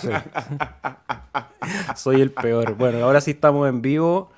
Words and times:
sí. 0.00 0.08
Soy 1.96 2.20
el 2.20 2.30
peor. 2.30 2.76
Bueno, 2.76 3.04
ahora 3.04 3.20
sí 3.20 3.32
estamos 3.32 3.68
en 3.68 3.82
vivo. 3.82 4.30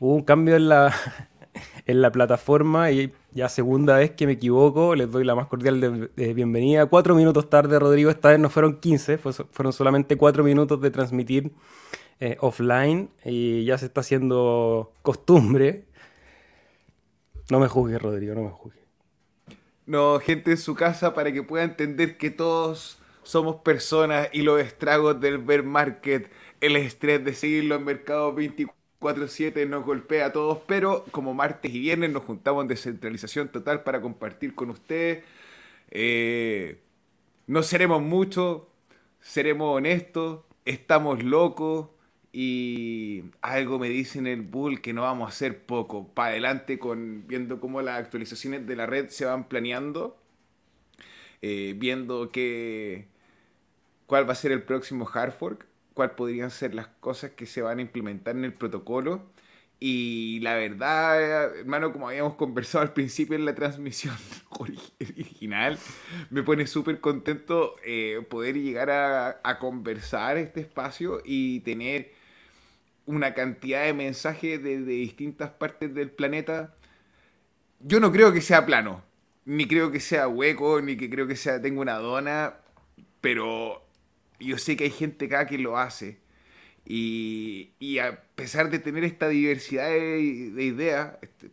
Hubo 0.00 0.14
un 0.14 0.22
cambio 0.22 0.56
en 0.56 0.68
la, 0.68 0.94
en 1.86 2.02
la 2.02 2.10
plataforma 2.12 2.90
y 2.90 3.12
ya 3.32 3.48
segunda 3.48 3.96
vez 3.96 4.12
que 4.12 4.26
me 4.26 4.34
equivoco. 4.34 4.94
Les 4.94 5.10
doy 5.10 5.24
la 5.24 5.34
más 5.34 5.46
cordial 5.46 6.10
de, 6.14 6.34
bienvenida. 6.34 6.86
Cuatro 6.86 7.14
minutos 7.14 7.48
tarde, 7.50 7.78
Rodrigo. 7.78 8.10
Esta 8.10 8.30
vez 8.30 8.38
no 8.38 8.50
fueron 8.50 8.80
15, 8.80 9.18
fueron 9.18 9.72
solamente 9.72 10.16
cuatro 10.16 10.44
minutos 10.44 10.80
de 10.80 10.90
transmitir 10.90 11.52
eh, 12.20 12.36
offline 12.40 13.10
y 13.24 13.64
ya 13.64 13.78
se 13.78 13.86
está 13.86 14.00
haciendo 14.00 14.92
costumbre. 15.02 15.84
No 17.50 17.60
me 17.60 17.68
juzgue, 17.68 17.98
Rodrigo, 17.98 18.34
no 18.34 18.42
me 18.42 18.50
juzgue. 18.50 18.84
No, 19.86 20.18
gente 20.18 20.52
en 20.52 20.56
su 20.56 20.74
casa 20.74 21.12
para 21.12 21.32
que 21.32 21.42
pueda 21.42 21.64
entender 21.64 22.16
que 22.16 22.30
todos 22.30 22.98
somos 23.24 23.56
personas 23.56 24.28
y 24.32 24.42
los 24.42 24.60
estragos 24.60 25.20
del 25.20 25.38
bear 25.38 25.62
market, 25.64 26.30
el 26.60 26.76
estrés 26.76 27.24
de 27.24 27.34
seguir 27.34 27.64
los 27.64 27.80
mercados 27.80 28.34
24/7 28.34 29.66
nos 29.66 29.84
golpea 29.84 30.26
a 30.26 30.32
todos, 30.32 30.58
pero 30.66 31.04
como 31.10 31.34
martes 31.34 31.72
y 31.74 31.80
viernes 31.80 32.10
nos 32.12 32.24
juntamos 32.24 32.62
en 32.62 32.68
descentralización 32.68 33.48
total 33.50 33.82
para 33.84 34.00
compartir 34.00 34.54
con 34.54 34.70
ustedes. 34.70 35.24
Eh, 35.90 36.80
no 37.46 37.62
seremos 37.62 38.02
muchos, 38.02 38.62
seremos 39.20 39.76
honestos, 39.76 40.40
estamos 40.64 41.22
locos, 41.22 41.88
y 42.32 43.24
algo 43.42 43.78
me 43.78 43.88
dice 43.88 44.18
en 44.18 44.26
el 44.26 44.42
bull 44.42 44.80
que 44.80 44.92
no 44.92 45.02
vamos 45.02 45.26
a 45.26 45.28
hacer 45.30 45.64
poco. 45.66 46.08
Para 46.14 46.30
adelante 46.30 46.78
con 46.80 47.26
viendo 47.28 47.60
cómo 47.60 47.80
las 47.82 47.98
actualizaciones 48.00 48.66
de 48.66 48.76
la 48.76 48.86
red 48.86 49.08
se 49.08 49.24
van 49.24 49.48
planeando. 49.48 50.18
Eh, 51.42 51.74
viendo 51.76 52.30
que 52.32 53.06
cuál 54.06 54.28
va 54.28 54.32
a 54.32 54.36
ser 54.36 54.52
el 54.52 54.62
próximo 54.62 55.08
hard 55.12 55.32
fork, 55.32 55.66
cuál 55.94 56.12
podrían 56.12 56.50
ser 56.50 56.74
las 56.74 56.88
cosas 56.88 57.32
que 57.32 57.46
se 57.46 57.62
van 57.62 57.78
a 57.78 57.82
implementar 57.82 58.36
en 58.36 58.44
el 58.44 58.52
protocolo. 58.52 59.22
Y 59.80 60.40
la 60.40 60.54
verdad, 60.54 61.56
hermano, 61.58 61.92
como 61.92 62.08
habíamos 62.08 62.36
conversado 62.36 62.82
al 62.82 62.92
principio 62.92 63.36
en 63.36 63.44
la 63.44 63.54
transmisión 63.54 64.16
original, 64.58 65.78
me 66.30 66.42
pone 66.42 66.66
súper 66.66 67.00
contento 67.00 67.76
eh, 67.84 68.24
poder 68.30 68.56
llegar 68.56 68.90
a, 68.90 69.58
conversar 69.58 70.36
este 70.38 70.60
espacio 70.60 71.20
y 71.24 71.60
tener 71.60 72.12
una 73.06 73.34
cantidad 73.34 73.84
de 73.84 73.92
mensajes 73.92 74.62
de, 74.62 74.78
distintas 74.78 75.50
partes 75.50 75.94
del 75.94 76.10
planeta. 76.10 76.74
Yo 77.80 78.00
no 78.00 78.10
creo 78.10 78.32
que 78.32 78.40
sea 78.40 78.64
plano, 78.64 79.04
ni 79.44 79.66
creo 79.66 79.90
que 79.90 80.00
sea 80.00 80.28
hueco, 80.28 80.80
ni 80.80 80.96
que 80.96 81.10
creo 81.10 81.26
que 81.26 81.36
sea 81.36 81.60
tenga 81.60 81.82
una 81.82 81.98
dona, 81.98 82.54
pero 83.20 83.84
yo 84.40 84.58
sé 84.58 84.76
que 84.76 84.84
hay 84.84 84.90
gente 84.90 85.26
acá 85.26 85.46
que 85.46 85.58
lo 85.58 85.78
hace. 85.78 86.18
Y, 86.86 87.98
a 87.98 88.22
pesar 88.34 88.70
de 88.70 88.78
tener 88.78 89.04
esta 89.04 89.28
diversidad 89.28 89.88
de, 89.88 90.20
ideas, 90.20 91.16
este, 91.22 91.50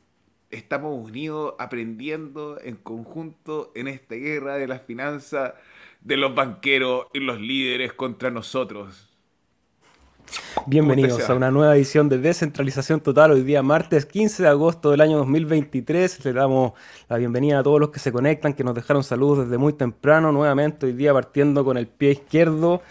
estamos 0.49 0.93
unidos 1.03 1.55
aprendiendo 1.59 2.59
en 2.61 2.75
conjunto 2.75 3.71
en 3.75 3.87
esta 3.87 4.15
guerra 4.15 4.55
de 4.55 4.67
las 4.67 4.81
finanzas, 4.83 5.53
de 6.01 6.17
los 6.17 6.35
banqueros 6.35 7.07
y 7.13 7.19
los 7.19 7.39
líderes 7.39 7.93
contra 7.93 8.31
nosotros. 8.31 9.10
Bienvenidos 10.67 11.29
a 11.29 11.33
una 11.33 11.51
nueva 11.51 11.75
edición 11.75 12.07
de 12.07 12.17
Descentralización 12.17 13.01
Total. 13.01 13.31
Hoy 13.31 13.41
día 13.41 13.63
martes 13.63 14.05
15 14.05 14.43
de 14.43 14.49
agosto 14.49 14.91
del 14.91 15.01
año 15.01 15.17
2023. 15.17 16.23
Le 16.25 16.33
damos 16.33 16.73
la 17.09 17.17
bienvenida 17.17 17.59
a 17.59 17.63
todos 17.63 17.79
los 17.79 17.89
que 17.89 17.99
se 17.99 18.11
conectan, 18.11 18.53
que 18.53 18.63
nos 18.63 18.75
dejaron 18.75 19.03
saludos 19.03 19.45
desde 19.45 19.57
muy 19.57 19.73
temprano. 19.73 20.31
Nuevamente 20.31 20.85
hoy 20.85 20.93
día 20.93 21.13
partiendo 21.13 21.65
con 21.65 21.77
el 21.77 21.87
pie 21.87 22.11
izquierdo 22.11 22.81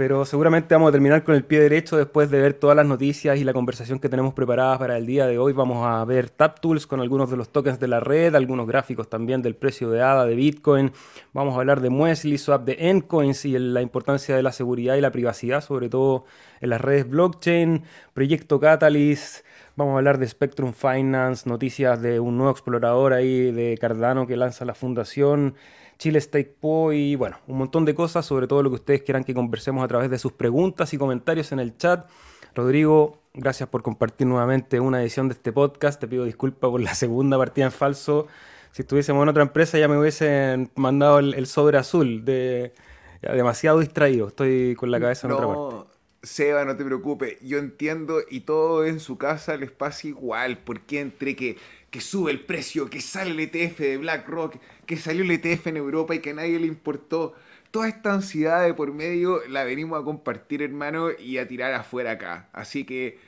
pero 0.00 0.24
seguramente 0.24 0.74
vamos 0.74 0.88
a 0.88 0.92
terminar 0.92 1.22
con 1.24 1.34
el 1.34 1.44
pie 1.44 1.60
derecho 1.60 1.98
después 1.98 2.30
de 2.30 2.40
ver 2.40 2.54
todas 2.54 2.74
las 2.74 2.86
noticias 2.86 3.36
y 3.36 3.44
la 3.44 3.52
conversación 3.52 3.98
que 3.98 4.08
tenemos 4.08 4.32
preparada 4.32 4.78
para 4.78 4.96
el 4.96 5.04
día 5.04 5.26
de 5.26 5.36
hoy. 5.36 5.52
Vamos 5.52 5.86
a 5.86 6.02
ver 6.06 6.30
TapTools 6.30 6.86
con 6.86 7.00
algunos 7.00 7.30
de 7.30 7.36
los 7.36 7.50
tokens 7.50 7.78
de 7.78 7.86
la 7.86 8.00
red, 8.00 8.34
algunos 8.34 8.66
gráficos 8.66 9.10
también 9.10 9.42
del 9.42 9.56
precio 9.56 9.90
de 9.90 10.00
ADA 10.00 10.24
de 10.24 10.34
Bitcoin. 10.36 10.92
Vamos 11.34 11.54
a 11.54 11.58
hablar 11.58 11.82
de 11.82 11.90
Muesli, 11.90 12.38
Swap 12.38 12.64
de 12.64 12.78
Endcoins 12.88 13.44
y 13.44 13.58
la 13.58 13.82
importancia 13.82 14.34
de 14.34 14.42
la 14.42 14.52
seguridad 14.52 14.94
y 14.94 15.02
la 15.02 15.12
privacidad, 15.12 15.60
sobre 15.60 15.90
todo 15.90 16.24
en 16.62 16.70
las 16.70 16.80
redes 16.80 17.06
blockchain, 17.06 17.82
proyecto 18.14 18.58
Catalyst. 18.58 19.44
Vamos 19.76 19.96
a 19.96 19.98
hablar 19.98 20.16
de 20.16 20.26
Spectrum 20.26 20.72
Finance, 20.72 21.46
noticias 21.46 22.00
de 22.00 22.20
un 22.20 22.38
nuevo 22.38 22.52
explorador 22.52 23.12
ahí 23.12 23.52
de 23.52 23.76
Cardano 23.78 24.26
que 24.26 24.38
lanza 24.38 24.64
la 24.64 24.72
fundación. 24.72 25.56
Chile 26.00 26.18
State 26.18 26.56
Po 26.58 26.94
y 26.94 27.14
bueno, 27.14 27.36
un 27.46 27.58
montón 27.58 27.84
de 27.84 27.94
cosas, 27.94 28.24
sobre 28.24 28.46
todo 28.46 28.62
lo 28.62 28.70
que 28.70 28.76
ustedes 28.76 29.02
quieran 29.02 29.22
que 29.22 29.34
conversemos 29.34 29.84
a 29.84 29.88
través 29.88 30.10
de 30.10 30.18
sus 30.18 30.32
preguntas 30.32 30.94
y 30.94 30.98
comentarios 30.98 31.52
en 31.52 31.60
el 31.60 31.76
chat. 31.76 32.08
Rodrigo, 32.54 33.18
gracias 33.34 33.68
por 33.68 33.82
compartir 33.82 34.26
nuevamente 34.26 34.80
una 34.80 35.02
edición 35.02 35.28
de 35.28 35.34
este 35.34 35.52
podcast. 35.52 36.00
Te 36.00 36.08
pido 36.08 36.24
disculpas 36.24 36.70
por 36.70 36.80
la 36.80 36.94
segunda 36.94 37.36
partida 37.36 37.66
en 37.66 37.72
falso. 37.72 38.28
Si 38.72 38.80
estuviésemos 38.80 39.22
en 39.22 39.28
otra 39.28 39.42
empresa 39.42 39.78
ya 39.78 39.88
me 39.88 39.98
hubiesen 39.98 40.70
mandado 40.74 41.18
el, 41.18 41.46
sobre 41.46 41.76
azul. 41.76 42.24
De, 42.24 42.72
demasiado 43.20 43.80
distraído. 43.80 44.28
Estoy 44.28 44.74
con 44.76 44.90
la 44.90 45.00
cabeza 45.00 45.26
en 45.26 45.34
otra 45.34 45.48
parte. 45.48 45.90
Seba, 46.22 46.64
no 46.64 46.76
te 46.78 46.84
preocupes. 46.84 47.36
Yo 47.42 47.58
entiendo 47.58 48.20
y 48.26 48.40
todo 48.40 48.86
en 48.86 49.00
su 49.00 49.18
casa 49.18 49.58
les 49.58 49.70
pasa 49.70 50.08
igual. 50.08 50.56
Porque 50.64 51.00
entre 51.00 51.36
que 51.36 51.58
que 51.90 52.00
sube 52.00 52.30
el 52.30 52.40
precio, 52.40 52.88
que 52.88 53.00
sale 53.00 53.30
el 53.30 53.40
ETF 53.40 53.78
de 53.78 53.98
BlackRock, 53.98 54.56
que 54.86 54.96
salió 54.96 55.22
el 55.22 55.30
ETF 55.30 55.68
en 55.68 55.76
Europa 55.76 56.14
y 56.14 56.20
que 56.20 56.30
a 56.30 56.34
nadie 56.34 56.58
le 56.58 56.66
importó. 56.66 57.34
Toda 57.70 57.88
esta 57.88 58.12
ansiedad 58.12 58.64
de 58.64 58.74
por 58.74 58.92
medio 58.92 59.46
la 59.48 59.64
venimos 59.64 60.00
a 60.00 60.04
compartir, 60.04 60.62
hermano, 60.62 61.10
y 61.10 61.38
a 61.38 61.46
tirar 61.46 61.72
afuera 61.74 62.12
acá. 62.12 62.48
Así 62.52 62.84
que 62.84 63.18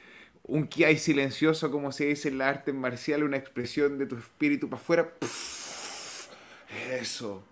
un 0.45 0.69
hay 0.85 0.99
silencioso, 0.99 1.71
como 1.71 1.93
se 1.93 2.07
dice 2.07 2.29
en 2.29 2.39
la 2.39 2.49
arte 2.49 2.73
marcial, 2.73 3.23
una 3.23 3.37
expresión 3.37 3.99
de 3.99 4.07
tu 4.07 4.17
espíritu 4.17 4.69
para 4.69 4.83
afuera. 4.83 5.13
Eso. 6.91 7.45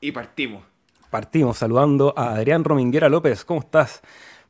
Y 0.00 0.12
partimos. 0.12 0.64
Partimos 1.10 1.58
saludando 1.58 2.14
a 2.16 2.34
Adrián 2.34 2.64
Rominguera 2.64 3.08
López. 3.08 3.44
¿Cómo 3.44 3.60
estás? 3.60 4.02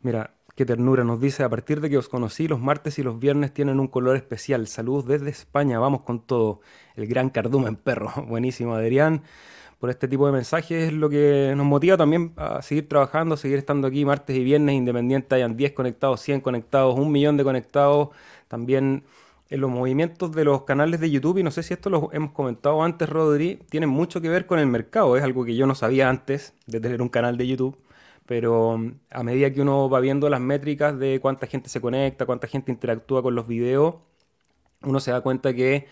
Mira, 0.03 0.36
Qué 0.57 0.65
ternura 0.65 1.05
nos 1.05 1.21
dice, 1.21 1.43
a 1.43 1.51
partir 1.51 1.83
de 1.83 1.91
que 1.91 1.99
os 1.99 2.09
conocí, 2.09 2.49
los 2.49 2.59
martes 2.61 2.99
y 2.99 3.03
los 3.03 3.21
viernes 3.21 3.53
tienen 3.53 3.79
un 3.79 3.89
color 3.89 4.17
especial. 4.17 4.67
Saludos 4.69 5.05
desde 5.05 5.29
España, 5.29 5.79
vamos 5.79 6.01
con 6.01 6.21
todo. 6.21 6.63
El 6.97 7.07
gran 7.07 7.29
cardumen 7.29 7.77
perro. 7.77 8.11
Buenísimo, 8.27 8.75
Adrián. 8.75 9.21
Por 9.79 9.91
este 9.91 10.09
tipo 10.09 10.25
de 10.25 10.33
mensajes 10.33 10.85
es 10.85 10.93
lo 10.95 11.11
que 11.11 11.53
nos 11.55 11.67
motiva 11.67 11.99
también 11.99 12.33
a 12.37 12.63
seguir 12.63 12.89
trabajando, 12.89 13.37
seguir 13.37 13.59
estando 13.59 13.87
aquí 13.87 14.07
martes 14.07 14.35
y 14.35 14.45
viernes 14.45 14.77
independiente. 14.77 15.35
Hayan 15.35 15.59
10 15.59 15.73
conectados, 15.73 16.23
100 16.23 16.41
conectados, 16.41 16.99
un 16.99 17.13
millón 17.13 17.37
de 17.37 17.45
conectados. 17.45 18.09
También 18.49 19.05
en 19.51 19.61
los 19.61 19.71
movimientos 19.71 20.33
de 20.33 20.45
los 20.45 20.63
canales 20.63 21.01
de 21.01 21.11
YouTube, 21.11 21.37
y 21.37 21.43
no 21.43 21.51
sé 21.51 21.65
si 21.65 21.75
esto 21.75 21.91
lo 21.91 22.09
hemos 22.15 22.31
comentado 22.31 22.83
antes, 22.83 23.11
Rodri, 23.11 23.61
tienen 23.69 23.91
mucho 23.91 24.23
que 24.23 24.31
ver 24.31 24.47
con 24.47 24.59
el 24.59 24.69
mercado. 24.69 25.19
Es 25.19 25.23
algo 25.23 25.45
que 25.45 25.55
yo 25.55 25.67
no 25.67 25.75
sabía 25.75 26.09
antes 26.09 26.55
de 26.67 26.81
tener 26.81 27.03
un 27.03 27.11
canal 27.11 27.37
de 27.37 27.47
YouTube 27.47 27.77
pero 28.27 28.79
mm, 28.79 29.01
a 29.11 29.23
medida 29.23 29.53
que 29.53 29.61
uno 29.63 29.89
va 29.89 30.01
viendo 30.01 30.29
las 30.29 30.41
métricas 30.41 30.99
de 30.99 31.21
cuánta 31.21 31.47
gente 31.47 31.69
se 31.69 31.81
conecta, 31.81 32.27
cuánta 32.27 32.47
gente 32.49 32.73
interactúa 32.73 33.23
con 33.23 33.35
los 33.35 33.47
videos, 33.49 33.97
uno 34.83 35.01
se 35.01 35.11
da 35.11 35.21
cuenta 35.21 35.55
que 35.55 35.87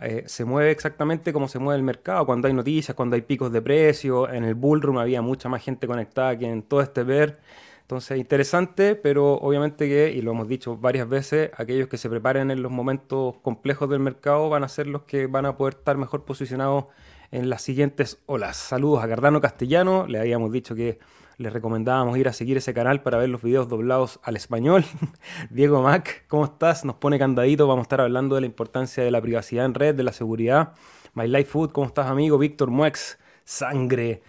eh, 0.00 0.24
se 0.26 0.44
mueve 0.44 0.70
exactamente 0.70 1.32
como 1.32 1.48
se 1.48 1.58
mueve 1.58 1.78
el 1.78 1.84
mercado, 1.84 2.26
cuando 2.26 2.48
hay 2.48 2.54
noticias, 2.54 2.94
cuando 2.94 3.16
hay 3.16 3.22
picos 3.22 3.52
de 3.52 3.62
precio, 3.62 4.30
en 4.30 4.44
el 4.44 4.54
bullroom 4.54 4.98
había 4.98 5.22
mucha 5.22 5.48
más 5.48 5.62
gente 5.62 5.86
conectada 5.86 6.36
que 6.38 6.46
en 6.46 6.62
todo 6.62 6.80
este 6.82 7.02
ver. 7.02 7.40
Entonces, 7.82 8.18
interesante, 8.18 8.96
pero 8.96 9.34
obviamente 9.34 9.88
que, 9.88 10.10
y 10.12 10.20
lo 10.20 10.32
hemos 10.32 10.48
dicho 10.48 10.76
varias 10.76 11.08
veces, 11.08 11.50
aquellos 11.56 11.88
que 11.88 11.96
se 11.98 12.10
preparen 12.10 12.50
en 12.50 12.60
los 12.62 12.72
momentos 12.72 13.36
complejos 13.42 13.88
del 13.88 14.00
mercado 14.00 14.48
van 14.48 14.64
a 14.64 14.68
ser 14.68 14.88
los 14.88 15.02
que 15.02 15.28
van 15.28 15.46
a 15.46 15.56
poder 15.56 15.74
estar 15.74 15.96
mejor 15.96 16.24
posicionados 16.24 16.86
en 17.30 17.48
las 17.48 17.62
siguientes 17.62 18.18
olas. 18.26 18.56
Saludos 18.56 19.04
a 19.04 19.08
Cardano 19.08 19.40
Castellano, 19.40 20.06
le 20.08 20.18
habíamos 20.18 20.52
dicho 20.52 20.74
que 20.74 20.98
les 21.38 21.52
recomendábamos 21.52 22.16
ir 22.16 22.28
a 22.28 22.32
seguir 22.32 22.56
ese 22.56 22.72
canal 22.72 23.02
para 23.02 23.18
ver 23.18 23.28
los 23.28 23.42
videos 23.42 23.68
doblados 23.68 24.20
al 24.22 24.36
español. 24.36 24.84
Diego 25.50 25.82
Mac, 25.82 26.24
¿cómo 26.28 26.44
estás? 26.46 26.84
Nos 26.84 26.96
pone 26.96 27.18
candadito. 27.18 27.66
Vamos 27.66 27.82
a 27.82 27.86
estar 27.86 28.00
hablando 28.00 28.34
de 28.34 28.40
la 28.40 28.46
importancia 28.46 29.04
de 29.04 29.10
la 29.10 29.20
privacidad 29.20 29.66
en 29.66 29.74
red, 29.74 29.94
de 29.94 30.02
la 30.02 30.12
seguridad. 30.12 30.72
My 31.14 31.28
Life 31.28 31.50
Food, 31.50 31.72
¿cómo 31.72 31.86
estás, 31.86 32.06
amigo? 32.06 32.38
Víctor 32.38 32.70
Muex, 32.70 33.18
sangre. 33.44 34.22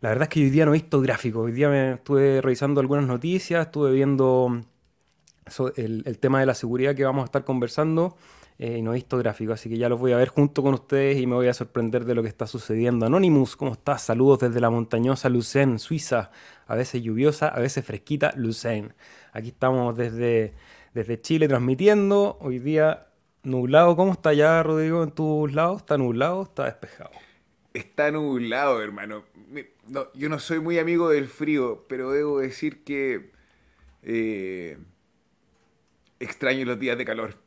La 0.00 0.10
verdad 0.10 0.24
es 0.24 0.28
que 0.28 0.40
hoy 0.40 0.50
día 0.50 0.66
no 0.66 0.72
he 0.72 0.78
visto 0.78 1.00
gráficos. 1.00 1.46
Hoy 1.46 1.52
día 1.52 1.68
me 1.70 1.92
estuve 1.94 2.40
revisando 2.42 2.80
algunas 2.80 3.06
noticias, 3.06 3.66
estuve 3.66 3.92
viendo 3.92 4.60
el, 5.76 6.02
el 6.04 6.18
tema 6.18 6.40
de 6.40 6.46
la 6.46 6.54
seguridad 6.54 6.94
que 6.94 7.04
vamos 7.04 7.22
a 7.22 7.26
estar 7.26 7.44
conversando. 7.44 8.16
Eh, 8.58 8.78
y 8.78 8.82
no 8.82 8.92
he 8.92 8.94
visto 8.94 9.18
gráficos, 9.18 9.54
así 9.54 9.68
que 9.68 9.76
ya 9.76 9.88
los 9.88 9.98
voy 9.98 10.12
a 10.12 10.16
ver 10.16 10.28
junto 10.28 10.62
con 10.62 10.74
ustedes 10.74 11.20
y 11.20 11.26
me 11.26 11.34
voy 11.34 11.48
a 11.48 11.54
sorprender 11.54 12.04
de 12.04 12.14
lo 12.14 12.22
que 12.22 12.28
está 12.28 12.46
sucediendo. 12.46 13.06
Anonymous, 13.06 13.56
¿cómo 13.56 13.72
estás? 13.72 14.02
Saludos 14.02 14.40
desde 14.40 14.60
la 14.60 14.70
montañosa 14.70 15.28
Lucen, 15.28 15.78
Suiza, 15.78 16.30
a 16.66 16.74
veces 16.74 17.02
lluviosa, 17.02 17.48
a 17.48 17.60
veces 17.60 17.84
fresquita, 17.84 18.32
Lucen. 18.36 18.94
Aquí 19.32 19.48
estamos 19.48 19.96
desde, 19.96 20.54
desde 20.94 21.20
Chile 21.20 21.48
transmitiendo, 21.48 22.38
hoy 22.40 22.58
día 22.58 23.08
nublado. 23.42 23.96
¿Cómo 23.96 24.12
está 24.12 24.32
ya, 24.32 24.62
Rodrigo, 24.62 25.02
en 25.02 25.10
tus 25.10 25.52
lados? 25.52 25.78
¿Está 25.78 25.98
nublado? 25.98 26.42
¿Está 26.42 26.64
despejado? 26.66 27.10
Está 27.74 28.10
nublado, 28.10 28.82
hermano. 28.82 29.24
No, 29.88 30.12
yo 30.14 30.28
no 30.28 30.38
soy 30.38 30.60
muy 30.60 30.78
amigo 30.78 31.08
del 31.08 31.26
frío, 31.26 31.84
pero 31.88 32.10
debo 32.10 32.38
decir 32.38 32.84
que 32.84 33.32
eh, 34.02 34.78
extraño 36.20 36.64
los 36.64 36.78
días 36.78 36.98
de 36.98 37.04
calor. 37.04 37.41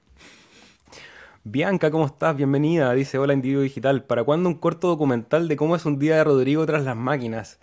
Bianca, 1.47 1.92
¿cómo 1.92 2.07
estás? 2.07 2.36
Bienvenida. 2.36 2.92
Dice, 2.94 3.19
hola 3.19 3.33
Individuo 3.33 3.62
Digital. 3.62 4.03
¿Para 4.03 4.24
cuándo 4.24 4.50
un 4.50 4.56
corto 4.56 4.88
documental 4.88 5.47
de 5.47 5.56
cómo 5.56 5.75
es 5.75 5.86
un 5.86 6.00
día 6.00 6.15
de 6.18 6.24
Rodrigo 6.24 6.65
tras 6.65 6.83
las 6.83 6.95
máquinas? 6.95 7.59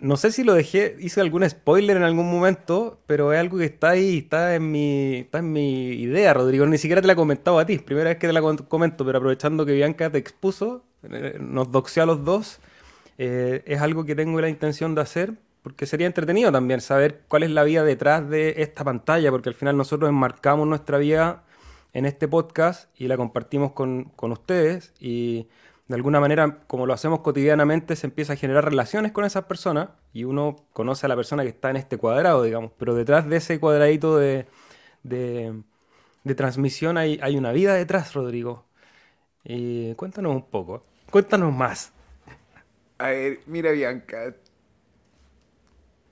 No 0.00 0.18
sé 0.18 0.32
si 0.32 0.44
lo 0.44 0.52
dejé, 0.52 0.94
hice 1.00 1.22
algún 1.22 1.48
spoiler 1.48 1.96
en 1.96 2.02
algún 2.02 2.30
momento, 2.30 3.00
pero 3.06 3.32
es 3.32 3.40
algo 3.40 3.56
que 3.56 3.64
está 3.64 3.88
ahí, 3.88 4.18
está 4.18 4.54
en 4.54 4.70
mi, 4.70 5.16
está 5.20 5.38
en 5.38 5.50
mi 5.50 5.92
idea, 5.92 6.34
Rodrigo. 6.34 6.66
Ni 6.66 6.76
siquiera 6.76 7.00
te 7.00 7.06
la 7.06 7.14
he 7.14 7.16
comentado 7.16 7.58
a 7.58 7.64
ti, 7.64 7.78
primera 7.78 8.10
vez 8.10 8.18
que 8.18 8.26
te 8.26 8.34
la 8.34 8.42
comento, 8.42 9.02
pero 9.02 9.16
aprovechando 9.16 9.64
que 9.64 9.72
Bianca 9.72 10.10
te 10.10 10.18
expuso, 10.18 10.84
eh, 11.04 11.38
nos 11.40 11.72
doxeó 11.72 12.02
a 12.02 12.06
los 12.06 12.22
dos, 12.22 12.60
eh, 13.16 13.62
es 13.64 13.80
algo 13.80 14.04
que 14.04 14.14
tengo 14.14 14.42
la 14.42 14.50
intención 14.50 14.94
de 14.94 15.00
hacer, 15.00 15.32
porque 15.62 15.86
sería 15.86 16.06
entretenido 16.06 16.52
también 16.52 16.82
saber 16.82 17.22
cuál 17.28 17.44
es 17.44 17.50
la 17.50 17.64
vida 17.64 17.82
detrás 17.82 18.28
de 18.28 18.56
esta 18.58 18.84
pantalla, 18.84 19.30
porque 19.30 19.48
al 19.48 19.54
final 19.54 19.74
nosotros 19.74 20.10
enmarcamos 20.10 20.68
nuestra 20.68 20.98
vida 20.98 21.44
en 21.92 22.06
este 22.06 22.28
podcast 22.28 22.90
y 22.98 23.08
la 23.08 23.16
compartimos 23.16 23.72
con, 23.72 24.04
con 24.16 24.32
ustedes 24.32 24.92
y 25.00 25.48
de 25.88 25.94
alguna 25.94 26.20
manera, 26.20 26.60
como 26.66 26.84
lo 26.84 26.92
hacemos 26.92 27.20
cotidianamente, 27.20 27.96
se 27.96 28.06
empieza 28.06 28.34
a 28.34 28.36
generar 28.36 28.64
relaciones 28.66 29.10
con 29.10 29.24
esas 29.24 29.44
personas 29.46 29.88
y 30.12 30.24
uno 30.24 30.56
conoce 30.74 31.06
a 31.06 31.08
la 31.08 31.16
persona 31.16 31.44
que 31.44 31.48
está 31.48 31.70
en 31.70 31.76
este 31.76 31.96
cuadrado, 31.96 32.42
digamos, 32.42 32.72
pero 32.78 32.94
detrás 32.94 33.26
de 33.26 33.38
ese 33.38 33.58
cuadradito 33.58 34.18
de, 34.18 34.46
de, 35.02 35.54
transmisión 36.36 36.98
hay, 36.98 37.18
hay, 37.22 37.38
una 37.38 37.52
vida 37.52 37.72
detrás, 37.72 38.12
Rodrigo. 38.12 38.66
Cuéntanos 39.96 40.34
un 40.34 40.44
poco, 40.44 40.82
cuéntanos 41.10 41.54
más. 41.54 41.90
A 42.98 43.08
ver, 43.08 43.40
mira 43.46 43.70
Bianca, 43.70 44.34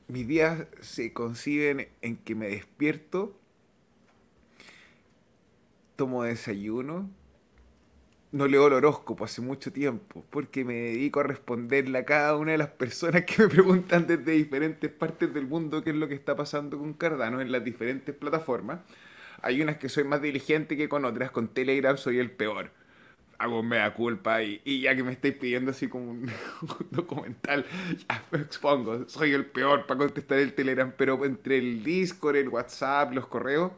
mis 0.08 0.26
días 0.26 0.66
se 0.80 1.12
conciben 1.12 1.88
en 2.00 2.16
que 2.16 2.34
me 2.34 2.48
despierto, 2.48 3.38
tomo 5.96 6.22
desayuno, 6.24 7.10
no 8.32 8.46
leo 8.46 8.66
el 8.66 8.74
horóscopo 8.74 9.24
hace 9.24 9.40
mucho 9.40 9.72
tiempo, 9.72 10.24
porque 10.30 10.64
me 10.64 10.74
dedico 10.74 11.20
a 11.20 11.22
responderle 11.22 11.98
a 11.98 12.04
cada 12.04 12.36
una 12.36 12.52
de 12.52 12.58
las 12.58 12.68
personas 12.68 13.24
que 13.24 13.42
me 13.42 13.48
preguntan 13.48 14.06
desde 14.06 14.32
diferentes 14.32 14.90
partes 14.90 15.32
del 15.32 15.46
mundo 15.46 15.82
qué 15.82 15.90
es 15.90 15.96
lo 15.96 16.08
que 16.08 16.14
está 16.14 16.36
pasando 16.36 16.78
con 16.78 16.92
Cardano 16.94 17.40
en 17.40 17.50
las 17.50 17.64
diferentes 17.64 18.14
plataformas. 18.14 18.80
Hay 19.42 19.62
unas 19.62 19.76
que 19.76 19.88
soy 19.88 20.04
más 20.04 20.22
diligente 20.22 20.76
que 20.76 20.88
con 20.88 21.04
otras, 21.04 21.30
con 21.30 21.48
Telegram 21.48 21.96
soy 21.96 22.18
el 22.18 22.30
peor. 22.30 22.70
Hago 23.38 23.62
mea 23.62 23.92
culpa 23.92 24.42
y, 24.42 24.80
ya 24.80 24.96
que 24.96 25.02
me 25.02 25.12
estáis 25.12 25.34
pidiendo 25.34 25.70
así 25.70 25.88
como 25.88 26.10
un, 26.12 26.30
documental, 26.90 27.66
ya 28.08 28.24
me 28.30 28.38
expongo, 28.40 29.08
soy 29.08 29.32
el 29.32 29.44
peor 29.46 29.86
para 29.86 29.98
contestar 29.98 30.38
el 30.38 30.54
Telegram, 30.54 30.92
pero 30.96 31.22
entre 31.24 31.58
el 31.58 31.84
Discord, 31.84 32.36
el 32.36 32.48
WhatsApp, 32.48 33.12
los 33.12 33.26
correos, 33.26 33.72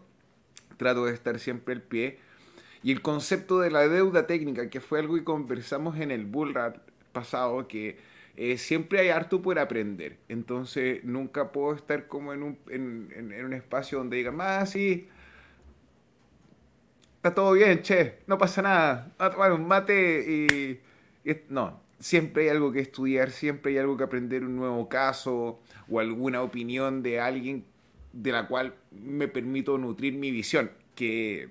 trato 0.79 1.05
de 1.05 1.13
estar 1.13 1.39
siempre 1.39 1.75
al 1.75 1.83
pie 1.83 2.19
y 2.83 2.93
el 2.93 3.03
concepto 3.03 3.61
de 3.61 3.71
la 3.71 3.87
deuda 3.89 4.27
técnica, 4.27 4.71
que 4.71 4.81
fue 4.81 5.01
algo 5.01 5.17
que 5.17 5.25
conversamos 5.25 5.99
en 5.99 6.11
el 6.11 6.25
Bullrat 6.27 6.79
pasado, 7.13 7.67
que 7.69 7.99
eh, 8.37 8.57
siempre 8.57 9.01
hay 9.01 9.09
harto 9.09 9.43
por 9.43 9.59
aprender. 9.59 10.19
Entonces 10.29 11.03
nunca 11.05 11.51
puedo 11.51 11.75
estar 11.75 12.07
como 12.07 12.33
en 12.33 12.43
un, 12.43 12.59
en, 12.71 13.45
un 13.45 13.53
espacio 13.53 13.99
donde 13.99 14.17
digan, 14.17 14.39
ah, 14.41 14.65
sí, 14.65 15.09
está 17.17 17.35
todo 17.35 17.53
bien, 17.53 17.83
che, 17.83 18.21
no 18.29 18.39
pasa 18.39 18.63
nada, 18.63 19.13
a 19.19 19.31
tomar 19.31 19.53
un 19.53 19.67
mate 19.67 20.79
y, 21.25 21.35
No, 21.49 21.81
siempre 21.99 22.45
hay 22.45 22.49
algo 22.51 22.73
que 22.73 22.81
estudiar, 22.81 23.31
siempre 23.33 23.73
hay 23.73 23.79
algo 23.79 23.97
que 23.97 24.05
aprender, 24.05 24.45
un 24.45 24.57
nuevo 24.57 24.89
caso 24.89 25.61
o 25.91 26.01
alguna 26.01 26.43
opinión 26.43 27.03
de 27.03 27.21
alguien 27.21 27.65
de 28.13 28.33
la 28.33 28.47
cual 28.49 28.75
me 28.91 29.29
permito 29.29 29.79
nutrir 29.79 30.15
mi 30.15 30.31
visión, 30.31 30.71
que 30.95 31.49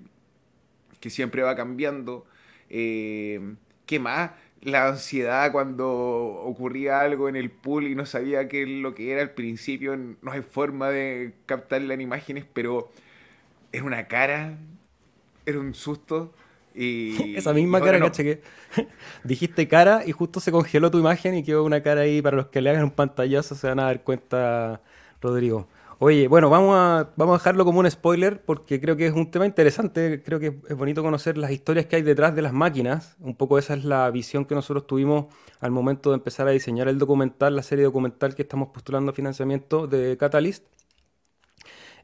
que 1.00 1.09
siempre 1.09 1.42
va 1.42 1.56
cambiando. 1.56 2.25
Eh, 2.69 3.56
¿Qué 3.86 4.00
más? 4.00 4.31
La 4.62 4.88
ansiedad 4.88 5.51
cuando 5.51 5.88
ocurría 5.89 7.00
algo 7.00 7.30
en 7.30 7.36
el 7.36 7.51
pool 7.51 7.88
y 7.88 7.95
no 7.95 8.06
sabía 8.06 8.48
qué 8.48 8.63
es 8.63 8.69
lo 8.69 8.94
que 8.94 9.12
era 9.12 9.21
al 9.21 9.31
principio. 9.31 9.95
No 9.95 10.31
hay 10.31 10.42
forma 10.42 10.89
de 10.89 11.33
captarla 11.45 11.94
en 11.94 12.01
imágenes, 12.01 12.45
pero 12.54 12.92
era 13.71 13.83
una 13.83 14.07
cara, 14.07 14.57
era 15.45 15.60
un 15.60 15.74
susto. 15.74 16.33
Y, 16.74 17.36
Esa 17.38 17.53
misma 17.53 17.81
cara, 17.81 18.00
no. 18.00 18.12
que 18.12 18.42
dijiste 19.24 19.68
cara 19.68 20.03
y 20.06 20.12
justo 20.12 20.39
se 20.39 20.51
congeló 20.51 20.92
tu 20.92 21.00
imagen 21.00 21.36
y 21.36 21.44
quedó 21.44 21.63
una 21.63 21.81
cara 21.81 22.01
ahí 22.01 22.21
para 22.21 22.38
los 22.38 22.48
que 22.48 22.62
le 22.62 22.69
hagan 22.71 22.83
un 22.83 22.92
pantallazo 22.92 23.56
se 23.56 23.68
van 23.68 23.80
a 23.80 23.83
dar 23.83 24.03
cuenta, 24.03 24.81
Rodrigo. 25.21 25.68
Oye, 25.99 26.27
bueno, 26.27 26.51
vamos 26.51 26.75
a, 26.75 27.09
vamos 27.15 27.33
a 27.33 27.38
dejarlo 27.39 27.65
como 27.65 27.79
un 27.79 27.89
spoiler 27.89 28.39
porque 28.44 28.79
creo 28.79 28.95
que 28.95 29.07
es 29.07 29.13
un 29.13 29.31
tema 29.31 29.47
interesante. 29.47 30.21
Creo 30.21 30.39
que 30.39 30.59
es 30.69 30.77
bonito 30.77 31.01
conocer 31.01 31.39
las 31.39 31.49
historias 31.49 31.88
que 31.88 31.95
hay 31.95 32.03
detrás 32.03 32.35
de 32.35 32.44
las 32.44 32.53
máquinas. 32.53 33.15
Un 33.19 33.35
poco 33.35 33.57
esa 33.57 33.73
es 33.73 33.83
la 33.83 34.09
visión 34.11 34.45
que 34.45 34.53
nosotros 34.53 34.85
tuvimos 34.85 35.25
al 35.59 35.71
momento 35.71 36.11
de 36.11 36.17
empezar 36.17 36.47
a 36.47 36.51
diseñar 36.51 36.88
el 36.88 36.99
documental, 36.99 37.55
la 37.55 37.63
serie 37.63 37.83
documental 37.83 38.35
que 38.35 38.44
estamos 38.44 38.69
postulando 38.69 39.11
a 39.11 39.15
financiamiento 39.15 39.88
de 39.88 40.15
Catalyst. 40.17 40.65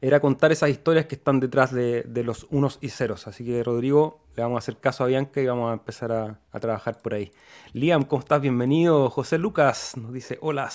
Era 0.00 0.18
contar 0.18 0.50
esas 0.50 0.70
historias 0.70 1.06
que 1.06 1.14
están 1.14 1.38
detrás 1.38 1.72
de, 1.72 2.04
los 2.24 2.48
unos 2.50 2.78
y 2.80 2.88
ceros. 2.88 3.28
Así 3.28 3.44
que, 3.44 3.62
Rodrigo, 3.62 4.24
le 4.36 4.42
vamos 4.42 4.56
a 4.56 4.58
hacer 4.58 4.78
caso 4.78 5.04
a 5.04 5.06
Bianca 5.06 5.40
y 5.40 5.46
vamos 5.46 5.70
a 5.70 5.74
empezar 5.74 6.10
a, 6.10 6.40
a 6.50 6.58
trabajar 6.58 6.98
por 7.00 7.14
ahí. 7.14 7.30
Liam, 7.72 8.02
¿cómo 8.02 8.20
estás? 8.20 8.40
Bienvenido. 8.40 9.08
José 9.08 9.38
Lucas 9.38 9.96
nos 9.96 10.12
dice: 10.12 10.36
Hola. 10.40 10.68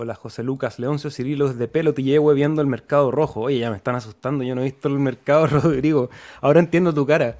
Hola 0.00 0.14
José 0.14 0.42
Lucas 0.42 0.78
Leoncio 0.78 1.10
Cirilo 1.10 1.48
desde 1.48 1.68
Pelo 1.68 1.92
llevo 1.94 2.32
viendo 2.32 2.62
el 2.62 2.66
mercado 2.66 3.10
rojo. 3.10 3.42
Oye, 3.42 3.58
ya 3.58 3.70
me 3.70 3.76
están 3.76 3.96
asustando, 3.96 4.42
yo 4.42 4.54
no 4.54 4.62
he 4.62 4.64
visto 4.64 4.88
el 4.88 4.98
mercado, 4.98 5.46
Rodrigo. 5.62 6.08
Ahora 6.40 6.60
entiendo 6.60 6.94
tu 6.94 7.06
cara. 7.06 7.36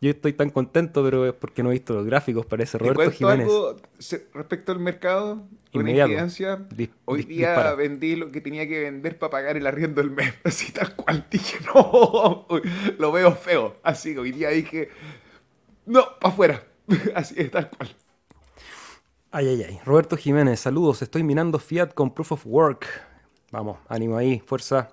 Yo 0.00 0.10
estoy 0.10 0.32
tan 0.32 0.50
contento, 0.50 1.02
pero 1.02 1.26
es 1.26 1.32
porque 1.32 1.64
no 1.64 1.70
he 1.70 1.72
visto 1.72 1.92
los 1.92 2.06
gráficos, 2.06 2.46
parece 2.46 2.78
Roberto 2.78 3.10
Jiménez. 3.10 3.48
Algo 3.48 3.76
respecto 4.32 4.70
al 4.70 4.78
mercado, 4.78 5.42
una 5.72 5.90
incidencia. 5.90 6.64
Hoy 7.04 7.24
día 7.24 7.74
vendí 7.74 8.14
lo 8.14 8.30
que 8.30 8.40
tenía 8.40 8.68
que 8.68 8.78
vender 8.78 9.18
para 9.18 9.30
pagar 9.30 9.56
el 9.56 9.66
arriendo 9.66 10.00
del 10.00 10.12
mes. 10.12 10.34
Así 10.44 10.70
tal 10.70 10.94
cual. 10.94 11.26
Dije, 11.28 11.58
no, 11.74 12.46
lo 12.96 13.10
veo 13.10 13.32
feo. 13.32 13.78
Así, 13.82 14.16
hoy 14.16 14.30
día 14.30 14.50
dije, 14.50 14.88
no, 15.84 16.04
para 16.20 16.32
afuera. 16.32 16.64
Así 17.16 17.34
es, 17.38 17.50
tal 17.50 17.70
cual. 17.70 17.88
Ay, 19.36 19.48
ay, 19.48 19.62
ay. 19.68 19.80
Roberto 19.84 20.16
Jiménez, 20.16 20.60
saludos. 20.60 21.02
Estoy 21.02 21.24
minando 21.24 21.58
Fiat 21.58 21.92
con 21.92 22.14
Proof 22.14 22.30
of 22.30 22.46
Work. 22.46 22.86
Vamos, 23.50 23.78
ánimo 23.88 24.16
ahí, 24.16 24.38
fuerza. 24.38 24.90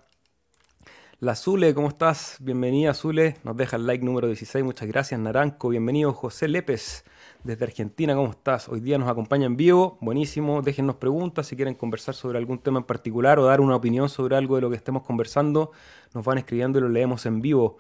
La 1.20 1.36
Zule, 1.36 1.76
¿cómo 1.76 1.90
estás? 1.90 2.38
Bienvenida, 2.40 2.96
Zule. 2.96 3.38
Nos 3.44 3.56
deja 3.56 3.76
el 3.76 3.86
like 3.86 4.04
número 4.04 4.26
16. 4.26 4.66
Muchas 4.66 4.88
gracias, 4.88 5.20
Naranco. 5.20 5.70
Bienvenido, 5.70 6.12
José 6.14 6.48
Lépez, 6.48 7.06
desde 7.44 7.66
Argentina. 7.66 8.16
¿Cómo 8.16 8.32
estás? 8.32 8.68
Hoy 8.68 8.80
día 8.80 8.98
nos 8.98 9.10
acompaña 9.10 9.46
en 9.46 9.58
vivo. 9.58 10.00
Buenísimo. 10.02 10.64
Déjennos 10.64 10.96
preguntas 10.96 11.46
si 11.46 11.56
quieren 11.56 11.76
conversar 11.76 12.16
sobre 12.16 12.40
algún 12.40 12.58
tema 12.58 12.80
en 12.80 12.86
particular 12.86 13.38
o 13.38 13.46
dar 13.46 13.62
una 13.62 13.76
opinión 13.76 14.10
sobre 14.10 14.38
algo 14.38 14.56
de 14.56 14.62
lo 14.64 14.72
que 14.72 14.76
estemos 14.76 15.04
conversando. 15.04 15.72
Nos 16.16 16.26
van 16.26 16.40
escribiendo 16.40 16.80
y 16.80 16.82
lo 16.82 16.90
leemos 16.90 17.28
en 17.28 17.44
vivo. 17.44 17.78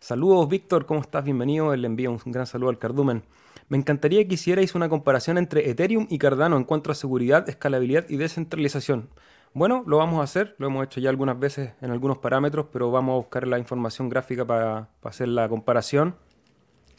Saludos, 0.00 0.50
Víctor. 0.50 0.84
¿Cómo 0.84 1.00
estás? 1.00 1.24
Bienvenido. 1.24 1.74
Le 1.74 1.86
envío 1.86 2.10
un 2.10 2.20
gran 2.26 2.46
saludo 2.46 2.68
al 2.68 2.78
cardumen. 2.78 3.22
Me 3.68 3.78
encantaría 3.78 4.26
que 4.28 4.34
hicierais 4.34 4.74
una 4.74 4.88
comparación 4.88 5.38
entre 5.38 5.70
Ethereum 5.70 6.06
y 6.10 6.18
Cardano 6.18 6.56
en 6.56 6.64
cuanto 6.64 6.90
a 6.90 6.94
seguridad, 6.94 7.48
escalabilidad 7.48 8.06
y 8.08 8.16
descentralización. 8.16 9.08
Bueno, 9.54 9.84
lo 9.86 9.98
vamos 9.98 10.20
a 10.20 10.24
hacer, 10.24 10.56
lo 10.58 10.66
hemos 10.66 10.84
hecho 10.84 11.00
ya 11.00 11.10
algunas 11.10 11.38
veces 11.38 11.74
en 11.80 11.92
algunos 11.92 12.18
parámetros, 12.18 12.66
pero 12.72 12.90
vamos 12.90 13.12
a 13.14 13.16
buscar 13.18 13.46
la 13.46 13.58
información 13.58 14.08
gráfica 14.08 14.44
para, 14.44 14.88
hacer 15.04 15.28
la 15.28 15.48
comparación. 15.48 16.16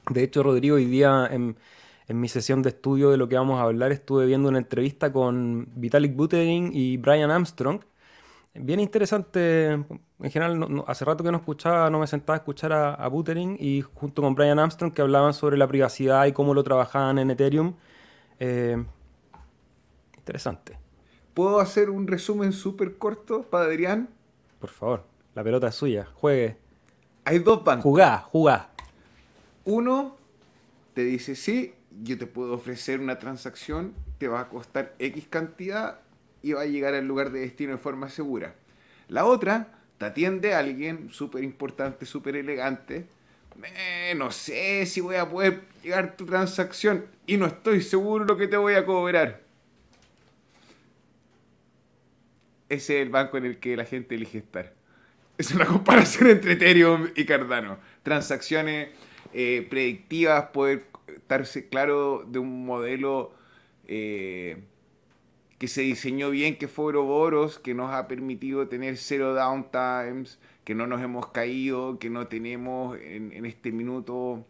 De 0.10 0.24
hecho, 0.24 0.42
Rodrigo, 0.42 0.78
hoy 0.78 0.86
día 0.86 1.28
en, 1.30 1.58
mi 2.08 2.30
sesión 2.30 2.62
de 2.62 2.70
estudio 2.70 3.10
de 3.10 3.18
lo 3.18 3.28
que 3.28 3.36
vamos 3.36 3.60
a 3.60 3.64
hablar 3.64 3.92
estuve 3.92 4.26
viendo 4.26 4.48
una 4.48 4.60
entrevista 4.60 5.12
con 5.12 5.68
Vitalik 5.76 6.16
Buterin 6.16 6.72
y 6.74 6.98
Brian 6.98 7.30
Armstrong, 7.30 7.82
bien 8.56 8.80
interesante. 8.80 9.72
En 9.72 10.32
general, 10.32 10.84
hace 10.88 11.06
rato 11.06 11.24
que 11.24 11.32
no 11.32 11.38
escuchaba, 11.38 11.90
no 11.90 12.00
me 12.00 12.08
sentaba 12.08 12.36
a 12.36 12.40
escuchar 12.40 12.74
a, 12.74 12.94
a 12.94 13.08
Buterin 13.08 13.58
y 13.60 13.82
junto 13.82 14.22
con 14.22 14.34
Brian 14.36 14.60
Armstrong 14.60 14.94
que 14.94 15.02
hablaban 15.02 15.34
sobre 15.34 15.58
la 15.58 15.68
privacidad 15.68 16.26
y 16.26 16.32
cómo 16.32 16.54
lo 16.54 16.64
trabajaban 16.64 17.20
en 17.20 17.32
Ethereum. 17.32 17.76
Eh, 18.40 18.84
interesante. 20.18 20.78
¿Puedo 21.34 21.60
hacer 21.60 21.90
un 21.90 22.08
resumen 22.08 22.54
súper 22.54 22.98
corto 22.98 23.44
para 23.44 23.66
Adrián? 23.66 24.10
Por 24.60 24.70
favor, 24.70 25.04
la 25.34 25.44
pelota 25.44 25.68
es 25.68 25.76
suya, 25.76 26.08
juegue. 26.16 26.58
Hay 27.26 27.40
dos 27.40 27.64
bancos. 27.64 27.84
Jugá, 27.84 28.20
jugá. 28.20 28.70
Uno 29.66 30.16
te 30.94 31.04
dice, 31.04 31.36
sí, 31.36 31.74
yo 32.04 32.18
te 32.18 32.26
puedo 32.26 32.54
ofrecer 32.54 33.00
una 33.02 33.20
transacción, 33.20 33.94
te 34.18 34.28
va 34.28 34.40
a 34.40 34.50
costar 34.50 34.96
X 35.00 35.28
cantidad 35.30 36.00
y 36.46 36.54
va 36.54 36.62
a 36.62 36.66
llegar 36.68 36.94
al 36.94 37.08
lugar 37.08 37.32
de 37.32 37.40
destino 37.40 37.72
de 37.72 37.80
forma 37.80 38.08
segura. 38.08 38.54
La 39.08 39.26
otra 39.26 39.80
te 39.98 40.06
atiende 40.06 40.54
alguien 40.54 41.10
súper 41.10 41.44
importante, 41.44 42.06
súper 42.06 42.36
elegante, 42.36 43.08
eh, 43.64 44.14
no 44.16 44.32
sé 44.32 44.86
si 44.86 45.02
voy 45.02 45.16
a 45.16 45.28
poder 45.28 45.62
llegar 45.82 46.16
tu 46.16 46.28
transacción 46.28 47.08
y 47.26 47.38
no 47.38 47.48
estoy 47.48 47.82
seguro 47.82 48.26
lo 48.26 48.38
que 48.38 48.48
te 48.48 48.58
voy 48.58 48.76
a 48.76 48.86
cobrar. 48.86 49.42
Ese 52.70 52.98
es 52.98 53.02
el 53.08 53.10
banco 53.10 53.38
en 53.38 53.46
el 53.46 53.58
que 53.58 53.76
la 53.76 53.86
gente 53.86 54.14
elige 54.14 54.38
estar. 54.38 54.72
Es 55.40 55.50
una 55.52 55.66
comparación 55.66 56.30
entre 56.30 56.52
Ethereum 56.52 57.10
y 57.16 57.26
Cardano. 57.26 57.80
Transacciones 58.04 58.90
eh, 59.34 59.66
predictivas, 59.68 60.50
poder 60.50 60.86
estarse 61.08 61.70
claro 61.70 62.24
de 62.28 62.38
un 62.38 62.68
modelo 62.68 63.34
eh, 63.88 64.58
que 65.66 65.70
se 65.70 65.82
diseñó 65.82 66.30
bien, 66.30 66.60
que 66.60 66.68
fue 66.68 66.86
Ouroboros, 66.86 67.58
que 67.58 67.74
nos 67.74 67.92
ha 67.92 68.08
permitido 68.08 68.68
tener 68.68 68.98
cero 68.98 69.34
downtimes, 69.34 70.38
que 70.64 70.76
no 70.76 70.86
nos 70.86 71.02
hemos 71.02 71.30
caído, 71.30 71.98
que 71.98 72.12
no 72.12 72.28
tenemos 72.28 73.00
en, 73.02 73.44
este 73.48 73.72
minuto 73.72 74.46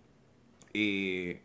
eh, 0.74 1.40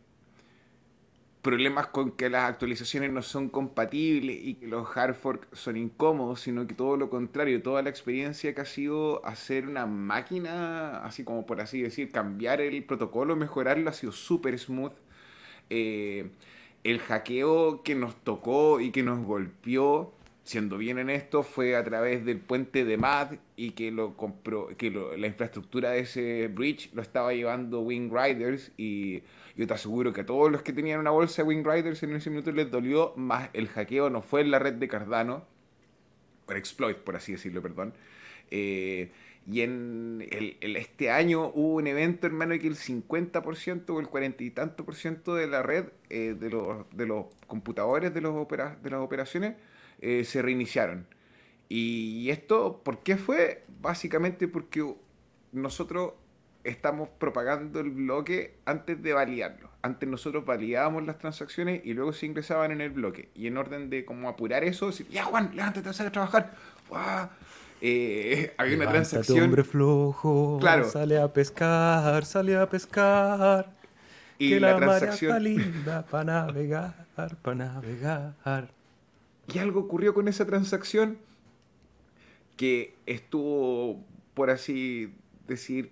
problemas 1.41 1.87
con 1.87 2.11
que 2.11 2.29
las 2.29 2.51
actualizaciones 2.51 3.13
no 3.13 3.23
son 3.23 3.49
compatibles 3.49 4.41
y 4.43 4.55
que 4.55 4.67
los 4.67 4.89
hard 4.97 5.15
forks 5.15 5.47
son 5.53 5.77
incómodos, 5.77 6.41
sino 6.41 6.67
que 6.67 6.75
todo 6.75 6.97
lo 6.97 7.09
contrario, 7.09 7.63
toda 7.63 7.81
la 7.81 7.91
experiencia 7.91 8.53
que 8.57 8.63
ha 8.63 8.67
sido 8.67 9.25
hacer 9.25 9.69
una 9.69 9.87
máquina, 9.87 10.99
así 11.05 11.23
como 11.23 11.47
por 11.47 11.61
así 11.61 11.81
decir, 11.81 12.11
cambiar 12.11 12.61
el 12.61 12.83
protocolo, 12.83 13.37
mejorarlo, 13.37 13.89
ha 13.89 13.93
sido 13.93 14.11
súper 14.11 14.59
smooth. 14.59 14.95
Eh, 15.73 16.29
el 16.85 16.99
hackeo 17.01 17.83
que 17.83 17.95
nos 17.95 18.17
tocó 18.23 18.81
y 18.81 18.91
que 18.91 19.03
nos 19.03 19.25
golpeó, 19.25 20.13
siendo 20.43 20.79
bien 20.79 20.99
en 20.99 21.11
esto, 21.11 21.43
fue 21.43 21.77
a 21.77 21.85
través 21.85 22.25
del 22.25 22.39
puente 22.39 22.85
de 22.85 22.97
MAD 22.97 23.35
y 23.57 23.73
que 23.73 23.91
lo 23.91 24.17
compró, 24.17 24.69
que 24.77 24.91
la 24.91 25.27
infraestructura 25.27 25.91
de 25.91 26.01
ese 26.01 26.49
bridge 26.49 26.91
lo 26.95 27.03
estaba 27.03 27.33
llevando 27.35 27.81
Wing 27.81 28.11
Riders 28.11 28.73
y 28.77 29.23
yo 29.57 29.67
te 29.67 29.75
aseguro 29.75 30.13
que 30.13 30.23
a 30.23 30.27
todos 30.27 30.51
los 30.51 30.63
que 30.63 30.73
tenían 30.73 31.01
una 31.01 31.11
bolsa 31.11 31.43
de 31.43 31.49
Wing 31.49 31.65
Riders 31.65 32.03
en 32.03 32.17
ese 32.17 32.31
minuto 32.31 32.51
les 32.53 32.71
dolió, 32.71 33.13
más 33.17 33.51
el 33.53 33.69
hackeo 33.69 34.09
no 34.09 34.23
fue 34.23 34.41
en 34.41 34.51
la 34.51 34.59
red 34.59 34.75
de 34.75 34.89
Cardano, 34.89 35.45
por 36.47 36.57
exploit, 36.57 36.97
por 36.97 37.17
así 37.17 37.33
decirlo, 37.33 37.63
perdón. 37.63 37.95
Eh, 38.51 39.13
y 39.47 39.63
en 39.63 40.27
el, 40.31 40.77
este 40.77 41.11
año 41.11 41.51
hubo 41.55 41.77
un 41.77 41.87
evento, 41.87 42.27
hermano, 42.27 42.59
que 42.59 42.67
el 42.67 42.77
50% 42.77 43.91
o 43.91 44.01
el 44.01 44.09
40 44.09 44.45
y 44.45 44.51
tanto 44.51 44.85
por 44.85 44.95
ciento 44.95 45.35
de 45.35 45.47
la 45.47 45.63
red, 45.63 45.87
eh, 46.09 46.37
de, 46.39 46.51
los, 46.51 46.89
de 46.91 47.07
los 47.07 47.27
computadores 47.47 48.13
de, 48.15 48.21
los 48.21 48.35
opera, 48.37 48.77
de 48.83 48.91
las 48.91 49.01
operaciones, 49.01 49.55
eh, 50.01 50.25
se 50.25 50.43
reiniciaron. 50.43 51.07
Y 51.69 52.31
esto, 52.31 52.83
¿por 52.85 53.03
qué 53.03 53.17
fue? 53.17 53.65
Básicamente 53.81 54.49
porque 54.49 54.95
nosotros 55.53 56.15
estamos 56.65 57.09
propagando 57.09 57.81
el 57.81 57.91
bloque 57.91 58.59
antes 58.67 59.03
de 59.03 59.13
validarlo. 59.13 59.71
Antes 59.83 60.09
nosotros 60.09 60.45
validábamos 60.45 61.07
las 61.07 61.19
transacciones 61.19 61.81
y 61.85 61.95
luego 61.95 62.13
se 62.13 62.27
ingresaban 62.27 62.73
en 62.73 62.81
el 62.81 62.91
bloque. 62.91 63.31
Y 63.35 63.47
en 63.47 63.57
orden 63.57 63.89
de 63.89 64.05
como 64.05 64.29
apurar 64.29 64.65
eso, 64.65 64.89
decir, 64.89 65.09
ya 65.09 65.25
Juan, 65.25 65.53
levántate, 65.55 65.93
sale 65.93 66.09
a 66.09 66.13
trabajar. 66.13 66.55
Eh, 67.81 68.53
había 68.59 68.77
una 68.77 68.89
transacción. 68.91 69.45
hombre 69.45 69.65
flojo, 69.65 70.59
claro. 70.61 70.89
sale 70.89 71.19
a 71.19 71.33
pescar, 71.33 72.25
sale 72.25 72.57
a 72.57 72.69
pescar. 72.69 73.73
Y 74.39 74.59
la, 74.59 74.77
transacción... 74.77 75.33
está 75.33 75.41
linda 75.41 76.07
para 76.07 76.25
navegar, 76.25 77.07
para 77.15 77.55
navegar. 77.55 78.71
Y 79.53 79.59
algo 79.59 79.81
ocurrió 79.81 80.15
con 80.15 80.29
esa 80.29 80.47
transacción 80.47 81.19
que 82.57 82.95
estuvo, 83.07 84.05
por 84.35 84.51
así 84.51 85.15
decir, 85.47 85.91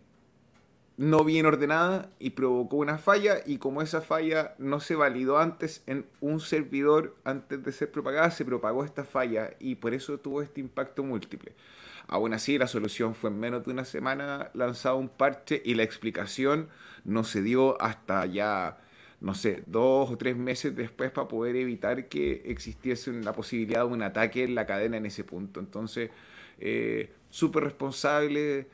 no 0.99 1.25
bien 1.25 1.47
ordenada 1.47 2.11
y 2.19 2.31
provocó 2.31 2.77
una 2.77 2.99
falla 2.99 3.37
y 3.47 3.59
como 3.59 3.83
esa 3.83 4.01
falla 4.01 4.55
no 4.59 4.81
se 4.81 4.97
validó 4.97 5.39
antes 5.39 5.85
en 5.87 6.07
un 6.21 6.41
servidor 6.41 7.17
antes 7.23 7.63
de 7.63 7.71
ser 7.71 7.93
propagada, 7.93 8.33
se 8.33 8.45
propagó 8.45 8.85
esta 8.85 9.05
falla 9.05 9.53
y 9.61 9.77
por 9.77 9.95
eso 9.95 10.19
tuvo 10.19 10.43
este 10.43 10.61
impacto 10.61 11.05
múltiple. 11.05 11.53
Aún 12.09 12.35
así, 12.35 12.59
la 12.59 12.67
solución 12.67 13.15
fue 13.15 13.31
en 13.31 13.39
menos 13.39 13.65
de 13.65 13.71
una 13.71 13.85
semana 13.85 14.51
lanzado 14.55 14.97
un 14.97 15.09
parche 15.09 15.63
y 15.65 15.75
la 15.75 15.85
explicación 15.85 16.69
no 17.05 17.23
se 17.23 17.43
dio 17.43 17.81
hasta 17.81 18.27
ya, 18.27 18.79
no 19.21 19.37
sé, 19.37 19.63
dos 19.67 20.11
o 20.11 20.19
tres 20.19 20.37
meses 20.37 20.75
después 20.75 21.13
para 21.13 21.29
poder 21.29 21.55
evitar 21.55 22.09
que 22.09 22.43
existiese 22.47 23.13
la 23.13 23.35
posibilidad 23.35 23.81
de 23.81 23.93
un 23.93 24.03
ataque 24.03 24.43
en 24.43 24.57
la 24.57 24.67
cadena 24.67 24.97
en 24.97 25.07
ese 25.07 25.23
punto. 25.23 25.61
Entonces, 25.61 26.11
eh, 26.59 27.13
súper 27.31 27.63
responsable 27.63 28.67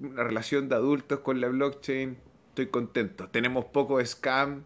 una 0.00 0.24
relación 0.24 0.68
de 0.68 0.74
adultos 0.74 1.20
con 1.20 1.40
la 1.40 1.48
blockchain, 1.48 2.16
estoy 2.48 2.66
contento. 2.66 3.28
Tenemos 3.28 3.66
poco 3.66 4.04
scam. 4.04 4.64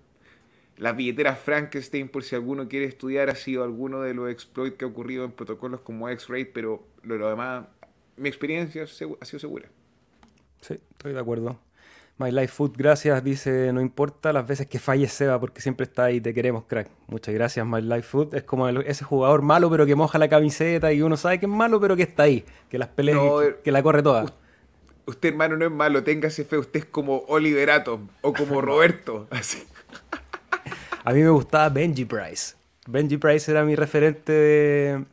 Las 0.77 0.97
billeteras 0.97 1.39
Frankenstein, 1.39 2.09
por 2.09 2.25
si 2.25 2.35
alguno 2.35 2.69
quiere 2.69 2.87
estudiar, 2.87 3.31
ha 3.31 3.37
sido 3.37 3.63
alguno 3.63 4.01
de 4.01 4.15
los 4.15 4.31
exploits 4.31 4.77
que 4.77 4.85
ha 4.85 4.89
ocurrido 4.89 5.25
en 5.25 5.31
protocolos 5.31 5.81
como 5.81 6.09
X-Ray, 6.09 6.47
pero 6.47 6.85
lo, 7.03 7.29
demás, 7.29 7.67
mi 8.17 8.29
experiencia 8.29 8.83
ha 8.83 8.87
sido 8.87 9.17
segura. 9.39 9.69
Sí, 10.61 10.81
estoy 10.91 11.13
de 11.13 11.21
acuerdo. 11.21 11.61
My 12.17 12.31
Life 12.31 12.49
Food, 12.49 12.75
gracias, 12.77 13.23
dice, 13.25 13.73
no 13.73 13.81
importa 13.81 14.33
las 14.33 14.47
veces 14.47 14.69
que 14.69 14.79
falles 14.79 15.13
Seba, 15.13 15.39
porque 15.41 15.61
siempre 15.61 15.85
está 15.85 16.05
ahí, 16.05 16.21
te 16.21 16.33
queremos, 16.33 16.65
crack. 16.65 16.89
Muchas 17.09 17.35
gracias, 17.35 17.67
My 17.67 17.81
Life 17.81 18.03
Food. 18.03 18.35
Es 18.35 18.45
como 18.45 18.69
ese 18.69 19.05
jugador 19.05 19.43
malo, 19.43 19.69
pero 19.69 19.85
que 19.85 19.97
moja 19.97 20.19
la 20.19 20.29
camiseta 20.29 20.93
y 20.93 21.03
uno 21.03 21.17
sabe 21.17 21.41
que 21.41 21.47
es 21.47 21.53
malo, 21.53 21.81
pero 21.81 21.97
que 21.97 22.05
está 22.05 22.25
ahí, 22.25 22.45
que 22.69 22.79
las 22.79 22.89
peleas, 22.89 23.21
que, 23.65 23.73
la 23.73 23.83
corre 23.83 24.03
toda 24.03 24.33
usted 25.07 25.31
hermano 25.31 25.57
no 25.57 25.65
es 25.65 25.71
malo, 25.71 26.03
téngase 26.03 26.45
fe, 26.45 26.59
usted 26.59 26.81
es 26.81 26.87
como 26.87 27.19
Oliverato 27.29 28.01
o 28.23 28.33
como 28.33 28.61
Roberto. 28.63 29.27
Así. 29.31 29.63
A 31.05 31.13
mí 31.13 31.23
me 31.23 31.31
gustaba 31.31 31.69
Benji 31.69 32.05
Price. 32.05 32.55
Benji 32.87 33.17
Price 33.17 33.51
era 33.51 33.65
mi 33.65 33.77
referente 33.77 34.33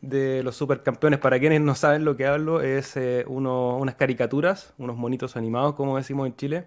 de, 0.01 0.41
los 0.43 0.55
supercampeones. 0.55 1.19
Para 1.19 1.39
quienes 1.39 1.61
no 1.61 1.75
saben 1.75 2.03
lo 2.03 2.17
que 2.17 2.25
hablo, 2.25 2.61
es 2.61 2.97
eh, 2.97 3.23
unas 3.27 3.95
caricaturas, 3.95 4.73
unos 4.77 4.97
monitos 4.97 5.37
animados, 5.37 5.75
como 5.75 5.97
decimos 5.97 6.27
en 6.27 6.35
Chile, 6.35 6.65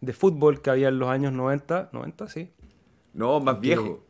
de 0.00 0.12
fútbol 0.12 0.60
que 0.62 0.70
había 0.70 0.88
en 0.88 0.98
los 0.98 1.08
años 1.08 1.32
90. 1.32 1.90
¿90? 1.92 2.28
Sí. 2.28 2.50
No, 3.14 3.40
más 3.40 3.60
viejo. 3.60 4.02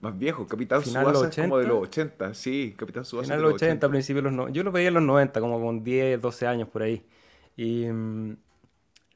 Más 0.00 0.16
viejo, 0.16 0.46
Capitán 0.46 0.84
Subasa 0.84 1.28
es 1.28 1.36
como 1.36 1.58
de 1.58 1.66
los 1.66 1.82
80, 1.82 2.32
sí, 2.32 2.74
Capitán 2.78 3.04
Subasa. 3.04 3.26
Final 3.26 3.38
de 3.38 3.42
los 3.42 3.54
80, 3.54 3.88
principios 3.88 4.22
de 4.22 4.30
los 4.30 4.36
90. 4.36 4.56
Yo 4.56 4.62
lo 4.62 4.70
veía 4.70 4.88
en 4.88 4.94
los 4.94 5.02
90, 5.02 5.40
como 5.40 5.60
con 5.60 5.82
10, 5.82 6.20
12 6.20 6.46
años 6.46 6.68
por 6.68 6.82
ahí. 6.82 7.02
Y 7.58 7.86
mm, 7.90 8.36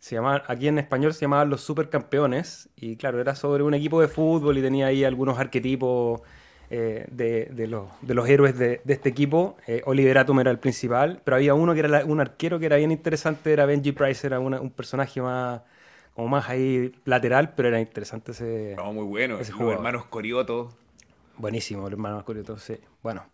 se 0.01 0.17
llama, 0.17 0.43
aquí 0.49 0.67
en 0.67 0.79
español 0.81 1.15
se 1.15 1.21
llamaban 1.21 1.49
los 1.49 1.61
supercampeones. 1.61 2.69
Y 2.75 2.97
claro, 2.97 3.21
era 3.21 3.37
sobre 3.37 3.63
un 3.63 3.73
equipo 3.73 4.01
de 4.01 4.09
fútbol 4.09 4.59
y 4.59 4.63
tenía 4.63 4.87
ahí 4.87 5.05
algunos 5.05 5.39
arquetipos 5.39 6.21
eh, 6.69 7.07
de, 7.09 7.67
los, 7.69 7.89
de, 8.03 8.15
los, 8.15 8.29
héroes 8.29 8.59
de, 8.59 8.83
este 8.85 9.09
equipo. 9.09 9.57
Eh, 9.69 9.81
Oliver 9.87 10.19
Atom 10.19 10.41
era 10.41 10.51
el 10.51 10.59
principal, 10.59 11.23
pero 11.23 11.37
había 11.37 11.55
uno 11.55 11.73
que 11.73 11.81
era 11.81 12.05
un 12.05 12.21
arquero 12.21 12.59
que 12.59 12.67
era 12.67 12.77
bien 12.77 12.91
interesante, 12.91 13.53
era 13.53 13.65
Benji 13.65 13.93
Price, 13.93 14.27
era 14.27 14.41
un 14.41 14.71
personaje 14.71 15.23
más 15.23 15.63
como 16.15 16.29
más 16.29 16.49
ahí 16.49 16.93
lateral, 17.05 17.55
pero 17.55 17.69
era 17.69 17.81
interesante 17.81 18.33
ese. 18.33 18.75
No, 18.77 18.93
muy 18.93 19.05
bueno. 19.05 19.39
Ese 19.39 19.53
los 19.53 19.73
hermanos 19.73 20.07
Corioto. 20.07 20.73
Buenísimo, 21.39 21.83
los 21.83 21.93
hermanos 21.93 22.25
Corioto, 22.25 22.59
sí. 22.59 22.77
Bueno. 23.05 23.25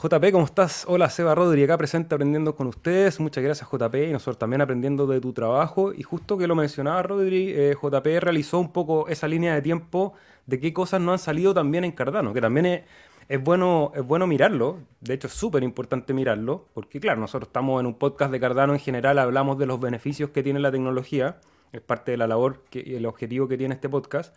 JP, 0.00 0.30
¿cómo 0.30 0.44
estás? 0.44 0.84
Hola, 0.86 1.10
Seba 1.10 1.34
Rodri, 1.34 1.64
acá 1.64 1.76
presente 1.76 2.14
aprendiendo 2.14 2.54
con 2.54 2.68
ustedes. 2.68 3.18
Muchas 3.18 3.42
gracias, 3.42 3.68
JP, 3.68 3.96
y 3.96 4.12
nosotros 4.12 4.38
también 4.38 4.60
aprendiendo 4.60 5.08
de 5.08 5.20
tu 5.20 5.32
trabajo. 5.32 5.92
Y 5.92 6.04
justo 6.04 6.38
que 6.38 6.46
lo 6.46 6.54
mencionaba 6.54 7.02
Rodri, 7.02 7.50
eh, 7.50 7.74
JP 7.74 8.06
realizó 8.20 8.60
un 8.60 8.72
poco 8.72 9.08
esa 9.08 9.26
línea 9.26 9.54
de 9.54 9.60
tiempo 9.60 10.14
de 10.46 10.60
qué 10.60 10.72
cosas 10.72 11.00
no 11.00 11.10
han 11.10 11.18
salido 11.18 11.52
también 11.52 11.82
en 11.82 11.90
Cardano, 11.90 12.32
que 12.32 12.40
también 12.40 12.84
es, 13.28 13.42
bueno, 13.42 13.90
es 13.92 14.06
bueno 14.06 14.28
mirarlo. 14.28 14.78
De 15.00 15.14
hecho, 15.14 15.26
es 15.26 15.32
súper 15.32 15.64
importante 15.64 16.14
mirarlo, 16.14 16.68
porque 16.74 17.00
claro, 17.00 17.20
nosotros 17.20 17.48
estamos 17.48 17.80
en 17.80 17.86
un 17.86 17.94
podcast 17.94 18.30
de 18.30 18.38
Cardano 18.38 18.74
en 18.74 18.78
general, 18.78 19.18
hablamos 19.18 19.58
de 19.58 19.66
los 19.66 19.80
beneficios 19.80 20.30
que 20.30 20.44
tiene 20.44 20.60
la 20.60 20.70
tecnología, 20.70 21.40
es 21.72 21.80
parte 21.80 22.12
de 22.12 22.18
la 22.18 22.28
labor 22.28 22.62
y 22.70 22.94
el 22.94 23.04
objetivo 23.04 23.48
que 23.48 23.58
tiene 23.58 23.74
este 23.74 23.88
podcast 23.88 24.32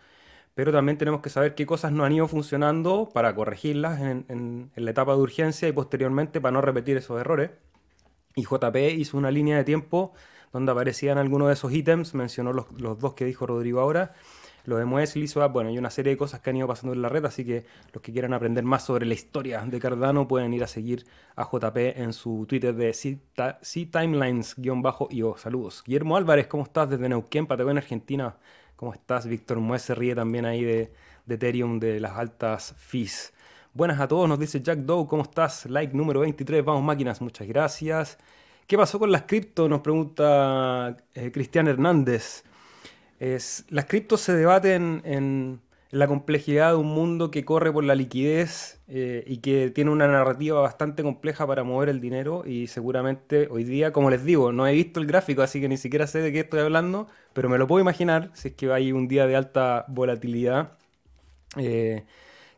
pero 0.54 0.72
también 0.72 0.98
tenemos 0.98 1.22
que 1.22 1.30
saber 1.30 1.56
qué 1.56 1.66
cosas 1.66 1.92
no 1.92 2.04
han 2.04 2.12
ido 2.12 2.28
funcionando 2.28 3.10
para 3.14 3.34
corregirlas 3.34 4.02
en, 4.02 4.72
la 4.76 4.92
etapa 4.92 5.14
de 5.14 5.22
urgencia 5.22 5.68
y 5.68 5.72
posteriormente 5.72 6.42
para 6.42 6.52
no 6.52 6.62
repetir 6.62 6.98
esos 6.98 7.20
errores. 7.20 7.52
Y 8.36 8.44
JP 8.44 8.76
hizo 8.98 9.18
una 9.18 9.32
línea 9.32 9.58
de 9.58 9.64
tiempo 9.64 10.14
donde 10.52 10.72
aparecían 10.72 11.18
algunos 11.18 11.48
de 11.48 11.54
esos 11.54 11.72
ítems, 11.72 12.14
mencionó 12.14 12.54
los, 12.54 13.00
dos 13.00 13.14
que 13.14 13.26
dijo 13.26 13.46
Rodrigo 13.46 13.80
ahora, 13.80 14.14
lo 14.66 14.78
de 14.78 14.86
Moes 14.86 15.16
y 15.16 15.26
bueno, 15.52 15.70
hay 15.70 15.78
una 15.78 15.90
serie 15.90 16.12
de 16.12 16.18
cosas 16.18 16.42
que 16.42 16.50
han 16.50 16.58
ido 16.58 16.68
pasando 16.68 16.94
en 16.94 17.02
la 17.02 17.10
red, 17.10 17.26
así 17.26 17.44
que 17.44 17.66
los 17.94 18.04
que 18.04 18.12
quieran 18.12 18.34
aprender 18.34 18.64
más 18.64 18.86
sobre 18.86 19.06
la 19.06 19.14
historia 19.14 19.62
de 19.66 19.80
Cardano 19.80 20.28
pueden 20.28 20.54
ir 20.54 20.64
a 20.64 20.68
seguir 20.68 21.06
a 21.36 21.50
JP 21.50 21.78
en 21.98 22.14
su 22.14 22.46
Twitter 22.48 22.76
de 22.76 22.94
C-Timelines-io. 22.94 25.36
Saludos. 25.38 25.84
Guillermo 25.86 26.18
Álvarez, 26.18 26.48
¿cómo 26.48 26.64
estás 26.64 26.90
desde 26.90 27.10
Neuquén, 27.10 27.48
Patagonia, 27.48 27.82
Argentina? 27.82 28.36
¿Cómo 28.82 28.96
estás? 28.96 29.28
Víctor 29.28 29.60
Muez 29.60 29.84
se 29.84 29.94
ríe 29.94 30.16
también 30.16 30.44
ahí 30.44 30.64
de, 30.64 30.92
Ethereum, 31.30 31.80
de 31.80 32.00
las 32.00 32.14
altas 32.14 32.74
fees. 32.80 33.32
Buenas 33.76 34.00
a 34.00 34.08
todos, 34.08 34.28
nos 34.28 34.40
dice 34.40 34.60
Jack 34.60 34.80
Doe, 34.80 35.06
¿cómo 35.06 35.22
estás? 35.22 35.68
Like 35.68 35.96
número 35.96 36.22
23, 36.22 36.66
vamos 36.66 36.82
máquinas, 36.82 37.22
muchas 37.22 37.48
gracias. 37.48 38.18
¿Qué 38.66 38.78
pasó 38.78 38.98
con 38.98 39.12
las 39.12 39.22
cripto? 39.22 39.70
Nos 39.70 39.82
pregunta 39.82 40.98
eh, 41.14 41.32
Cristian 41.32 41.68
Hernández. 41.68 42.44
Es, 43.20 43.66
las 43.70 43.86
criptos 43.86 44.22
se 44.22 44.34
debaten 44.34 45.04
en, 45.06 45.62
la 45.92 46.08
complejidad 46.08 46.72
de 46.72 46.78
un 46.78 46.88
mundo 46.88 47.32
que 47.32 47.44
corre 47.44 47.72
por 47.72 47.84
la 47.84 47.96
liquidez 47.96 48.82
eh, 48.88 49.24
y 49.28 49.38
que 49.38 49.70
tiene 49.70 49.92
una 49.92 50.08
narrativa 50.08 50.60
bastante 50.62 51.04
compleja 51.04 51.46
para 51.46 51.64
mover 51.64 51.90
el 51.90 52.00
dinero 52.00 52.44
y 52.46 52.68
seguramente 52.68 53.50
hoy 53.52 53.66
día, 53.66 53.92
como 53.92 54.10
les 54.10 54.24
digo, 54.24 54.54
no 54.54 54.66
he 54.66 54.74
visto 54.74 55.02
el 55.02 55.06
gráfico, 55.06 55.42
así 55.42 55.60
que 55.60 55.68
ni 55.68 55.78
siquiera 55.78 56.08
sé 56.08 56.20
de 56.20 56.32
qué 56.32 56.40
estoy 56.40 56.62
hablando, 56.62 57.08
pero 57.34 57.50
me 57.50 57.58
lo 57.58 57.68
puedo 57.68 57.82
imaginar 57.82 58.32
si 58.34 58.50
es 58.50 58.54
que 58.56 58.72
hay 58.72 58.94
un 58.94 59.10
día 59.10 59.28
de 59.28 59.36
alta 59.36 59.86
volatilidad. 59.90 60.72
Eh, 61.58 62.06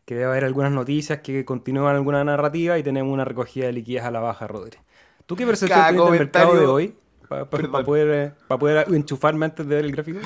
que 0.04 0.14
debe 0.14 0.26
haber 0.26 0.44
algunas 0.44 0.70
noticias 0.70 1.20
que 1.20 1.44
continúan 1.44 1.96
alguna 1.96 2.22
narrativa 2.24 2.78
y 2.78 2.82
tenemos 2.82 3.12
una 3.12 3.24
recogida 3.24 3.66
de 3.66 3.72
liquidez 3.72 4.04
a 4.04 4.10
la 4.10 4.20
baja, 4.20 4.46
Rodri. 4.46 4.78
¿Tú 5.26 5.34
qué 5.34 5.46
percepción 5.46 5.82
tienes 5.88 6.04
del 6.04 6.18
mercado 6.18 6.54
de 6.54 6.66
hoy? 6.66 6.94
Para 7.28 7.48
poder, 7.48 8.34
poder 8.46 8.86
enchufarme 8.92 9.46
antes 9.46 9.66
de 9.66 9.74
ver 9.74 9.84
el 9.86 9.92
gráfico. 9.92 10.20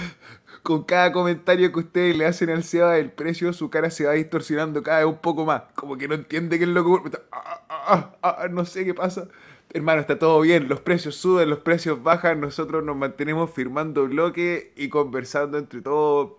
Con 0.63 0.85
cada 0.85 1.13
comentario 1.13 1.73
que 1.73 1.79
ustedes 1.81 2.17
le 2.17 2.27
hacen 2.27 2.51
al 2.51 2.65
SEBA 2.65 2.93
del 2.93 3.11
precio, 3.11 3.53
su 3.53 3.71
cara 3.71 3.91
se 3.91 4.05
va 4.07 4.13
distorsionando 4.13 4.83
cada 4.83 4.99
vez 4.99 5.07
un 5.07 5.19
poco 5.19 5.45
más. 5.45 5.63
Como 5.75 5.97
que 5.97 6.09
no 6.09 6.15
entiende 6.15 6.59
qué 6.59 6.65
es 6.65 6.71
lo 6.71 6.85
que... 6.85 7.19
Ah, 7.33 7.61
ah, 7.71 8.17
ah, 8.23 8.49
no 8.51 8.65
sé 8.65 8.85
qué 8.85 8.95
pasa. 8.95 9.29
Hermano, 9.73 10.01
está 10.01 10.19
todo 10.19 10.41
bien. 10.41 10.69
Los 10.69 10.81
precios 10.81 11.17
suben, 11.17 11.51
los 11.51 11.61
precios 11.61 12.03
bajan. 12.03 12.41
Nosotros 12.41 12.85
nos 12.85 12.97
mantenemos 12.97 13.51
firmando 13.51 14.07
bloque 14.07 14.73
y 14.77 14.89
conversando 14.89 15.59
entre 15.59 15.81
todos 15.83 16.33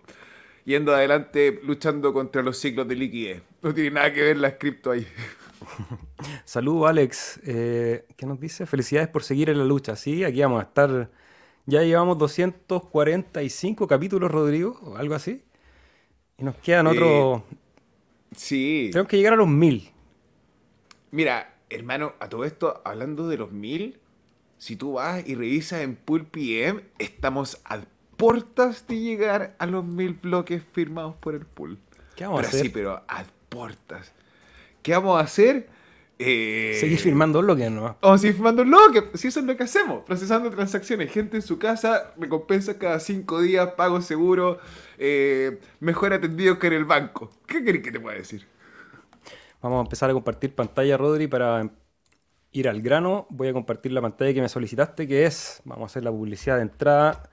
yendo 0.64 0.94
adelante 0.94 1.60
luchando 1.64 2.12
contra 2.12 2.42
los 2.42 2.58
ciclos 2.58 2.86
de 2.88 2.94
liquidez. 2.94 3.42
No 3.62 3.74
tiene 3.74 3.90
nada 3.90 4.12
que 4.12 4.22
ver 4.22 4.36
la 4.36 4.56
cripto 4.56 4.90
ahí. 4.92 5.06
Saludos, 6.44 6.88
Alex. 6.88 7.40
Eh, 7.44 8.06
¿Qué 8.16 8.26
nos 8.26 8.40
dice? 8.40 8.66
Felicidades 8.66 9.08
por 9.08 9.22
seguir 9.22 9.50
en 9.50 9.58
la 9.58 9.64
lucha. 9.64 9.96
Sí, 9.96 10.24
aquí 10.24 10.40
vamos 10.40 10.60
a 10.60 10.66
estar. 10.66 11.10
Ya 11.66 11.82
llevamos 11.82 12.18
245 12.18 13.86
capítulos, 13.86 14.30
Rodrigo, 14.30 14.80
o 14.82 14.96
algo 14.96 15.14
así. 15.14 15.42
Y 16.38 16.44
nos 16.44 16.56
quedan 16.56 16.86
otros. 16.86 17.42
Sí. 18.34 18.88
Tenemos 18.92 19.08
que 19.08 19.16
llegar 19.16 19.34
a 19.34 19.36
los 19.36 19.48
1000. 19.48 19.90
Mira, 21.10 21.54
hermano, 21.68 22.14
a 22.20 22.28
todo 22.28 22.44
esto, 22.44 22.80
hablando 22.84 23.28
de 23.28 23.36
los 23.36 23.52
1000, 23.52 23.98
si 24.58 24.76
tú 24.76 24.94
vas 24.94 25.26
y 25.26 25.34
revisas 25.34 25.80
en 25.80 25.96
Pool 25.96 26.26
PM, 26.26 26.82
estamos 26.98 27.60
al 27.64 27.86
portas 28.20 28.86
de 28.86 29.00
llegar 29.00 29.56
a 29.58 29.64
los 29.64 29.82
mil 29.82 30.12
bloques 30.12 30.62
firmados 30.62 31.14
por 31.16 31.34
el 31.34 31.46
pool. 31.46 31.78
¿Qué 32.16 32.26
vamos 32.26 32.44
a 32.44 32.48
hacer? 32.48 32.60
Sí, 32.60 32.68
pero 32.68 33.02
a 33.08 33.24
portas. 33.48 34.12
¿Qué 34.82 34.92
vamos 34.92 35.18
a 35.18 35.24
hacer? 35.24 35.70
Eh... 36.22 36.76
Seguir 36.78 36.98
firmando 36.98 37.40
bloques, 37.40 37.70
¿no? 37.70 37.96
Vamos 38.02 38.16
a 38.16 38.18
seguir 38.18 38.34
firmando 38.34 38.62
bloques. 38.62 39.04
Si 39.14 39.28
eso 39.28 39.40
es 39.40 39.46
lo 39.46 39.56
que 39.56 39.62
hacemos. 39.62 40.02
Procesando 40.04 40.50
transacciones. 40.50 41.10
Gente 41.10 41.38
en 41.38 41.42
su 41.42 41.58
casa, 41.58 42.12
recompensa 42.18 42.78
cada 42.78 43.00
cinco 43.00 43.40
días, 43.40 43.70
pago 43.72 44.02
seguro, 44.02 44.58
eh, 44.98 45.60
mejor 45.80 46.12
atendido 46.12 46.58
que 46.58 46.66
en 46.66 46.74
el 46.74 46.84
banco. 46.84 47.30
¿Qué 47.46 47.64
querés 47.64 47.82
que 47.82 47.90
te 47.90 47.98
pueda 47.98 48.18
decir? 48.18 48.46
Vamos 49.62 49.78
a 49.78 49.82
empezar 49.82 50.10
a 50.10 50.12
compartir 50.12 50.54
pantalla, 50.54 50.98
Rodri, 50.98 51.26
para 51.26 51.70
ir 52.52 52.68
al 52.68 52.82
grano. 52.82 53.26
Voy 53.30 53.48
a 53.48 53.54
compartir 53.54 53.92
la 53.92 54.02
pantalla 54.02 54.34
que 54.34 54.42
me 54.42 54.48
solicitaste, 54.50 55.08
que 55.08 55.24
es, 55.24 55.62
vamos 55.64 55.84
a 55.84 55.86
hacer 55.86 56.04
la 56.04 56.10
publicidad 56.10 56.56
de 56.56 56.62
entrada. 56.62 57.30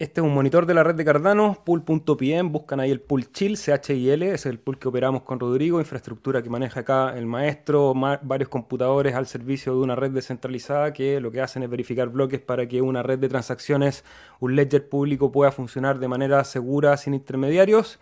Este 0.00 0.20
es 0.20 0.24
un 0.24 0.32
monitor 0.32 0.64
de 0.64 0.74
la 0.74 0.84
red 0.84 0.94
de 0.94 1.04
Cardano, 1.04 1.60
pool.pm, 1.64 2.50
buscan 2.50 2.78
ahí 2.78 2.92
el 2.92 3.00
pool 3.00 3.32
chill, 3.32 3.56
CHIL, 3.56 4.22
es 4.22 4.46
el 4.46 4.60
pool 4.60 4.78
que 4.78 4.86
operamos 4.86 5.22
con 5.22 5.40
Rodrigo, 5.40 5.80
infraestructura 5.80 6.40
que 6.40 6.48
maneja 6.48 6.80
acá 6.80 7.18
el 7.18 7.26
maestro, 7.26 7.94
varios 8.22 8.48
computadores 8.48 9.16
al 9.16 9.26
servicio 9.26 9.72
de 9.72 9.80
una 9.80 9.96
red 9.96 10.12
descentralizada 10.12 10.92
que 10.92 11.20
lo 11.20 11.32
que 11.32 11.40
hacen 11.40 11.64
es 11.64 11.68
verificar 11.68 12.10
bloques 12.10 12.38
para 12.38 12.68
que 12.68 12.80
una 12.80 13.02
red 13.02 13.18
de 13.18 13.28
transacciones, 13.28 14.04
un 14.38 14.54
ledger 14.54 14.88
público 14.88 15.32
pueda 15.32 15.50
funcionar 15.50 15.98
de 15.98 16.06
manera 16.06 16.44
segura, 16.44 16.96
sin 16.96 17.14
intermediarios. 17.14 17.98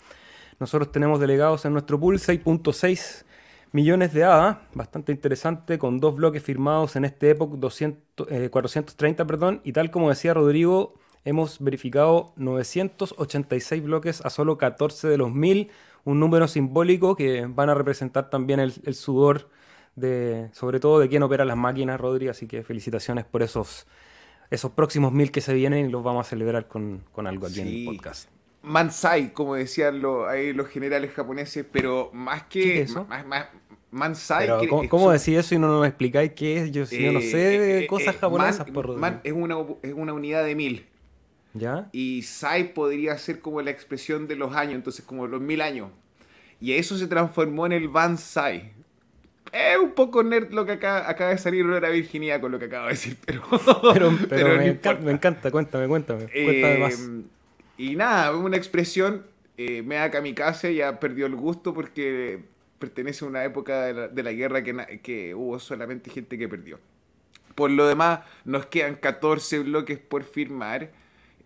Nosotros 0.61 0.93
tenemos 0.93 1.19
delegados 1.19 1.65
en 1.65 1.73
nuestro 1.73 1.99
pool 1.99 2.19
6.6 2.19 3.25
millones 3.73 4.13
de 4.13 4.23
ADA, 4.23 4.69
bastante 4.75 5.13
interesante, 5.13 5.79
con 5.79 5.99
dos 5.99 6.15
bloques 6.15 6.43
firmados 6.43 6.95
en 6.97 7.07
este 7.07 7.31
Epoch 7.31 7.55
200, 7.55 8.51
430, 8.51 9.27
perdón, 9.27 9.63
y 9.65 9.73
tal 9.73 9.91
como 9.91 10.11
decía 10.11 10.35
Rodrigo, 10.35 10.93
hemos 11.27 11.59
verificado 11.59 12.33
986 12.37 13.83
bloques 13.83 14.25
a 14.25 14.31
solo 14.31 14.57
14 14.57 15.09
de 15.09 15.19
los 15.19 15.33
1000, 15.33 15.71
un 16.05 16.21
número 16.21 16.47
simbólico 16.47 17.17
que 17.17 17.47
van 17.47 17.69
a 17.69 17.75
representar 17.75 18.31
también 18.31 18.61
el, 18.61 18.95
sudor 18.95 19.51
de, 19.97 20.49
sobre 20.53 20.79
todo 20.79 21.01
de 21.01 21.09
quien 21.09 21.25
opera 21.25 21.45
las 21.45 21.57
máquinas, 21.57 22.01
Rodri, 22.01 22.29
así 22.29 22.47
que 22.47 22.63
felicitaciones 22.63 23.25
por 23.25 23.43
esos, 23.43 23.89
esos 24.51 24.71
próximos 24.71 25.13
1000 25.13 25.33
que 25.33 25.41
se 25.41 25.53
vienen 25.53 25.87
y 25.87 25.91
los 25.91 26.05
vamos 26.05 26.25
a 26.25 26.31
celebrar 26.31 26.69
con, 26.69 27.03
algo 27.17 27.49
aquí 27.49 27.61
en 27.61 27.69
el 27.69 27.85
podcast. 27.85 28.31
Mansai, 28.63 29.33
como 29.33 29.57
decían 29.57 30.01
los 30.01 30.69
generales 30.69 31.13
japoneses, 31.13 31.67
pero 31.71 32.11
más 32.15 32.45
que... 32.45 32.83
eso? 32.83 33.05
Mansai. 33.91 34.49
¿Cómo, 34.89 35.11
decís 35.11 35.39
eso 35.39 35.55
y 35.55 35.59
no 35.59 35.69
nos 35.69 35.87
explicáis 35.87 36.33
qué 36.33 36.59
es? 36.59 36.71
Yo, 36.71 36.83
no 36.83 37.21
sé 37.21 37.37
de 37.37 37.79
eh, 37.79 37.85
eh, 37.85 37.87
cosas 37.87 38.15
eh, 38.15 38.19
japonesas. 38.19 38.71
por 38.71 38.97
man, 38.97 39.21
es, 39.25 39.33
una, 39.33 39.57
es 39.83 39.95
una 39.95 40.13
unidad 40.13 40.45
de 40.45 40.55
mil. 40.55 40.87
Y 41.93 42.23
Sai 42.23 42.73
podría 42.75 43.17
ser 43.19 43.41
como 43.41 43.63
la 43.63 43.71
expresión 43.71 44.27
de 44.27 44.37
los 44.37 44.55
años, 44.55 44.75
entonces 44.75 45.05
como 45.05 45.27
los 45.27 45.41
mil 45.41 45.61
años. 45.61 45.91
Y 46.61 46.73
eso 46.73 46.97
se 46.97 47.07
transformó 47.07 47.67
en 47.67 47.73
el 47.73 47.89
Van 47.89 48.19
Sai. 48.19 48.73
Es 49.53 49.79
un 49.79 49.93
poco 49.93 50.23
nerd 50.23 50.53
lo 50.53 50.67
que 50.67 50.73
acaba, 50.73 51.09
acaba 51.09 51.31
de 51.31 51.39
salir 51.39 51.65
una 51.65 51.89
virginidad 51.89 52.41
con 52.41 52.53
lo 52.53 52.59
que 52.59 52.67
acabo 52.67 52.87
de 52.87 52.93
decir, 52.93 53.17
pero... 53.25 53.43
pero, 53.93 54.11
me, 54.11 54.67
encanta, 55.13 55.51
cuéntame, 55.51 55.87
cuéntame, 55.89 56.29
cuéntame 56.29 56.79
más. 56.79 57.01
Eh, 57.01 57.23
y 57.79 57.97
nada, 57.97 58.35
una 58.35 58.57
expresión, 58.57 59.25
eh, 59.57 59.83
me 59.83 59.97
da 59.97 60.11
kamikaze, 60.11 60.75
ya 60.75 60.99
perdió 60.99 61.27
el 61.27 61.37
gusto 61.37 61.75
porque 61.75 62.41
pertenece 62.79 63.25
a 63.25 63.29
una 63.29 63.45
época 63.45 63.85
de 63.85 63.95
la, 63.95 64.09
de 64.09 64.23
la 64.23 64.33
guerra 64.33 64.63
que, 64.63 65.01
que 65.03 65.35
hubo 65.35 65.59
solamente 65.59 66.11
gente 66.11 66.37
que 66.37 66.49
perdió. 66.49 66.79
Por 67.55 67.71
lo 67.71 67.87
demás, 67.87 68.21
nos 68.45 68.67
quedan 68.67 68.97
14 68.97 69.61
bloques 69.61 69.99
por 69.99 70.25
firmar 70.25 70.91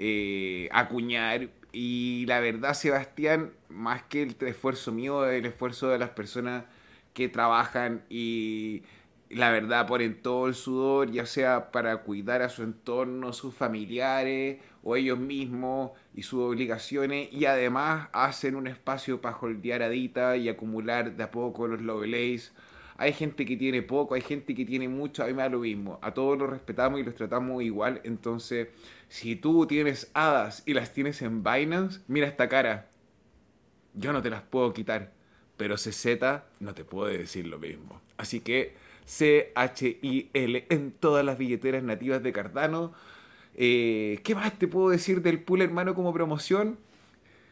eh, 0.03 0.71
acuñar. 0.73 1.51
Y 1.73 2.25
la 2.27 2.41
verdad, 2.41 2.73
Sebastián, 2.73 3.53
más 3.69 4.03
que 4.05 4.23
el 4.23 4.37
esfuerzo 4.41 4.93
mío, 4.93 5.27
el 5.27 5.45
esfuerzo 5.45 5.91
de 5.91 5.99
las 5.99 6.09
personas 6.09 6.65
que 7.13 7.29
trabajan 7.29 8.03
y 8.09 8.83
la 9.29 9.51
verdad 9.51 9.87
ponen 9.87 10.23
todo 10.23 10.49
el 10.49 10.55
sudor, 10.55 11.11
ya 11.11 11.27
sea 11.27 11.71
para 11.71 11.99
cuidar 11.99 12.41
a 12.41 12.49
su 12.49 12.63
entorno, 12.63 13.35
sus 13.35 13.55
familiares 13.55 14.59
o 14.83 14.97
ellos 14.97 15.19
mismos 15.19 15.93
y 16.15 16.23
sus 16.23 16.41
obligaciones, 16.41 17.31
y 17.31 17.45
además 17.45 18.09
hacen 18.13 18.57
un 18.57 18.67
espacio 18.69 19.21
para 19.21 19.37
holdear 19.37 19.83
adita 19.83 20.39
y 20.39 20.49
acumular 20.49 21.15
de 21.15 21.23
a 21.23 21.31
poco 21.31 21.69
los 21.69 21.83
lovelays. 21.83 22.53
Hay 22.97 23.13
gente 23.13 23.45
que 23.47 23.57
tiene 23.57 23.83
poco, 23.83 24.15
hay 24.15 24.23
gente 24.23 24.55
que 24.55 24.65
tiene 24.65 24.89
mucho, 24.89 25.23
a 25.23 25.27
mí 25.27 25.35
me 25.35 25.43
da 25.43 25.49
lo 25.51 25.61
mismo. 25.61 25.99
A 26.03 26.13
todos 26.13 26.39
los 26.39 26.51
respetamos 26.51 27.01
y 27.01 27.03
los 27.03 27.15
tratamos 27.15 27.63
igual, 27.63 28.01
entonces 28.05 28.69
si 29.11 29.35
tú 29.35 29.67
tienes 29.67 30.09
hadas 30.15 30.63
y 30.67 30.73
las 30.73 30.93
tienes 30.95 31.21
en 31.21 31.43
Binance, 31.43 32.01
mira 32.07 32.29
esta 32.29 32.49
cara. 32.49 32.89
Yo 33.93 34.13
no 34.13 34.23
te 34.23 34.31
las 34.31 34.43
puedo 34.43 34.73
quitar, 34.73 35.13
pero 35.57 35.75
CZ 35.75 36.07
no 36.61 36.75
te 36.75 36.85
puede 36.85 37.19
decir 37.19 37.49
lo 37.49 37.59
mismo. 37.59 38.01
Así 38.17 38.39
que 38.39 38.77
C-H-I-L 39.07 40.67
en 40.71 40.93
todas 40.93 41.25
las 41.25 41.39
billeteras 41.39 41.83
nativas 41.83 42.23
de 42.23 42.33
Cardano. 42.33 42.93
Eh, 43.57 44.21
¿Qué 44.23 44.37
más 44.37 44.57
te 44.57 44.69
puedo 44.69 44.91
decir 44.91 45.23
del 45.23 45.43
pool 45.43 45.63
hermano 45.63 45.97
como 45.97 46.15
promoción? 46.15 46.79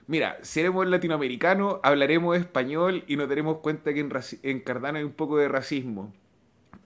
Mira, 0.07 0.38
seremos 0.42 0.87
latinoamericanos, 0.87 1.81
hablaremos 1.83 2.38
español 2.38 3.03
y 3.09 3.16
nos 3.16 3.29
daremos 3.29 3.59
cuenta 3.59 3.92
que 3.92 3.99
en, 3.99 4.12
en 4.44 4.61
Cardano 4.61 4.99
hay 4.99 5.05
un 5.05 5.12
poco 5.12 5.38
de 5.38 5.49
racismo. 5.49 6.14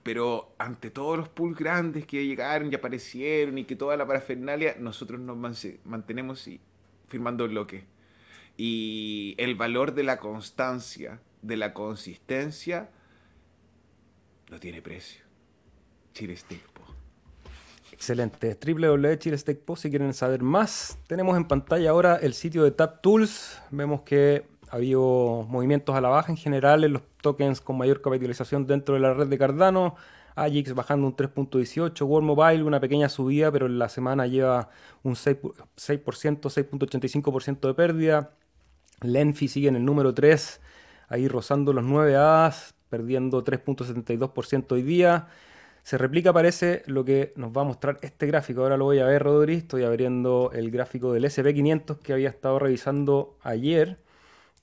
Pero 0.03 0.53
ante 0.57 0.91
todos 0.91 1.17
los 1.17 1.29
pools 1.29 1.57
grandes 1.57 2.05
que 2.05 2.25
llegaron 2.25 2.71
y 2.71 2.75
aparecieron 2.75 3.57
y 3.57 3.63
que 3.63 3.75
toda 3.75 3.95
la 3.95 4.05
parafernalia, 4.05 4.75
nosotros 4.79 5.19
nos 5.19 5.37
mantenemos 5.85 6.49
firmando 7.07 7.47
bloque. 7.47 7.85
Y 8.57 9.35
el 9.37 9.55
valor 9.55 9.93
de 9.93 10.03
la 10.03 10.19
constancia, 10.19 11.21
de 11.41 11.57
la 11.57 11.73
consistencia, 11.73 12.89
no 14.49 14.59
tiene 14.59 14.81
precio. 14.81 15.23
Chile 16.13 16.37
Excelente. 17.91 18.57
www.chilestechpo 18.59 19.75
si 19.75 19.89
quieren 19.89 20.13
saber 20.13 20.41
más. 20.43 20.97
Tenemos 21.07 21.37
en 21.37 21.45
pantalla 21.45 21.89
ahora 21.89 22.17
el 22.17 22.33
sitio 22.33 22.63
de 22.63 22.71
Tap 22.71 23.01
Tools. 23.01 23.61
Vemos 23.71 24.01
que 24.01 24.45
ha 24.73 24.77
habido 24.77 25.45
movimientos 25.49 25.95
a 25.95 26.01
la 26.01 26.09
baja 26.09 26.31
en 26.31 26.37
general 26.37 26.83
en 26.83 26.93
los 26.93 27.03
tokens 27.21 27.61
con 27.61 27.77
mayor 27.77 28.01
capitalización 28.01 28.65
dentro 28.65 28.95
de 28.95 29.01
la 29.01 29.13
red 29.13 29.27
de 29.27 29.37
Cardano. 29.37 29.95
Agix 30.33 30.73
bajando 30.73 31.05
un 31.05 31.15
3.18, 31.15 32.01
World 32.01 32.25
Mobile 32.25 32.63
una 32.63 32.79
pequeña 32.79 33.07
subida, 33.07 33.51
pero 33.51 33.67
en 33.67 33.77
la 33.77 33.87
semana 33.87 34.25
lleva 34.25 34.71
un 35.03 35.13
6%, 35.13 35.53
6.85% 35.77 37.67
de 37.67 37.73
pérdida. 37.75 38.31
Lenfi 39.01 39.47
sigue 39.47 39.67
en 39.67 39.75
el 39.75 39.85
número 39.85 40.11
3, 40.11 40.59
ahí 41.07 41.27
rozando 41.27 41.71
los 41.71 41.83
9 41.83 42.15
A's, 42.15 42.73
perdiendo 42.89 43.45
3.72% 43.45 44.71
hoy 44.71 44.81
día. 44.81 45.27
Se 45.83 45.99
replica, 45.99 46.33
parece, 46.33 46.81
lo 46.87 47.05
que 47.05 47.31
nos 47.35 47.55
va 47.55 47.61
a 47.61 47.65
mostrar 47.65 47.99
este 48.01 48.25
gráfico. 48.25 48.63
Ahora 48.63 48.77
lo 48.77 48.85
voy 48.85 48.97
a 48.97 49.05
ver, 49.05 49.21
Rodri. 49.21 49.53
Estoy 49.53 49.83
abriendo 49.83 50.49
el 50.51 50.71
gráfico 50.71 51.13
del 51.13 51.25
SP500 51.25 51.99
que 51.99 52.13
había 52.13 52.29
estado 52.29 52.57
revisando 52.57 53.37
ayer. 53.43 53.99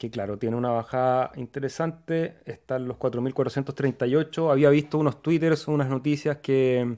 Que 0.01 0.11
claro, 0.11 0.39
tiene 0.39 0.57
una 0.57 0.71
bajada 0.71 1.31
interesante. 1.37 2.39
Están 2.47 2.89
los 2.89 2.97
4.438. 2.97 4.51
Había 4.51 4.71
visto 4.71 4.97
unos 4.97 5.21
twitters, 5.21 5.69
unas 5.69 5.91
noticias 5.91 6.39
que... 6.39 6.97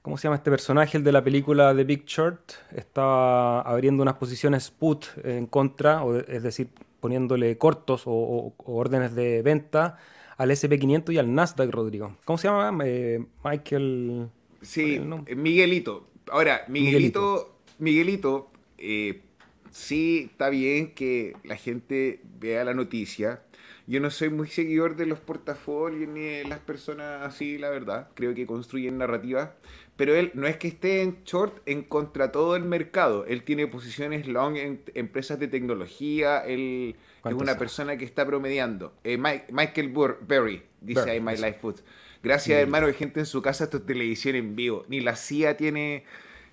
¿Cómo 0.00 0.16
se 0.16 0.28
llama 0.28 0.36
este 0.36 0.48
personaje? 0.52 0.96
El 0.96 1.02
de 1.02 1.10
la 1.10 1.24
película 1.24 1.74
The 1.74 1.82
Big 1.82 2.04
Short. 2.06 2.52
Estaba 2.72 3.62
abriendo 3.62 4.04
unas 4.04 4.14
posiciones 4.14 4.70
put 4.70 5.06
en 5.24 5.48
contra, 5.48 6.04
es 6.28 6.44
decir, 6.44 6.68
poniéndole 7.00 7.58
cortos 7.58 8.04
o 8.06 8.54
órdenes 8.58 9.16
de 9.16 9.42
venta 9.42 9.98
al 10.36 10.52
SP500 10.52 11.12
y 11.12 11.18
al 11.18 11.34
Nasdaq, 11.34 11.68
Rodrigo. 11.68 12.16
¿Cómo 12.24 12.38
se 12.38 12.46
llama? 12.46 12.84
Eh, 12.86 13.26
Michael. 13.42 14.28
Sí, 14.62 15.00
Miguelito. 15.36 16.06
Ahora, 16.30 16.62
Miguelito, 16.68 17.56
Miguelito, 17.80 18.52
eh, 18.78 19.20
sí 19.70 20.28
está 20.30 20.50
bien 20.50 20.94
que 20.94 21.34
la 21.44 21.56
gente 21.56 22.20
vea 22.38 22.64
la 22.64 22.74
noticia. 22.74 23.42
Yo 23.86 23.98
no 24.00 24.10
soy 24.10 24.30
muy 24.30 24.46
seguidor 24.46 24.94
de 24.94 25.06
los 25.06 25.18
portafolios 25.18 26.08
ni 26.08 26.20
de 26.20 26.44
las 26.44 26.60
personas 26.60 27.26
así, 27.26 27.58
la 27.58 27.70
verdad. 27.70 28.08
Creo 28.14 28.34
que 28.34 28.46
construyen 28.46 28.98
narrativas. 28.98 29.50
Pero 29.96 30.14
él 30.14 30.30
no 30.34 30.46
es 30.46 30.56
que 30.56 30.68
esté 30.68 31.02
en 31.02 31.24
short 31.24 31.60
en 31.66 31.82
contra 31.82 32.32
todo 32.32 32.56
el 32.56 32.64
mercado. 32.64 33.26
Él 33.26 33.42
tiene 33.42 33.66
posiciones 33.66 34.26
long 34.26 34.56
en 34.56 34.80
empresas 34.94 35.38
de 35.38 35.48
tecnología. 35.48 36.38
Él 36.38 36.96
es 37.24 37.34
una 37.34 37.58
persona 37.58 37.96
que 37.96 38.04
está 38.04 38.24
promediando. 38.24 38.94
Eh, 39.04 39.18
Michael 39.18 39.92
Berry 40.26 40.62
dice 40.80 41.10
ahí 41.10 41.20
My 41.20 41.34
Life 41.34 41.58
Food. 41.60 41.80
Gracias, 42.22 42.60
hermano, 42.60 42.86
hay 42.86 42.94
gente 42.94 43.20
en 43.20 43.26
su 43.26 43.40
casa, 43.40 43.64
esto 43.64 43.78
es 43.78 43.86
televisión 43.86 44.36
en 44.36 44.54
vivo. 44.54 44.84
Ni 44.88 45.00
la 45.00 45.16
CIA 45.16 45.56
tiene, 45.56 46.04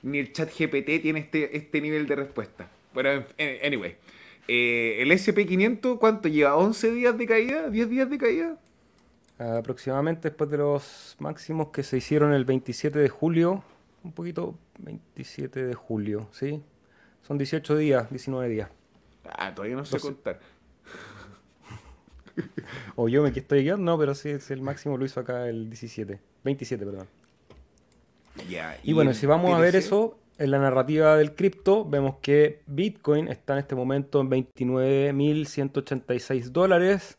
ni 0.01 0.19
el 0.19 0.31
chat 0.31 0.49
GPT 0.49 1.01
tiene 1.01 1.19
este, 1.19 1.55
este 1.57 1.81
nivel 1.81 2.07
de 2.07 2.15
respuesta. 2.15 2.71
Bueno, 2.97 3.23
anyway. 3.63 3.95
Eh, 4.47 5.03
el 5.03 5.11
SP500, 5.11 5.99
¿cuánto 5.99 6.29
lleva? 6.29 6.55
¿11 6.55 6.93
días 6.95 7.15
de 7.15 7.27
caída? 7.27 7.67
¿10 7.67 7.89
días 7.89 8.09
de 8.09 8.17
caída? 8.17 8.57
Aproximadamente 9.37 10.29
después 10.29 10.49
de 10.49 10.57
los 10.57 11.15
máximos 11.19 11.67
que 11.67 11.83
se 11.83 11.97
hicieron 11.97 12.33
el 12.33 12.43
27 12.43 12.97
de 12.97 13.07
julio. 13.07 13.63
Un 14.03 14.13
poquito, 14.13 14.57
27 14.79 15.67
de 15.67 15.75
julio, 15.75 16.27
¿sí? 16.31 16.63
Son 17.21 17.37
18 17.37 17.77
días, 17.77 18.09
19 18.09 18.49
días. 18.49 18.71
Ah, 19.25 19.53
todavía 19.53 19.75
no 19.75 19.85
sé 19.85 19.99
contar 19.99 20.39
o 22.95 23.09
yo 23.09 23.21
me 23.21 23.29
estoy 23.29 23.61
guiando, 23.61 23.83
no, 23.83 23.99
pero 23.99 24.15
sí, 24.15 24.29
es 24.29 24.49
el 24.49 24.61
máximo 24.63 24.97
lo 24.97 25.05
hizo 25.05 25.19
acá 25.19 25.47
el 25.47 25.69
17. 25.69 26.19
27, 26.43 26.83
perdón. 26.83 27.07
y, 28.81 28.93
bueno, 28.93 29.13
si 29.13 29.27
vamos 29.27 29.53
a 29.53 29.59
ver 29.59 29.75
eso, 29.75 30.17
en 30.37 30.51
la 30.51 30.59
narrativa 30.59 31.17
del 31.17 31.33
cripto, 31.33 31.83
vemos 31.85 32.17
que 32.21 32.61
Bitcoin 32.67 33.27
está 33.27 33.53
en 33.53 33.59
este 33.59 33.73
momento 33.75 34.21
en 34.21 34.29
29.186 34.29 36.51
dólares. 36.51 37.17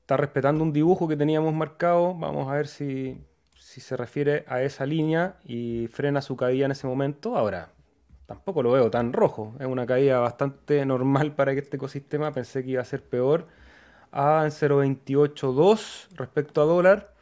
Está 0.00 0.16
respetando 0.16 0.62
un 0.62 0.72
dibujo 0.72 1.08
que 1.08 1.16
teníamos 1.16 1.52
marcado. 1.54 2.14
Vamos 2.14 2.48
a 2.48 2.54
ver 2.54 2.66
si, 2.66 3.18
si 3.54 3.80
se 3.80 3.96
refiere 3.96 4.44
a 4.48 4.62
esa 4.62 4.86
línea 4.86 5.36
y 5.44 5.86
frena 5.88 6.22
su 6.22 6.36
caída 6.36 6.66
en 6.66 6.72
ese 6.72 6.86
momento. 6.86 7.36
Ahora, 7.36 7.70
tampoco 8.26 8.62
lo 8.62 8.72
veo 8.72 8.90
tan 8.90 9.12
rojo. 9.12 9.54
Es 9.58 9.66
una 9.66 9.86
caída 9.86 10.20
bastante 10.20 10.84
normal 10.86 11.34
para 11.34 11.52
este 11.52 11.76
ecosistema. 11.76 12.32
Pensé 12.32 12.64
que 12.64 12.70
iba 12.70 12.82
a 12.82 12.86
ser 12.86 13.02
peor. 13.02 13.46
A 14.12 14.42
en 14.44 14.50
0.282 14.50 16.08
respecto 16.16 16.62
a 16.62 16.64
dólar. 16.64 17.17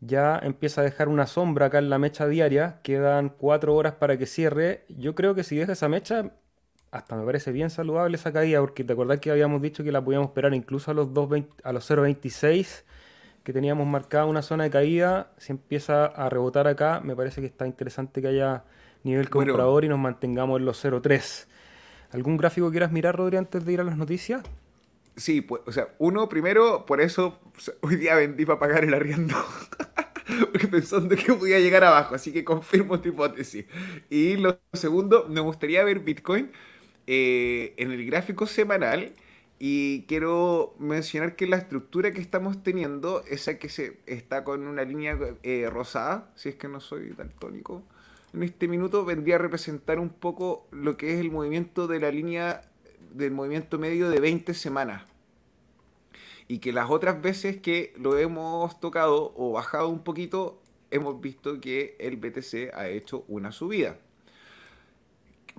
Ya 0.00 0.38
empieza 0.42 0.80
a 0.80 0.84
dejar 0.84 1.08
una 1.08 1.26
sombra 1.26 1.66
acá 1.66 1.78
en 1.78 1.90
la 1.90 1.98
mecha 1.98 2.26
diaria. 2.26 2.80
Quedan 2.82 3.28
4 3.28 3.74
horas 3.74 3.94
para 3.94 4.16
que 4.16 4.26
cierre. 4.26 4.84
Yo 4.88 5.14
creo 5.14 5.34
que 5.34 5.44
si 5.44 5.56
deja 5.56 5.72
esa 5.72 5.88
mecha, 5.88 6.32
hasta 6.90 7.16
me 7.16 7.24
parece 7.24 7.52
bien 7.52 7.70
saludable 7.70 8.16
esa 8.16 8.32
caída. 8.32 8.60
Porque 8.60 8.82
te 8.82 8.94
acordás 8.94 9.20
que 9.20 9.30
habíamos 9.30 9.60
dicho 9.60 9.84
que 9.84 9.92
la 9.92 10.02
podíamos 10.02 10.28
esperar 10.28 10.54
incluso 10.54 10.90
a 10.90 10.94
los, 10.94 11.08
a 11.62 11.72
los 11.72 11.90
0.26 11.90 12.84
que 13.44 13.52
teníamos 13.52 13.86
marcada 13.86 14.26
una 14.26 14.42
zona 14.42 14.64
de 14.64 14.70
caída. 14.70 15.32
Si 15.38 15.52
empieza 15.52 16.06
a 16.06 16.28
rebotar 16.28 16.66
acá, 16.66 17.00
me 17.00 17.14
parece 17.14 17.40
que 17.40 17.46
está 17.46 17.66
interesante 17.66 18.20
que 18.20 18.28
haya 18.28 18.64
nivel 19.02 19.30
comprador 19.30 19.84
y 19.84 19.88
nos 19.88 19.98
mantengamos 19.98 20.60
en 20.60 20.66
los 20.66 20.82
0.3. 20.84 21.46
¿Algún 22.12 22.36
gráfico 22.36 22.70
quieras 22.70 22.92
mirar, 22.92 23.16
Rodri, 23.16 23.36
antes 23.36 23.64
de 23.64 23.72
ir 23.72 23.80
a 23.80 23.84
las 23.84 23.96
noticias? 23.96 24.42
Sí, 25.16 25.40
pues, 25.42 25.62
o 25.66 25.72
sea, 25.72 25.94
uno, 25.98 26.28
primero, 26.28 26.86
por 26.86 27.00
eso 27.00 27.38
hoy 27.82 27.96
día 27.96 28.14
vendí 28.14 28.46
para 28.46 28.58
pagar 28.58 28.84
el 28.84 28.94
arriendo. 28.94 29.34
Porque 30.52 30.68
pensando 30.68 31.16
que 31.16 31.34
podía 31.34 31.58
llegar 31.58 31.84
abajo, 31.84 32.14
así 32.14 32.32
que 32.32 32.44
confirmo 32.44 33.00
tu 33.00 33.08
hipótesis. 33.10 33.66
Y 34.08 34.36
lo 34.36 34.60
segundo, 34.72 35.26
me 35.28 35.40
gustaría 35.40 35.84
ver 35.84 36.00
Bitcoin 36.00 36.52
eh, 37.06 37.74
en 37.76 37.90
el 37.92 38.06
gráfico 38.06 38.46
semanal. 38.46 39.12
Y 39.58 40.04
quiero 40.06 40.74
mencionar 40.78 41.36
que 41.36 41.46
la 41.46 41.56
estructura 41.56 42.12
que 42.12 42.20
estamos 42.22 42.62
teniendo, 42.62 43.22
esa 43.28 43.58
que 43.58 43.68
se 43.68 43.98
está 44.06 44.42
con 44.44 44.66
una 44.66 44.84
línea 44.84 45.18
eh, 45.42 45.68
rosada, 45.70 46.32
si 46.34 46.48
es 46.48 46.54
que 46.56 46.68
no 46.68 46.80
soy 46.80 47.10
daltónico, 47.10 47.84
en 48.32 48.42
este 48.44 48.68
minuto 48.68 49.04
vendría 49.04 49.34
a 49.36 49.38
representar 49.38 49.98
un 49.98 50.08
poco 50.10 50.66
lo 50.70 50.96
que 50.96 51.12
es 51.14 51.20
el 51.20 51.30
movimiento 51.30 51.86
de 51.88 52.00
la 52.00 52.10
línea 52.10 52.62
del 53.12 53.32
movimiento 53.32 53.78
medio 53.78 54.10
de 54.10 54.20
20 54.20 54.54
semanas. 54.54 55.02
Y 56.48 56.58
que 56.58 56.72
las 56.72 56.90
otras 56.90 57.22
veces 57.22 57.58
que 57.58 57.92
lo 57.96 58.18
hemos 58.18 58.80
tocado 58.80 59.32
o 59.36 59.52
bajado 59.52 59.88
un 59.88 60.02
poquito, 60.02 60.60
hemos 60.90 61.20
visto 61.20 61.60
que 61.60 61.96
el 62.00 62.16
BTC 62.16 62.74
ha 62.74 62.88
hecho 62.88 63.24
una 63.28 63.52
subida. 63.52 63.98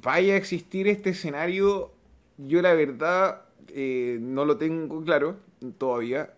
Vaya 0.03 0.33
a 0.33 0.37
existir 0.37 0.87
este 0.87 1.11
escenario, 1.11 1.91
yo 2.37 2.61
la 2.61 2.73
verdad 2.73 3.45
eh, 3.69 4.17
no 4.21 4.45
lo 4.45 4.57
tengo 4.57 5.03
claro 5.03 5.37
todavía. 5.77 6.33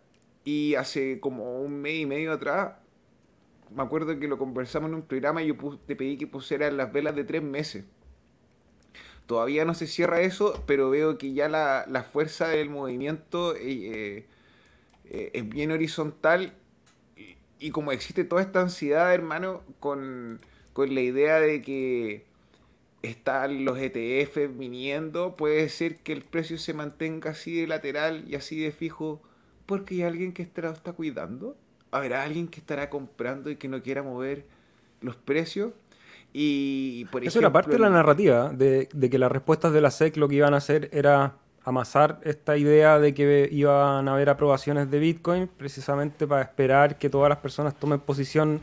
Y 0.45 0.75
hace 0.75 1.19
como 1.19 1.61
un 1.61 1.81
mes 1.81 2.01
y 2.01 2.05
medio 2.05 2.33
atrás 2.33 2.73
me 3.75 3.83
acuerdo 3.83 4.19
que 4.19 4.27
lo 4.27 4.37
conversamos 4.37 4.89
en 4.89 4.95
un 4.95 5.01
programa 5.03 5.41
y 5.41 5.47
yo 5.47 5.55
te 5.85 5.95
pedí 5.95 6.17
que 6.17 6.27
pusieras 6.27 6.73
las 6.73 6.91
velas 6.91 7.15
de 7.15 7.23
tres 7.23 7.41
meses. 7.41 7.85
Todavía 9.25 9.65
no 9.65 9.73
se 9.73 9.87
cierra 9.87 10.21
eso, 10.21 10.63
pero 10.67 10.89
veo 10.89 11.17
que 11.17 11.33
ya 11.33 11.47
la, 11.49 12.05
fuerza 12.11 12.47
del 12.49 12.69
movimiento 12.69 13.55
eh, 13.55 14.25
eh, 15.05 15.31
es 15.33 15.49
bien 15.49 15.71
horizontal 15.71 16.53
y, 17.59 17.71
como 17.71 17.91
existe 17.93 18.25
toda 18.25 18.41
esta 18.41 18.61
ansiedad, 18.61 19.13
hermano, 19.13 19.63
con, 19.79 20.39
con 20.73 20.93
la 20.93 21.01
idea 21.01 21.39
de 21.39 21.61
que 21.61 22.25
están 23.01 23.63
los 23.63 23.77
ETF 23.77 24.57
viniendo, 24.57 25.35
puede 25.35 25.69
ser 25.69 25.97
que 25.97 26.13
el 26.13 26.23
precio 26.23 26.57
se 26.57 26.73
mantenga 26.73 27.31
así 27.31 27.59
de 27.59 27.67
lateral 27.67 28.25
y 28.27 28.35
así 28.35 28.59
de 28.59 28.71
fijo 28.71 29.21
porque 29.65 29.95
hay 29.95 30.03
alguien 30.03 30.33
que 30.33 30.43
está, 30.43 30.69
está 30.69 30.93
cuidando 30.93 31.55
habrá 31.93 32.23
alguien 32.23 32.47
que 32.47 32.59
estará 32.59 32.89
comprando 32.89 33.51
y 33.51 33.55
que 33.55 33.67
no 33.67 33.81
quiera 33.83 34.01
mover 34.01 34.45
los 35.01 35.15
precios. 35.15 35.73
Y 36.33 37.05
por 37.05 37.23
Eso 37.23 37.39
era 37.39 37.51
parte 37.51 37.71
de 37.71 37.79
la 37.79 37.89
narrativa, 37.89 38.49
de, 38.49 38.87
que 38.89 39.17
las 39.19 39.31
respuestas 39.31 39.71
de 39.71 39.81
la 39.81 39.91
SEC 39.91 40.17
lo 40.17 40.27
que 40.27 40.35
iban 40.35 40.53
a 40.53 40.57
hacer 40.57 40.89
era 40.91 41.35
amasar 41.63 42.19
esta 42.23 42.57
idea 42.57 42.99
de 42.99 43.13
que 43.13 43.47
iban 43.51 44.07
a 44.07 44.13
haber 44.13 44.29
aprobaciones 44.29 44.89
de 44.89 44.99
Bitcoin, 44.99 45.47
precisamente 45.47 46.27
para 46.27 46.41
esperar 46.41 46.97
que 46.97 47.09
todas 47.09 47.29
las 47.29 47.37
personas 47.37 47.75
tomen 47.75 47.99
posición 47.99 48.59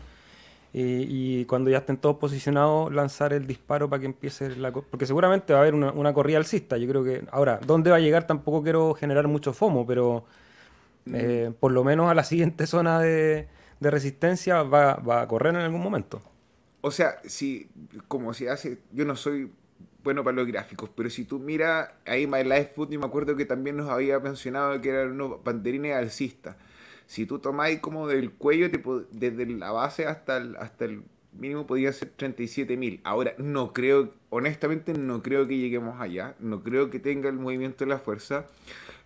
y, 0.73 1.45
cuando 1.47 1.71
ya 1.71 1.79
estén 1.79 1.97
todos 1.97 2.17
posicionados 2.17 2.93
lanzar 2.93 3.33
el 3.33 3.47
disparo 3.47 3.89
para 3.89 4.01
que 4.01 4.07
empiece 4.07 4.55
la... 4.57 4.71
Porque 4.73 5.07
seguramente 5.07 5.53
va 5.53 5.61
a 5.61 5.63
haber 5.63 5.75
una, 5.75 5.93
una 5.93 6.13
corrida 6.13 6.39
alcista, 6.39 6.77
yo 6.77 6.89
creo 6.89 7.05
que... 7.05 7.25
Ahora, 7.31 7.59
¿dónde 7.65 7.91
va 7.91 7.97
a 7.97 8.01
llegar? 8.01 8.27
Tampoco 8.27 8.63
quiero 8.63 8.95
generar 8.95 9.27
mucho 9.27 9.53
FOMO, 9.53 9.87
pero 9.87 10.25
eh, 11.13 11.53
por 11.59 11.73
lo 11.73 11.85
menos 11.85 12.11
a 12.11 12.15
la 12.15 12.25
siguiente 12.25 12.67
zona 12.67 13.01
de, 13.01 13.49
resistencia 13.81 14.63
va, 14.63 15.23
a 15.23 15.27
correr 15.27 15.55
en 15.55 15.63
algún 15.63 15.83
momento. 15.83 16.21
O 16.81 16.91
sea, 16.91 17.21
si, 17.25 17.69
como 18.09 18.33
se 18.35 18.49
hace, 18.51 18.79
yo 18.93 19.05
no 19.05 19.17
soy 19.17 19.51
bueno 20.03 20.25
para 20.25 20.37
los 20.37 20.47
gráficos, 20.47 20.91
pero 20.95 21.11
si 21.11 21.25
tú 21.25 21.39
miras 21.39 21.93
ahí 22.07 22.27
My 22.27 22.43
Life 22.43 22.73
Food, 22.75 22.91
yo 22.91 23.01
me 23.01 23.07
acuerdo 23.07 23.37
que 23.37 23.45
también 23.45 23.77
nos 23.77 23.91
había 23.91 24.19
mencionado 24.19 24.81
que 24.81 24.89
eran 24.89 25.13
unos 25.13 25.45
banderines 25.45 25.95
alcistas. 25.95 26.57
Si 27.07 27.27
tú 27.27 27.39
tomáis 27.39 27.81
como 27.81 28.07
del 28.07 28.31
cuello, 28.33 28.69
desde 29.11 29.47
la 29.47 29.73
base 29.73 30.07
hasta 30.07 30.39
el, 30.39 30.57
hasta 30.57 30.87
el 30.87 31.03
mínimo 31.33 31.67
podía 31.67 31.93
ser 31.93 32.11
37 32.17 32.77
mil. 32.77 33.01
Ahora, 33.05 33.35
no 33.39 33.73
creo, 33.73 34.15
honestamente 34.31 34.95
no 34.95 35.23
creo 35.23 35.47
que 35.47 35.59
lleguemos 35.59 36.01
allá, 36.01 36.35
no 36.39 36.63
creo 36.63 36.91
que 36.91 36.99
tenga 36.99 37.29
el 37.29 37.37
movimiento 37.37 37.85
de 37.85 37.91
la 37.91 37.99
fuerza. 37.99 38.47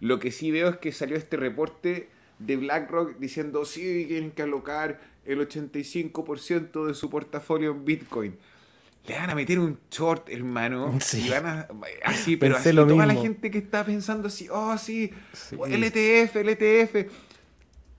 Lo 0.01 0.19
que 0.19 0.31
sí 0.31 0.51
veo 0.51 0.69
es 0.69 0.77
que 0.77 0.93
salió 0.93 1.17
este 1.17 1.37
reporte 1.37 2.09
de 2.39 2.57
BlackRock 2.57 3.19
diciendo, 3.19 3.65
sí, 3.65 4.05
tienen 4.07 4.33
que 4.33 4.43
alocar 4.43 5.01
el 5.27 5.47
85% 5.49 6.87
de 6.87 6.95
su 6.95 7.11
portafolio 7.11 7.73
en 7.73 7.85
Bitcoin. 7.85 8.39
Le 9.07 9.17
van 9.17 9.31
a 9.31 9.35
meter 9.35 9.59
un 9.59 9.79
short, 9.91 10.31
hermano. 10.31 10.99
Sí. 11.01 11.29
van 11.29 11.47
a, 11.47 11.69
así, 12.05 12.37
pero 12.37 12.57
así 12.57 12.75
toda 12.75 13.07
la 13.07 13.15
gente 13.15 13.51
que 13.51 13.59
está 13.59 13.85
pensando 13.85 14.29
así, 14.29 14.49
oh, 14.51 14.77
sí, 14.79 15.11
LTF, 15.53 16.37
LTF. 16.37 17.13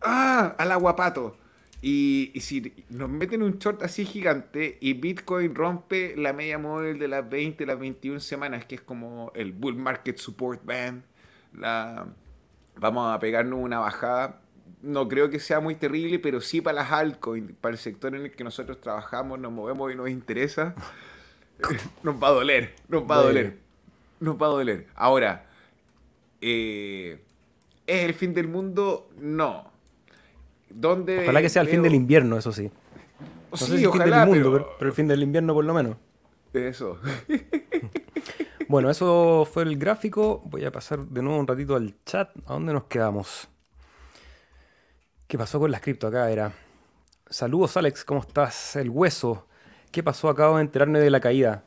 Ah, 0.01 0.55
al 0.57 0.71
aguapato. 0.71 1.37
Y, 1.81 2.31
si 2.39 2.73
nos 2.89 3.09
meten 3.09 3.43
un 3.43 3.59
short 3.59 3.83
así 3.83 4.05
gigante 4.05 4.79
y 4.81 4.93
Bitcoin 4.93 5.53
rompe 5.53 6.15
la 6.17 6.33
media 6.33 6.57
móvil 6.57 6.97
de 6.97 7.07
las 7.07 7.29
20, 7.29 7.63
las 7.67 7.77
21 7.77 8.19
semanas, 8.19 8.65
que 8.65 8.75
es 8.75 8.81
como 8.81 9.31
el 9.35 9.51
Bull 9.51 9.75
Market 9.75 10.17
Support 10.17 10.65
Band, 10.65 11.03
la, 11.53 12.07
vamos 12.77 13.13
a 13.13 13.19
pegarnos 13.19 13.59
una 13.59 13.77
bajada. 13.77 14.41
No 14.85 15.07
creo 15.07 15.29
que 15.29 15.39
sea 15.39 15.59
muy 15.59 15.75
terrible, 15.75 16.19
pero 16.19 16.41
sí 16.41 16.61
para 16.61 16.81
las 16.81 16.91
altcoins, 16.91 17.53
para 17.59 17.73
el 17.73 17.79
sector 17.79 18.15
en 18.15 18.23
el 18.23 18.31
que 18.31 18.43
nosotros 18.43 18.79
trabajamos, 18.79 19.39
nos 19.39 19.51
movemos 19.51 19.91
y 19.91 19.95
nos 19.95 20.09
interesa, 20.09 20.75
nos 22.03 22.21
va 22.21 22.27
a 22.27 22.31
doler, 22.31 22.75
nos 22.87 23.03
va 23.03 23.15
a 23.17 23.23
doler, 23.23 23.57
nos 24.19 24.35
va 24.35 24.45
a 24.45 24.49
doler. 24.49 24.87
Ahora, 24.95 25.47
eh, 26.41 27.19
¿es 27.87 28.03
el 28.03 28.13
fin 28.13 28.33
del 28.33 28.47
mundo? 28.47 29.09
No 29.19 29.75
ojalá 31.21 31.41
que 31.41 31.49
sea 31.49 31.61
el 31.61 31.67
fin 31.67 31.81
del 31.81 31.93
invierno, 31.93 32.37
eso 32.37 32.51
sí. 32.51 32.71
No 33.51 33.57
sí, 33.57 33.65
sé 33.65 33.77
si 33.77 33.83
el 33.85 33.91
fin 33.91 34.01
del 34.03 34.27
mundo, 34.27 34.51
pero... 34.77 34.89
el 34.89 34.93
fin 34.93 35.07
del 35.07 35.23
invierno 35.23 35.53
por 35.53 35.65
lo 35.65 35.73
menos. 35.73 35.95
Eso. 36.53 36.99
bueno, 38.67 38.89
eso 38.89 39.47
fue 39.51 39.63
el 39.63 39.77
gráfico. 39.77 40.41
Voy 40.45 40.65
a 40.65 40.71
pasar 40.71 41.05
de 41.05 41.21
nuevo 41.21 41.39
un 41.39 41.47
ratito 41.47 41.75
al 41.75 41.95
chat. 42.05 42.29
¿A 42.45 42.53
dónde 42.53 42.73
nos 42.73 42.85
quedamos? 42.85 43.49
¿Qué 45.27 45.39
pasó 45.39 45.59
con 45.59 45.71
la 45.71 45.79
cripto 45.79 46.07
acá? 46.07 46.29
Era. 46.29 46.53
Saludos, 47.27 47.75
Alex, 47.77 48.05
¿cómo 48.05 48.19
estás? 48.19 48.75
El 48.75 48.91
hueso. 48.91 49.47
¿Qué 49.91 50.03
pasó? 50.03 50.29
Acabo 50.29 50.57
de 50.57 50.61
enterarme 50.61 50.99
de 50.99 51.09
la 51.09 51.19
caída. 51.19 51.63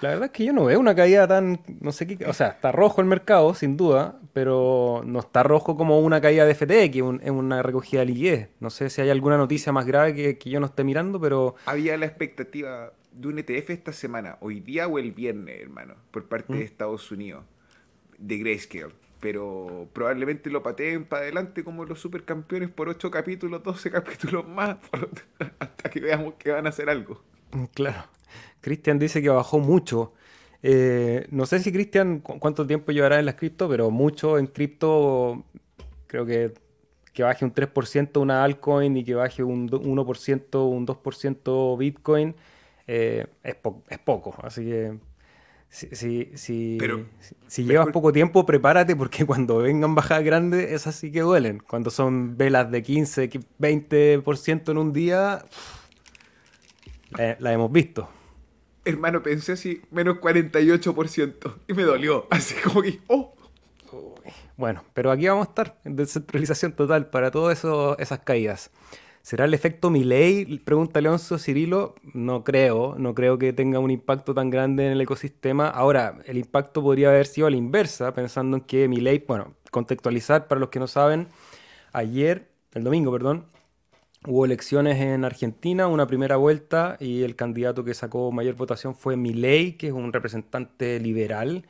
La 0.00 0.08
verdad 0.08 0.24
es 0.26 0.30
que 0.32 0.44
yo 0.44 0.52
no 0.52 0.64
veo 0.64 0.80
una 0.80 0.94
caída 0.94 1.28
tan, 1.28 1.60
no 1.80 1.92
sé 1.92 2.06
qué, 2.06 2.24
o 2.24 2.32
sea, 2.32 2.48
está 2.48 2.72
rojo 2.72 3.02
el 3.02 3.06
mercado, 3.06 3.52
sin 3.54 3.76
duda, 3.76 4.18
pero 4.32 5.02
no 5.04 5.20
está 5.20 5.42
rojo 5.42 5.76
como 5.76 6.00
una 6.00 6.22
caída 6.22 6.46
de 6.46 6.54
FTX, 6.54 7.22
es 7.22 7.30
una 7.30 7.62
recogida 7.62 8.00
de 8.00 8.06
liquidez. 8.06 8.48
No 8.60 8.70
sé 8.70 8.88
si 8.88 9.02
hay 9.02 9.10
alguna 9.10 9.36
noticia 9.36 9.72
más 9.72 9.84
grave 9.84 10.38
que, 10.38 10.50
yo 10.50 10.58
no 10.58 10.66
esté 10.66 10.84
mirando, 10.84 11.20
pero... 11.20 11.54
Había 11.66 11.98
la 11.98 12.06
expectativa 12.06 12.94
de 13.12 13.28
un 13.28 13.38
ETF 13.38 13.70
esta 13.70 13.92
semana, 13.92 14.38
hoy 14.40 14.60
día 14.60 14.88
o 14.88 14.98
el 14.98 15.12
viernes, 15.12 15.60
hermano, 15.60 15.94
por 16.10 16.24
parte 16.24 16.54
de 16.54 16.60
¿Mm? 16.60 16.62
Estados 16.62 17.12
Unidos, 17.12 17.44
de 18.18 18.38
Grayscale. 18.38 18.94
Pero 19.20 19.88
probablemente 19.92 20.50
lo 20.50 20.62
pateen 20.62 21.04
para 21.04 21.22
adelante 21.22 21.62
como 21.62 21.84
los 21.84 22.00
supercampeones 22.00 22.70
por 22.70 22.88
8 22.88 23.10
capítulos, 23.10 23.62
12 23.62 23.90
capítulos 23.92 24.48
más, 24.48 24.78
hasta 25.58 25.90
que 25.90 26.00
veamos 26.00 26.34
que 26.34 26.50
van 26.50 26.66
a 26.66 26.70
hacer 26.70 26.88
algo. 26.88 27.22
Claro. 27.74 28.04
Cristian 28.60 28.98
dice 28.98 29.22
que 29.22 29.28
bajó 29.28 29.58
mucho. 29.58 30.12
Eh, 30.62 31.26
no 31.30 31.46
sé 31.46 31.58
si 31.60 31.72
Cristian 31.72 32.20
cuánto 32.20 32.66
tiempo 32.66 32.92
llevará 32.92 33.18
en 33.18 33.26
las 33.26 33.34
cripto, 33.34 33.68
pero 33.68 33.90
mucho 33.90 34.38
en 34.38 34.46
cripto, 34.46 35.44
creo 36.06 36.26
que 36.26 36.52
que 37.12 37.22
baje 37.22 37.44
un 37.44 37.52
3% 37.52 38.20
una 38.20 38.44
altcoin 38.44 38.96
y 38.96 39.04
que 39.04 39.14
baje 39.14 39.42
un 39.42 39.68
1%, 39.68 40.68
un 40.68 40.86
2% 40.86 41.78
Bitcoin, 41.78 42.34
eh, 42.86 43.26
es, 43.42 43.56
es, 43.88 43.98
poco. 43.98 44.34
Así 44.42 44.64
que 44.64 44.98
si, 45.70 45.88
si, 46.34 46.78
si, 47.46 47.64
llevas 47.64 47.88
poco 47.88 48.12
tiempo, 48.12 48.44
prepárate 48.44 48.94
porque 48.94 49.24
cuando 49.26 49.58
vengan 49.58 49.94
bajadas 49.94 50.24
grandes, 50.24 50.70
esas 50.72 50.94
sí 50.96 51.10
que 51.10 51.20
duelen. 51.20 51.62
Cuando 51.66 51.90
son 51.90 52.36
velas 52.36 52.70
de 52.70 52.82
15, 52.82 53.30
20% 53.58 54.70
en 54.70 54.78
un 54.78 54.92
día, 54.92 55.44
la 57.38 57.52
hemos 57.52 57.72
visto 57.72 58.08
hermano, 58.84 59.22
pensé 59.22 59.52
así, 59.52 59.82
menos 59.90 60.18
48%. 60.18 61.54
Y 61.68 61.72
me 61.74 61.82
dolió. 61.82 62.26
Así 62.30 62.54
como 62.54 62.82
que, 62.82 63.00
oh. 63.06 63.34
Bueno, 64.56 64.84
pero 64.92 65.10
aquí 65.10 65.26
vamos 65.26 65.46
a 65.46 65.50
estar 65.50 65.80
en 65.84 65.96
descentralización 65.96 66.72
total 66.72 67.08
para 67.08 67.30
todas 67.30 67.64
esas 67.98 68.18
caídas. 68.20 68.70
¿Será 69.22 69.44
el 69.44 69.54
efecto 69.54 69.90
Milei? 69.90 70.58
Pregunta 70.58 71.00
Leonzo 71.00 71.38
Cirilo. 71.38 71.94
No 72.14 72.42
creo, 72.44 72.94
no 72.98 73.14
creo 73.14 73.38
que 73.38 73.52
tenga 73.52 73.78
un 73.78 73.90
impacto 73.90 74.34
tan 74.34 74.50
grande 74.50 74.86
en 74.86 74.92
el 74.92 75.00
ecosistema. 75.00 75.68
Ahora, 75.68 76.18
el 76.26 76.38
impacto 76.38 76.82
podría 76.82 77.10
haber 77.10 77.26
sido 77.26 77.46
a 77.46 77.50
la 77.50 77.56
inversa, 77.56 78.14
pensando 78.14 78.56
en 78.56 78.62
que 78.64 78.88
Milei, 78.88 79.24
bueno, 79.26 79.54
contextualizar 79.70 80.48
para 80.48 80.60
los 80.60 80.70
que 80.70 80.80
no 80.80 80.86
saben, 80.86 81.28
ayer, 81.92 82.50
el 82.72 82.84
domingo, 82.84 83.12
perdón, 83.12 83.46
Hubo 84.26 84.44
elecciones 84.44 85.00
en 85.00 85.24
Argentina, 85.24 85.86
una 85.86 86.06
primera 86.06 86.36
vuelta, 86.36 86.98
y 87.00 87.22
el 87.22 87.36
candidato 87.36 87.84
que 87.84 87.94
sacó 87.94 88.30
mayor 88.32 88.54
votación 88.54 88.94
fue 88.94 89.16
Milei, 89.16 89.78
que 89.78 89.86
es 89.86 89.92
un 89.94 90.12
representante 90.12 91.00
liberal, 91.00 91.66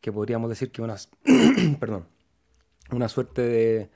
que 0.00 0.10
podríamos 0.10 0.48
decir 0.48 0.70
que 0.72 0.80
una, 0.80 0.96
perdón, 1.80 2.06
una 2.90 3.08
suerte 3.08 3.42
de, 3.42 3.90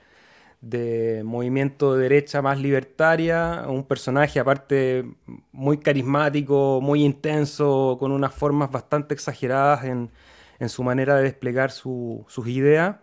de 0.61 1.23
movimiento 1.25 1.95
de 1.95 2.03
derecha 2.03 2.42
más 2.42 2.59
libertaria, 2.61 3.64
un 3.69 3.85
personaje 3.85 4.40
aparte 4.40 5.05
muy 5.53 5.79
carismático, 5.79 6.81
muy 6.83 7.05
intenso, 7.05 7.97
con 7.99 8.12
unas 8.12 8.35
formas 8.35 8.71
bastante 8.71 9.14
exageradas 9.14 9.85
en, 9.85 10.11
en 10.59 10.69
su 10.69 10.83
manera 10.83 11.16
de 11.16 11.25
desplegar 11.25 11.71
sus 11.71 12.47
ideas. 12.47 12.97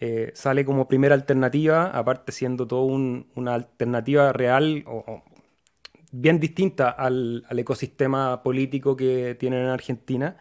Eh, 0.00 0.32
sale 0.34 0.64
como 0.64 0.88
primera 0.88 1.14
alternativa, 1.14 1.86
aparte 1.86 2.32
siendo 2.32 2.66
todo 2.66 2.82
una 2.82 3.54
alternativa 3.54 4.32
real 4.32 4.82
o, 4.86 5.22
bien 6.10 6.40
distinta 6.40 6.90
al, 6.90 7.44
ecosistema 7.50 8.42
político 8.42 8.96
que 8.96 9.36
tienen 9.38 9.60
en 9.60 9.68
Argentina. 9.68 10.36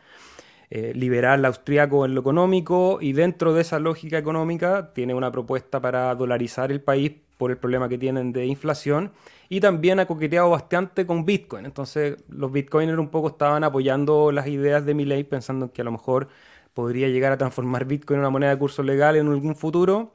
Eh, 0.73 0.93
liberal 0.95 1.43
austríaco 1.43 2.05
en 2.05 2.15
lo 2.15 2.21
económico 2.21 2.99
y 3.01 3.11
dentro 3.11 3.53
de 3.53 3.59
esa 3.59 3.77
lógica 3.77 4.17
económica 4.17 4.93
tiene 4.93 5.13
una 5.13 5.29
propuesta 5.29 5.81
para 5.81 6.15
dolarizar 6.15 6.71
el 6.71 6.79
país 6.79 7.11
por 7.35 7.51
el 7.51 7.57
problema 7.57 7.89
que 7.89 7.97
tienen 7.97 8.31
de 8.31 8.45
inflación 8.45 9.11
y 9.49 9.59
también 9.59 9.99
ha 9.99 10.05
coqueteado 10.05 10.49
bastante 10.49 11.05
con 11.05 11.25
Bitcoin. 11.25 11.65
Entonces 11.65 12.23
los 12.29 12.53
Bitcoiners 12.53 12.97
un 12.99 13.09
poco 13.09 13.27
estaban 13.27 13.65
apoyando 13.65 14.31
las 14.31 14.47
ideas 14.47 14.85
de 14.85 14.93
Milley 14.93 15.25
pensando 15.25 15.73
que 15.73 15.81
a 15.81 15.83
lo 15.83 15.91
mejor 15.91 16.29
podría 16.73 17.09
llegar 17.09 17.33
a 17.33 17.37
transformar 17.37 17.83
Bitcoin 17.83 18.19
en 18.19 18.21
una 18.21 18.29
moneda 18.29 18.51
de 18.51 18.57
curso 18.57 18.81
legal 18.81 19.17
en 19.17 19.27
algún 19.27 19.57
futuro. 19.57 20.13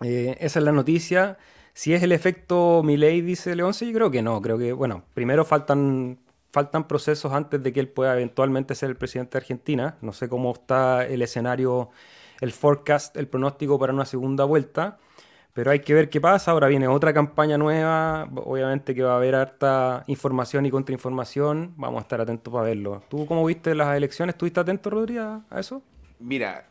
Eh, 0.00 0.38
esa 0.40 0.58
es 0.58 0.64
la 0.64 0.72
noticia. 0.72 1.36
Si 1.74 1.92
es 1.92 2.02
el 2.02 2.12
efecto 2.12 2.82
Milei, 2.82 3.20
dice 3.20 3.54
Leonce, 3.54 3.84
yo 3.86 3.92
creo 3.92 4.10
que 4.10 4.22
no. 4.22 4.40
Creo 4.40 4.56
que, 4.56 4.72
bueno, 4.72 5.04
primero 5.12 5.44
faltan, 5.44 6.18
faltan 6.56 6.88
procesos 6.88 7.34
antes 7.34 7.62
de 7.62 7.70
que 7.70 7.80
él 7.80 7.88
pueda 7.88 8.14
eventualmente 8.14 8.74
ser 8.74 8.88
el 8.88 8.96
presidente 8.96 9.32
de 9.32 9.42
Argentina. 9.42 9.98
No 10.00 10.14
sé 10.14 10.26
cómo 10.26 10.54
está 10.54 11.06
el 11.06 11.20
escenario, 11.20 11.90
el 12.40 12.50
forecast, 12.50 13.14
el 13.18 13.28
pronóstico 13.28 13.78
para 13.78 13.92
una 13.92 14.06
segunda 14.06 14.44
vuelta. 14.46 14.96
Pero 15.52 15.70
hay 15.70 15.80
que 15.80 15.92
ver 15.92 16.08
qué 16.08 16.18
pasa. 16.18 16.52
Ahora 16.52 16.68
viene 16.68 16.88
otra 16.88 17.12
campaña 17.12 17.58
nueva. 17.58 18.26
Obviamente 18.36 18.94
que 18.94 19.02
va 19.02 19.12
a 19.12 19.16
haber 19.16 19.34
harta 19.34 20.02
información 20.06 20.64
y 20.64 20.70
contrainformación. 20.70 21.74
Vamos 21.76 21.98
a 21.98 22.02
estar 22.04 22.22
atentos 22.22 22.50
para 22.50 22.64
verlo. 22.64 23.02
¿Tú 23.10 23.26
cómo 23.26 23.44
viste 23.44 23.74
las 23.74 23.94
elecciones? 23.94 24.34
¿Estuviste 24.34 24.60
atento, 24.60 24.88
Rodríguez, 24.88 25.24
a 25.50 25.60
eso? 25.60 25.82
Mira, 26.18 26.66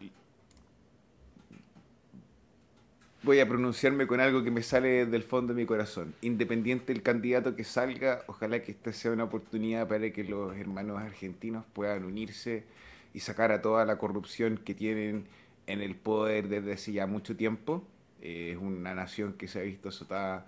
voy 3.26 3.40
a 3.40 3.48
pronunciarme 3.48 4.06
con 4.06 4.20
algo 4.20 4.44
que 4.44 4.52
me 4.52 4.62
sale 4.62 5.08
del 5.08 5.24
fondo 5.24 5.54
de 5.54 5.62
mi 5.62 5.66
corazón. 5.66 6.14
Independiente 6.22 6.94
del 6.94 7.02
candidato 7.02 7.56
que 7.56 7.64
salga, 7.64 8.24
ojalá 8.28 8.62
que 8.62 8.72
esta 8.72 8.94
sea 8.94 9.12
una 9.12 9.24
oportunidad 9.24 9.88
para 9.88 10.12
que 10.12 10.24
los 10.24 10.56
hermanos 10.56 11.02
argentinos 11.02 11.66
puedan 11.74 12.06
unirse 12.06 12.66
y 13.16 13.22
sacar 13.22 13.52
a 13.52 13.64
toda 13.64 13.84
la 13.84 13.98
corrupción 13.98 14.60
que 14.64 14.76
tienen 14.76 15.26
en 15.66 15.82
el 15.82 15.96
poder 15.96 16.50
desde 16.50 16.74
hace 16.74 16.92
ya 16.94 17.08
mucho 17.08 17.36
tiempo 17.36 17.84
eh, 18.22 18.52
es 18.52 18.58
una 18.58 18.94
nación 18.94 19.34
que 19.34 19.48
se 19.48 19.60
ha 19.60 19.64
visto 19.64 19.90
azotada 19.90 20.46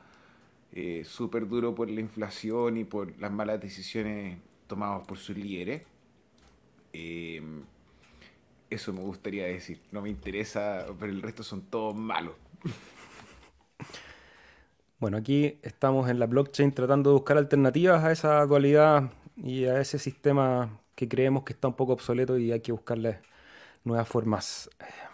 eh, 0.72 1.04
súper 1.04 1.48
duro 1.48 1.74
por 1.74 1.90
la 1.90 2.02
inflación 2.02 2.78
y 2.78 2.84
por 2.84 3.20
las 3.20 3.32
malas 3.32 3.60
decisiones 3.60 4.38
tomadas 4.68 5.08
por 5.08 5.18
sus 5.18 5.36
líderes. 5.36 5.82
Eh, 6.94 7.42
eso 8.70 8.94
me 8.94 9.02
gustaría 9.02 9.46
decir. 9.46 9.80
No 9.92 10.02
me 10.04 10.10
interesa, 10.10 10.86
pero 11.00 11.12
el 11.12 11.22
resto 11.24 11.42
son 11.42 11.62
todos 11.64 11.96
malos. 11.96 12.36
Bueno, 15.00 15.18
aquí 15.18 15.60
estamos 15.62 16.10
en 16.10 16.18
la 16.18 16.26
blockchain 16.26 16.72
tratando 16.72 17.12
de 17.12 17.14
buscar 17.14 17.38
alternativas 17.38 18.04
a 18.04 18.12
esa 18.12 18.44
dualidad 18.48 19.12
y 19.36 19.66
a 19.66 19.80
ese 19.80 20.00
sistema 20.00 20.80
que 20.96 21.08
creemos 21.08 21.44
que 21.44 21.54
está 21.54 21.68
un 21.68 21.76
poco 21.76 21.94
obsoleto 21.94 22.36
y 22.40 22.52
hay 22.52 22.62
que 22.62 22.72
buscarle 22.72 23.20
nuevas 23.84 24.08
formas. 24.08 24.72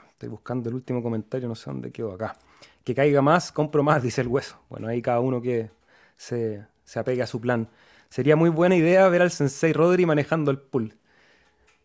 Estoy 0.07 0.29
buscando 0.29 0.69
el 0.69 0.75
último 0.75 1.03
comentario, 1.03 1.49
no 1.49 1.55
sé 1.55 1.69
dónde 1.69 1.91
quedó 1.91 2.13
acá 2.13 2.37
que 2.83 2.95
caiga 2.95 3.21
más, 3.21 3.51
compro 3.51 3.83
más, 3.83 4.03
dice 4.03 4.21
el 4.21 4.27
hueso. 4.27 4.57
Bueno, 4.69 4.87
ahí 4.87 5.01
cada 5.01 5.19
uno 5.19 5.41
que 5.41 5.71
se, 6.17 6.65
se 6.83 6.99
apegue 6.99 7.21
a 7.21 7.27
su 7.27 7.41
plan. 7.41 7.69
Sería 8.09 8.35
muy 8.35 8.49
buena 8.49 8.75
idea 8.75 9.07
ver 9.09 9.21
al 9.21 9.31
Sensei 9.31 9.73
Rodri 9.73 10.05
manejando 10.05 10.51
el 10.51 10.59
pool. 10.59 10.95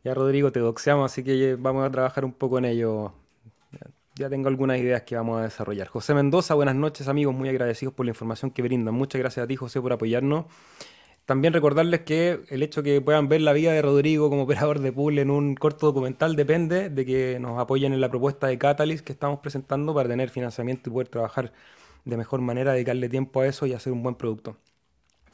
Ya 0.04 0.14
Rodrigo 0.14 0.52
te 0.52 0.60
doxeamos, 0.60 1.10
así 1.12 1.24
que 1.24 1.56
vamos 1.56 1.84
a 1.84 1.90
trabajar 1.90 2.24
un 2.24 2.32
poco 2.32 2.58
en 2.58 2.66
ello. 2.66 3.12
Ya 4.18 4.28
tengo 4.28 4.48
algunas 4.48 4.78
ideas 4.78 5.02
que 5.02 5.14
vamos 5.14 5.38
a 5.38 5.44
desarrollar. 5.44 5.86
José 5.86 6.12
Mendoza, 6.12 6.54
buenas 6.54 6.74
noches 6.74 7.06
amigos, 7.06 7.32
muy 7.32 7.48
agradecidos 7.50 7.94
por 7.94 8.04
la 8.04 8.10
información 8.10 8.50
que 8.50 8.62
brindan. 8.62 8.92
Muchas 8.92 9.20
gracias 9.20 9.44
a 9.44 9.46
ti 9.46 9.54
José 9.54 9.80
por 9.80 9.92
apoyarnos. 9.92 10.46
También 11.24 11.52
recordarles 11.52 12.00
que 12.00 12.40
el 12.48 12.64
hecho 12.64 12.82
que 12.82 13.00
puedan 13.00 13.28
ver 13.28 13.42
la 13.42 13.52
vida 13.52 13.72
de 13.72 13.80
Rodrigo 13.80 14.28
como 14.28 14.42
operador 14.48 14.80
de 14.80 14.90
pool 14.90 15.20
en 15.20 15.30
un 15.30 15.54
corto 15.54 15.86
documental 15.86 16.34
depende 16.34 16.90
de 16.90 17.06
que 17.06 17.38
nos 17.38 17.60
apoyen 17.60 17.92
en 17.92 18.00
la 18.00 18.08
propuesta 18.08 18.48
de 18.48 18.58
Catalyst 18.58 19.04
que 19.04 19.12
estamos 19.12 19.38
presentando 19.38 19.94
para 19.94 20.08
tener 20.08 20.30
financiamiento 20.30 20.90
y 20.90 20.94
poder 20.94 21.06
trabajar 21.06 21.52
de 22.04 22.16
mejor 22.16 22.40
manera 22.40 22.72
dedicarle 22.72 23.08
tiempo 23.08 23.42
a 23.42 23.46
eso 23.46 23.66
y 23.66 23.72
hacer 23.72 23.92
un 23.92 24.02
buen 24.02 24.16
producto. 24.16 24.56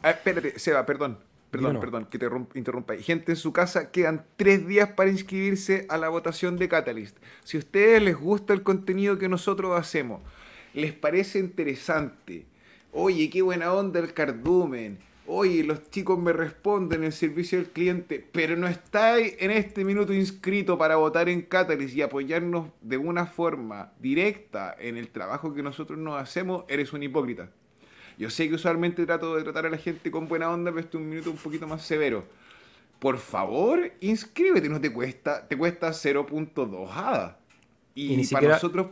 Ah, 0.02 0.10
espérate, 0.10 0.58
Seba, 0.58 0.84
perdón. 0.84 1.20
Perdón, 1.54 1.80
perdón, 1.80 2.06
que 2.06 2.18
te 2.18 2.26
interrumpa. 2.54 2.96
Gente 2.96 3.32
en 3.32 3.36
su 3.36 3.52
casa, 3.52 3.90
quedan 3.90 4.24
tres 4.36 4.66
días 4.66 4.90
para 4.90 5.10
inscribirse 5.10 5.86
a 5.88 5.96
la 5.96 6.08
votación 6.08 6.56
de 6.56 6.68
Catalyst. 6.68 7.16
Si 7.44 7.56
a 7.56 7.60
ustedes 7.60 8.02
les 8.02 8.16
gusta 8.16 8.52
el 8.52 8.62
contenido 8.62 9.18
que 9.18 9.28
nosotros 9.28 9.78
hacemos, 9.78 10.20
les 10.72 10.92
parece 10.92 11.38
interesante, 11.38 12.46
oye, 12.92 13.30
qué 13.30 13.42
buena 13.42 13.72
onda 13.72 14.00
el 14.00 14.12
cardumen, 14.12 14.98
oye, 15.26 15.64
los 15.64 15.90
chicos 15.90 16.18
me 16.18 16.32
responden 16.32 17.04
el 17.04 17.12
servicio 17.12 17.58
del 17.58 17.68
cliente, 17.68 18.26
pero 18.32 18.56
no 18.56 18.66
estáis 18.66 19.36
en 19.38 19.50
este 19.50 19.84
minuto 19.84 20.12
inscrito 20.12 20.76
para 20.76 20.96
votar 20.96 21.28
en 21.28 21.42
Catalyst 21.42 21.94
y 21.94 22.02
apoyarnos 22.02 22.68
de 22.80 22.96
una 22.96 23.26
forma 23.26 23.92
directa 24.00 24.74
en 24.78 24.96
el 24.96 25.08
trabajo 25.08 25.54
que 25.54 25.62
nosotros 25.62 25.98
nos 25.98 26.20
hacemos, 26.20 26.64
eres 26.68 26.92
un 26.92 27.02
hipócrita. 27.02 27.50
Yo 28.18 28.30
sé 28.30 28.48
que 28.48 28.54
usualmente 28.54 29.04
trato 29.06 29.36
de 29.36 29.42
tratar 29.42 29.66
a 29.66 29.70
la 29.70 29.78
gente 29.78 30.10
con 30.10 30.28
buena 30.28 30.50
onda, 30.50 30.70
pero 30.70 30.80
este 30.80 30.96
es 30.96 31.02
un 31.02 31.08
minuto 31.08 31.30
un 31.30 31.36
poquito 31.36 31.66
más 31.66 31.82
severo. 31.82 32.24
Por 32.98 33.18
favor, 33.18 33.92
inscríbete, 34.00 34.68
no 34.68 34.80
te 34.80 34.92
cuesta, 34.92 35.46
te 35.46 35.56
cuesta 35.56 35.90
0.2 35.90 36.88
hada. 36.90 37.38
Y, 37.94 38.26
para 38.28 38.48
nosotros, 38.48 38.88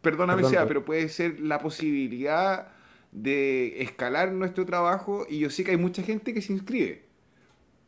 perdóname 0.00 0.44
sea, 0.44 0.66
pero 0.66 0.84
puede 0.84 1.08
ser 1.08 1.40
la 1.40 1.58
posibilidad 1.58 2.68
de 3.10 3.82
escalar 3.82 4.32
nuestro 4.32 4.64
trabajo 4.64 5.26
y 5.28 5.38
yo 5.38 5.50
sé 5.50 5.64
que 5.64 5.72
hay 5.72 5.76
mucha 5.76 6.02
gente 6.02 6.32
que 6.32 6.40
se 6.40 6.52
inscribe. 6.52 7.04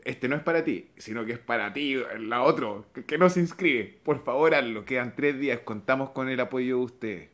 Este 0.05 0.29
no 0.29 0.37
es 0.37 0.43
para 0.43 0.65
ti, 0.65 0.89
sino 0.99 1.25
que 1.25 1.33
es 1.33 1.39
para 1.39 1.73
ti, 1.73 1.97
la 2.19 2.43
otro, 2.43 2.87
que, 2.93 3.05
que 3.05 3.17
no 3.17 3.31
se 3.31 3.41
inscribe. 3.41 3.99
Por 4.03 4.23
favor, 4.23 4.55
hazlo. 4.55 4.85
Quedan 4.85 5.15
tres 5.17 5.39
días, 5.39 5.61
contamos 5.61 6.11
con 6.11 6.29
el 6.29 6.41
apoyo 6.41 6.77
de 6.77 6.85
ustedes. 6.85 7.34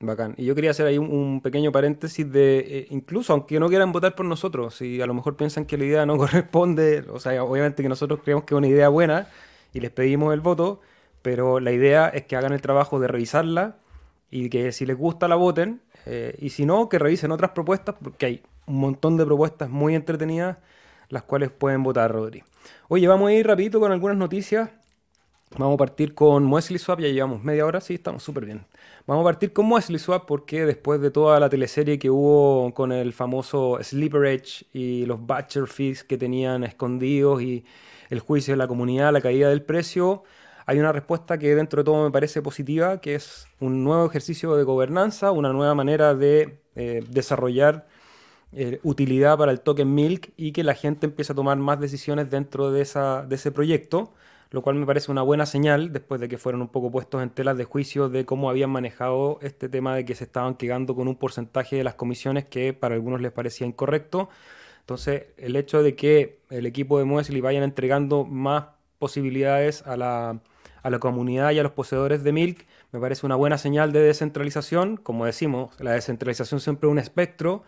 Bacán. 0.00 0.34
Y 0.36 0.44
yo 0.44 0.54
quería 0.54 0.70
hacer 0.70 0.86
ahí 0.86 0.98
un, 0.98 1.40
pequeño 1.40 1.72
paréntesis 1.72 2.30
de, 2.30 2.58
eh, 2.58 2.86
incluso 2.90 3.32
aunque 3.32 3.58
no 3.58 3.68
quieran 3.68 3.92
votar 3.92 4.14
por 4.14 4.26
nosotros, 4.26 4.74
si 4.74 5.00
a 5.00 5.06
lo 5.06 5.14
mejor 5.14 5.36
piensan 5.36 5.64
que 5.64 5.78
la 5.78 5.84
idea 5.84 6.06
no 6.06 6.16
corresponde, 6.18 7.04
o 7.10 7.18
sea, 7.18 7.42
obviamente 7.42 7.82
que 7.82 7.88
nosotros 7.88 8.20
creemos 8.22 8.44
que 8.44 8.54
es 8.54 8.58
una 8.58 8.68
idea 8.68 8.88
buena 8.88 9.28
y 9.72 9.80
les 9.80 9.90
pedimos 9.90 10.34
el 10.34 10.40
voto, 10.40 10.80
pero 11.22 11.60
la 11.60 11.72
idea 11.72 12.08
es 12.08 12.24
que 12.26 12.36
hagan 12.36 12.52
el 12.52 12.60
trabajo 12.60 13.00
de 13.00 13.08
revisarla 13.08 13.76
y 14.30 14.50
que 14.50 14.72
si 14.72 14.86
les 14.86 14.96
gusta 14.96 15.28
la 15.28 15.36
voten, 15.36 15.80
eh, 16.04 16.36
y 16.38 16.50
si 16.50 16.66
no, 16.66 16.88
que 16.88 16.98
revisen 16.98 17.32
otras 17.32 17.52
propuestas, 17.52 17.94
porque 18.02 18.26
hay 18.26 18.42
un 18.66 18.76
montón 18.76 19.16
de 19.16 19.24
propuestas 19.24 19.70
muy 19.70 19.94
entretenidas 19.94 20.58
las 21.08 21.22
cuales 21.22 21.50
pueden 21.50 21.82
votar, 21.82 22.12
Rodri. 22.12 22.42
Oye, 22.88 23.06
vamos 23.06 23.28
a 23.28 23.32
ir 23.32 23.46
rapidito 23.46 23.80
con 23.80 23.92
algunas 23.92 24.16
noticias. 24.16 24.70
Vamos 25.56 25.74
a 25.74 25.78
partir 25.78 26.14
con 26.14 26.52
Wesley 26.52 26.78
Swap, 26.78 27.00
ya 27.00 27.08
llevamos 27.08 27.42
media 27.42 27.64
hora, 27.64 27.80
sí, 27.80 27.94
estamos 27.94 28.22
súper 28.22 28.44
bien. 28.46 28.66
Vamos 29.06 29.22
a 29.22 29.24
partir 29.26 29.52
con 29.52 29.70
Wesley 29.70 30.00
Swap 30.00 30.26
porque 30.26 30.66
después 30.66 31.00
de 31.00 31.12
toda 31.12 31.38
la 31.38 31.48
teleserie 31.48 31.96
que 31.96 32.10
hubo 32.10 32.74
con 32.74 32.90
el 32.90 33.12
famoso 33.12 33.78
Sleeper 33.80 34.24
Edge 34.24 34.66
y 34.72 35.06
los 35.06 35.24
Batcher 35.24 35.68
Fees 35.68 36.02
que 36.02 36.18
tenían 36.18 36.64
escondidos 36.64 37.40
y 37.40 37.64
el 38.10 38.18
juicio 38.18 38.54
de 38.54 38.58
la 38.58 38.66
comunidad, 38.66 39.12
la 39.12 39.20
caída 39.20 39.48
del 39.48 39.62
precio, 39.62 40.24
hay 40.66 40.80
una 40.80 40.90
respuesta 40.90 41.38
que 41.38 41.54
dentro 41.54 41.82
de 41.82 41.84
todo 41.84 42.02
me 42.02 42.10
parece 42.10 42.42
positiva, 42.42 43.00
que 43.00 43.14
es 43.14 43.46
un 43.60 43.84
nuevo 43.84 44.06
ejercicio 44.06 44.56
de 44.56 44.64
gobernanza, 44.64 45.30
una 45.30 45.52
nueva 45.52 45.76
manera 45.76 46.16
de 46.16 46.58
eh, 46.74 47.04
desarrollar 47.08 47.86
eh, 48.50 48.80
utilidad 48.82 49.38
para 49.38 49.52
el 49.52 49.60
token 49.60 49.94
Milk 49.94 50.32
y 50.36 50.50
que 50.50 50.64
la 50.64 50.74
gente 50.74 51.06
empiece 51.06 51.32
a 51.32 51.36
tomar 51.36 51.58
más 51.58 51.78
decisiones 51.78 52.28
dentro 52.28 52.72
de, 52.72 52.82
esa, 52.82 53.24
de 53.24 53.36
ese 53.36 53.52
proyecto 53.52 54.12
lo 54.56 54.62
cual 54.62 54.76
me 54.76 54.86
parece 54.86 55.10
una 55.10 55.20
buena 55.20 55.44
señal 55.44 55.92
después 55.92 56.18
de 56.18 56.28
que 56.28 56.38
fueron 56.38 56.62
un 56.62 56.68
poco 56.68 56.90
puestos 56.90 57.22
en 57.22 57.28
telas 57.28 57.58
de 57.58 57.64
juicio 57.64 58.08
de 58.08 58.24
cómo 58.24 58.48
habían 58.48 58.70
manejado 58.70 59.38
este 59.42 59.68
tema 59.68 59.94
de 59.94 60.06
que 60.06 60.14
se 60.14 60.24
estaban 60.24 60.54
quedando 60.54 60.94
con 60.94 61.08
un 61.08 61.16
porcentaje 61.16 61.76
de 61.76 61.84
las 61.84 61.92
comisiones 61.92 62.46
que 62.46 62.72
para 62.72 62.94
algunos 62.94 63.20
les 63.20 63.32
parecía 63.32 63.66
incorrecto. 63.66 64.30
Entonces, 64.80 65.24
el 65.36 65.56
hecho 65.56 65.82
de 65.82 65.94
que 65.94 66.38
el 66.48 66.64
equipo 66.64 66.98
de 66.98 67.04
Muesli 67.04 67.42
vayan 67.42 67.64
entregando 67.64 68.24
más 68.24 68.68
posibilidades 68.98 69.86
a 69.86 69.98
la, 69.98 70.40
a 70.82 70.88
la 70.88 70.98
comunidad 71.00 71.50
y 71.50 71.58
a 71.58 71.62
los 71.62 71.72
poseedores 71.72 72.24
de 72.24 72.32
Milk 72.32 72.64
me 72.92 72.98
parece 72.98 73.26
una 73.26 73.36
buena 73.36 73.58
señal 73.58 73.92
de 73.92 74.00
descentralización. 74.00 74.96
Como 74.96 75.26
decimos, 75.26 75.78
la 75.80 75.92
descentralización 75.92 76.60
siempre 76.60 76.88
es 76.88 76.92
un 76.92 76.98
espectro 76.98 77.62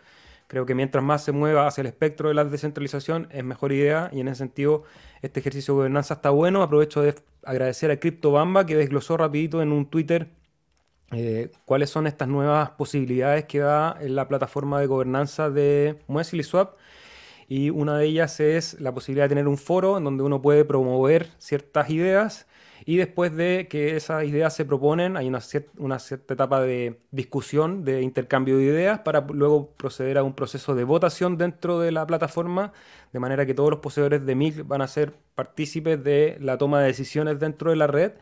Creo 0.49 0.65
que 0.65 0.75
mientras 0.75 1.05
más 1.05 1.23
se 1.23 1.33
mueva 1.33 1.67
hacia 1.67 1.83
el 1.83 1.89
espectro 1.89 2.29
de 2.29 2.35
la 2.35 2.43
descentralización 2.43 3.29
es 3.31 3.45
mejor 3.45 3.71
idea 3.71 4.09
y 4.13 4.21
en 4.21 4.29
ese 4.29 4.39
sentido 4.39 4.83
este 5.21 5.41
ejercicio 5.41 5.75
de 5.75 5.79
gobernanza 5.81 6.15
está 6.15 6.31
bueno. 6.31 6.63
Aprovecho 6.63 7.03
de 7.03 7.15
agradecer 7.45 7.91
a 7.91 8.01
CryptoBamba 8.01 8.65
que 8.65 8.75
desglosó 8.75 9.19
rapidito 9.19 9.61
en 9.61 9.73
un 9.73 9.87
Twitter 9.87 10.31
eh, 11.13 11.51
cuáles 11.67 11.91
son 11.91 12.07
estas 12.07 12.29
nuevas 12.29 12.71
posibilidades 12.71 13.45
que 13.45 13.59
da 13.59 13.99
la 14.01 14.27
plataforma 14.27 14.81
de 14.81 14.87
gobernanza 14.87 15.51
de 15.51 15.99
Muesli 16.07 16.43
Swap. 16.43 16.77
Y 17.47 17.69
una 17.69 17.99
de 17.99 18.07
ellas 18.07 18.41
es 18.41 18.81
la 18.81 18.93
posibilidad 18.93 19.27
de 19.27 19.31
tener 19.31 19.49
un 19.49 19.59
foro 19.59 19.99
en 19.99 20.05
donde 20.05 20.23
uno 20.23 20.41
puede 20.41 20.65
promover 20.65 21.29
ciertas 21.39 21.91
ideas 21.91 22.48
y 22.89 22.97
después 22.97 23.37
de 23.37 23.69
que 23.69 23.97
esas 23.97 24.25
ideas 24.25 24.57
se 24.57 24.65
proponen, 24.65 25.19
hay 25.19 25.29
una, 25.29 25.41
cierta 25.99 26.33
etapa 26.33 26.63
de 26.63 27.03
discusión, 27.11 27.85
de 27.85 28.01
intercambio 28.01 28.57
de 28.57 28.65
ideas, 28.65 29.01
para 29.01 29.21
luego 29.21 29.73
proceder 29.77 30.17
a 30.17 30.23
un 30.23 30.33
proceso 30.33 30.75
de 30.75 30.85
votación 30.85 31.37
dentro 31.37 31.81
de 31.81 31.93
la 31.93 32.07
plataforma, 32.07 32.73
de 33.13 33.21
manera 33.21 33.45
que 33.45 33.53
todos 33.53 33.69
los 33.69 33.81
poseedores 33.81 34.25
de 34.25 34.35
MIG 34.35 34.65
van 34.65 34.81
a 34.81 34.87
ser 34.89 35.13
partícipes 35.35 36.03
de 36.03 36.39
la 36.41 36.57
toma 36.57 36.81
de 36.81 36.87
decisiones 36.87 37.39
dentro 37.39 37.69
de 37.69 37.77
la 37.77 37.89
red. 37.89 38.13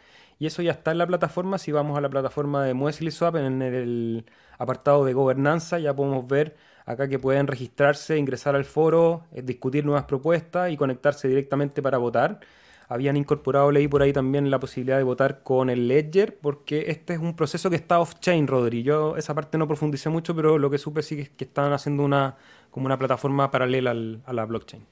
Y 0.41 0.47
eso 0.47 0.63
ya 0.63 0.73
está 0.73 0.91
en 0.91 0.99
la 0.99 1.07
plataforma. 1.07 1.59
Si 1.59 1.71
vamos 1.71 1.97
a 1.97 2.01
la 2.01 2.09
plataforma 2.09 2.65
de 2.65 2.75
Muesli 2.75 3.13
Swap, 3.13 3.37
en 3.37 3.63
el 3.63 4.25
apartado 4.59 5.05
de 5.05 5.13
gobernanza, 5.13 5.79
ya 5.79 5.95
podemos 5.95 6.27
ver 6.27 6.57
acá 6.87 7.07
que 7.07 7.21
pueden 7.21 7.47
registrarse, 7.47 8.19
ingresar 8.19 8.57
al 8.57 8.65
foro, 8.65 9.27
eh, 9.33 9.43
discutir 9.43 9.85
nuevas 9.85 10.07
propuestas 10.07 10.73
y 10.73 10.77
conectarse 10.77 11.29
directamente 11.29 11.83
para 11.83 11.99
votar 11.99 12.41
habían 12.89 13.17
incorporado, 13.17 13.71
leí 13.73 13.89
por 13.89 14.03
ahí 14.03 14.13
también 14.13 14.51
la 14.51 14.61
posibilidad 14.61 14.97
de 14.97 15.03
votar 15.03 15.43
con 15.43 15.71
el 15.71 15.89
Ledger, 15.89 16.39
porque 16.41 16.85
este 16.89 17.15
es 17.15 17.19
un 17.19 17.35
proceso 17.35 17.71
que 17.71 17.77
está 17.77 18.01
off-chain, 18.01 18.47
Rodri. 18.47 18.83
Yo 18.83 19.17
esa 19.17 19.35
parte 19.35 19.59
no 19.59 19.67
profundicé 19.67 20.09
mucho, 20.09 20.35
pero 20.35 20.59
lo 20.59 20.71
que 20.71 20.79
supe 20.79 21.03
sí 21.03 21.21
es 21.21 21.31
que 21.31 21.45
están 21.45 21.73
haciendo 21.73 22.05
una, 22.05 22.37
como 22.71 22.87
una 22.87 22.99
plataforma 22.99 23.51
paralela 23.51 23.91
a 23.91 24.33
la 24.33 24.45
blockchain. 24.45 24.85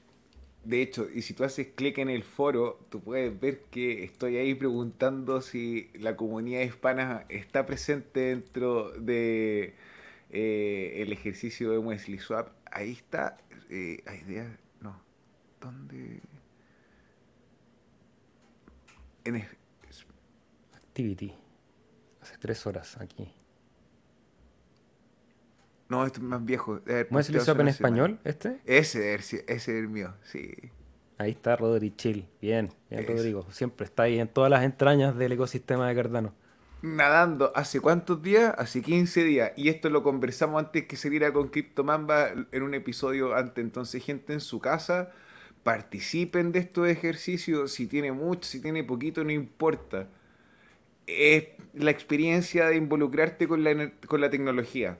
De 0.65 0.81
hecho, 0.81 1.07
y 1.13 1.21
si 1.21 1.35
tú 1.35 1.43
haces 1.43 1.67
clic 1.75 1.99
en 1.99 2.09
el 2.09 2.23
foro, 2.23 2.79
tú 2.89 2.99
puedes 2.99 3.39
ver 3.39 3.61
que 3.69 4.03
estoy 4.03 4.37
ahí 4.37 4.55
preguntando 4.55 5.41
si 5.41 5.91
la 5.93 6.15
comunidad 6.15 6.61
hispana 6.61 7.25
está 7.29 7.67
presente 7.67 8.21
dentro 8.21 8.89
de 8.89 9.75
eh, 10.31 11.03
el 11.03 11.13
ejercicio 11.13 11.69
de 11.69 11.77
Wesley 11.77 12.17
Swap. 12.17 12.49
Ahí 12.71 12.93
está. 12.93 13.37
Eh, 13.69 14.03
hay. 14.07 14.23
No. 14.81 14.99
¿Dónde? 15.61 16.21
En 19.25 19.45
Activity. 20.75 21.33
Hace 22.21 22.37
tres 22.37 22.65
horas 22.65 22.97
aquí. 23.01 23.31
No, 25.89 26.05
este 26.05 26.19
es 26.19 26.23
más 26.23 26.43
viejo. 26.43 26.81
¿No 27.09 27.19
es 27.19 27.29
el 27.29 27.59
en 27.59 27.67
español 27.67 28.19
este? 28.23 28.61
Ese, 28.65 29.13
ese 29.13 29.43
es 29.47 29.67
el 29.67 29.87
mío, 29.87 30.13
sí. 30.23 30.53
Ahí 31.17 31.31
está 31.31 31.55
Rodri 31.55 31.91
Chill. 31.91 32.27
Bien, 32.41 32.71
bien 32.89 33.07
Rodrigo. 33.07 33.45
Siempre 33.51 33.85
está 33.85 34.03
ahí 34.03 34.19
en 34.19 34.27
todas 34.27 34.49
las 34.49 34.63
entrañas 34.63 35.15
del 35.15 35.33
ecosistema 35.33 35.87
de 35.87 35.95
Cardano. 35.95 36.33
Nadando, 36.81 37.51
¿hace 37.55 37.79
cuántos 37.79 38.21
días? 38.21 38.53
Hace 38.57 38.81
15 38.81 39.23
días. 39.23 39.51
Y 39.55 39.69
esto 39.69 39.89
lo 39.89 40.03
conversamos 40.03 40.63
antes 40.63 40.85
que 40.85 40.95
saliera 40.97 41.31
con 41.33 41.51
Mamba 41.83 42.29
en 42.51 42.63
un 42.63 42.73
episodio 42.73 43.35
antes. 43.35 43.63
Entonces, 43.63 44.03
gente 44.03 44.33
en 44.33 44.41
su 44.41 44.59
casa, 44.59 45.11
participen 45.65 46.51
de 46.51 46.59
estos 46.59 46.87
ejercicios, 46.87 47.71
si 47.71 47.87
tiene 47.87 48.11
mucho, 48.11 48.47
si 48.47 48.61
tiene 48.61 48.83
poquito, 48.83 49.23
no 49.23 49.31
importa. 49.31 50.07
Es 51.07 51.47
la 51.73 51.89
experiencia 51.89 52.67
de 52.67 52.75
involucrarte 52.75 53.47
con 53.47 53.63
la, 53.63 53.91
con 54.05 54.21
la 54.21 54.29
tecnología, 54.29 54.99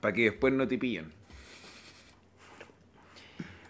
para 0.00 0.12
que 0.12 0.24
después 0.24 0.52
no 0.52 0.66
te 0.66 0.78
pillen. 0.78 1.12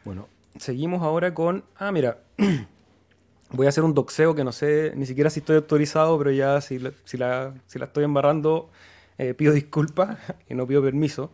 Bueno, 0.03 0.31
seguimos 0.57 1.03
ahora 1.03 1.35
con... 1.35 1.63
Ah, 1.77 1.93
mira, 1.93 2.23
voy 3.51 3.67
a 3.67 3.69
hacer 3.69 3.85
un 3.85 3.93
doxeo 3.93 4.35
que 4.35 4.45
no 4.45 4.53
sé 4.53 4.95
ni 4.97 5.05
siquiera 5.05 5.29
si 5.29 5.41
estoy 5.41 5.57
autorizado, 5.57 6.17
pero 6.17 6.31
ya 6.31 6.63
si 6.63 6.79
la, 6.79 6.93
si 7.05 7.19
la, 7.19 7.53
estoy 7.75 8.05
embarrando, 8.05 8.71
eh, 9.19 9.35
pido 9.35 9.53
disculpas 9.53 10.17
y 10.49 10.55
no 10.55 10.67
pido 10.67 10.83
permiso. 10.83 11.31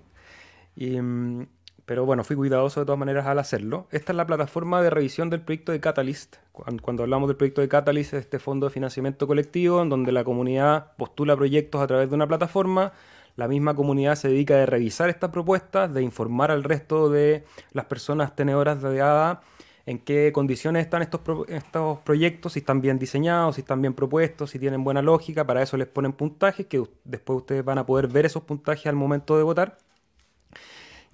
Y, 0.75 1.01
mm, 1.01 1.47
pero 1.87 2.07
bueno, 2.07 2.25
fui 2.25 2.37
cuidadoso 2.37 2.81
de 2.81 2.87
todas 2.87 2.99
maneras 2.99 3.27
al 3.27 3.39
hacerlo. 3.39 3.87
Esta 3.91 4.13
es 4.13 4.17
la 4.17 4.27
plataforma 4.27 4.81
de 4.83 4.91
revisión 4.91 5.31
del 5.31 5.43
proyecto 5.43 5.73
de 5.73 5.81
Catalyst. 5.81 6.37
Cuando 6.53 7.03
hablamos 7.03 7.29
del 7.29 7.37
proyecto 7.37 7.61
de 7.61 7.69
Catalyst, 7.69 8.15
este 8.15 8.39
fondo 8.39 8.67
de 8.67 8.73
financiamiento 8.73 9.27
colectivo, 9.27 9.83
en 9.83 9.89
donde 9.89 10.13
la 10.13 10.25
comunidad 10.25 10.93
postula 10.97 11.37
proyectos 11.37 11.83
a 11.83 11.87
través 11.87 12.09
de 12.09 12.15
una 12.15 12.27
plataforma, 12.27 12.93
la 13.37 13.49
misma 13.49 13.75
comunidad 13.75 14.15
se 14.15 14.29
dedica 14.29 14.63
a 14.63 14.67
revisar 14.67 15.11
estas 15.11 15.31
propuestas, 15.31 15.93
de 15.93 16.03
informar 16.03 16.51
al 16.51 16.65
resto 16.65 17.11
de 17.11 17.45
las 17.73 17.85
personas 17.87 18.35
tenedoras 18.37 18.81
de 18.81 19.01
ADA 19.01 19.43
en 19.87 19.99
qué 19.99 20.33
condiciones 20.33 20.85
están 20.85 21.03
estos, 21.03 21.21
estos 21.49 21.99
proyectos, 22.01 22.55
si 22.55 22.61
están 22.61 22.81
bien 22.81 22.99
diseñados, 22.99 23.57
si 23.57 23.61
están 23.61 23.83
bien 23.83 23.93
propuestos, 23.95 24.51
si 24.51 24.59
tienen 24.59 24.83
buena 24.85 25.03
lógica. 25.03 25.47
Para 25.47 25.63
eso 25.63 25.77
les 25.77 25.89
ponen 25.89 26.13
puntajes, 26.13 26.67
que 26.67 26.83
después 27.05 27.39
ustedes 27.39 27.65
van 27.65 27.79
a 27.79 27.85
poder 27.87 28.09
ver 28.09 28.25
esos 28.25 28.43
puntajes 28.45 28.87
al 28.87 28.95
momento 28.95 29.37
de 29.37 29.43
votar. 29.43 29.77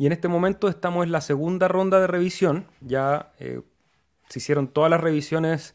Y 0.01 0.07
en 0.07 0.13
este 0.13 0.29
momento 0.29 0.69
estamos 0.69 1.05
en 1.05 1.13
la 1.13 1.21
segunda 1.21 1.69
ronda 1.69 2.01
de 2.01 2.07
revisión. 2.07 2.65
Ya 2.81 3.33
eh, 3.39 3.61
se 4.31 4.39
hicieron 4.39 4.69
todas 4.69 4.91
las 4.91 4.99
revisiones 4.99 5.75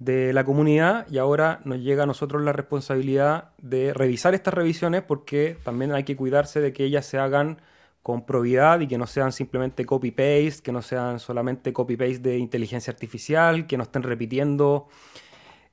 de 0.00 0.32
la 0.32 0.42
comunidad 0.42 1.06
y 1.08 1.18
ahora 1.18 1.60
nos 1.64 1.78
llega 1.78 2.02
a 2.02 2.06
nosotros 2.06 2.42
la 2.42 2.52
responsabilidad 2.52 3.52
de 3.58 3.94
revisar 3.94 4.34
estas 4.34 4.52
revisiones 4.52 5.02
porque 5.02 5.56
también 5.62 5.92
hay 5.92 6.02
que 6.02 6.16
cuidarse 6.16 6.60
de 6.60 6.72
que 6.72 6.82
ellas 6.82 7.06
se 7.06 7.18
hagan 7.18 7.62
con 8.02 8.26
probidad 8.26 8.80
y 8.80 8.88
que 8.88 8.98
no 8.98 9.06
sean 9.06 9.30
simplemente 9.30 9.86
copy-paste, 9.86 10.60
que 10.60 10.72
no 10.72 10.82
sean 10.82 11.20
solamente 11.20 11.72
copy-paste 11.72 12.18
de 12.18 12.38
inteligencia 12.38 12.92
artificial, 12.92 13.68
que 13.68 13.76
no 13.76 13.84
estén 13.84 14.02
repitiendo 14.02 14.88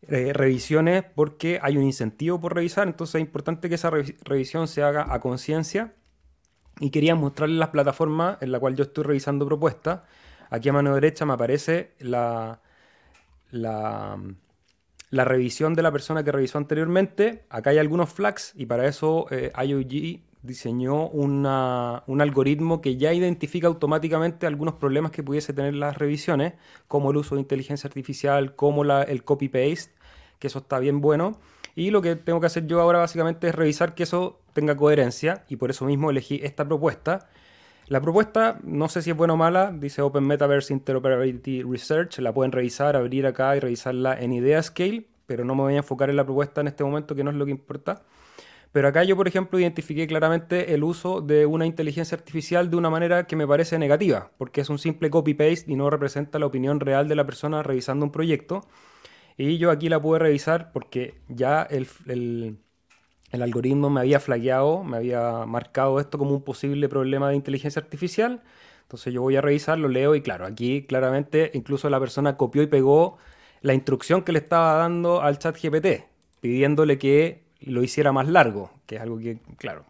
eh, 0.04 0.32
revisiones 0.32 1.06
porque 1.16 1.58
hay 1.64 1.76
un 1.76 1.86
incentivo 1.86 2.40
por 2.40 2.54
revisar, 2.54 2.88
entonces 2.88 3.16
es 3.16 3.22
importante 3.22 3.68
que 3.68 3.74
esa 3.74 3.90
revisión 3.90 4.68
se 4.68 4.84
haga 4.84 5.12
a 5.12 5.20
conciencia 5.20 5.96
y 6.80 6.90
quería 6.90 7.16
mostrarles 7.16 7.58
las 7.58 7.70
plataformas 7.70 8.38
en 8.42 8.52
la 8.52 8.60
cual 8.60 8.76
yo 8.76 8.84
estoy 8.84 9.04
revisando 9.04 9.46
propuestas. 9.46 10.02
Aquí 10.50 10.70
a 10.70 10.74
mano 10.74 10.96
derecha 10.96 11.26
me 11.26 11.34
aparece 11.34 11.92
la, 12.00 12.60
la, 13.52 14.18
la 15.10 15.26
revisión 15.26 15.74
de 15.74 15.84
la 15.84 15.92
persona 15.92 16.24
que 16.24 16.32
revisó 16.32 16.58
anteriormente. 16.58 17.46
Acá 17.50 17.72
hay 17.72 17.78
algunos 17.78 18.10
flags 18.10 18.54
y 18.56 18.66
para 18.66 18.88
eso 18.88 19.28
eh, 19.32 19.52
IOG 19.64 20.22
diseñó 20.42 21.08
un 21.10 21.46
algoritmo 21.46 22.80
que 22.82 22.96
ya 22.96 23.14
identifica 23.14 23.68
automáticamente 23.68 24.48
algunos 24.48 24.76
problemas 24.76 25.12
que 25.12 25.22
pudiese 25.22 25.54
tener 25.54 25.76
las 25.76 25.98
revisiones, 25.98 26.54
como 26.88 27.12
el 27.12 27.18
uso 27.18 27.36
de 27.36 27.42
inteligencia 27.42 27.88
artificial, 27.88 28.56
como 28.56 28.86
el 28.86 29.24
copy-paste, 29.24 29.92
que 30.40 30.48
eso 30.48 30.60
está 30.60 30.80
bien 30.80 31.02
bueno. 31.02 31.38
Y 31.80 31.92
lo 31.92 32.02
que 32.02 32.18
tengo 32.18 32.42
que 32.42 32.48
hacer 32.48 32.68
yo 32.68 32.82
ahora 32.82 33.00
básicamente 33.00 33.48
es 33.48 33.56
revisar 33.56 33.96
que 33.96 34.04
eso 34.04 34.42
tenga 34.52 34.76
coherencia 34.76 35.46
y 35.48 35.56
por 35.56 35.70
eso 35.70 35.86
mismo 35.86 36.10
elegí 36.10 36.42
esta 36.44 36.68
propuesta. 36.68 37.30
La 37.88 38.02
propuesta, 38.02 38.60
no 38.64 38.90
sé 38.90 39.02
si 39.02 39.12
es 39.12 39.16
buena 39.16 39.36
o 39.36 39.38
mala, 39.38 39.72
dice 39.72 40.02
Open 40.02 40.26
Metaverse 40.26 40.74
Interoperability 40.74 41.64
Research, 41.64 42.20
la 42.20 42.34
pueden 42.34 42.52
revisar, 42.52 42.98
abrir 42.98 43.26
acá 43.26 43.56
y 43.56 43.62
revisarla 43.62 44.20
en 44.20 44.34
Idea 44.34 44.62
Scale, 44.62 45.06
pero 45.26 45.46
no 45.46 45.56
me 45.56 45.62
voy 45.62 45.76
a 45.76 45.78
enfocar 45.78 46.10
en 46.10 46.18
la 46.18 46.26
propuesta 46.26 46.60
en 46.60 46.68
este 46.68 46.84
momento, 46.84 47.16
que 47.16 47.24
no 47.24 47.32
es 47.32 47.38
lo 47.38 47.46
que 47.46 47.52
importa. 47.52 48.02
Pero 48.74 48.90
acá 48.90 49.06
yo, 49.06 49.16
por 49.16 49.30
ejemplo, 49.30 49.58
identifiqué 49.58 50.06
claramente 50.06 50.74
el 50.74 50.84
uso 50.84 51.22
de 51.22 51.46
una 51.46 51.66
inteligencia 51.66 52.18
artificial 52.18 52.70
de 52.70 52.76
una 52.76 52.90
manera 52.90 53.26
que 53.26 53.38
me 53.38 53.48
parece 53.48 53.80
negativa, 53.80 54.32
porque 54.38 54.60
es 54.60 54.70
un 54.70 54.80
simple 54.80 55.10
copy-paste 55.10 55.72
y 55.72 55.78
no 55.78 55.90
representa 55.90 56.40
la 56.40 56.46
opinión 56.46 56.82
real 56.82 57.08
de 57.08 57.16
la 57.16 57.26
persona 57.26 57.64
revisando 57.64 58.04
un 58.04 58.12
proyecto. 58.12 58.68
Y 59.40 59.58
yo 59.58 59.72
aquí 59.72 59.88
la 59.88 60.02
pude 60.02 60.20
revisar 60.20 60.74
porque 60.74 61.16
ya 61.30 61.64
el, 61.64 61.88
el, 62.08 62.58
algoritmo 63.42 63.90
me 63.90 64.02
había 64.02 64.20
flagueado, 64.20 64.84
me 64.84 64.98
había 64.98 65.46
marcado 65.46 66.02
esto 66.02 66.18
como 66.18 66.32
un 66.32 66.44
posible 66.44 66.90
problema 66.90 67.30
de 67.30 67.38
inteligencia 67.38 67.82
artificial. 67.82 68.44
Entonces 68.82 69.14
yo 69.14 69.22
voy 69.22 69.38
a 69.38 69.42
revisar, 69.42 69.80
lo 69.80 69.88
leo 69.88 70.14
y 70.16 70.22
claro, 70.22 70.46
aquí 70.46 70.84
claramente 70.84 71.52
incluso 71.54 71.90
la 71.90 72.02
persona 72.02 72.36
copió 72.36 72.62
y 72.64 72.68
pegó 72.68 73.18
la 73.62 73.74
instrucción 73.74 74.24
que 74.24 74.34
le 74.34 74.40
estaba 74.40 74.74
dando 74.74 75.22
al 75.22 75.40
chat 75.40 75.56
GPT, 75.58 76.04
pidiéndole 76.42 76.98
que 76.98 77.46
lo 77.62 77.82
hiciera 77.82 78.12
más 78.12 78.28
largo, 78.28 78.72
que 78.88 78.98
es 78.98 79.02
algo 79.02 79.20
que, 79.20 79.40
claro, 79.58 79.86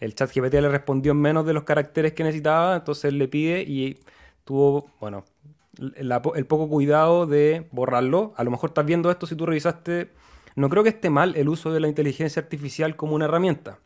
el, 0.00 0.14
chat 0.14 0.30
GPT 0.30 0.54
le 0.60 0.68
respondió 0.68 1.12
en 1.12 1.22
menos 1.22 1.46
de 1.46 1.54
los 1.54 1.64
caracteres 1.64 2.12
que 2.12 2.22
necesitaba, 2.22 2.76
entonces 2.76 3.06
él 3.06 3.16
le 3.16 3.28
pide 3.28 3.62
y 3.62 3.96
tuvo, 4.44 4.90
bueno, 5.00 5.24
el, 5.78 6.46
poco 6.46 6.68
cuidado 6.68 7.26
de 7.26 7.68
borrarlo. 7.70 8.32
A 8.36 8.44
lo 8.44 8.50
mejor 8.50 8.70
estás 8.70 8.86
viendo 8.86 9.10
esto 9.10 9.26
si 9.26 9.36
tú 9.36 9.46
revisaste. 9.46 10.10
No 10.56 10.68
creo 10.68 10.82
que 10.82 10.88
esté 10.90 11.10
mal 11.10 11.36
el 11.36 11.48
uso 11.48 11.72
de 11.72 11.80
la 11.80 11.88
inteligencia 11.88 12.42
artificial 12.42 12.96
como 12.96 13.14
una 13.14 13.26
herramienta. 13.26 13.78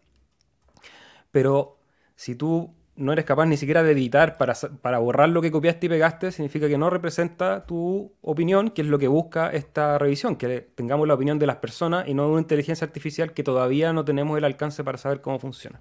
Pero 1.30 1.78
si 2.16 2.34
tú 2.34 2.74
no 2.94 3.12
eres 3.12 3.24
capaz 3.24 3.46
ni 3.46 3.56
siquiera 3.56 3.82
de 3.82 3.92
editar 3.92 4.36
para, 4.36 4.54
para, 4.82 4.98
borrar 4.98 5.28
lo 5.30 5.40
que 5.40 5.50
copiaste 5.50 5.86
y 5.86 5.88
pegaste, 5.88 6.30
significa 6.30 6.68
que 6.68 6.76
no 6.76 6.90
representa 6.90 7.64
tu 7.66 8.12
opinión, 8.20 8.70
que 8.70 8.82
es 8.82 8.88
lo 8.88 8.98
que 8.98 9.08
busca 9.08 9.50
esta 9.50 9.98
revisión, 9.98 10.36
que 10.36 10.60
tengamos 10.74 11.08
la 11.08 11.14
opinión 11.14 11.38
de 11.38 11.46
las 11.46 11.56
personas 11.56 12.06
y 12.06 12.14
no 12.14 12.24
de 12.24 12.32
una 12.32 12.40
inteligencia 12.40 12.86
artificial 12.86 13.32
que 13.32 13.42
todavía 13.42 13.92
no 13.92 14.04
tenemos 14.04 14.36
el 14.36 14.44
alcance 14.44 14.84
para 14.84 14.98
saber 14.98 15.20
cómo 15.20 15.38
funciona. 15.38 15.80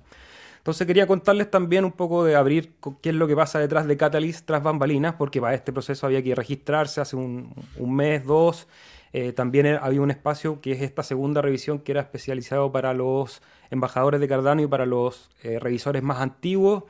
Entonces 0.61 0.85
quería 0.85 1.07
contarles 1.07 1.49
también 1.49 1.85
un 1.85 1.91
poco 1.91 2.23
de 2.23 2.35
abrir 2.35 2.73
qué 3.01 3.09
es 3.09 3.15
lo 3.15 3.27
que 3.27 3.35
pasa 3.35 3.57
detrás 3.57 3.87
de 3.87 3.97
Catalyst 3.97 4.45
tras 4.45 4.61
bambalinas, 4.61 5.15
porque 5.15 5.41
para 5.41 5.55
este 5.55 5.73
proceso 5.73 6.05
había 6.05 6.21
que 6.21 6.35
registrarse 6.35 7.01
hace 7.01 7.15
un, 7.15 7.51
mes, 7.79 8.23
dos. 8.23 8.67
Eh, 9.11 9.33
también 9.33 9.79
había 9.81 10.01
un 10.01 10.11
espacio 10.11 10.61
que 10.61 10.73
es 10.73 10.83
esta 10.83 11.01
segunda 11.01 11.41
revisión 11.41 11.79
que 11.79 11.93
era 11.93 12.01
especializado 12.01 12.71
para 12.71 12.93
los 12.93 13.41
embajadores 13.71 14.21
de 14.21 14.27
Cardano 14.27 14.61
y 14.61 14.67
para 14.67 14.85
los 14.85 15.31
eh, 15.41 15.57
revisores 15.57 16.03
más 16.03 16.19
antiguos. 16.19 16.83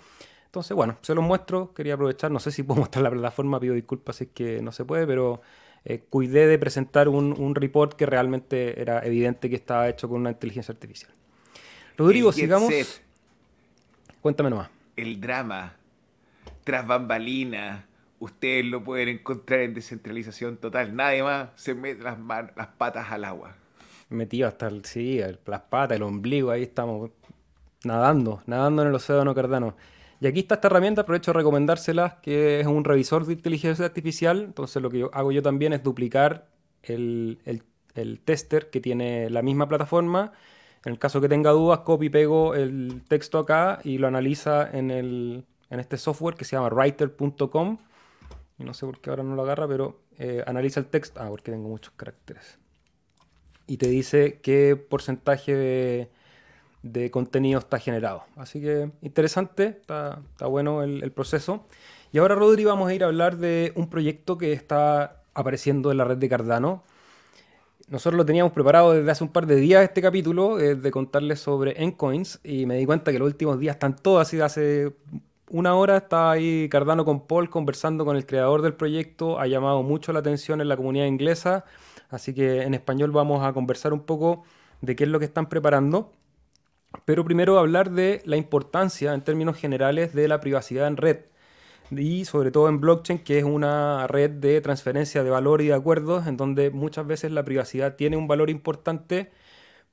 Entonces, 0.48 0.76
bueno, 0.76 0.98
se 1.02 1.16
los 1.16 1.24
muestro, 1.24 1.74
quería 1.74 1.94
aprovechar, 1.94 2.30
no 2.30 2.42
sé 2.42 2.52
si 2.52 2.64
puedo 2.64 2.78
mostrar 2.82 3.04
la 3.04 3.12
plataforma, 3.12 3.58
pido 3.58 3.74
disculpas 3.74 4.18
si 4.18 4.26
es 4.26 4.30
que 4.34 4.62
no 4.62 4.74
se 4.74 4.84
puede, 4.84 5.08
pero 5.08 5.42
eh, 5.86 6.04
cuidé 6.10 6.46
de 6.46 6.60
presentar 6.60 7.08
un, 7.08 7.40
un, 7.40 7.56
report 7.56 7.94
que 7.94 8.06
realmente 8.06 8.82
era 8.82 9.00
evidente 9.06 9.50
que 9.50 9.56
estaba 9.56 9.88
hecho 9.88 10.10
con 10.10 10.20
una 10.20 10.32
inteligencia 10.32 10.74
artificial. 10.74 11.14
Rodrigo, 11.96 12.34
sigamos. 12.34 12.74
Cuéntame 14.22 14.50
nomás. 14.52 14.70
El 14.96 15.20
drama, 15.20 15.74
tras 16.64 16.86
bambalinas, 16.86 17.84
ustedes 18.20 18.66
lo 18.66 18.84
pueden 18.84 19.10
encontrar 19.10 19.62
en 19.62 19.74
descentralización 19.74 20.58
total. 20.58 20.96
Nadie 20.96 21.24
más 21.24 21.50
se 21.56 21.74
mete 21.74 22.04
las, 22.04 22.18
las 22.56 22.68
patas 22.78 23.12
al 23.12 23.26
agua. 23.26 23.56
Metido 24.10 24.48
hasta 24.48 24.68
el, 24.68 24.86
sí, 24.86 25.20
las 25.46 25.62
patas, 25.62 25.96
el 25.96 26.04
ombligo, 26.04 26.52
ahí 26.52 26.64
estamos 26.64 27.10
nadando, 27.84 28.44
nadando 28.46 28.84
en 28.84 28.90
el 28.90 28.96
océano 28.96 29.34
Cardano. 29.34 29.76
Y 30.20 30.28
aquí 30.28 30.42
está 30.42 30.56
esta 30.56 30.68
herramienta, 30.68 31.02
aprovecho 31.02 31.32
de 31.32 31.40
recomendársela, 31.40 32.20
que 32.22 32.60
es 32.60 32.68
un 32.68 32.84
revisor 32.84 33.26
de 33.26 33.34
inteligencia 33.34 33.86
artificial. 33.86 34.44
Entonces 34.44 34.80
lo 34.84 34.92
que 34.92 35.00
yo 35.00 35.10
hago 35.14 35.32
yo 35.32 35.42
también 35.42 35.74
es 35.74 35.82
duplicar 35.82 36.48
el, 36.84 37.40
el, 37.46 37.64
el 37.96 38.20
tester 38.20 38.70
que 38.70 38.82
tiene 38.82 39.32
la 39.32 39.42
misma 39.42 39.68
plataforma 39.68 40.34
en 40.84 40.94
el 40.94 41.00
caso 41.00 41.22
que 41.22 41.30
tenga 41.30 41.52
dudas, 41.52 41.80
copy 41.80 42.10
pego 42.10 42.56
el 42.56 43.04
texto 43.08 43.38
acá 43.38 43.80
y 43.84 44.00
lo 44.00 44.08
analiza 44.08 44.68
en, 44.72 44.90
el, 44.90 45.46
en 45.70 45.80
este 45.80 45.98
software 45.98 46.36
que 46.36 46.44
se 46.44 46.56
llama 46.56 46.70
writer.com. 46.70 47.78
Y 48.58 48.64
no 48.64 48.74
sé 48.74 48.86
por 48.86 49.00
qué 49.00 49.12
ahora 49.12 49.24
no 49.24 49.36
lo 49.36 49.44
agarra, 49.44 49.68
pero 49.68 50.00
eh, 50.18 50.44
analiza 50.48 50.80
el 50.80 50.88
texto. 50.88 51.20
Ah, 51.22 51.30
porque 51.30 51.52
tengo 51.52 51.70
muchos 51.70 51.94
caracteres. 51.96 52.58
Y 53.68 53.78
te 53.78 53.88
dice 53.88 54.40
qué 54.42 54.76
porcentaje 54.76 56.10
de, 56.82 57.12
contenido 57.12 57.60
está 57.60 57.78
generado. 57.78 58.24
Así 58.36 58.60
que 58.60 58.92
interesante, 59.02 59.78
está, 59.82 60.24
bueno 60.40 60.82
el, 60.82 61.04
el, 61.04 61.12
proceso. 61.12 61.68
Y 62.12 62.18
ahora, 62.18 62.34
Rodri, 62.34 62.66
vamos 62.66 62.90
a 62.90 62.94
ir 62.94 63.04
a 63.04 63.08
hablar 63.08 63.38
de 63.38 63.72
un 63.76 63.88
proyecto 63.88 64.38
que 64.38 64.52
está 64.52 65.22
apareciendo 65.36 65.92
en 65.92 65.98
la 65.98 66.06
red 66.06 66.18
de 66.18 66.28
Cardano 66.28 66.84
nosotros 67.92 68.18
lo 68.18 68.26
teníamos 68.26 68.54
preparado 68.54 68.94
desde 68.94 69.12
hace 69.12 69.24
un 69.26 69.32
par 69.32 69.46
de 69.46 69.58
días 69.58 69.84
este 69.84 70.02
capítulo, 70.02 70.58
eh, 70.60 70.76
de 70.76 70.92
contarles 70.92 71.42
sobre 71.42 71.84
Encoins, 71.84 72.40
y 72.42 72.66
me 72.66 72.78
di 72.78 72.86
cuenta 72.86 73.12
que 73.12 73.20
los 73.20 73.26
últimos 73.28 73.60
días 73.60 73.76
están 73.76 73.98
todos 73.98 74.22
así, 74.22 74.40
hace 74.40 74.94
una 75.50 75.76
hora 75.76 75.98
estaba 75.98 76.32
ahí 76.32 76.70
Cardano 76.70 77.04
con 77.04 77.28
Paul 77.28 77.50
conversando 77.50 78.06
con 78.06 78.16
el 78.16 78.26
creador 78.26 78.62
del 78.62 78.76
proyecto, 78.76 79.40
ha 79.42 79.46
llamado 79.46 79.84
mucho 79.84 80.14
la 80.14 80.20
atención 80.20 80.62
en 80.62 80.70
la 80.70 80.78
comunidad 80.78 81.06
inglesa, 81.06 81.66
así 82.10 82.34
que 82.34 82.62
en 82.62 82.74
español 82.74 83.12
vamos 83.12 83.46
a 83.46 83.52
conversar 83.52 83.92
un 83.92 84.06
poco 84.06 84.44
de 84.80 84.96
qué 84.96 85.04
es 85.04 85.10
lo 85.10 85.20
que 85.20 85.26
están 85.26 85.50
preparando. 85.50 86.14
Pero 87.04 87.26
primero 87.26 87.60
hablar 87.60 87.92
de 87.92 88.22
la 88.26 88.38
importancia 88.38 89.14
en 89.14 89.22
términos 89.22 89.58
generales 89.58 90.14
de 90.14 90.30
la 90.30 90.40
privacidad 90.40 90.88
en 90.88 90.96
red 90.98 91.18
y 91.92 92.26
sobre 92.26 92.52
todo 92.52 92.70
en 92.70 92.80
blockchain, 92.80 93.20
que 93.20 93.40
es 93.40 93.44
una 93.44 94.08
red 94.08 94.32
de 94.32 94.62
transferencia 94.62 95.24
de 95.24 95.30
valor 95.30 95.62
y 95.62 95.68
de 95.68 95.74
acuerdos, 95.74 96.28
en 96.28 96.38
donde 96.38 96.72
muchas 96.72 97.06
veces 97.06 97.32
la 97.32 97.44
privacidad 97.44 97.96
tiene 97.96 98.18
un 98.18 98.28
valor 98.28 98.50
importante 98.50 99.32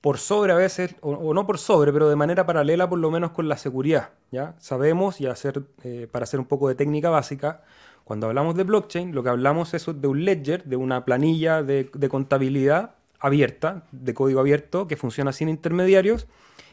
por 0.01 0.19
sobre 0.19 0.53
a 0.53 0.57
veces, 0.57 0.95
o, 1.01 1.35
no 1.35 1.47
por 1.47 1.59
sobre, 1.59 1.93
pero 1.93 2.09
de 2.09 2.15
manera 2.15 2.47
paralela 2.47 2.89
por 2.89 3.01
lo 3.01 3.11
menos 3.11 3.33
con 3.33 3.49
la 3.49 3.57
seguridad. 3.57 4.11
¿ya? 4.31 4.55
Sabemos, 4.59 5.21
y 5.21 5.27
hacer, 5.27 5.65
eh, 5.83 6.07
para 6.11 6.23
hacer 6.23 6.39
un 6.39 6.47
poco 6.47 6.69
de 6.69 6.77
técnica 6.77 7.11
básica, 7.11 7.63
cuando 8.05 8.29
hablamos 8.29 8.55
de 8.55 8.63
blockchain, 8.63 9.15
lo 9.15 9.23
que 9.23 9.29
hablamos 9.31 9.75
es 9.75 9.87
de 9.87 10.09
un 10.09 10.25
ledger, 10.25 10.65
de 10.65 10.77
una 10.77 11.05
planilla 11.05 11.63
de, 11.63 11.91
de 11.93 12.09
contabilidad 12.09 12.95
abierta, 13.19 13.83
de 13.91 14.15
código 14.15 14.41
abierto, 14.41 14.87
que 14.87 14.97
funciona 14.97 15.33
sin 15.33 15.49
intermediarios 15.49 16.29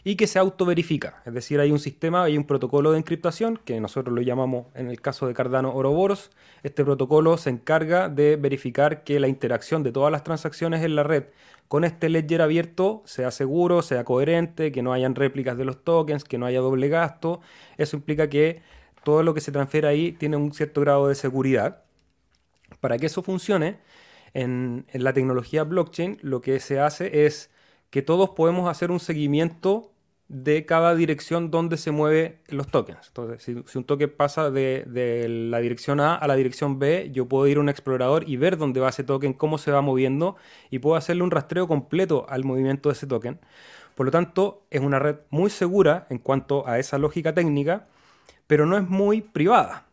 y 0.05 0.15
que 0.15 0.27
se 0.27 0.39
autoverifica. 0.39 1.21
Es 1.25 1.33
decir, 1.33 1.59
hay 1.59 1.71
un 1.71 1.79
sistema, 1.79 2.23
hay 2.23 2.37
un 2.37 2.45
protocolo 2.45 2.93
de 2.93 2.99
encriptación 2.99 3.59
que 3.65 3.81
nosotros 3.81 4.15
lo 4.15 4.21
llamamos 4.21 4.67
en 4.75 4.87
el 4.87 5.01
caso 5.01 5.27
de 5.27 5.33
Cardano 5.33 5.73
Oroboros. 5.73 6.31
Este 6.63 6.85
protocolo 6.85 7.37
se 7.37 7.49
encarga 7.49 8.07
de 8.07 8.37
verificar 8.37 9.03
que 9.03 9.19
la 9.19 9.27
interacción 9.27 9.83
de 9.83 9.91
todas 9.91 10.11
las 10.11 10.23
transacciones 10.23 10.83
en 10.83 10.95
la 10.95 11.03
red 11.03 11.25
con 11.67 11.83
este 11.83 12.09
ledger 12.09 12.43
abierto 12.43 13.01
sea 13.05 13.31
seguro, 13.31 13.81
sea 13.81 14.03
coherente, 14.03 14.71
que 14.71 14.83
no 14.83 14.93
hayan 14.93 15.15
réplicas 15.15 15.57
de 15.57 15.65
los 15.65 15.83
tokens, 15.83 16.23
que 16.23 16.37
no 16.37 16.45
haya 16.45 16.59
doble 16.59 16.87
gasto. 16.87 17.41
Eso 17.77 17.97
implica 17.97 18.29
que 18.29 18.61
todo 19.03 19.23
lo 19.23 19.33
que 19.33 19.41
se 19.41 19.51
transfiere 19.51 19.87
ahí 19.87 20.11
tiene 20.11 20.37
un 20.37 20.53
cierto 20.53 20.81
grado 20.81 21.07
de 21.07 21.15
seguridad. 21.15 21.83
Para 22.79 22.99
que 22.99 23.07
eso 23.07 23.23
funcione, 23.23 23.79
en, 24.35 24.85
la 24.93 25.13
tecnología 25.13 25.63
blockchain 25.63 26.19
lo 26.21 26.41
que 26.41 26.59
se 26.59 26.79
hace 26.79 27.25
es 27.25 27.49
que 27.89 28.03
todos 28.03 28.31
podemos 28.31 28.69
hacer 28.69 28.91
un 28.91 28.99
seguimiento 28.99 29.94
de 30.27 30.65
cada 30.65 30.95
dirección 30.95 31.51
donde 31.51 31.77
se 31.77 31.91
mueven 31.91 32.39
los 32.47 32.67
tokens. 32.67 33.07
Entonces, 33.07 33.43
si, 33.43 33.77
un 33.77 33.83
token 33.83 34.11
pasa 34.15 34.49
de, 34.49 34.85
la 35.49 35.59
dirección 35.59 35.99
A 35.99 36.15
a 36.15 36.27
la 36.27 36.35
dirección 36.35 36.79
B, 36.79 37.11
yo 37.13 37.27
puedo 37.27 37.47
ir 37.47 37.57
a 37.57 37.59
un 37.59 37.69
explorador 37.69 38.27
y 38.27 38.37
ver 38.37 38.57
dónde 38.57 38.79
va 38.79 38.89
ese 38.89 39.03
token, 39.03 39.33
cómo 39.33 39.57
se 39.57 39.71
va 39.71 39.81
moviendo 39.81 40.35
y 40.71 40.79
puedo 40.79 40.95
hacerle 40.95 41.23
un 41.23 41.31
rastreo 41.31 41.67
completo 41.67 42.25
al 42.27 42.43
movimiento 42.43 42.89
de 42.89 42.93
ese 42.93 43.05
token. 43.05 43.39
Por 43.93 44.07
lo 44.07 44.11
tanto, 44.11 44.65
es 44.71 44.81
una 44.81 44.99
red 44.99 45.17
muy 45.29 45.49
segura 45.49 46.07
en 46.09 46.17
cuanto 46.17 46.67
a 46.67 46.79
esa 46.79 46.97
lógica 46.97 47.33
técnica, 47.33 47.87
pero 48.47 48.65
no 48.65 48.77
es 48.77 48.89
muy 48.89 49.21
privada. 49.21 49.85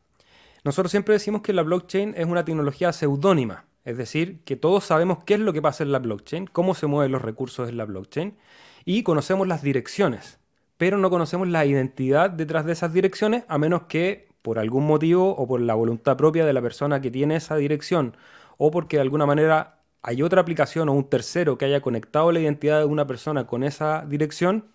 Nosotros 0.65 0.91
siempre 0.91 1.15
decimos 1.15 1.43
que 1.43 1.53
la 1.53 1.63
blockchain 1.63 2.15
es 2.17 2.27
una 2.27 2.45
tecnología 2.45 2.93
seudónima, 2.93 3.67
es 3.85 3.97
decir, 3.97 4.41
que 4.45 4.57
todos 4.57 4.85
sabemos 4.85 5.25
qué 5.25 5.35
es 5.35 5.41
lo 5.41 5.53
que 5.53 5.61
pasa 5.61 5.83
en 5.83 5.93
la 5.93 5.99
blockchain, 5.99 6.47
cómo 6.47 6.75
se 6.75 6.87
mueven 6.87 7.13
los 7.13 7.23
recursos 7.23 7.69
en 7.69 7.77
la 7.77 7.85
blockchain 7.85 8.37
y 8.85 9.03
conocemos 9.03 9.47
las 9.49 9.63
direcciones, 9.63 10.39
pero 10.77 10.99
no 10.99 11.11
conocemos 11.11 11.49
la 11.49 11.65
identidad 11.65 12.31
detrás 12.31 12.65
de 12.65 12.73
esas 12.73 12.93
direcciones 12.93 13.45
a 13.49 13.59
menos 13.59 13.83
que 13.83 14.29
por 14.43 14.59
algún 14.59 14.87
motivo 14.87 15.35
o 15.37 15.47
por 15.47 15.61
la 15.61 15.75
voluntad 15.75 16.17
propia 16.17 16.45
de 16.45 16.53
la 16.53 16.61
persona 16.61 17.01
que 17.01 17.11
tiene 17.11 17.37
esa 17.37 17.57
dirección 17.57 18.17
o 18.59 18.71
porque 18.71 18.97
de 18.97 19.03
alguna 19.03 19.27
manera 19.27 19.79
hay 20.03 20.23
otra 20.23 20.41
aplicación 20.41 20.89
o 20.89 20.93
un 20.93 21.09
tercero 21.09 21.57
que 21.57 21.65
haya 21.65 21.81
conectado 21.81 22.33
la 22.33 22.41
identidad 22.41 22.81
de 22.81 22.87
una 22.87 23.07
persona 23.07 23.47
con 23.47 23.63
esa 23.63 24.05
dirección, 24.07 24.67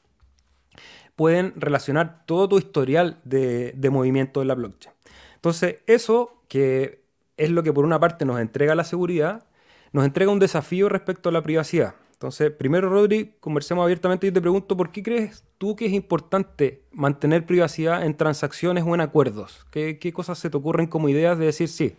pueden 1.15 1.53
relacionar 1.57 2.25
todo 2.25 2.47
tu 2.47 2.57
historial 2.57 3.19
de, 3.25 3.73
de 3.75 3.89
movimiento 3.89 4.39
de 4.39 4.45
la 4.45 4.55
blockchain. 4.55 4.95
Entonces, 5.35 5.77
eso 5.87 6.41
que 6.47 7.01
es 7.35 7.49
lo 7.49 7.63
que 7.63 7.73
por 7.73 7.85
una 7.85 7.99
parte 7.99 8.23
nos 8.23 8.39
entrega 8.39 8.75
la 8.75 8.83
seguridad, 8.83 9.45
nos 9.91 10.05
entrega 10.05 10.31
un 10.31 10.39
desafío 10.39 10.89
respecto 10.89 11.29
a 11.29 11.31
la 11.31 11.41
privacidad. 11.41 11.95
Entonces, 12.17 12.49
primero, 12.49 12.89
Rodri, 12.89 13.35
conversemos 13.39 13.83
abiertamente 13.83 14.25
y 14.25 14.31
te 14.31 14.41
pregunto, 14.41 14.75
¿por 14.75 14.91
qué 14.91 15.03
crees 15.03 15.43
tú 15.59 15.75
que 15.75 15.85
es 15.85 15.93
importante 15.93 16.81
mantener 16.91 17.45
privacidad 17.45 18.03
en 18.03 18.17
transacciones 18.17 18.83
o 18.87 18.95
en 18.95 19.01
acuerdos? 19.01 19.67
¿Qué, 19.69 20.11
cosas 20.11 20.39
se 20.39 20.49
te 20.49 20.57
ocurren 20.57 20.87
como 20.87 21.09
ideas 21.09 21.37
de 21.37 21.45
decir, 21.45 21.67
sí, 21.67 21.95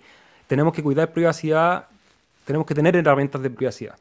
tenemos 0.49 0.75
que 0.75 0.83
cuidar 0.83 1.13
privacidad, 1.13 1.87
tenemos 2.45 2.67
que 2.67 2.75
tener 2.75 2.97
herramientas 2.97 3.41
de 3.43 3.51
privacidad? 3.51 3.97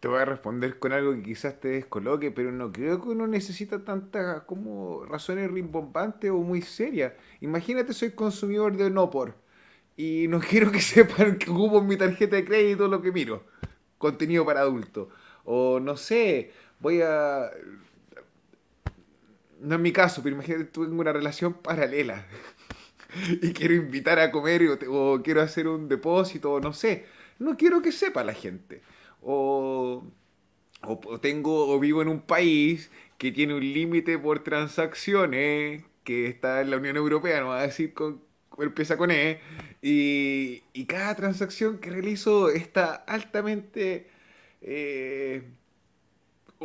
Te 0.00 0.08
voy 0.08 0.20
a 0.20 0.24
responder 0.24 0.78
con 0.78 0.94
algo 0.94 1.12
que 1.12 1.24
quizás 1.24 1.60
te 1.60 1.68
descoloque, 1.68 2.30
pero 2.30 2.50
no 2.50 2.72
creo 2.72 3.02
que 3.02 3.10
uno 3.10 3.26
necesita 3.26 3.84
tantas 3.84 4.44
como 4.44 5.04
razones 5.04 5.50
rimbombantes 5.50 6.30
o 6.30 6.38
muy 6.38 6.62
serias. 6.62 7.12
Imagínate, 7.42 7.92
soy 7.92 8.12
consumidor 8.12 8.74
de 8.78 8.88
Nopor 8.88 9.34
y 9.94 10.24
no 10.28 10.40
quiero 10.48 10.72
que 10.72 10.80
sepan 10.80 11.36
que 11.36 11.50
ocupo 11.50 11.82
mi 11.82 11.98
tarjeta 11.98 12.36
de 12.36 12.46
crédito 12.46 12.88
lo 12.88 13.02
que 13.02 13.12
miro 13.12 13.44
contenido 14.00 14.44
para 14.46 14.60
adultos. 14.60 15.08
O 15.44 15.78
no 15.78 15.96
sé, 15.96 16.52
voy 16.80 17.02
a... 17.02 17.50
No 19.60 19.74
es 19.74 19.80
mi 19.80 19.92
caso, 19.92 20.22
pero 20.22 20.34
imagínate, 20.34 20.64
tengo 20.64 21.00
una 21.00 21.12
relación 21.12 21.52
paralela 21.52 22.26
y 23.42 23.52
quiero 23.52 23.74
invitar 23.74 24.18
a 24.18 24.30
comer 24.30 24.62
o, 24.88 25.22
quiero 25.22 25.42
hacer 25.42 25.68
un 25.68 25.86
depósito, 25.86 26.52
o 26.52 26.60
no 26.60 26.72
sé. 26.72 27.04
No 27.38 27.56
quiero 27.58 27.82
que 27.82 27.92
sepa 27.92 28.24
la 28.24 28.32
gente. 28.32 28.82
O, 29.20 30.02
o, 30.82 31.20
tengo 31.20 31.68
o 31.68 31.78
vivo 31.78 32.00
en 32.00 32.08
un 32.08 32.22
país 32.22 32.90
que 33.18 33.32
tiene 33.32 33.54
un 33.54 33.60
límite 33.60 34.18
por 34.18 34.42
transacciones 34.42 35.84
que 36.04 36.26
está 36.26 36.62
en 36.62 36.70
la 36.70 36.78
Unión 36.78 36.96
Europea, 36.96 37.40
no 37.40 37.48
va 37.48 37.60
a 37.60 37.66
decir 37.66 37.92
con, 37.92 38.22
empieza 38.62 38.96
con 38.96 39.10
E, 39.10 39.40
y, 39.82 40.62
y 40.72 40.84
cada 40.86 41.14
transacción 41.14 41.78
que 41.78 41.90
realizo 41.90 42.50
está 42.50 42.94
altamente... 42.94 44.08
Eh, 44.62 45.42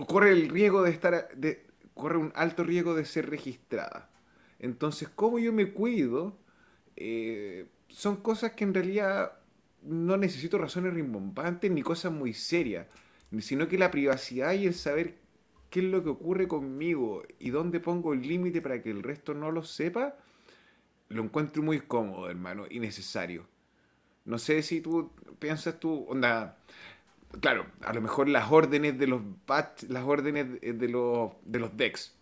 corre 0.08 0.32
el 0.32 0.50
riesgo 0.50 0.84
de 0.84 0.92
estar... 0.92 1.30
De, 1.36 1.66
corre 1.94 2.18
un 2.18 2.32
alto 2.36 2.64
riesgo 2.64 2.94
de 2.94 3.06
ser 3.06 3.30
registrada. 3.30 4.10
Entonces, 4.60 5.10
¿cómo 5.10 5.40
yo 5.40 5.54
me 5.54 5.72
cuido? 5.72 6.38
Eh, 6.96 7.68
son 7.88 8.18
cosas 8.18 8.52
que 8.52 8.64
en 8.64 8.74
realidad 8.74 9.34
no 9.82 10.18
necesito 10.18 10.58
razones 10.58 10.94
rimbombantes 10.94 11.72
ni 11.72 11.82
cosas 11.82 12.12
muy 12.12 12.34
serias, 12.34 12.88
sino 13.40 13.68
que 13.68 13.78
la 13.78 13.92
privacidad 13.92 14.54
y 14.54 14.66
el 14.66 14.74
saber 14.74 15.16
qué 15.70 15.80
es 15.80 15.86
lo 15.86 16.04
que 16.04 16.10
ocurre 16.10 16.48
conmigo 16.48 17.24
y 17.40 17.50
dónde 17.50 17.80
pongo 17.80 18.14
el 18.14 18.22
límite 18.22 18.62
para 18.62 18.82
que 18.82 18.90
el 18.90 19.04
resto 19.04 19.34
no 19.34 19.52
lo 19.52 19.64
sepa, 19.64 20.18
lo 21.10 21.24
encuentro 21.24 21.62
muy 21.62 21.82
cómodo, 21.82 22.30
hermano, 22.30 22.66
y 22.70 22.80
necesario. 22.80 23.48
No 24.26 24.40
sé 24.40 24.64
si 24.64 24.82
tú 24.82 25.12
piensas 25.40 25.80
tú, 25.80 26.06
onda, 26.10 26.58
claro, 27.42 27.68
a 27.82 27.94
lo 27.94 28.02
mejor 28.02 28.28
las 28.28 28.52
órdenes 28.52 28.98
de 28.98 29.08
los 29.08 29.22
batch, 29.46 29.84
las 29.84 30.04
órdenes 30.04 30.60
de 30.62 30.90
los, 30.90 31.32
de 31.44 31.60
los 31.60 31.78
decks, 31.78 32.16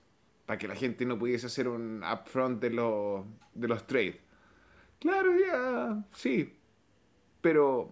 para 0.45 0.57
que 0.57 0.67
la 0.67 0.75
gente 0.75 1.05
no 1.05 1.17
pudiese 1.17 1.47
hacer 1.47 1.67
un 1.67 2.03
upfront 2.03 2.61
de 2.61 2.69
los, 2.71 3.25
de 3.53 3.67
los 3.67 3.87
trades. 3.87 4.17
Claro, 4.99 5.31
ya, 5.37 6.03
sí, 6.13 6.53
pero 7.41 7.89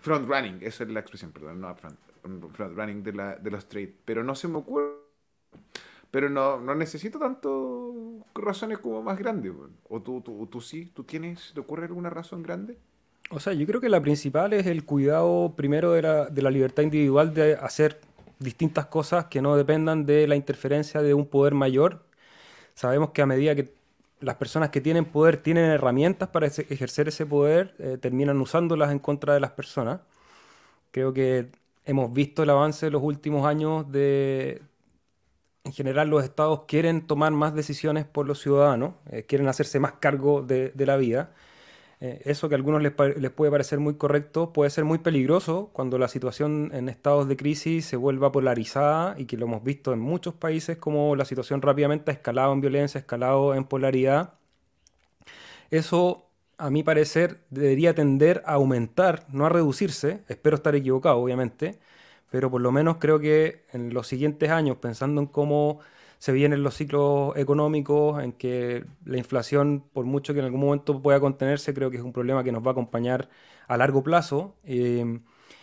front 0.00 0.28
running, 0.28 0.58
esa 0.62 0.84
es 0.84 0.90
la 0.90 1.00
expresión, 1.00 1.32
perdón, 1.32 1.60
no 1.60 1.70
upfront, 1.70 1.98
front 2.52 2.76
running 2.76 3.02
de, 3.02 3.12
la, 3.12 3.36
de 3.36 3.50
los 3.50 3.66
trades, 3.68 3.90
pero 4.04 4.22
no 4.22 4.34
se 4.34 4.48
me 4.48 4.58
ocurre 4.58 5.00
pero 6.10 6.28
no, 6.28 6.60
no 6.60 6.74
necesito 6.74 7.18
tanto 7.18 7.94
razones 8.34 8.78
como 8.78 9.02
más 9.02 9.18
grandes. 9.18 9.52
¿O 9.88 10.00
tú, 10.00 10.20
tú, 10.20 10.46
tú 10.46 10.60
sí? 10.60 10.90
¿Tú 10.94 11.04
tienes, 11.04 11.52
alguna 11.56 12.10
razón 12.10 12.42
grande? 12.42 12.78
O 13.30 13.38
sea, 13.38 13.52
yo 13.52 13.66
creo 13.66 13.80
que 13.80 13.88
la 13.88 14.00
principal 14.00 14.52
es 14.52 14.66
el 14.66 14.84
cuidado 14.84 15.54
primero 15.56 15.92
de 15.92 16.02
la, 16.02 16.26
de 16.26 16.42
la 16.42 16.50
libertad 16.50 16.82
individual 16.82 17.32
de 17.32 17.54
hacer 17.54 18.00
distintas 18.40 18.86
cosas 18.86 19.26
que 19.26 19.40
no 19.40 19.56
dependan 19.56 20.04
de 20.04 20.26
la 20.26 20.34
interferencia 20.34 21.00
de 21.02 21.14
un 21.14 21.26
poder 21.26 21.54
mayor. 21.54 22.04
Sabemos 22.74 23.10
que 23.10 23.22
a 23.22 23.26
medida 23.26 23.54
que 23.54 23.72
las 24.20 24.34
personas 24.36 24.70
que 24.70 24.80
tienen 24.80 25.04
poder 25.04 25.36
tienen 25.36 25.64
herramientas 25.66 26.28
para 26.30 26.46
ejercer 26.46 27.08
ese 27.08 27.24
poder, 27.24 27.74
eh, 27.78 27.98
terminan 28.00 28.40
usándolas 28.40 28.90
en 28.90 28.98
contra 28.98 29.34
de 29.34 29.40
las 29.40 29.52
personas. 29.52 30.00
Creo 30.90 31.12
que 31.12 31.50
hemos 31.84 32.12
visto 32.12 32.42
el 32.42 32.50
avance 32.50 32.86
de 32.86 32.92
los 32.92 33.02
últimos 33.02 33.46
años 33.46 33.90
de, 33.90 34.62
en 35.64 35.72
general 35.72 36.08
los 36.08 36.24
estados 36.24 36.62
quieren 36.66 37.06
tomar 37.06 37.32
más 37.32 37.54
decisiones 37.54 38.04
por 38.06 38.26
los 38.26 38.40
ciudadanos, 38.40 38.94
eh, 39.10 39.24
quieren 39.24 39.48
hacerse 39.48 39.78
más 39.80 39.92
cargo 39.94 40.42
de, 40.42 40.72
la 40.76 40.96
vida. 40.96 41.32
Eh, 42.00 42.22
eso 42.24 42.48
que 42.48 42.54
a 42.54 42.56
algunos 42.56 42.82
les, 42.82 42.92
puede 42.92 43.50
parecer 43.50 43.78
muy 43.78 43.94
correcto 43.94 44.54
puede 44.54 44.70
ser 44.70 44.84
muy 44.86 44.98
peligroso 44.98 45.68
cuando 45.74 45.98
la 45.98 46.08
situación 46.08 46.70
en 46.72 46.88
estados 46.88 47.28
de 47.28 47.36
crisis 47.36 47.84
se 47.84 47.96
vuelva 47.96 48.32
polarizada 48.32 49.16
y 49.18 49.26
que 49.26 49.36
lo 49.36 49.44
hemos 49.46 49.62
visto 49.62 49.92
en 49.92 50.00
muchos 50.00 50.32
países 50.34 50.78
como 50.78 51.14
la 51.14 51.26
situación 51.26 51.60
rápidamente 51.60 52.10
ha 52.10 52.14
escalado 52.14 52.54
en 52.54 52.62
violencia, 52.62 52.98
ha 52.98 53.02
escalado 53.02 53.54
en 53.54 53.64
polaridad. 53.64 54.34
Eso, 55.70 56.26
a 56.58 56.70
mi 56.70 56.82
parecer, 56.82 57.40
debería 57.50 57.94
tender 57.94 58.42
a 58.46 58.54
aumentar, 58.54 59.26
no 59.30 59.46
a 59.46 59.48
reducirse. 59.50 60.22
Espero 60.28 60.56
estar 60.56 60.74
equivocado, 60.74 61.18
obviamente 61.18 61.78
pero 62.30 62.50
por 62.50 62.60
lo 62.60 62.72
menos 62.72 62.96
creo 62.98 63.18
que 63.20 63.64
en 63.72 63.92
los 63.92 64.06
siguientes 64.06 64.50
años, 64.50 64.78
pensando 64.78 65.20
en 65.20 65.26
cómo 65.26 65.80
se 66.18 66.32
vienen 66.32 66.62
los 66.62 66.74
ciclos 66.74 67.36
económicos, 67.36 68.22
en 68.22 68.32
que 68.32 68.84
la 69.04 69.18
inflación, 69.18 69.84
por 69.92 70.04
mucho 70.04 70.32
que 70.34 70.40
en 70.40 70.46
algún 70.46 70.60
momento 70.60 71.00
pueda 71.02 71.18
contenerse, 71.20 71.74
creo 71.74 71.90
que 71.90 71.96
es 71.96 72.02
un 72.02 72.12
problema 72.12 72.44
que 72.44 72.52
nos 72.52 72.62
va 72.62 72.68
a 72.68 72.72
acompañar 72.72 73.28
a 73.68 73.76
largo 73.76 74.02
plazo. 74.02 74.54
Eh, 74.64 75.20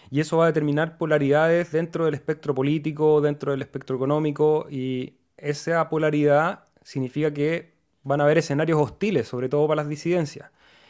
y 0.10 0.20
eso 0.20 0.38
va 0.38 0.46
a 0.46 0.48
determinar 0.48 0.98
polaridades 0.98 1.72
dentro 1.72 2.06
del 2.06 2.14
espectro 2.14 2.56
político, 2.56 3.22
dentro 3.22 3.52
del 3.52 3.62
espectro 3.62 3.96
económico, 3.98 4.68
y 4.70 5.16
esa 5.38 5.90
polaridad 5.90 6.66
significa 6.84 7.34
que 7.34 7.74
van 8.04 8.22
a 8.22 8.24
haber 8.24 8.38
escenarios 8.38 8.80
hostiles, 8.82 9.28
sobre 9.28 9.50
todo 9.50 9.68
para 9.68 9.84
las 9.84 9.90
disidencias. 9.90 10.50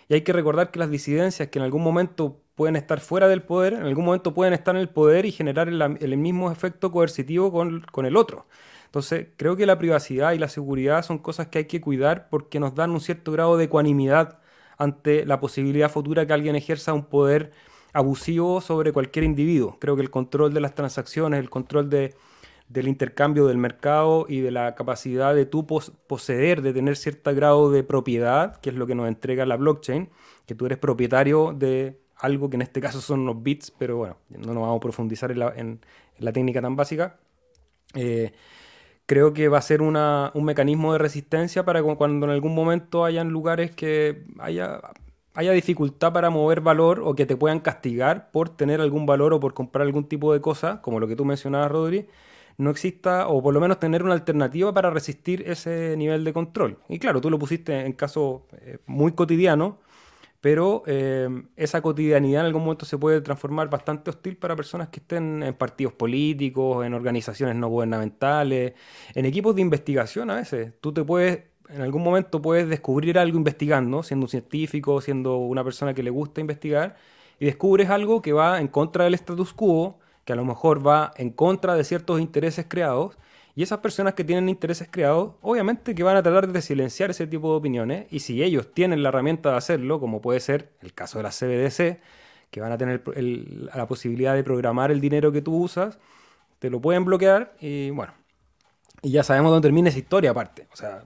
Y 0.10 0.14
hay 0.14 0.22
que 0.22 0.34
recordar 0.34 0.72
que 0.72 0.80
las 0.80 0.90
disidencias 0.90 1.50
que 1.50 1.60
en 1.60 1.66
algún 1.66 1.84
momento 1.84 2.42
pueden 2.56 2.76
estar 2.76 3.00
fuera 3.00 3.28
del 3.28 3.44
poder, 3.44 3.74
en 3.74 3.84
algún 3.84 4.06
momento 4.06 4.34
pueden 4.34 4.54
estar 4.54 4.76
en 4.76 4.82
el 4.82 4.90
poder 4.90 5.26
y 5.26 5.32
generar 5.32 5.68
el, 5.68 6.18
mismo 6.18 6.52
efecto 6.52 6.92
coercitivo 6.92 7.52
con, 7.52 8.06
el 8.06 8.18
otro. 8.18 8.48
Entonces, 8.86 9.28
creo 9.36 9.56
que 9.58 9.66
la 9.66 9.78
privacidad 9.78 10.32
y 10.32 10.40
la 10.40 10.48
seguridad 10.48 11.04
son 11.04 11.20
cosas 11.20 11.48
que 11.48 11.60
hay 11.60 11.66
que 11.66 11.82
cuidar 11.82 12.30
porque 12.30 12.60
nos 12.60 12.74
dan 12.74 12.92
un 12.92 13.02
cierto 13.02 13.32
grado 13.32 13.58
de 13.58 13.66
ecuanimidad 13.66 14.40
ante 14.78 15.26
la 15.26 15.40
posibilidad 15.40 15.92
futura 15.92 16.26
que 16.26 16.34
alguien 16.34 16.56
ejerza 16.56 16.94
un 16.94 17.06
poder 17.06 17.52
abusivo 17.94 18.62
sobre 18.62 18.94
cualquier 18.94 19.26
individuo. 19.26 19.78
Creo 19.80 19.96
que 19.96 20.02
el 20.04 20.10
control 20.10 20.54
de 20.54 20.62
las 20.62 20.74
transacciones, 20.74 21.40
el 21.40 21.50
control 21.50 21.90
de, 21.90 22.16
del 22.70 22.88
intercambio 22.88 23.48
del 23.48 23.58
mercado 23.58 24.26
y 24.28 24.42
de 24.42 24.52
la 24.52 24.76
capacidad 24.76 25.34
de 25.34 25.46
tú 25.46 25.66
poseer, 25.66 26.62
de 26.62 26.74
tener 26.74 26.98
cierto 26.98 27.34
grado 27.34 27.72
de 27.72 27.84
propiedad, 27.84 28.58
que 28.58 28.70
es 28.70 28.76
lo 28.76 28.88
que 28.88 28.96
nos 28.96 29.08
entrega 29.08 29.46
la 29.46 29.56
blockchain, 29.56 30.10
que 30.46 30.56
tú 30.56 30.66
eres 30.66 30.78
propietario 30.78 31.54
de 31.54 32.00
algo 32.18 32.50
que 32.50 32.56
en 32.56 32.64
este 32.64 32.82
caso 32.82 33.00
son 33.00 33.22
unos 33.22 33.42
bits, 33.42 33.72
pero 33.72 33.98
bueno, 33.98 34.18
no 34.30 34.54
nos 34.54 34.64
vamos 34.64 34.78
a 34.78 34.80
profundizar 34.80 35.32
en 35.32 35.80
la, 36.20 36.32
técnica 36.32 36.62
tan 36.62 36.76
básica. 36.76 37.18
Eh, 37.94 38.34
creo 39.06 39.34
que 39.34 39.48
va 39.48 39.60
a 39.60 39.62
ser 39.62 39.82
un 39.82 40.44
mecanismo 40.44 40.94
de 40.94 41.00
resistencia 41.00 41.64
para 41.64 41.82
cuando 41.84 42.26
en 42.26 42.32
algún 42.32 42.54
momento 42.54 43.06
hayan 43.06 43.30
lugares 43.30 43.72
que 43.72 44.26
haya 44.40 44.82
haya 45.38 45.52
dificultad 45.52 46.14
para 46.14 46.32
mover 46.32 46.62
valor 46.62 47.00
o 47.06 47.14
que 47.14 47.28
te 47.28 47.38
puedan 47.38 47.60
castigar 47.60 48.32
por 48.32 48.50
tener 48.50 48.82
algún 48.82 49.06
valor 49.06 49.34
o 49.34 49.40
por 49.40 49.54
comprar 49.54 49.86
algún 49.86 50.06
tipo 50.06 50.34
de 50.34 50.42
cosa, 50.42 50.82
como 50.82 51.00
lo 51.00 51.08
que 51.08 51.16
tú 51.16 51.26
mencionabas, 51.26 51.70
Rodri, 51.70 52.08
no 52.58 52.72
exista, 52.72 53.28
o 53.28 53.42
por 53.42 53.54
lo 53.54 53.60
menos 53.60 53.80
tener 53.80 54.04
una 54.04 54.14
alternativa 54.14 54.74
para 54.74 54.90
resistir 54.90 55.44
ese 55.48 55.96
nivel 55.96 56.24
de 56.24 56.34
control. 56.34 56.80
Y 56.90 57.00
claro, 57.00 57.22
tú 57.22 57.30
lo 57.30 57.38
pusiste 57.38 57.86
en 57.86 57.94
caso 57.94 58.48
eh, 58.62 58.80
muy 58.88 59.12
cotidiano, 59.12 59.80
pero 60.42 60.84
eh, 60.86 61.30
esa 61.56 61.82
cotidianidad 61.82 62.42
en 62.42 62.48
algún 62.48 62.64
momento 62.64 62.86
se 62.86 62.98
puede 62.98 63.22
transformar 63.22 63.70
bastante 63.70 64.10
hostil 64.10 64.38
para 64.38 64.56
personas 64.56 64.90
que 64.90 65.00
estén 65.00 65.44
en 65.44 65.54
partidos 65.54 65.94
políticos, 65.94 66.86
en 66.86 66.94
organizaciones 66.94 67.56
no 67.56 67.68
gubernamentales, 67.70 68.74
en 69.14 69.26
equipos 69.26 69.56
de 69.56 69.62
investigación 69.62 70.30
a 70.30 70.36
veces. 70.36 70.74
Tú 70.82 70.94
te 70.94 71.04
puedes, 71.04 71.44
en 71.70 71.82
algún 71.82 72.04
momento 72.04 72.42
puedes 72.42 72.70
descubrir 72.70 73.20
algo 73.20 73.38
investigando, 73.38 74.04
siendo 74.04 74.26
un 74.26 74.30
científico, 74.30 75.02
siendo 75.02 75.38
una 75.38 75.64
persona 75.64 75.94
que 75.94 76.04
le 76.04 76.10
gusta 76.10 76.42
investigar, 76.42 76.96
y 77.40 77.46
descubres 77.46 77.90
algo 77.90 78.22
que 78.22 78.34
va 78.34 78.60
en 78.60 78.68
contra 78.68 79.04
del 79.04 79.14
status 79.14 79.54
quo, 79.54 80.00
que 80.28 80.34
a 80.34 80.36
lo 80.36 80.44
mejor 80.44 80.86
va 80.86 81.14
en 81.16 81.30
contra 81.30 81.76
de 81.76 81.86
ciertos 81.86 82.20
intereses 82.20 82.66
creados, 82.68 83.18
y 83.56 83.64
esas 83.64 83.80
personas 83.80 84.14
que 84.14 84.26
tienen 84.26 84.50
intereses 84.50 84.90
creados, 84.92 85.36
obviamente 85.42 85.96
que 85.96 86.04
van 86.04 86.18
a 86.18 86.22
tratar 86.22 86.52
de 86.52 86.62
silenciar 86.62 87.12
ese 87.12 87.28
tipo 87.28 87.50
de 87.52 87.60
opiniones, 87.60 88.08
y 88.12 88.20
si 88.20 88.44
ellos 88.44 88.74
tienen 88.74 89.02
la 89.04 89.08
herramienta 89.08 89.52
de 89.52 89.56
hacerlo, 89.56 90.02
como 90.02 90.20
puede 90.20 90.42
ser 90.42 90.74
el 90.82 90.94
caso 90.94 91.18
de 91.20 91.24
la 91.24 91.30
CBDC, 91.30 92.02
que 92.52 92.60
van 92.60 92.74
a 92.74 92.78
tener 92.78 93.04
la 93.74 93.88
posibilidad 93.88 94.36
de 94.36 94.44
programar 94.44 94.92
el 94.92 95.00
dinero 95.00 95.32
que 95.32 95.42
tú 95.42 95.56
usas, 95.56 95.98
te 96.60 96.70
lo 96.70 96.82
pueden 96.82 97.06
bloquear 97.06 97.54
y 97.62 97.92
bueno, 97.92 98.12
y 99.02 99.12
ya 99.12 99.24
sabemos 99.24 99.52
dónde 99.52 99.66
termina 99.66 99.88
esa 99.88 100.00
historia 100.00 100.32
aparte. 100.32 100.68
O 100.74 100.76
sea, 100.76 101.06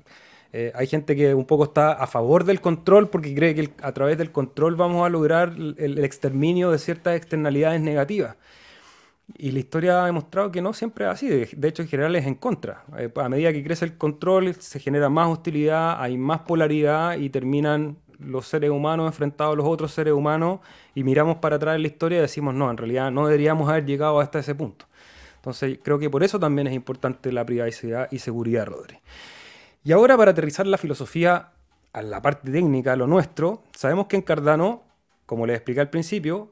eh, 0.52 0.72
hay 0.74 0.88
gente 0.88 1.16
que 1.16 1.36
un 1.36 1.46
poco 1.46 1.66
está 1.66 1.92
a 1.92 2.08
favor 2.08 2.44
del 2.44 2.60
control 2.60 3.08
porque 3.10 3.36
cree 3.36 3.54
que 3.54 3.70
a 3.84 3.92
través 3.92 4.18
del 4.18 4.32
control 4.32 4.76
vamos 4.76 5.06
a 5.06 5.10
lograr 5.10 5.54
el 5.78 6.04
exterminio 6.04 6.72
de 6.72 6.80
ciertas 6.80 7.16
externalidades 7.16 7.82
negativas. 7.82 8.36
Y 9.38 9.52
la 9.52 9.60
historia 9.60 10.04
ha 10.04 10.06
demostrado 10.06 10.52
que 10.52 10.62
no 10.62 10.74
siempre 10.74 11.06
es 11.06 11.12
así, 11.12 11.28
de 11.28 11.68
hecho 11.68 11.82
en 11.82 11.88
general 11.88 12.16
es 12.16 12.26
en 12.26 12.36
contra. 12.36 12.84
Eh, 12.98 13.12
a 13.16 13.30
medida 13.30 13.52
que 13.52 13.64
crece 13.64 13.86
el 13.86 13.98
control 13.98 14.54
se 14.56 14.80
genera 14.80 15.10
más 15.10 15.30
hostilidad, 15.30 16.02
hay 16.02 16.18
más 16.18 16.42
polaridad 16.42 17.18
y 17.18 17.30
terminan 17.30 17.98
los 18.20 18.48
seres 18.48 18.70
humanos 18.70 19.08
enfrentados 19.08 19.54
a 19.54 19.56
los 19.58 19.66
otros 19.66 19.92
seres 19.92 20.14
humanos 20.14 20.60
y 20.94 21.04
miramos 21.04 21.38
para 21.38 21.56
atrás 21.56 21.76
en 21.76 21.82
la 21.82 21.88
historia 21.88 22.20
y 22.20 22.22
decimos, 22.22 22.54
no, 22.54 22.70
en 22.70 22.78
realidad 22.78 23.12
no 23.12 23.26
deberíamos 23.26 23.70
haber 23.70 23.86
llegado 23.86 24.20
hasta 24.20 24.40
ese 24.40 24.56
punto. 24.56 24.86
Entonces 25.38 25.80
creo 25.82 25.98
que 25.98 26.10
por 26.10 26.24
eso 26.24 26.40
también 26.40 26.68
es 26.68 26.74
importante 26.74 27.32
la 27.32 27.46
privacidad 27.46 28.08
y 28.12 28.20
seguridad, 28.20 28.68
Rodri. 28.68 29.00
Y 29.84 29.92
ahora 29.92 30.16
para 30.16 30.32
aterrizar 30.32 30.68
la 30.68 30.78
filosofía 30.78 31.52
a 31.94 32.02
la 32.04 32.22
parte 32.22 32.52
técnica, 32.52 32.94
a 32.94 32.96
lo 32.96 33.08
nuestro, 33.08 33.64
sabemos 33.76 34.06
que 34.06 34.16
en 34.16 34.22
Cardano, 34.22 34.84
como 35.26 35.48
les 35.48 35.56
expliqué 35.56 35.82
al 35.82 35.90
principio, 35.90 36.50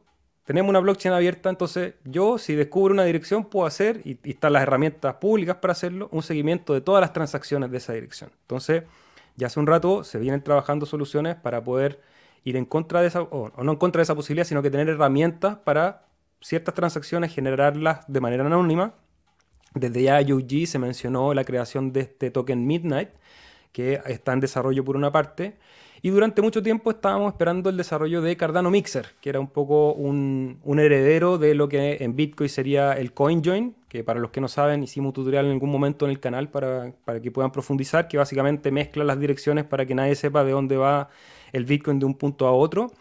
tenemos 0.50 0.72
una 0.72 0.80
blockchain 0.80 1.14
abierta, 1.14 1.52
entonces 1.52 1.94
yo 2.06 2.40
si 2.40 2.56
descubro 2.56 2.92
una 2.92 3.04
dirección 3.04 3.46
puedo 3.46 3.68
hacer, 3.68 4.02
y, 4.04 4.18
están 4.24 4.54
las 4.54 4.64
herramientas 4.64 5.14
públicas 5.18 5.58
para 5.58 5.74
hacerlo, 5.74 6.10
un 6.12 6.24
seguimiento 6.24 6.74
de 6.74 6.82
todas 6.82 7.02
las 7.02 7.14
transacciones 7.14 7.70
de 7.70 7.78
esa 7.78 7.94
dirección. 7.94 8.32
Entonces, 8.42 8.82
ya 9.36 9.46
hace 9.46 9.60
un 9.60 9.68
rato 9.68 10.04
se 10.04 10.18
vienen 10.18 10.44
trabajando 10.44 10.88
soluciones 10.88 11.36
para 11.36 11.64
poder 11.64 12.02
ir 12.46 12.56
en 12.56 12.66
contra 12.66 13.02
de 13.02 13.10
esa, 13.10 13.22
o, 13.22 13.52
no 13.62 13.74
en 13.74 13.78
contra 13.78 14.00
de 14.00 14.06
esa 14.06 14.16
posibilidad, 14.16 14.44
sino 14.44 14.64
que 14.64 14.72
tener 14.72 14.90
herramientas 14.90 15.58
para 15.58 16.08
ciertas 16.42 16.74
transacciones 16.74 17.32
generarlas 17.32 18.00
de 18.08 18.20
manera 18.20 18.44
anónima. 18.44 18.96
Desde 19.76 20.02
ya 20.02 20.20
UG 20.20 20.66
se 20.66 20.80
mencionó 20.80 21.32
la 21.36 21.44
creación 21.44 21.94
de 21.94 22.00
este 22.00 22.32
token 22.32 22.66
Midnight, 22.66 23.10
que 23.72 24.02
está 24.06 24.34
en 24.34 24.40
desarrollo 24.40 24.84
por 24.84 24.96
una 24.96 25.12
parte, 25.12 25.58
y 26.02 26.10
durante 26.10 26.42
mucho 26.42 26.64
tiempo 26.64 26.92
estábamos 26.92 27.34
esperando 27.34 27.70
el 27.70 27.76
desarrollo 27.76 28.22
de 28.22 28.38
Cardano 28.38 28.72
Mixer, 28.72 29.08
que 29.20 29.30
era 29.30 29.40
un 29.40 29.48
poco 29.48 29.94
un, 29.94 30.60
heredero 30.66 31.38
de 31.38 31.56
lo 31.56 31.68
que 31.68 31.98
en 32.00 32.16
Bitcoin 32.16 32.50
sería 32.50 32.94
el 32.94 33.14
CoinJoin, 33.14 33.76
que 33.90 34.04
para 34.04 34.20
los 34.20 34.32
que 34.32 34.40
no 34.40 34.48
saben 34.48 34.84
hicimos 34.84 35.10
un 35.10 35.14
tutorial 35.14 35.46
en 35.46 35.52
algún 35.54 35.70
momento 35.70 36.06
en 36.06 36.12
el 36.12 36.20
canal 36.20 36.50
para, 36.50 36.94
que 37.22 37.32
puedan 37.32 37.52
profundizar, 37.52 38.08
que 38.08 38.18
básicamente 38.18 38.72
mezcla 38.72 39.04
las 39.04 39.20
direcciones 39.20 39.66
para 39.66 39.86
que 39.86 39.94
nadie 39.94 40.16
sepa 40.16 40.44
de 40.44 40.52
dónde 40.52 40.78
va 40.78 41.10
el 41.52 41.66
Bitcoin 41.66 42.00
de 42.00 42.06
un 42.06 42.16
punto 42.16 42.48
a 42.48 42.54
otro. 42.54 42.92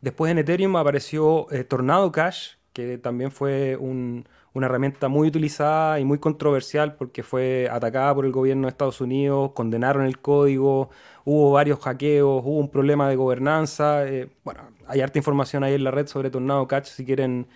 Después 0.00 0.32
en 0.32 0.38
Ethereum 0.38 0.74
apareció 0.76 1.46
eh, 1.52 1.62
Tornado 1.62 2.10
Cash, 2.10 2.54
que 2.72 2.98
también 2.98 3.30
fue 3.30 3.76
un, 3.76 4.28
una 4.58 4.66
herramienta 4.66 5.08
muy 5.08 5.28
utilizada 5.28 5.98
y 6.00 6.04
muy 6.04 6.18
controversial 6.18 6.94
porque 6.96 7.22
fue 7.22 7.68
atacada 7.70 8.14
por 8.14 8.26
el 8.26 8.32
gobierno 8.32 8.66
de 8.66 8.70
Estados 8.70 9.00
Unidos, 9.00 9.52
condenaron 9.54 10.04
el 10.04 10.18
código, 10.18 10.90
hubo 11.24 11.52
varios 11.52 11.78
hackeos, 11.80 12.42
hubo 12.44 12.58
un 12.58 12.68
problema 12.68 13.08
de 13.08 13.16
gobernanza. 13.16 14.06
Eh, 14.06 14.28
bueno, 14.44 14.60
hay 14.86 15.00
harta 15.00 15.18
información 15.18 15.64
ahí 15.64 15.74
en 15.74 15.84
la 15.84 15.90
red 15.90 16.06
sobre 16.06 16.30
Tornado 16.30 16.66
Catch 16.68 16.86
si 16.86 17.04
quieren, 17.04 17.46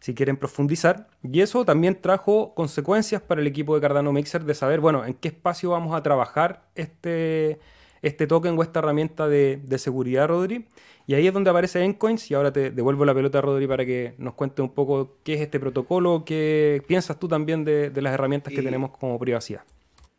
si 0.00 0.14
quieren 0.14 0.36
profundizar. 0.36 1.08
Y 1.22 1.40
eso 1.40 1.64
también 1.64 2.00
trajo 2.00 2.54
consecuencias 2.54 3.22
para 3.22 3.40
el 3.40 3.46
equipo 3.46 3.74
de 3.74 3.80
Cardano 3.80 4.12
Mixer 4.12 4.44
de 4.44 4.54
saber, 4.54 4.80
bueno, 4.80 5.04
en 5.04 5.14
qué 5.14 5.28
espacio 5.28 5.70
vamos 5.70 5.94
a 5.94 6.02
trabajar 6.02 6.62
este, 6.74 7.60
este 8.06 8.26
token 8.26 8.58
o 8.58 8.62
esta 8.62 8.78
herramienta 8.78 9.28
de, 9.28 9.60
de 9.62 9.78
seguridad, 9.78 10.28
Rodri. 10.28 10.66
Y 11.08 11.14
ahí 11.14 11.26
es 11.26 11.32
donde 11.32 11.50
aparece 11.50 11.84
Encoins 11.84 12.30
y 12.30 12.34
ahora 12.34 12.52
te 12.52 12.70
devuelvo 12.70 13.04
la 13.04 13.14
pelota 13.14 13.40
Rodri 13.40 13.68
para 13.68 13.86
que 13.86 14.14
nos 14.18 14.34
cuente 14.34 14.60
un 14.60 14.74
poco 14.74 15.18
qué 15.22 15.34
es 15.34 15.40
este 15.40 15.60
protocolo, 15.60 16.24
qué 16.24 16.82
piensas 16.88 17.18
tú 17.18 17.28
también 17.28 17.64
de, 17.64 17.92
las 17.94 18.12
herramientas 18.12 18.52
que 18.52 18.62
tenemos 18.62 18.90
como 18.90 19.18
privacidad. 19.18 19.62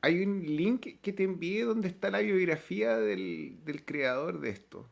Hay 0.02 0.24
un 0.24 0.44
link 0.56 1.02
que 1.02 1.12
te 1.12 1.24
envié 1.24 1.66
donde 1.66 1.90
está 1.90 2.10
la 2.10 2.20
biografía 2.20 2.98
del, 2.98 3.58
creador 3.84 4.40
de 4.40 4.50
esto. 4.50 4.88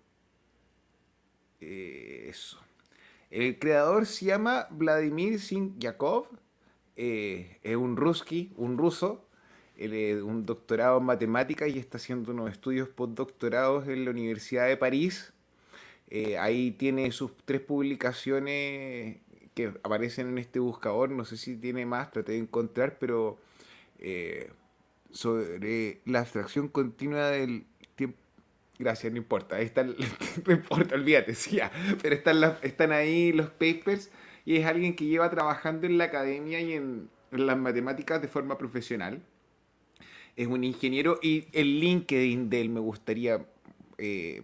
Eh, 1.61 2.27
eso. 2.29 2.59
El 3.29 3.57
creador 3.57 4.05
se 4.05 4.25
llama 4.25 4.67
Vladimir 4.71 5.39
Sin 5.39 5.79
Yakov. 5.79 6.27
Eh, 6.97 7.59
es 7.63 7.75
un 7.77 7.95
ruski, 7.95 8.51
un 8.57 8.77
ruso. 8.77 9.29
Es 9.77 10.21
un 10.21 10.45
doctorado 10.45 10.99
en 10.99 11.05
matemáticas 11.05 11.69
y 11.69 11.79
está 11.79 11.97
haciendo 11.97 12.31
unos 12.31 12.51
estudios 12.51 12.87
postdoctorados 12.89 13.87
en 13.87 14.05
la 14.05 14.11
Universidad 14.11 14.67
de 14.67 14.77
París 14.77 15.33
eh, 16.09 16.37
ahí 16.37 16.71
tiene 16.71 17.11
sus 17.11 17.31
tres 17.45 17.61
publicaciones 17.61 19.17
que 19.53 19.73
aparecen 19.83 20.27
en 20.29 20.37
este 20.37 20.59
buscador. 20.59 21.09
No 21.09 21.25
sé 21.25 21.37
si 21.37 21.55
tiene 21.55 21.85
más, 21.85 22.11
traté 22.11 22.33
de 22.33 22.39
encontrar, 22.39 22.97
pero 22.99 23.39
eh, 23.99 24.51
sobre 25.11 26.01
la 26.05 26.19
abstracción 26.19 26.67
continua 26.67 27.29
del 27.29 27.65
tiempo. 27.95 28.17
Gracias, 28.77 29.11
no 29.11 29.17
importa. 29.17 29.55
Ahí 29.55 29.65
están, 29.65 29.95
no 30.45 30.53
importa, 30.53 30.95
olvídate, 30.95 31.33
sí, 31.33 31.59
Pero 32.01 32.15
están, 32.15 32.57
están 32.61 32.91
ahí 32.91 33.31
los 33.31 33.49
papers 33.49 34.11
y 34.45 34.57
es 34.57 34.65
alguien 34.65 34.95
que 34.95 35.05
lleva 35.05 35.29
trabajando 35.29 35.87
en 35.87 35.97
la 35.97 36.05
academia 36.05 36.59
y 36.59 36.73
en, 36.73 37.09
las 37.31 37.57
matemáticas 37.57 38.21
de 38.21 38.27
forma 38.27 38.57
profesional. 38.57 39.21
Es 40.35 40.47
un 40.47 40.63
ingeniero 40.63 41.19
y 41.21 41.47
el 41.53 41.79
LinkedIn 41.79 42.49
de 42.49 42.61
él 42.61 42.69
me 42.69 42.79
gustaría 42.79 43.45
eh, 43.97 44.43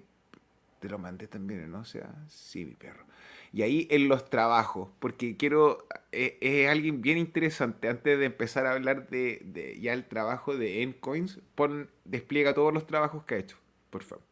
te 0.82 0.90
lo 0.90 0.98
mandé 0.98 1.28
también, 1.28 1.72
¿no? 1.72 1.80
O 1.80 1.86
sea, 1.86 2.12
sí, 2.28 2.66
mi 2.66 2.74
perro. 2.74 3.06
Y 3.54 3.62
ahí 3.62 3.88
en 3.92 4.08
los 4.08 4.30
trabajos, 4.30 4.90
porque 5.00 5.38
quiero, 5.38 5.86
eh, 6.12 6.38
es, 6.42 6.70
alguien 6.70 7.02
bien 7.02 7.18
interesante. 7.18 7.88
Antes 7.88 8.18
de 8.18 8.26
empezar 8.26 8.66
a 8.66 8.72
hablar 8.72 9.08
de, 9.10 9.78
ya 9.80 9.94
el 9.94 10.06
trabajo 10.06 10.58
de 10.58 10.82
Endcoins, 10.82 11.40
pon, 11.54 11.90
despliega 12.04 12.54
todos 12.54 12.74
los 12.74 12.88
trabajos 12.88 13.24
que 13.26 13.36
ha 13.36 13.38
hecho, 13.38 13.58
por 13.92 14.04
favor. 14.04 14.26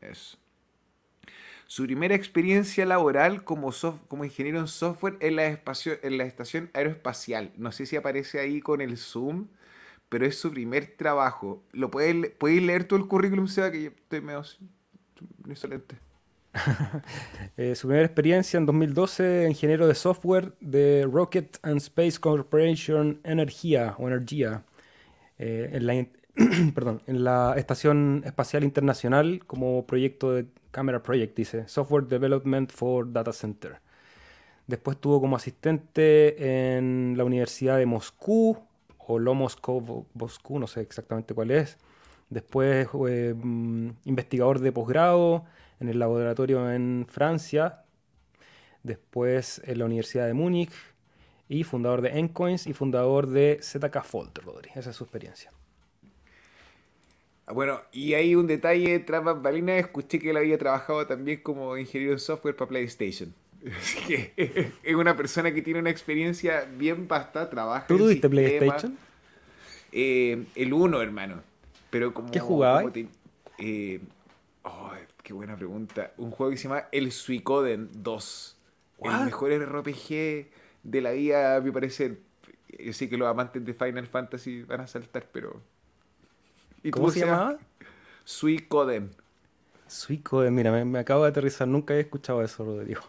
Eso. 0.00 0.38
Su 1.66 1.84
primera 1.84 2.14
experiencia 2.14 2.86
laboral 2.86 3.44
como, 3.44 3.70
como 4.08 4.24
ingeniero 4.24 4.60
en 4.60 4.68
software 4.68 5.16
en 5.20 5.36
la, 5.36 5.46
en 5.46 6.18
la 6.18 6.24
estación 6.24 6.70
aeroespacial. 6.72 7.52
No 7.56 7.70
sé 7.72 7.84
si 7.84 7.96
aparece 7.96 8.38
ahí 8.40 8.60
con 8.60 8.80
el 8.80 8.96
Zoom, 8.96 9.48
pero 10.08 10.26
es 10.26 10.38
su 10.38 10.50
primer 10.50 10.96
trabajo. 10.96 11.64
¿Lo 11.72 11.90
puedes, 11.90 12.30
puedes 12.38 12.62
leer 12.62 12.84
todo 12.84 12.98
el 12.98 13.06
currículum, 13.06 13.48
sea 13.48 13.70
que 13.70 13.82
yo 13.82 13.90
estoy 13.90 14.20
medio 14.20 14.42
excelente. 15.48 15.96
Eh, 17.58 17.74
su 17.74 17.86
primera 17.86 18.04
experiencia 18.04 18.58
en 18.58 18.66
2012, 18.66 19.46
ingeniero 19.48 19.86
de 19.86 19.94
software 19.94 20.52
de 20.60 21.08
Rocket 21.10 21.58
and 21.62 21.78
Space 21.78 22.18
Corporation 22.20 23.18
Energía 23.24 23.94
o 23.98 24.08
Energía, 24.08 24.62
eh, 25.38 25.70
en, 25.72 25.86
la, 25.86 26.06
perdón, 26.74 27.02
en 27.06 27.24
la 27.24 27.54
Estación 27.56 28.22
Espacial 28.26 28.62
Internacional 28.62 29.40
como 29.46 29.86
proyecto 29.86 30.32
de 30.32 30.46
Camera 30.70 31.02
Project, 31.02 31.34
dice, 31.34 31.66
Software 31.66 32.04
Development 32.04 32.70
for 32.70 33.10
Data 33.10 33.32
Center. 33.32 33.80
Después 34.66 34.96
estuvo 34.96 35.20
como 35.20 35.36
asistente 35.36 36.76
en 36.76 37.14
la 37.16 37.24
Universidad 37.24 37.78
de 37.78 37.86
Moscú, 37.86 38.65
o 39.06 39.18
lo 39.18 39.34
Moscú, 39.34 40.06
Moscú, 40.14 40.58
no 40.58 40.66
sé 40.66 40.80
exactamente 40.80 41.34
cuál 41.34 41.50
es, 41.50 41.78
Después 42.28 42.88
mm, 42.92 43.90
investigador 44.04 44.58
de 44.58 44.72
posgrado 44.72 45.44
en 45.78 45.88
el 45.88 45.98
laboratorio 45.98 46.70
en 46.72 47.06
Francia. 47.08 47.82
Después 48.82 49.60
en 49.64 49.78
la 49.78 49.84
Universidad 49.84 50.26
de 50.26 50.34
Múnich. 50.34 50.72
Y 51.48 51.62
fundador 51.62 52.00
de 52.00 52.18
Encoins 52.18 52.66
y 52.66 52.72
fundador 52.72 53.28
de 53.28 53.60
ZK 53.62 54.02
Fold, 54.02 54.38
Rodri. 54.38 54.70
Esa 54.74 54.90
es 54.90 54.96
su 54.96 55.04
experiencia. 55.04 55.52
Bueno, 57.54 57.80
y 57.92 58.14
hay 58.14 58.34
un 58.34 58.48
detalle 58.48 58.98
tras 58.98 59.22
escuché 59.78 60.18
que 60.18 60.30
él 60.30 60.36
había 60.36 60.58
trabajado 60.58 61.06
también 61.06 61.40
como 61.42 61.76
ingeniero 61.76 62.14
en 62.14 62.18
software 62.18 62.56
para 62.56 62.68
PlayStation. 62.68 63.32
Así 63.78 64.00
que 64.06 64.72
es 64.82 64.94
una 64.94 65.16
persona 65.16 65.52
que 65.52 65.62
tiene 65.62 65.80
una 65.80 65.90
experiencia 65.90 66.68
bien 66.76 67.08
vasta, 67.08 67.50
trabaja 67.50 67.86
¿Tú 67.86 67.98
tuviste 67.98 68.28
PlayStation? 68.28 68.96
Eh, 69.92 70.44
el 70.54 70.72
1, 70.72 71.02
hermano. 71.02 71.42
Pero 71.90 72.12
como, 72.12 72.30
¿Qué 72.30 72.40
jugabas? 72.40 72.84
Eh, 73.58 74.00
oh, 74.62 74.90
qué 75.22 75.32
buena 75.32 75.56
pregunta. 75.56 76.12
Un 76.18 76.30
juego 76.30 76.50
que 76.50 76.58
se 76.58 76.64
llama 76.64 76.84
El 76.92 77.12
Suicoden 77.12 77.88
2. 77.94 78.56
El 79.02 79.24
mejor 79.24 79.50
RPG 79.50 80.48
de 80.82 81.00
la 81.00 81.12
vida, 81.12 81.56
a 81.56 81.60
mi 81.60 81.70
parecer. 81.70 82.20
Yo 82.78 82.92
sé 82.92 83.08
que 83.08 83.16
los 83.16 83.28
amantes 83.28 83.64
de 83.64 83.72
Final 83.72 84.06
Fantasy 84.06 84.62
van 84.62 84.80
a 84.80 84.86
saltar, 84.86 85.26
pero. 85.32 85.62
¿Y 86.82 86.90
¿Cómo 86.90 87.10
se 87.10 87.20
llamaba? 87.20 87.58
Suicoden. 88.24 89.10
Suicoden, 89.86 90.54
mira, 90.54 90.84
me, 90.84 90.98
acabo 90.98 91.22
de 91.22 91.30
aterrizar. 91.30 91.68
Nunca 91.68 91.94
he 91.94 92.00
escuchado 92.00 92.42
eso, 92.42 92.64
Rodrigo. 92.64 93.02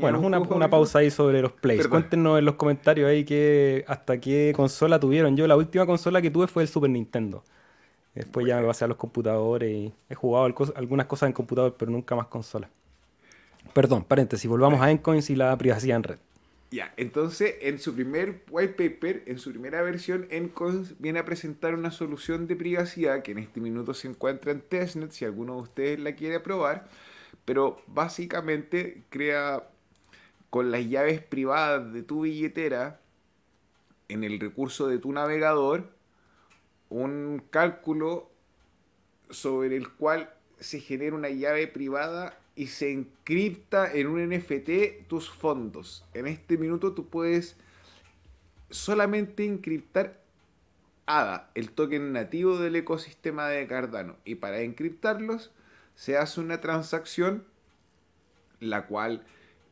Bueno, 0.00 0.20
una, 0.20 0.38
una 0.38 0.70
pausa 0.70 1.00
ahí 1.00 1.10
sobre 1.10 1.42
los 1.42 1.52
plays. 1.52 1.86
Cuéntenos 1.88 2.38
en 2.38 2.44
los 2.44 2.54
comentarios 2.54 3.08
ahí 3.08 3.24
que 3.24 3.84
hasta 3.86 4.20
qué 4.20 4.52
consola 4.54 4.98
tuvieron. 4.98 5.36
Yo 5.36 5.46
la 5.46 5.56
última 5.56 5.86
consola 5.86 6.22
que 6.22 6.30
tuve 6.30 6.46
fue 6.46 6.62
el 6.62 6.68
Super 6.68 6.90
Nintendo. 6.90 7.44
Después 8.14 8.46
ya 8.46 8.58
me 8.58 8.66
pasé 8.66 8.84
a 8.84 8.88
los 8.88 8.96
computadores 8.96 9.70
y 9.70 9.92
he 10.08 10.14
jugado 10.14 10.46
algunas 10.74 11.06
cosas 11.06 11.26
en 11.26 11.34
computador, 11.34 11.74
pero 11.78 11.90
nunca 11.90 12.16
más 12.16 12.28
consola. 12.28 12.70
Perdón, 13.74 14.04
paréntesis, 14.04 14.48
volvamos 14.48 14.80
a 14.80 14.90
Encoins 14.90 15.28
y 15.28 15.36
la 15.36 15.56
privacidad 15.58 15.96
en 15.96 16.02
red. 16.02 16.18
Ya, 16.70 16.92
entonces 16.96 17.56
en 17.60 17.78
su 17.78 17.94
primer 17.94 18.42
white 18.50 18.72
paper, 18.72 19.22
en 19.26 19.38
su 19.38 19.50
primera 19.50 19.82
versión, 19.82 20.26
Encoins 20.30 20.98
viene 20.98 21.18
a 21.18 21.24
presentar 21.24 21.74
una 21.74 21.90
solución 21.90 22.46
de 22.46 22.56
privacidad 22.56 23.22
que 23.22 23.32
en 23.32 23.38
este 23.38 23.60
minuto 23.60 23.94
se 23.94 24.08
encuentra 24.08 24.50
en 24.50 24.62
testnet, 24.62 25.12
si 25.12 25.24
alguno 25.24 25.56
de 25.56 25.62
ustedes 25.62 26.00
la 26.00 26.16
quiere 26.16 26.40
probar, 26.40 26.88
pero 27.44 27.82
básicamente 27.86 29.04
crea 29.08 29.68
con 30.50 30.70
las 30.70 30.86
llaves 30.88 31.22
privadas 31.22 31.92
de 31.92 32.02
tu 32.02 32.22
billetera 32.22 33.00
en 34.08 34.24
el 34.24 34.40
recurso 34.40 34.88
de 34.88 34.98
tu 34.98 35.12
navegador 35.12 35.90
un 36.88 37.42
cálculo 37.50 38.30
sobre 39.30 39.76
el 39.76 39.90
cual 39.90 40.32
se 40.60 40.80
genera 40.80 41.16
una 41.16 41.30
llave 41.30 41.66
privada 41.66 42.38
y 42.54 42.68
se 42.68 42.90
encripta 42.92 43.92
en 43.92 44.06
un 44.06 44.28
NFT 44.28 45.06
tus 45.08 45.28
fondos. 45.28 46.04
En 46.14 46.26
este 46.26 46.56
minuto 46.56 46.94
tú 46.94 47.08
puedes 47.08 47.56
solamente 48.70 49.44
encriptar 49.44 50.20
ADA, 51.06 51.50
el 51.54 51.70
token 51.70 52.12
nativo 52.12 52.58
del 52.58 52.76
ecosistema 52.76 53.48
de 53.48 53.66
Cardano. 53.66 54.16
Y 54.24 54.36
para 54.36 54.60
encriptarlos 54.60 55.52
se 55.96 56.16
hace 56.16 56.40
una 56.40 56.60
transacción 56.60 57.44
la 58.60 58.86
cual, 58.86 59.24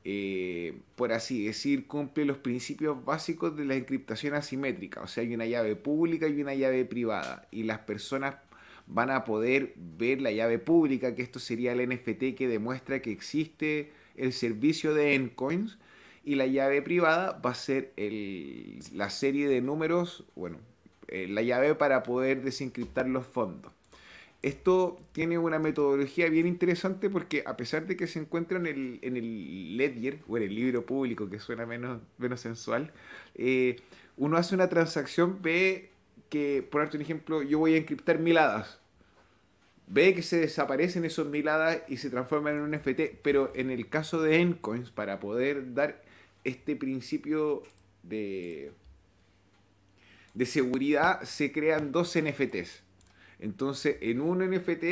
eh, 0.05 0.79
por 0.97 1.12
así 1.12 1.45
decir, 1.45 1.87
cumple 1.87 2.25
los 2.25 2.39
principios 2.39 3.05
básicos 3.05 3.57
de 3.57 3.64
la 3.64 3.75
encriptación 3.75 4.35
asimétrica. 4.35 5.01
O 5.01 5.07
sea, 5.07 5.22
hay 5.22 5.35
una 5.35 5.47
llave 5.47 5.77
pública 5.77 6.29
y 6.29 6.41
una 6.41 6.55
llave 6.55 6.85
privada. 6.85 7.47
Y 7.51 7.64
las 7.64 7.81
personas 7.81 8.37
van 8.87 9.11
a 9.11 9.25
poder 9.25 9.75
ver 9.77 10.20
la 10.20 10.31
llave 10.31 10.59
pública, 10.59 11.14
que 11.14 11.22
esto 11.22 11.39
sería 11.39 11.72
el 11.72 11.89
NFT 11.89 12.35
que 12.37 12.49
demuestra 12.49 13.01
que 13.01 13.12
existe 13.12 13.93
el 14.16 14.33
servicio 14.33 14.95
de 14.95 15.14
Encoins, 15.14 15.79
y 16.27 16.37
la 16.37 16.47
llave 16.47 16.81
privada 16.81 17.41
va 17.45 17.51
a 17.51 17.55
ser 17.55 17.93
la 18.93 19.11
serie 19.11 19.47
de 19.47 19.61
números, 19.61 20.25
bueno, 20.35 20.57
eh, 21.09 21.29
la 21.29 21.43
llave 21.43 21.75
para 21.75 22.03
poder 22.03 22.43
desencriptar 22.43 23.07
los 23.07 23.27
fondos. 23.27 23.74
Esto 24.45 25.01
tiene 25.12 25.38
una 25.38 25.59
metodología 25.59 26.28
bien 26.28 26.47
interesante 26.47 27.09
porque 27.09 27.45
a 27.47 27.57
pesar 27.57 27.86
de 27.86 27.97
que 27.97 28.07
se 28.07 28.18
encuentra 28.18 28.59
en 28.59 28.66
el, 28.66 28.99
en 29.01 29.16
el 29.16 29.78
Ledger 29.78 30.18
o 30.28 30.36
en 30.36 30.42
el 30.42 30.55
libro 30.55 30.84
público, 30.84 31.30
que 31.30 31.38
suena 31.38 31.64
menos, 31.64 32.03
menos 32.18 32.42
sensual, 32.42 32.92
eh, 33.36 33.76
uno 34.18 34.36
hace 34.36 34.55
una 34.55 34.68
transacción, 34.68 35.40
ve 35.40 35.88
que, 36.28 36.62
por 36.62 36.82
un 36.82 37.01
ejemplo, 37.01 37.42
yo 37.42 37.59
voy 37.59 37.72
a 37.72 37.78
encriptar 37.78 38.18
mil 38.18 38.36
hadas. 38.36 38.80
Ve 39.86 40.14
que 40.14 40.20
se 40.20 40.40
desaparecen 40.40 41.07
esos 41.07 41.26
mil 41.26 41.49
hadas 41.49 41.80
y 41.88 41.97
se 41.97 42.11
transforman 42.11 42.57
en 42.57 42.61
un 42.61 42.72
NFT, 42.72 43.22
pero 43.22 43.51
en 43.55 43.70
el 43.70 43.88
caso 43.88 44.20
de 44.20 44.42
Encoins, 44.42 44.90
para 44.90 45.20
poder 45.20 45.72
dar 45.72 46.03
este 46.45 46.76
principio 46.76 47.62
de, 48.03 48.72
de 50.34 50.45
seguridad, 50.45 51.22
se 51.22 51.51
crean 51.51 51.92
dos 51.92 52.14
NFTs. 52.14 52.84
Entonces, 53.39 53.97
en 54.01 54.20
un 54.20 54.39
NFT 54.39 54.85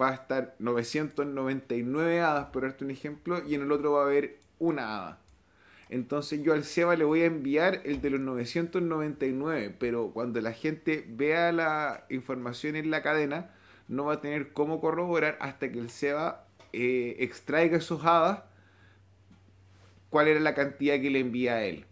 va 0.00 0.10
a 0.10 0.14
estar 0.14 0.56
999 0.58 2.20
hadas, 2.20 2.46
por 2.46 2.62
darte 2.62 2.84
un 2.84 2.90
ejemplo, 2.90 3.42
y 3.46 3.54
en 3.54 3.62
el 3.62 3.72
otro 3.72 3.92
va 3.92 4.02
a 4.02 4.06
haber 4.06 4.38
una 4.58 4.96
hada. 4.96 5.20
Entonces 5.90 6.40
yo 6.44 6.52
al 6.52 6.62
SEBA 6.62 6.94
le 6.94 7.04
voy 7.04 7.22
a 7.22 7.26
enviar 7.26 7.80
el 7.84 8.00
de 8.00 8.10
los 8.10 8.20
999, 8.20 9.74
pero 9.78 10.12
cuando 10.12 10.40
la 10.40 10.52
gente 10.52 11.04
vea 11.08 11.50
la 11.50 12.06
información 12.10 12.76
en 12.76 12.92
la 12.92 13.02
cadena, 13.02 13.50
no 13.88 14.04
va 14.04 14.14
a 14.14 14.20
tener 14.20 14.52
cómo 14.52 14.80
corroborar 14.80 15.36
hasta 15.40 15.72
que 15.72 15.80
el 15.80 15.90
SEBA 15.90 16.46
eh, 16.72 17.16
extraiga 17.18 17.78
esos 17.78 18.04
hadas 18.04 18.44
cuál 20.10 20.28
era 20.28 20.38
la 20.38 20.54
cantidad 20.54 21.00
que 21.00 21.10
le 21.10 21.18
envía 21.18 21.54
a 21.54 21.64
él. 21.64 21.86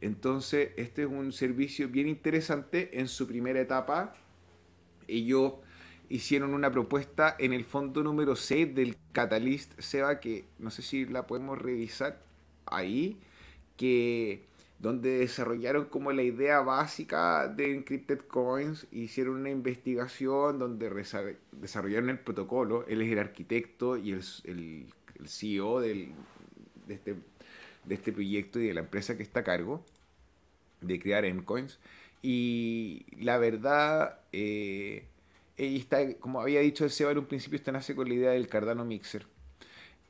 Entonces, 0.00 0.70
este 0.76 1.02
es 1.02 1.08
un 1.08 1.32
servicio 1.32 1.88
bien 1.88 2.06
interesante 2.06 3.00
en 3.00 3.08
su 3.08 3.26
primera 3.26 3.60
etapa. 3.60 4.14
Ellos 5.08 5.54
hicieron 6.08 6.54
una 6.54 6.70
propuesta 6.70 7.34
en 7.38 7.52
el 7.52 7.64
fondo 7.64 8.02
número 8.02 8.36
6 8.36 8.74
del 8.74 8.96
Catalyst 9.12 9.78
SEBA, 9.80 10.20
que 10.20 10.44
no 10.58 10.70
sé 10.70 10.82
si 10.82 11.04
la 11.06 11.26
podemos 11.26 11.58
revisar 11.58 12.22
ahí, 12.66 13.18
que 13.76 14.44
donde 14.78 15.18
desarrollaron 15.18 15.86
como 15.86 16.12
la 16.12 16.22
idea 16.22 16.60
básica 16.60 17.48
de 17.48 17.74
Encrypted 17.74 18.20
Coins, 18.20 18.86
hicieron 18.92 19.36
una 19.36 19.50
investigación 19.50 20.58
donde 20.58 20.90
desarrollaron 21.52 22.10
el 22.10 22.18
protocolo, 22.18 22.84
él 22.86 23.00
es 23.00 23.10
el 23.10 23.18
arquitecto 23.18 23.96
y 23.96 24.12
el, 24.12 24.22
el, 24.44 24.92
CEO 25.26 25.80
del, 25.80 26.12
de, 26.86 26.94
este, 26.94 27.14
de 27.84 27.94
este 27.94 28.12
proyecto 28.12 28.60
y 28.60 28.66
de 28.66 28.74
la 28.74 28.80
empresa 28.80 29.16
que 29.16 29.22
está 29.22 29.40
a 29.40 29.44
cargo 29.44 29.82
de 30.82 31.00
crear 31.00 31.24
Encoins. 31.24 31.78
Y 32.28 33.06
la 33.20 33.38
verdad, 33.38 34.18
eh, 34.32 35.06
está, 35.56 36.12
como 36.14 36.40
había 36.40 36.58
dicho 36.58 36.82
el 36.82 36.90
CEO 36.90 37.12
en 37.12 37.18
un 37.18 37.26
principio, 37.26 37.56
está 37.56 37.70
nace 37.70 37.94
con 37.94 38.08
la 38.08 38.14
idea 38.14 38.30
del 38.32 38.48
Cardano 38.48 38.84
Mixer 38.84 39.28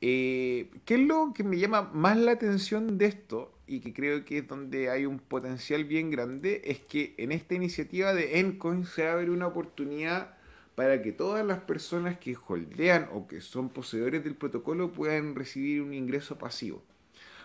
eh, 0.01 0.71
¿Qué 0.85 0.95
es 0.95 1.01
lo 1.01 1.31
que 1.35 1.43
me 1.43 1.59
llama 1.59 1.91
más 1.93 2.17
la 2.17 2.31
atención 2.31 2.97
de 2.97 3.05
esto? 3.05 3.53
Y 3.67 3.81
que 3.81 3.93
creo 3.93 4.25
que 4.25 4.39
es 4.39 4.47
donde 4.47 4.89
hay 4.89 5.05
un 5.05 5.19
potencial 5.19 5.85
bien 5.85 6.09
grande, 6.09 6.63
es 6.65 6.79
que 6.79 7.13
en 7.19 7.31
esta 7.31 7.53
iniciativa 7.53 8.15
de 8.15 8.39
Encoin 8.39 8.87
se 8.87 9.07
abre 9.07 9.29
una 9.29 9.45
oportunidad 9.45 10.37
para 10.73 11.03
que 11.03 11.11
todas 11.11 11.45
las 11.45 11.59
personas 11.59 12.17
que 12.17 12.35
holdean 12.47 13.09
o 13.11 13.27
que 13.27 13.41
son 13.41 13.69
poseedores 13.69 14.23
del 14.23 14.33
protocolo 14.33 14.91
puedan 14.91 15.35
recibir 15.35 15.83
un 15.83 15.93
ingreso 15.93 16.39
pasivo. 16.39 16.81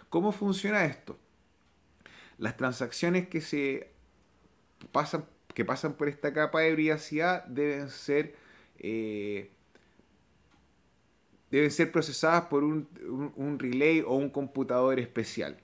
¿Cómo 0.09 0.33
funciona 0.33 0.87
esto? 0.87 1.19
Las 2.39 2.57
transacciones 2.57 3.29
que 3.29 3.43
se 3.43 3.92
pasan, 4.91 5.25
que 5.55 5.65
pasan 5.65 5.95
por 5.95 6.09
esta 6.09 6.33
capa 6.33 6.61
de 6.61 6.75
privacidad 6.75 7.45
deben 7.47 7.89
ser 7.91 8.35
eh, 8.79 9.51
deben 11.53 11.71
ser 11.71 11.93
procesadas 11.93 12.47
por 12.47 12.65
un, 12.65 13.59
relay 13.59 14.01
o 14.01 14.15
un 14.17 14.31
computador 14.31 14.99
especial. 14.99 15.59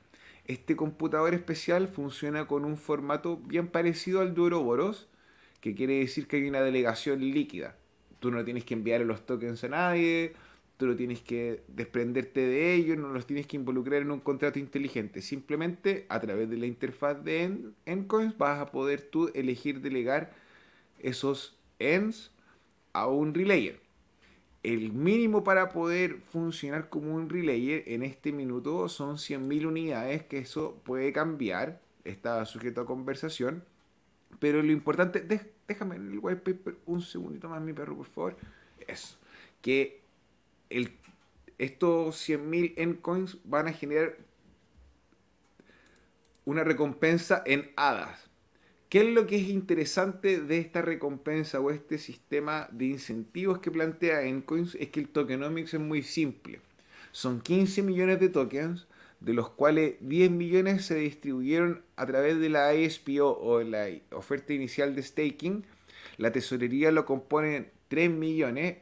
Este 0.45 0.77
computador 0.77 1.33
especial 1.33 1.89
funciona 1.89 2.47
con 2.47 2.67
un 2.67 2.77
formato 2.77 3.39
bien 3.39 3.69
parecido 3.69 4.21
al 4.21 4.35
de 4.35 4.41
Ouroboros, 4.43 5.09
que 5.63 5.75
quiere 5.75 5.99
decir 5.99 6.29
que 6.29 6.37
hay 6.37 6.49
una 6.49 6.61
delegación 6.61 7.21
líquida. 7.21 7.75
Tú 8.21 8.31
no 8.31 8.45
tienes 8.45 8.65
que 8.65 8.75
enviar 8.75 9.01
los 9.01 9.25
tokens 9.25 9.65
a 9.65 9.69
nadie, 9.69 10.35
tú 10.79 10.87
no 10.87 10.97
tienes 10.97 11.21
que 11.21 11.63
desprenderte 11.69 12.41
de 12.41 12.75
ellos, 12.75 12.97
no 12.97 13.09
los 13.09 13.27
tienes 13.27 13.47
que 13.47 13.57
involucrar 13.57 14.01
en 14.01 14.11
un 14.11 14.21
contrato 14.21 14.59
inteligente. 14.59 15.21
Simplemente 15.21 16.07
a 16.09 16.19
través 16.21 16.49
de 16.49 16.57
la 16.57 16.67
interfaz 16.67 17.23
de 17.23 17.73
Endcoins 17.85 18.39
vas 18.39 18.61
a 18.61 18.73
poder 18.73 19.03
tú 19.03 19.31
elegir 19.35 19.83
delegar 19.83 20.33
esos 20.99 21.59
ends 21.79 22.31
a 22.95 23.07
un 23.07 23.35
relayer 23.35 23.81
el 24.63 24.93
mínimo 24.93 25.45
para 25.45 25.71
poder 25.71 26.19
funcionar 26.33 26.89
como 26.89 27.15
un 27.15 27.29
relayer 27.29 27.85
en 27.87 28.03
este 28.03 28.33
minuto 28.33 28.89
son 28.89 29.17
100.000 29.17 29.67
unidades, 29.67 30.25
que 30.25 30.39
eso 30.39 30.81
puede 30.85 31.13
cambiar, 31.13 31.81
está 32.05 32.45
sujeto 32.45 32.81
a 32.81 32.87
conversación. 32.87 33.65
Pero 34.41 34.63
lo 34.63 34.73
importante, 34.73 35.25
déjame 35.67 35.97
en 35.97 36.13
el 36.13 36.19
white 36.19 36.41
paper 36.41 36.77
un 36.87 37.03
segundito 37.03 37.49
más, 37.49 37.63
mi 37.63 37.73
perro, 37.73 37.97
por 37.97 38.07
favor. 38.07 38.37
Eso, 38.87 39.17
que 39.63 39.98
el, 40.71 40.93
estos 41.59 42.29
100.000 42.29 42.75
endcoins 42.77 43.39
van 43.45 43.69
a 43.69 43.73
generar 43.73 44.17
una 46.45 46.65
recompensa 46.65 47.43
en 47.45 47.71
hadas. 47.77 48.29
¿Qué 48.89 49.01
es 49.01 49.15
lo 49.15 49.27
que 49.27 49.37
es 49.37 49.49
interesante 49.49 50.41
de 50.41 50.59
esta 50.59 50.81
recompensa 50.81 51.61
o 51.61 51.71
este 51.71 51.99
sistema 51.99 52.69
de 52.73 52.87
incentivos 52.87 53.59
que 53.59 53.71
plantea 53.71 54.23
Encoins? 54.23 54.75
Es 54.77 54.89
que 54.89 55.01
el 55.01 55.11
tokenomics 55.11 55.75
es 55.75 55.81
muy 55.81 56.03
simple. 56.03 56.61
Son 57.13 57.43
15 57.43 57.83
millones 57.83 58.19
de 58.19 58.31
tokens, 58.31 58.87
de 59.21 59.35
los 59.35 59.51
cuales 59.51 59.97
10 60.01 60.31
millones 60.31 60.87
se 60.87 60.95
distribuyeron 60.95 61.83
a 61.97 62.07
través 62.07 62.39
de 62.39 62.49
la 62.49 62.75
ISPO 62.75 63.31
o 63.31 63.63
la 63.63 63.89
oferta 64.13 64.55
inicial 64.55 64.95
de 64.95 65.03
staking. 65.03 65.65
La 66.17 66.33
tesorería 66.33 66.91
lo 66.91 67.05
componen 67.05 67.71
3 67.89 68.11
millones 68.11 68.79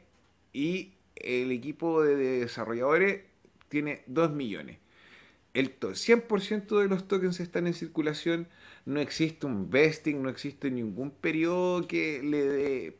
y 0.53 0.93
el 1.21 1.51
equipo 1.51 2.03
de 2.03 2.15
desarrolladores 2.15 3.23
tiene 3.69 4.03
2 4.07 4.31
millones. 4.31 4.79
El 5.53 5.79
100% 5.79 6.79
de 6.79 6.87
los 6.87 7.07
tokens 7.07 7.39
están 7.39 7.67
en 7.67 7.73
circulación, 7.73 8.47
no 8.85 8.99
existe 8.99 9.45
un 9.47 9.69
vesting, 9.69 10.21
no 10.21 10.29
existe 10.29 10.69
ningún 10.69 11.11
periodo 11.11 11.87
que 11.87 12.21
le 12.21 12.45
dé, 12.45 12.97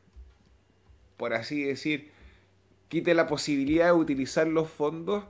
por 1.17 1.33
así 1.33 1.63
decir, 1.63 2.09
quite 2.89 3.13
la 3.13 3.27
posibilidad 3.27 3.87
de 3.87 3.91
utilizar 3.93 4.47
los 4.47 4.69
fondos 4.69 5.25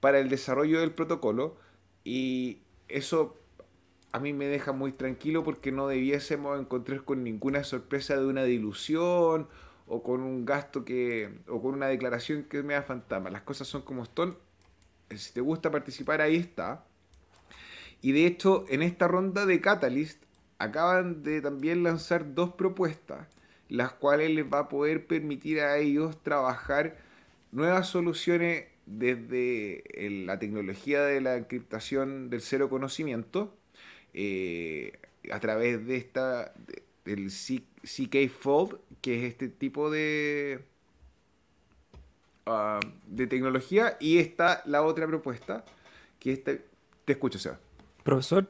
para 0.00 0.20
el 0.20 0.28
desarrollo 0.28 0.80
del 0.80 0.92
protocolo 0.92 1.56
y 2.04 2.58
eso 2.88 3.36
a 4.12 4.18
mí 4.18 4.32
me 4.32 4.46
deja 4.46 4.72
muy 4.72 4.92
tranquilo 4.92 5.44
porque 5.44 5.72
no 5.72 5.86
debiésemos 5.86 6.58
encontrar 6.58 7.04
con 7.04 7.22
ninguna 7.22 7.64
sorpresa 7.64 8.16
de 8.16 8.26
una 8.26 8.44
dilución 8.44 9.48
o 9.92 10.04
con 10.04 10.22
un 10.22 10.46
gasto 10.46 10.84
que 10.84 11.40
o 11.48 11.60
con 11.60 11.74
una 11.74 11.88
declaración 11.88 12.44
que 12.44 12.62
me 12.62 12.74
da 12.74 12.82
fantasma. 12.82 13.28
Las 13.28 13.42
cosas 13.42 13.66
son 13.66 13.82
como 13.82 14.04
están. 14.04 14.36
Si 15.14 15.32
te 15.32 15.40
gusta 15.40 15.72
participar 15.72 16.20
ahí 16.20 16.36
está. 16.36 16.84
Y 18.00 18.12
de 18.12 18.24
hecho, 18.24 18.64
en 18.68 18.82
esta 18.82 19.08
ronda 19.08 19.46
de 19.46 19.60
Catalyst 19.60 20.22
acaban 20.58 21.24
de 21.24 21.40
también 21.40 21.82
lanzar 21.82 22.34
dos 22.34 22.54
propuestas, 22.54 23.26
las 23.68 23.92
cuales 23.92 24.30
les 24.30 24.44
va 24.44 24.60
a 24.60 24.68
poder 24.68 25.08
permitir 25.08 25.60
a 25.60 25.76
ellos 25.78 26.22
trabajar 26.22 26.96
nuevas 27.50 27.88
soluciones 27.88 28.66
desde 28.86 29.82
la 30.24 30.38
tecnología 30.38 31.02
de 31.02 31.20
la 31.20 31.36
encriptación 31.36 32.30
del 32.30 32.42
cero 32.42 32.70
conocimiento 32.70 33.56
eh, 34.14 35.00
a 35.32 35.40
través 35.40 35.84
de 35.84 35.96
esta 35.96 36.54
del 37.04 37.30
CK 37.82 38.28
Fold, 38.30 38.78
que 39.00 39.18
es 39.18 39.32
este 39.32 39.48
tipo 39.48 39.90
de 39.90 40.64
ah, 42.46 42.80
de 43.06 43.26
tecnología. 43.26 43.96
Y 44.00 44.18
está 44.18 44.62
la 44.66 44.82
otra 44.82 45.06
propuesta 45.06 45.64
que 46.18 46.32
este 46.32 46.64
te 47.04 47.12
escucho 47.12 47.38
Seba. 47.38 47.58
Profesor 48.02 48.48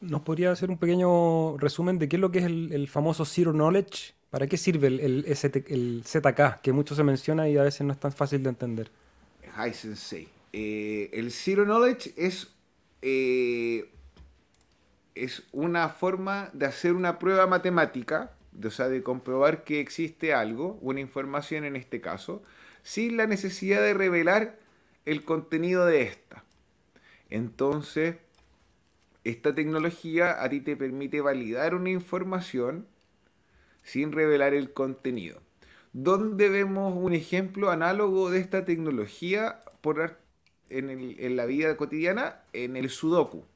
nos 0.00 0.22
podría 0.22 0.52
hacer 0.52 0.70
un 0.70 0.78
pequeño 0.78 1.58
resumen 1.58 1.98
de 1.98 2.08
qué 2.08 2.16
es 2.16 2.20
lo 2.20 2.30
que 2.30 2.38
es 2.38 2.44
el, 2.44 2.88
famoso 2.88 3.24
zero 3.24 3.52
knowledge 3.52 4.14
para 4.30 4.46
qué 4.46 4.56
sirve 4.56 4.88
el, 4.88 5.00
el, 5.00 5.38
el 5.68 6.02
ZK 6.04 6.60
que 6.62 6.72
mucho 6.72 6.94
se 6.94 7.04
menciona 7.04 7.48
y 7.48 7.58
a 7.58 7.62
veces 7.62 7.82
no 7.82 7.92
es 7.92 8.00
tan 8.00 8.12
fácil 8.12 8.42
de 8.42 8.48
entender 8.48 8.90
Hi 9.56 9.72
Sensei. 9.72 10.28
Eh, 10.52 11.10
el 11.12 11.32
Zero 11.32 11.64
Knowledge 11.64 12.12
es, 12.16 12.48
eh, 13.02 13.90
es 15.14 15.42
una 15.52 15.88
forma 15.88 16.50
de 16.52 16.66
hacer 16.66 16.92
una 16.92 17.18
prueba 17.18 17.46
matemática, 17.46 18.32
o 18.64 18.70
sea, 18.70 18.88
de 18.88 19.02
comprobar 19.02 19.64
que 19.64 19.80
existe 19.80 20.32
algo, 20.32 20.78
una 20.80 21.00
información 21.00 21.64
en 21.64 21.76
este 21.76 22.00
caso, 22.00 22.42
sin 22.82 23.16
la 23.16 23.26
necesidad 23.26 23.80
de 23.80 23.94
revelar 23.94 24.58
el 25.04 25.24
contenido 25.24 25.86
de 25.86 26.02
esta. 26.02 26.44
Entonces, 27.30 28.16
esta 29.24 29.54
tecnología 29.54 30.42
a 30.42 30.48
ti 30.48 30.60
te 30.60 30.76
permite 30.76 31.20
validar 31.20 31.74
una 31.74 31.90
información 31.90 32.86
sin 33.82 34.12
revelar 34.12 34.54
el 34.54 34.72
contenido 34.72 35.40
donde 35.96 36.50
vemos 36.50 36.92
un 36.94 37.14
ejemplo 37.14 37.70
análogo 37.70 38.28
de 38.28 38.38
esta 38.38 38.66
tecnología 38.66 39.60
por, 39.80 40.20
en, 40.68 41.36
la 41.36 41.46
vida 41.46 41.74
cotidiana 41.78 42.42
en 42.52 42.76
el 42.76 42.90
Sudoku. 42.90 43.46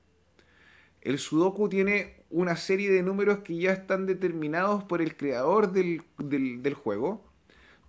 El 1.01 1.19
Sudoku 1.19 1.69
tiene 1.69 2.25
una 2.31 2.57
serie 2.57 2.91
de 2.91 3.03
números 3.03 3.41
que 3.41 3.57
ya 3.57 3.73
están 3.73 4.07
determinados 4.07 4.85
por 4.85 5.03
el 5.03 5.17
creador 5.17 5.73
del, 5.73 6.03
del 6.19 6.75
juego, 6.75 7.25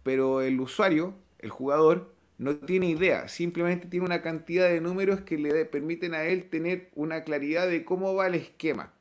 pero 0.04 0.42
el 0.42 0.60
usuario, 0.60 1.14
el 1.40 1.50
jugador, 1.50 2.14
no 2.42 2.56
tiene 2.56 2.88
idea, 2.88 3.28
simplemente 3.28 3.88
tiene 3.88 4.06
una 4.06 4.24
cantidad 4.24 4.68
de 4.68 4.82
números 4.82 5.22
que 5.22 5.38
le 5.38 5.64
permiten 5.66 6.16
a 6.16 6.24
él 6.24 6.50
tener 6.50 6.90
una 6.96 7.24
claridad 7.24 7.68
de 7.68 7.86
cómo 7.86 8.16
va 8.16 8.26
el 8.26 8.34
esquema. 8.34 8.94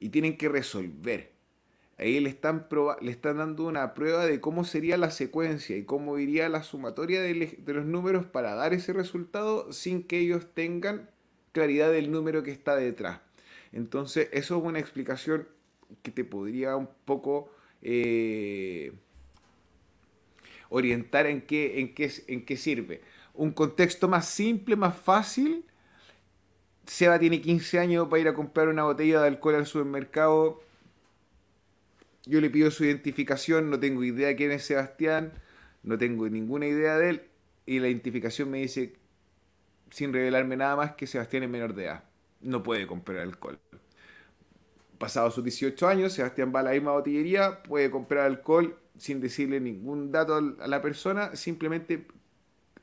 Y 0.00 0.08
tienen 0.08 0.36
que 0.36 0.48
resolver. 0.48 1.38
Ahí 1.96 2.18
le 2.18 2.28
están, 2.28 2.66
le 3.00 3.10
están 3.12 3.38
dando 3.38 3.66
una 3.66 3.94
prueba 3.94 4.26
de 4.26 4.40
cómo 4.40 4.64
sería 4.64 4.96
la 4.96 5.12
secuencia 5.12 5.76
y 5.76 5.84
cómo 5.84 6.18
iría 6.18 6.48
la 6.48 6.64
sumatoria 6.64 7.22
de, 7.22 7.56
los 7.66 7.84
números 7.84 8.26
para 8.26 8.54
dar 8.56 8.74
ese 8.74 8.92
resultado 8.92 9.72
sin 9.72 10.02
que 10.02 10.18
ellos 10.18 10.46
tengan 10.54 11.10
claridad 11.52 11.90
del 11.90 12.10
número 12.10 12.42
que 12.42 12.50
está 12.50 12.76
detrás. 12.76 13.20
Entonces, 13.72 14.28
eso 14.32 14.58
es 14.58 14.64
una 14.64 14.78
explicación 14.78 15.48
que 16.02 16.10
te 16.10 16.24
podría 16.24 16.76
un 16.76 16.88
poco 17.04 17.50
eh, 17.82 18.92
orientar 20.68 21.26
en 21.26 21.42
qué, 21.42 21.80
en, 21.80 21.94
qué, 21.94 22.12
en 22.28 22.44
qué 22.44 22.56
sirve. 22.56 23.02
Un 23.34 23.52
contexto 23.52 24.08
más 24.08 24.28
simple, 24.28 24.76
más 24.76 24.96
fácil. 24.96 25.64
Seba 26.86 27.18
tiene 27.18 27.40
15 27.40 27.78
años 27.78 28.08
para 28.08 28.20
ir 28.20 28.28
a 28.28 28.34
comprar 28.34 28.68
una 28.68 28.84
botella 28.84 29.20
de 29.20 29.28
alcohol 29.28 29.56
al 29.56 29.66
supermercado 29.66 30.62
yo 32.28 32.42
le 32.42 32.50
pido 32.50 32.70
su 32.70 32.84
identificación, 32.84 33.70
no 33.70 33.80
tengo 33.80 34.04
idea 34.04 34.36
quién 34.36 34.52
es 34.52 34.64
Sebastián, 34.64 35.32
no 35.82 35.96
tengo 35.96 36.28
ninguna 36.28 36.66
idea 36.66 36.98
de 36.98 37.08
él, 37.08 37.22
y 37.64 37.78
la 37.78 37.88
identificación 37.88 38.50
me 38.50 38.58
dice, 38.58 38.92
sin 39.90 40.12
revelarme 40.12 40.56
nada 40.56 40.76
más, 40.76 40.92
que 40.92 41.06
Sebastián 41.06 41.42
es 41.44 41.48
menor 41.48 41.74
de 41.74 41.84
edad, 41.84 42.04
no 42.40 42.62
puede 42.62 42.86
comprar 42.86 43.18
alcohol. 43.18 43.58
Pasado 44.98 45.30
sus 45.30 45.44
18 45.44 45.86
años, 45.86 46.12
Sebastián 46.12 46.52
va 46.54 46.60
a 46.60 46.64
la 46.64 46.70
misma 46.72 46.92
botillería, 46.92 47.62
puede 47.62 47.90
comprar 47.90 48.26
alcohol 48.26 48.78
sin 48.96 49.20
decirle 49.20 49.60
ningún 49.60 50.10
dato 50.10 50.36
a 50.36 50.66
la 50.66 50.82
persona, 50.82 51.36
simplemente 51.36 52.06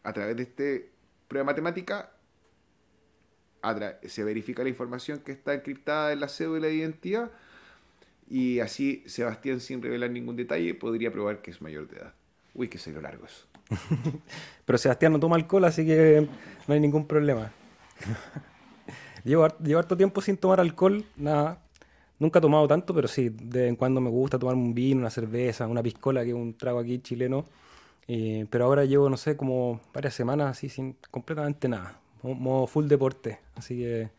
a 0.04 0.14
través 0.14 0.38
de 0.38 0.44
este 0.44 0.92
prueba 1.28 1.46
matemática 1.46 2.12
se 4.04 4.24
verifica 4.24 4.64
la 4.64 4.70
información 4.70 5.20
que 5.20 5.32
está 5.32 5.54
encriptada 5.54 6.14
en 6.14 6.20
la 6.20 6.28
cédula 6.28 6.68
de 6.68 6.76
identidad 6.76 7.32
y 8.30 8.60
así 8.60 9.04
Sebastián, 9.08 9.60
sin 9.60 9.82
revelar 9.82 10.10
ningún 10.10 10.36
detalle, 10.36 10.74
podría 10.74 11.12
probar 11.12 11.42
que 11.42 11.52
es 11.52 11.62
mayor 11.62 11.88
de 11.88 11.98
edad. 11.98 12.14
Uy, 12.54 12.70
que 12.70 12.78
se 12.78 12.92
lo 12.92 13.02
largo 13.02 13.26
eso. 13.26 13.48
Pero 14.66 14.78
Sebastián 14.78 15.14
no 15.14 15.20
toma 15.20 15.36
alcohol, 15.36 15.66
así 15.66 15.86
que 15.86 16.28
no 16.68 16.74
hay 16.74 16.80
ningún 16.80 17.06
problema. 17.06 17.52
llevo, 19.24 19.48
llevo 19.60 19.80
harto 19.80 19.98
tiempo 19.98 20.22
sin 20.22 20.38
tomar 20.38 20.60
alcohol, 20.60 21.04
nada. 21.16 21.62
Nunca 22.18 22.40
he 22.40 22.42
tomado 22.42 22.68
tanto, 22.68 22.94
pero 22.94 23.08
sí, 23.08 23.30
de 23.30 23.62
vez 23.62 23.70
en 23.70 23.76
cuando 23.76 24.00
me 24.00 24.10
gusta 24.10 24.40
tomar 24.40 24.56
un 24.56 24.74
vino, 24.74 25.02
una 25.02 25.10
cerveza, 25.10 25.68
una 25.68 25.84
piscola, 25.84 26.24
que 26.24 26.30
es 26.30 26.36
un 26.36 26.54
trago 26.54 26.80
aquí 26.80 27.00
chileno. 27.00 27.46
Pero 28.08 28.66
ahora 28.66 28.86
llevo, 28.86 29.10
no 29.10 29.18
sé, 29.18 29.36
como 29.36 29.82
varias 29.94 30.14
semanas 30.14 30.52
así 30.52 30.70
sin 30.70 30.96
completamente 31.12 31.68
nada. 31.68 32.00
Modo 32.22 32.68
full 32.68 32.88
deporte. 32.88 33.40
Así 33.56 33.78
que 33.78 34.10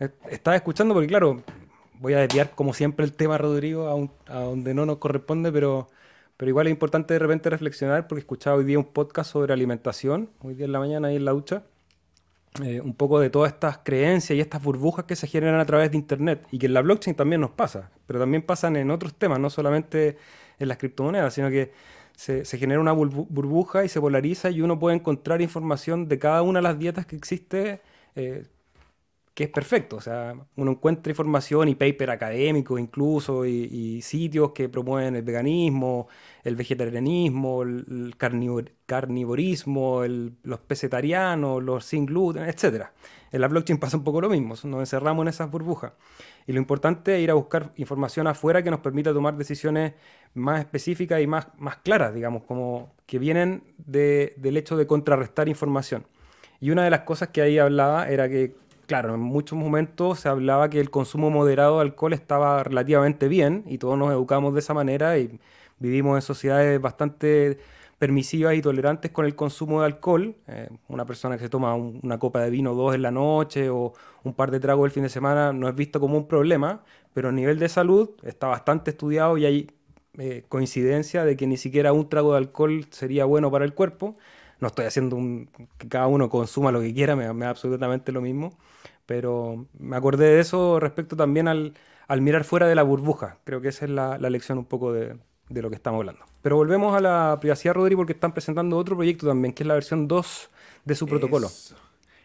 eh, 0.00 0.10
estaba 0.30 0.56
escuchando 0.56 0.94
porque, 0.94 1.08
claro, 1.08 1.42
voy 2.00 2.14
a 2.14 2.20
desviar 2.20 2.50
como 2.50 2.72
siempre 2.72 3.04
el 3.04 3.12
tema, 3.12 3.38
Rodrigo, 3.38 4.10
a, 4.26 4.40
donde 4.40 4.74
no 4.74 4.86
nos 4.86 4.98
corresponde, 4.98 5.52
pero, 5.52 5.88
pero 6.38 6.48
igual 6.48 6.68
es 6.68 6.70
importante 6.70 7.12
de 7.12 7.18
repente 7.18 7.50
reflexionar 7.50 8.06
porque 8.06 8.20
escuchaba 8.20 8.56
hoy 8.56 8.64
día 8.64 8.78
un 8.78 8.86
podcast 8.86 9.32
sobre 9.32 9.52
alimentación, 9.52 10.30
hoy 10.40 10.54
día 10.54 10.64
en 10.64 10.72
la 10.72 10.78
mañana 10.78 11.08
ahí 11.08 11.16
en 11.16 11.24
la 11.26 11.32
ducha, 11.32 11.64
eh, 12.62 12.80
un 12.80 12.94
poco 12.94 13.20
de 13.20 13.28
todas 13.28 13.52
estas 13.52 13.78
creencias 13.78 14.36
y 14.36 14.40
estas 14.40 14.62
burbujas 14.62 15.04
que 15.04 15.16
se 15.16 15.26
generan 15.26 15.58
a 15.58 15.66
través 15.66 15.90
de 15.90 15.96
Internet 15.96 16.46
y 16.52 16.58
que 16.58 16.66
en 16.66 16.74
la 16.74 16.80
blockchain 16.82 17.16
también 17.16 17.40
nos 17.40 17.50
pasa, 17.50 17.90
pero 18.06 18.20
también 18.20 18.42
pasan 18.42 18.76
en 18.76 18.90
otros 18.92 19.14
temas, 19.14 19.40
no 19.40 19.50
solamente 19.50 20.16
en 20.60 20.68
las 20.68 20.78
criptomonedas, 20.78 21.34
sino 21.34 21.50
que 21.50 21.72
se, 22.14 22.44
genera 22.44 22.80
una 22.80 22.92
burbuja 22.92 23.84
y 23.84 23.88
se 23.88 24.00
polariza 24.00 24.50
y 24.50 24.60
uno 24.60 24.78
puede 24.78 24.96
encontrar 24.96 25.42
información 25.42 26.08
de 26.08 26.20
cada 26.20 26.42
una 26.42 26.60
de 26.60 26.62
las 26.62 26.78
dietas 26.78 27.04
que 27.04 27.16
existe. 27.16 27.80
Eh, 28.14 28.44
que 29.38 29.44
es 29.44 29.50
perfecto. 29.50 29.94
O 29.94 30.00
sea, 30.00 30.34
uno 30.56 30.72
encuentra 30.72 31.12
información 31.12 31.68
y 31.68 31.76
paper 31.76 32.10
académico 32.10 32.76
incluso 32.76 33.46
y, 33.46 34.02
sitios 34.02 34.50
que 34.50 34.68
promueven 34.68 35.14
el 35.14 35.22
veganismo, 35.22 36.08
el 36.42 36.56
vegetarianismo, 36.56 37.62
el, 37.62 38.16
carnivorismo, 38.18 40.02
los 40.42 40.58
pesetarianos, 40.66 41.62
los 41.62 41.84
sin 41.84 42.04
gluten, 42.04 42.46
etc. 42.46 42.86
En 43.30 43.40
la 43.40 43.46
blockchain 43.46 43.78
pasa 43.78 43.96
un 43.96 44.02
poco 44.02 44.20
lo 44.20 44.28
mismo, 44.28 44.56
nos 44.64 44.80
encerramos 44.80 45.22
en 45.22 45.28
esas 45.28 45.48
burbujas. 45.48 45.92
Y 46.48 46.52
lo 46.52 46.58
importante 46.58 47.14
es 47.14 47.22
ir 47.22 47.30
a 47.30 47.34
buscar 47.34 47.70
información 47.76 48.26
afuera 48.26 48.64
que 48.64 48.72
nos 48.72 48.80
permita 48.80 49.12
tomar 49.12 49.36
decisiones 49.36 49.92
más 50.34 50.58
específicas 50.58 51.22
y 51.22 51.28
más, 51.28 51.46
más 51.58 51.76
claras, 51.76 52.12
digamos, 52.12 52.42
como 52.42 52.92
que 53.06 53.20
vienen 53.20 53.62
del 53.76 54.56
hecho 54.56 54.76
de 54.76 54.88
contrarrestar 54.88 55.48
información. 55.48 56.08
Y 56.58 56.72
una 56.72 56.82
de 56.82 56.90
las 56.90 57.02
cosas 57.02 57.28
que 57.28 57.40
ahí 57.40 57.56
hablaba 57.60 58.08
era 58.08 58.28
que 58.28 58.56
claro, 58.88 59.14
en 59.14 59.20
muchos 59.20 59.58
momentos 59.58 60.20
se 60.20 60.28
hablaba 60.30 60.70
que 60.70 60.80
el 60.80 60.90
consumo 60.90 61.30
moderado 61.30 61.76
de 61.76 61.82
alcohol 61.82 62.14
estaba 62.14 62.64
relativamente 62.64 63.28
bien 63.28 63.62
y 63.66 63.78
todos 63.78 63.98
nos 63.98 64.10
educamos 64.10 64.54
de 64.54 64.60
esa 64.60 64.72
manera 64.74 65.18
y 65.18 65.38
vivimos 65.78 66.16
en 66.16 66.22
sociedades 66.22 66.80
bastante 66.80 67.58
permisivas 67.98 68.54
y 68.54 68.62
tolerantes 68.62 69.10
con 69.10 69.26
el 69.26 69.36
consumo 69.36 69.80
de 69.80 69.86
alcohol. 69.86 70.36
Eh, 70.46 70.70
una 70.88 71.04
persona 71.04 71.36
que 71.36 71.44
se 71.44 71.50
toma 71.50 71.74
una 71.74 72.18
copa 72.18 72.40
de 72.40 72.48
vino 72.50 72.74
dos 72.74 72.94
en 72.94 73.02
la 73.02 73.10
noche 73.10 73.68
o 73.68 73.92
un 74.24 74.32
par 74.32 74.50
de 74.50 74.58
tragos 74.58 74.86
el 74.86 74.90
fin 74.90 75.02
de 75.02 75.10
semana 75.10 75.52
no 75.52 75.68
es 75.68 75.74
visto 75.74 76.00
como 76.00 76.16
un 76.16 76.26
problema, 76.26 76.82
pero 77.12 77.28
a 77.28 77.32
nivel 77.32 77.58
de 77.58 77.68
salud 77.68 78.10
está 78.22 78.46
bastante 78.46 78.92
estudiado 78.92 79.36
y 79.36 79.44
hay 79.44 79.70
eh, 80.16 80.44
coincidencia 80.48 81.24
de 81.24 81.36
que 81.36 81.46
ni 81.46 81.58
siquiera 81.58 81.92
un 81.92 82.08
trago 82.08 82.32
de 82.32 82.38
alcohol 82.38 82.86
sería 82.90 83.26
bueno 83.26 83.50
para 83.50 83.66
el 83.66 83.74
cuerpo. 83.74 84.16
No 84.60 84.68
estoy 84.68 84.86
haciendo 84.86 85.18
que 85.78 85.88
cada 85.88 86.06
uno 86.06 86.28
consuma 86.28 86.72
lo 86.72 86.80
que 86.80 86.92
quiera, 86.92 87.14
me, 87.16 87.26
da 87.26 87.50
absolutamente 87.50 88.12
lo 88.12 88.20
mismo, 88.20 88.58
pero 89.06 89.66
me 89.78 89.96
acordé 89.96 90.26
de 90.26 90.40
eso 90.40 90.80
respecto 90.80 91.16
también 91.16 91.48
al, 91.48 91.74
mirar 92.20 92.44
fuera 92.44 92.66
de 92.66 92.74
la 92.74 92.82
burbuja. 92.82 93.38
Creo 93.44 93.60
que 93.60 93.68
esa 93.68 93.84
es 93.84 93.90
la, 93.90 94.18
lección 94.18 94.58
un 94.58 94.64
poco 94.64 94.92
de, 94.92 95.16
lo 95.48 95.70
que 95.70 95.76
estamos 95.76 96.00
hablando. 96.00 96.24
Pero 96.42 96.56
volvemos 96.56 96.96
a 96.96 97.00
la 97.00 97.38
privacidad, 97.40 97.74
Rodrigo, 97.74 98.00
porque 98.00 98.12
están 98.12 98.32
presentando 98.32 98.76
otro 98.76 98.96
proyecto 98.96 99.26
también, 99.26 99.54
que 99.54 99.62
es 99.62 99.66
la 99.66 99.74
versión 99.74 100.08
2 100.08 100.50
de 100.84 100.94
su 100.94 101.06
protocolo. 101.06 101.50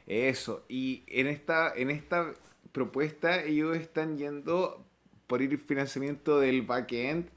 Eso, 0.07 0.63
y 0.67 1.03
en 1.07 1.27
esta, 1.27 1.71
en 1.73 1.89
esta 1.89 2.33
propuesta 2.71 3.41
ellos 3.43 3.77
están 3.77 4.17
yendo 4.17 4.83
por 5.27 5.41
ir 5.41 5.57
financiamiento 5.57 6.39
del 6.39 6.63
backend 6.63 7.29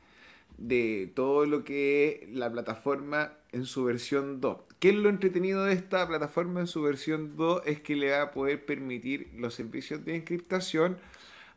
de 0.59 1.13
todo 1.15 1.47
lo 1.47 1.65
que 1.65 2.23
es 2.23 2.31
la 2.35 2.51
plataforma 2.51 3.33
en 3.53 3.65
su 3.65 3.85
versión 3.85 4.41
2. 4.41 4.59
¿Qué 4.79 4.91
es 4.91 4.95
lo 4.95 5.09
entretenido 5.09 5.65
de 5.65 5.73
esta 5.73 6.07
plataforma 6.07 6.61
en 6.61 6.67
su 6.67 6.83
versión 6.83 7.35
2? 7.37 7.63
Es 7.65 7.81
que 7.81 7.97
le 7.97 8.11
va 8.11 8.23
a 8.23 8.31
poder 8.31 8.67
permitir 8.67 9.31
los 9.35 9.55
servicios 9.55 10.05
de 10.05 10.17
encriptación 10.17 10.99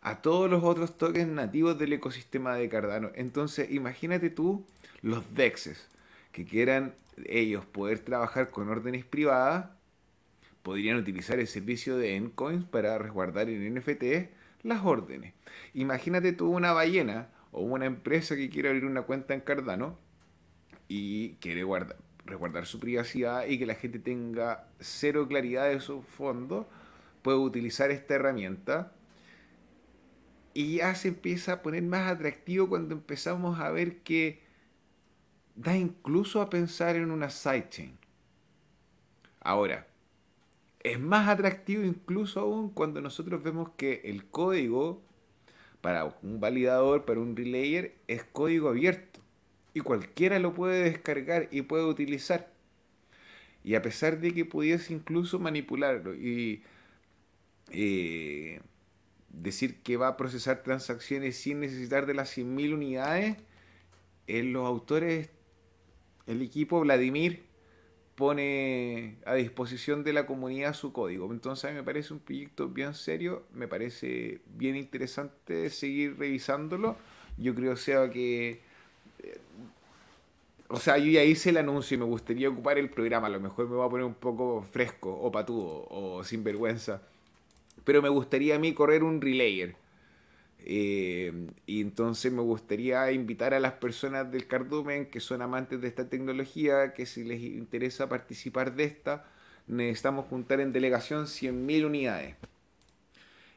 a 0.02 0.22
todos 0.22 0.50
los 0.50 0.64
otros 0.64 0.98
tokens 0.98 1.28
nativos 1.28 1.78
del 1.78 1.92
ecosistema 1.92 2.56
de 2.56 2.70
Cardano. 2.70 3.12
Entonces, 3.16 3.72
imagínate 3.72 4.30
tú 4.30 4.66
los 5.02 5.34
DEXs 5.36 5.90
que 6.32 6.46
quieran 6.46 6.96
ellos 7.26 7.66
poder 7.66 8.00
trabajar 8.00 8.52
con 8.52 8.70
órdenes 8.70 9.04
privadas, 9.04 9.70
podrían 10.64 10.96
utilizar 10.96 11.40
el 11.40 11.48
servicio 11.48 11.98
de 11.98 12.16
Endcoins 12.16 12.64
para 12.64 12.98
resguardar 12.98 13.50
en 13.50 13.74
NFT 13.76 14.30
las 14.64 14.86
órdenes. 14.86 15.34
Imagínate 15.74 16.32
tú 16.32 16.50
una 16.50 16.72
ballena 16.72 17.30
o 17.52 17.64
una 17.64 17.86
empresa 17.86 18.38
que 18.38 18.50
quiere 18.50 18.70
abrir 18.70 18.86
una 18.86 19.02
cuenta 19.02 19.34
en 19.34 19.42
Cardano 19.42 19.98
y 20.88 21.34
quiere 21.36 21.64
guardar, 21.64 21.98
resguardar 22.30 22.66
su 22.66 22.80
privacidad 22.80 23.46
y 23.48 23.60
que 23.60 23.66
la 23.66 23.76
gente 23.76 24.00
tenga 24.00 24.68
cero 24.80 25.28
claridad 25.28 25.70
de 25.70 25.80
su 25.82 26.02
fondo, 26.02 26.68
puede 27.22 27.38
utilizar 27.38 27.92
esta 27.92 28.16
herramienta 28.16 28.94
y 30.54 30.78
ya 30.78 30.96
se 30.96 31.10
empieza 31.10 31.54
a 31.54 31.62
poner 31.62 31.84
más 31.84 32.12
atractivo 32.12 32.70
cuando 32.70 32.94
empezamos 32.94 33.60
a 33.60 33.70
ver 33.72 33.98
que 34.00 34.42
da 35.56 35.76
incluso 35.76 36.42
a 36.42 36.50
pensar 36.50 36.96
en 36.96 37.12
una 37.12 37.30
sidechain. 37.30 37.98
Ahora, 39.42 39.88
es 40.82 41.00
más 41.00 41.28
atractivo 41.28 41.84
incluso 41.84 42.40
aún 42.40 42.70
cuando 42.70 43.02
nosotros 43.02 43.44
vemos 43.44 43.72
que 43.76 44.02
el 44.06 44.26
código 44.30 45.02
para 45.82 46.06
un 46.24 46.40
validador, 46.40 47.06
para 47.06 47.20
un 47.20 47.36
relayer, 47.36 47.96
es 48.08 48.24
código 48.24 48.70
abierto. 48.70 49.20
Y 49.74 49.82
cualquiera 49.82 50.40
lo 50.40 50.54
puede 50.54 50.84
descargar 50.84 51.48
y 51.52 51.62
puede 51.62 51.86
utilizar. 51.86 52.52
Y 53.64 53.76
a 53.76 53.82
pesar 53.82 54.20
de 54.20 54.34
que 54.34 54.46
pudiese 54.46 54.94
incluso 54.94 55.40
manipularlo 55.40 56.16
y 56.16 56.64
eh, 57.72 58.62
decir 59.30 59.82
que 59.82 59.98
va 59.98 60.08
a 60.10 60.18
procesar 60.18 60.64
transacciones 60.64 61.38
sin 61.38 61.60
necesitar 61.60 62.06
de 62.06 62.14
las 62.14 62.36
100.000 62.38 62.74
unidades, 62.74 63.38
los 64.28 64.68
autores, 64.68 65.30
el 66.28 66.42
equipo 66.42 66.80
Vladimir 66.82 67.44
pone 68.16 69.18
a 69.26 69.34
disposición 69.36 70.04
de 70.04 70.14
la 70.14 70.26
comunidad 70.26 70.74
su 70.74 70.92
código. 70.92 71.32
Entonces 71.32 71.66
a 71.66 71.70
mí 71.70 71.76
me 71.76 71.84
parece 71.84 72.14
un 72.14 72.20
proyecto 72.20 72.68
bien 72.68 72.94
serio, 72.94 73.46
me 73.54 73.68
parece 73.68 74.42
bien 74.46 74.76
interesante 74.76 75.70
seguir 75.70 76.18
revisándolo. 76.18 76.98
Yo 77.38 77.56
creo 77.56 77.76
que... 78.12 78.69
O 80.70 80.78
sea, 80.80 80.98
yo 80.98 81.12
ya 81.12 81.24
hice 81.24 81.50
el 81.50 81.58
anuncio 81.58 81.96
y 81.96 81.98
me 81.98 82.06
gustaría 82.06 82.50
ocupar 82.50 82.78
el 82.78 82.90
programa. 82.90 83.28
A 83.28 83.32
lo 83.32 83.40
mejor 83.40 83.68
me 83.68 83.76
va 83.76 83.86
a 83.86 83.90
poner 83.90 84.06
un 84.06 84.14
poco 84.14 84.64
fresco 84.72 85.12
o 85.12 85.32
patudo 85.32 85.88
o 85.90 86.24
sin 86.24 86.44
vergüenza. 86.44 87.02
Pero 87.84 88.02
me 88.02 88.10
gustaría 88.10 88.56
a 88.56 88.60
mí 88.60 88.74
correr 88.74 89.04
un 89.04 89.22
relayer 89.22 89.76
eh, 90.66 91.32
y 91.66 91.82
entonces 91.82 92.32
me 92.32 92.42
gustaría 92.42 93.12
invitar 93.12 93.54
a 93.54 93.60
las 93.60 93.74
personas 93.74 94.32
del 94.32 94.48
cardumen 94.48 95.06
que 95.08 95.20
son 95.20 95.42
amantes 95.42 95.82
de 95.82 95.88
esta 95.88 96.10
tecnología, 96.10 96.94
que 96.94 97.06
si 97.06 97.24
les 97.24 97.42
interesa 97.42 98.10
participar 98.10 98.76
de 98.76 98.84
esta, 98.86 99.26
necesitamos 99.68 100.26
juntar 100.28 100.60
en 100.60 100.72
delegación 100.72 101.26
100.000 101.26 101.86
unidades. 101.86 102.36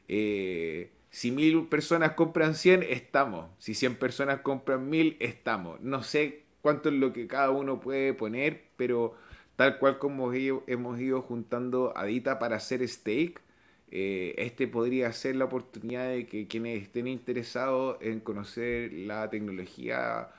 Eh, 0.07 0.91
si 1.09 1.31
mil 1.31 1.67
personas 1.67 2.13
compran 2.13 2.55
100, 2.55 2.83
estamos. 2.83 3.49
Si 3.59 3.75
100 3.75 3.97
personas 3.97 4.41
compran 4.41 4.89
1000, 4.89 5.17
estamos. 5.19 5.79
No 5.81 6.03
sé 6.03 6.42
cuánto 6.63 6.89
es 6.89 6.95
lo 6.95 7.11
que 7.11 7.27
cada 7.27 7.51
uno 7.51 7.81
puede 7.81 8.13
poner, 8.13 8.63
pero 8.77 9.13
tal 9.57 9.77
cual 9.77 9.99
como 9.99 10.31
hemos 10.33 10.99
ido 10.99 11.21
juntando 11.21 11.95
adita 11.95 12.39
para 12.39 12.55
hacer 12.55 12.87
stake, 12.87 13.39
eh, 13.91 14.33
este 14.37 14.67
podría 14.67 15.11
ser 15.11 15.35
la 15.35 15.45
oportunidad 15.45 16.07
de 16.07 16.25
que 16.25 16.47
quienes 16.47 16.81
estén 16.81 17.07
interesados 17.07 17.97
en 18.01 18.21
conocer 18.21 18.93
la 18.93 19.29
tecnología 19.29 20.29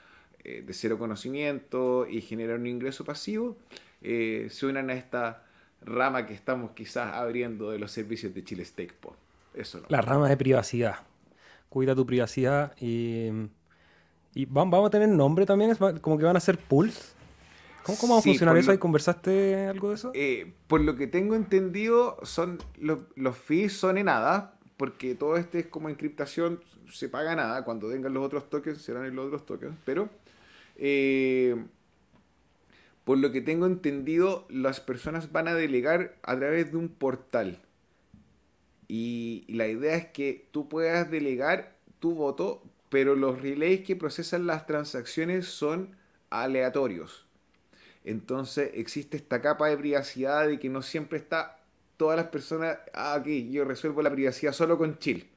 eh, 0.42 0.64
de 0.66 0.72
cero 0.72 0.98
conocimiento 0.98 2.06
y 2.08 2.22
generar 2.22 2.58
un 2.58 2.68
ingreso 2.68 3.04
pasivo, 3.04 3.58
eh, 4.00 4.48
se 4.50 4.64
unan 4.64 4.88
a 4.88 4.94
esta 4.94 5.44
rama 5.82 6.26
que 6.26 6.32
estamos 6.32 6.70
quizás 6.70 7.12
abriendo 7.12 7.70
de 7.70 7.78
los 7.78 7.92
servicios 7.92 8.34
de 8.34 8.42
Chile 8.42 8.64
Stake 8.64 8.94
Eso 9.52 9.82
La 9.88 10.00
rama 10.00 10.26
de 10.30 10.38
privacidad. 10.38 10.96
Cuida 11.68 11.94
tu 11.94 12.06
privacidad 12.06 12.74
y, 12.80 13.28
y 14.34 14.46
vamos 14.46 14.86
a 14.86 14.90
tener 14.90 15.08
nombre 15.08 15.46
también, 15.46 15.70
es 15.70 15.78
como 16.00 16.18
que 16.18 16.24
van 16.24 16.36
a 16.36 16.40
ser 16.40 16.58
pools 16.58 17.14
¿Cómo, 17.84 18.14
va 18.14 18.20
a 18.20 18.22
funcionar 18.22 18.56
eso? 18.56 18.78
¿Conversaste 18.80 19.66
algo 19.66 19.90
de 19.90 19.94
eso? 19.94 20.10
Eh, 20.14 20.54
por 20.68 20.80
lo 20.80 20.96
que 20.96 21.06
tengo 21.06 21.34
entendido, 21.34 22.16
son 22.22 22.58
los, 22.78 23.36
fees 23.36 23.74
son 23.74 23.98
en 23.98 24.06
nada, 24.06 24.58
porque 24.78 25.14
todo 25.14 25.36
este 25.36 25.60
es 25.60 25.66
como 25.66 25.90
encriptación, 25.90 26.60
se 26.90 27.10
paga 27.10 27.36
nada. 27.36 27.62
Cuando 27.64 27.88
vengan 27.88 28.14
los 28.14 28.24
otros 28.24 28.48
tokens, 28.48 28.80
serán 28.80 29.04
en 29.04 29.14
los 29.14 29.26
otros 29.26 29.44
tokens. 29.44 29.76
Pero, 29.84 30.08
eh, 30.76 31.62
por 33.04 33.18
lo 33.18 33.32
que 33.32 33.42
tengo 33.42 33.66
entendido, 33.66 34.46
las 34.48 34.80
personas 34.80 35.30
van 35.30 35.48
a 35.48 35.54
delegar 35.54 36.16
a 36.22 36.36
través 36.36 36.70
de 36.70 36.78
un 36.78 36.88
portal. 36.88 37.60
Y, 38.88 39.44
y 39.46 39.54
la 39.54 39.68
idea 39.68 39.94
es 39.96 40.06
que 40.06 40.48
tú 40.52 40.70
puedas 40.70 41.10
delegar 41.10 41.76
tu 42.00 42.14
voto, 42.14 42.62
pero 42.94 43.16
los 43.16 43.42
relays 43.42 43.80
que 43.80 43.96
procesan 43.96 44.46
las 44.46 44.68
transacciones 44.68 45.46
son 45.46 45.96
aleatorios. 46.30 47.26
Entonces 48.04 48.70
existe 48.74 49.16
esta 49.16 49.42
capa 49.42 49.66
de 49.66 49.76
privacidad 49.76 50.46
de 50.46 50.60
que 50.60 50.68
no 50.68 50.80
siempre 50.80 51.18
está 51.18 51.56
todas 51.96 52.16
las 52.16 52.28
personas, 52.28 52.78
ah, 52.92 53.16
ok, 53.18 53.26
yo 53.50 53.64
resuelvo 53.64 54.00
la 54.00 54.12
privacidad 54.12 54.52
solo 54.52 54.78
con 54.78 54.96
chill. 55.00 55.28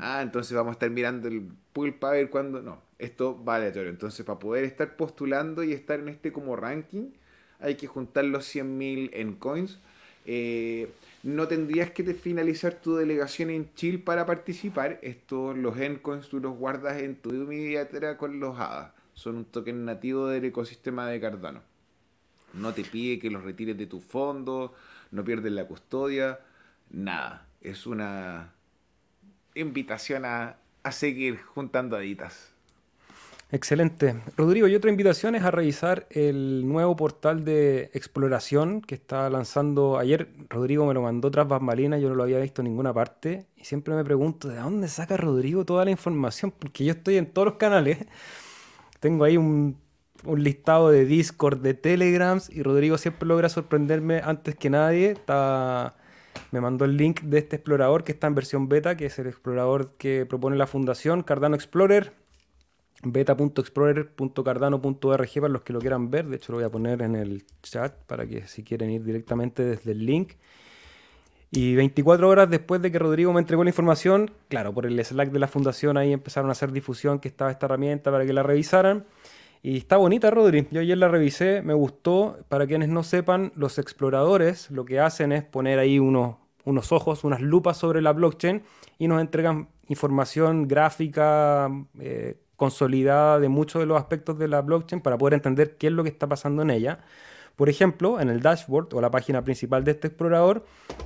Ah, 0.00 0.20
entonces 0.22 0.56
vamos 0.56 0.70
a 0.70 0.74
estar 0.74 0.90
mirando 0.90 1.26
el 1.26 1.48
pool 1.72 1.94
para 1.94 2.12
ver 2.12 2.30
cuándo. 2.30 2.62
No, 2.62 2.80
esto 3.00 3.42
va 3.44 3.56
aleatorio. 3.56 3.90
Entonces, 3.90 4.24
para 4.24 4.38
poder 4.38 4.62
estar 4.62 4.94
postulando 4.94 5.64
y 5.64 5.72
estar 5.72 5.98
en 5.98 6.08
este 6.08 6.32
como 6.32 6.54
ranking, 6.54 7.10
hay 7.58 7.74
que 7.74 7.88
juntar 7.88 8.24
los 8.26 8.46
100.000 8.54 9.10
en 9.14 9.34
coins. 9.34 9.80
Eh, 10.26 10.92
no 11.24 11.48
tendrías 11.48 11.90
que 11.90 12.04
finalizar 12.14 12.74
tu 12.74 12.94
delegación 12.94 13.50
en 13.50 13.74
chill 13.74 14.04
para 14.04 14.26
participar. 14.26 15.00
Estos, 15.02 15.58
los 15.58 15.76
Encoins, 15.76 16.28
tú 16.28 16.38
los 16.38 16.56
guardas 16.56 17.02
en 17.02 17.16
tu 17.16 17.30
billetera 17.48 18.16
con 18.16 18.38
los 18.38 18.56
hadas. 18.60 18.92
Son 19.14 19.36
un 19.38 19.44
token 19.44 19.84
nativo 19.84 20.28
del 20.28 20.44
ecosistema 20.44 21.08
de 21.08 21.20
Cardano 21.20 21.74
no 22.54 22.72
te 22.72 22.84
pide 22.84 23.18
que 23.18 23.30
los 23.30 23.42
retires 23.42 23.76
de 23.76 23.86
tu 23.86 24.00
fondo, 24.00 24.74
no 25.10 25.24
pierdes 25.24 25.52
la 25.52 25.66
custodia, 25.66 26.40
nada. 26.90 27.46
Es 27.60 27.86
una 27.86 28.52
invitación 29.54 30.24
a, 30.24 30.58
seguir 30.90 31.40
juntando 31.40 31.96
aditas. 31.96 32.53
Excelente. 33.54 34.16
Rodrigo, 34.36 34.66
y 34.66 34.74
otra 34.74 34.90
invitación 34.90 35.36
es 35.36 35.44
a 35.44 35.52
revisar 35.52 36.08
el 36.10 36.66
nuevo 36.66 36.96
portal 36.96 37.44
de 37.44 37.88
exploración 37.94 38.80
que 38.80 38.96
está 38.96 39.30
lanzando 39.30 39.96
ayer. 39.96 40.28
Rodrigo 40.50 40.84
me 40.86 40.92
lo 40.92 41.02
mandó 41.02 41.30
tras 41.30 41.46
bambalinas, 41.46 42.00
yo 42.00 42.08
no 42.08 42.16
lo 42.16 42.24
había 42.24 42.40
visto 42.40 42.62
en 42.62 42.64
ninguna 42.64 42.92
parte. 42.92 43.46
Y 43.56 43.64
siempre 43.64 43.94
me 43.94 44.02
pregunto, 44.02 44.48
¿de 44.48 44.56
dónde 44.56 44.88
saca 44.88 45.16
Rodrigo 45.16 45.64
toda 45.64 45.84
la 45.84 45.92
información? 45.92 46.50
Porque 46.50 46.84
yo 46.84 46.94
estoy 46.94 47.16
en 47.16 47.26
todos 47.26 47.46
los 47.46 47.54
canales. 47.54 47.98
Tengo 48.98 49.22
ahí 49.22 49.36
un 49.36 49.78
listado 50.36 50.90
de 50.90 51.04
Discord, 51.04 51.60
de 51.60 51.74
Telegrams, 51.74 52.50
y 52.50 52.60
Rodrigo 52.60 52.98
siempre 52.98 53.28
logra 53.28 53.48
sorprenderme 53.48 54.20
antes 54.24 54.56
que 54.56 54.68
nadie. 54.68 55.14
Me 56.50 56.60
mandó 56.60 56.86
el 56.86 56.96
link 56.96 57.20
de 57.20 57.38
este 57.38 57.54
explorador 57.54 58.02
que 58.02 58.10
está 58.10 58.26
en 58.26 58.34
versión 58.34 58.68
beta, 58.68 58.96
que 58.96 59.06
es 59.06 59.16
el 59.20 59.28
explorador 59.28 59.92
que 59.96 60.26
propone 60.26 60.56
la 60.56 60.66
fundación 60.66 61.22
Cardano 61.22 61.54
Explorer, 61.54 62.23
beta.explorer.cardano.org 63.04 65.30
para 65.34 65.48
los 65.48 65.62
que 65.62 65.72
lo 65.72 65.80
quieran 65.80 66.10
ver. 66.10 66.26
De 66.26 66.36
hecho, 66.36 66.52
lo 66.52 66.58
voy 66.58 66.64
a 66.64 66.70
poner 66.70 67.02
en 67.02 67.16
el 67.16 67.44
chat 67.62 67.94
para 68.06 68.26
que 68.26 68.46
si 68.46 68.62
quieren 68.62 68.90
ir 68.90 69.02
directamente 69.04 69.64
desde 69.64 69.92
el 69.92 70.04
link. 70.04 70.32
Y 71.50 71.76
24 71.76 72.28
horas 72.28 72.50
después 72.50 72.82
de 72.82 72.90
que 72.90 72.98
Rodrigo 72.98 73.32
me 73.32 73.38
entregó 73.38 73.62
la 73.62 73.70
información, 73.70 74.32
claro, 74.48 74.74
por 74.74 74.86
el 74.86 75.02
Slack 75.04 75.30
de 75.30 75.38
la 75.38 75.46
fundación 75.46 75.96
ahí 75.96 76.12
empezaron 76.12 76.48
a 76.48 76.52
hacer 76.52 76.72
difusión 76.72 77.20
que 77.20 77.28
estaba 77.28 77.52
esta 77.52 77.66
herramienta 77.66 78.10
para 78.10 78.26
que 78.26 78.32
la 78.32 78.42
revisaran. 78.42 79.04
Y 79.62 79.78
está 79.78 79.96
bonita, 79.96 80.30
Rodri. 80.30 80.66
Yo 80.72 80.80
ayer 80.80 80.98
la 80.98 81.08
revisé, 81.08 81.62
me 81.62 81.72
gustó. 81.72 82.36
Para 82.48 82.66
quienes 82.66 82.88
no 82.88 83.02
sepan, 83.02 83.52
los 83.54 83.78
exploradores 83.78 84.70
lo 84.70 84.84
que 84.84 85.00
hacen 85.00 85.32
es 85.32 85.44
poner 85.44 85.78
ahí 85.78 85.98
unos, 85.98 86.36
unos 86.64 86.92
ojos, 86.92 87.24
unas 87.24 87.40
lupas 87.40 87.76
sobre 87.76 88.02
la 88.02 88.12
blockchain 88.12 88.62
y 88.98 89.08
nos 89.08 89.20
entregan 89.20 89.68
información 89.88 90.66
gráfica 90.66 91.70
eh, 92.00 92.36
consolidada 92.56 93.38
de 93.38 93.48
muchos 93.48 93.80
de 93.80 93.86
los 93.86 93.98
aspectos 93.98 94.38
de 94.38 94.48
la 94.48 94.62
blockchain 94.62 95.00
para 95.00 95.18
poder 95.18 95.34
entender 95.34 95.76
qué 95.76 95.88
es 95.88 95.92
lo 95.92 96.02
que 96.02 96.10
está 96.10 96.28
pasando 96.28 96.62
en 96.62 96.70
ella. 96.70 97.00
Por 97.56 97.68
ejemplo, 97.68 98.20
en 98.20 98.30
el 98.30 98.40
dashboard 98.40 98.94
o 98.94 99.00
la 99.00 99.10
página 99.10 99.42
principal 99.42 99.84
de 99.84 99.92
este 99.92 100.08
explorador 100.08 100.64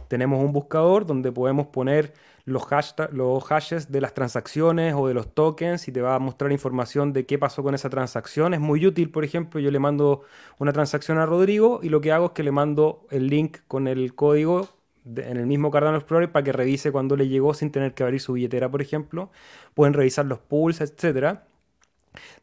tenemos 0.08 0.42
un 0.42 0.52
buscador 0.52 1.04
donde 1.04 1.30
podemos 1.30 1.66
poner 1.66 2.14
los, 2.46 2.66
los 3.12 3.44
hashes 3.44 3.92
de 3.92 4.00
las 4.00 4.14
transacciones 4.14 4.94
o 4.96 5.06
de 5.06 5.14
los 5.14 5.34
tokens 5.34 5.86
y 5.88 5.92
te 5.92 6.00
va 6.00 6.14
a 6.14 6.18
mostrar 6.18 6.50
información 6.50 7.12
de 7.12 7.26
qué 7.26 7.38
pasó 7.38 7.62
con 7.62 7.74
esa 7.74 7.90
transacción. 7.90 8.54
Es 8.54 8.60
muy 8.60 8.86
útil, 8.86 9.10
por 9.10 9.24
ejemplo, 9.24 9.60
yo 9.60 9.70
le 9.70 9.78
mando 9.78 10.22
una 10.58 10.72
transacción 10.72 11.18
a 11.18 11.26
Rodrigo 11.26 11.80
y 11.82 11.90
lo 11.90 12.00
que 12.00 12.12
hago 12.12 12.26
es 12.26 12.32
que 12.32 12.42
le 12.42 12.52
mando 12.52 13.06
el 13.10 13.28
link 13.28 13.58
con 13.68 13.86
el 13.86 14.14
código 14.14 14.68
en 15.16 15.36
el 15.36 15.46
mismo 15.46 15.70
Cardano 15.70 15.96
Explorer 15.96 16.30
para 16.30 16.44
que 16.44 16.52
revise 16.52 16.92
cuando 16.92 17.16
le 17.16 17.28
llegó 17.28 17.54
sin 17.54 17.70
tener 17.70 17.94
que 17.94 18.02
abrir 18.02 18.20
su 18.20 18.34
billetera, 18.34 18.70
por 18.70 18.82
ejemplo. 18.82 19.30
Pueden 19.74 19.94
revisar 19.94 20.26
los 20.26 20.38
pools, 20.38 20.80
etcétera. 20.80 21.46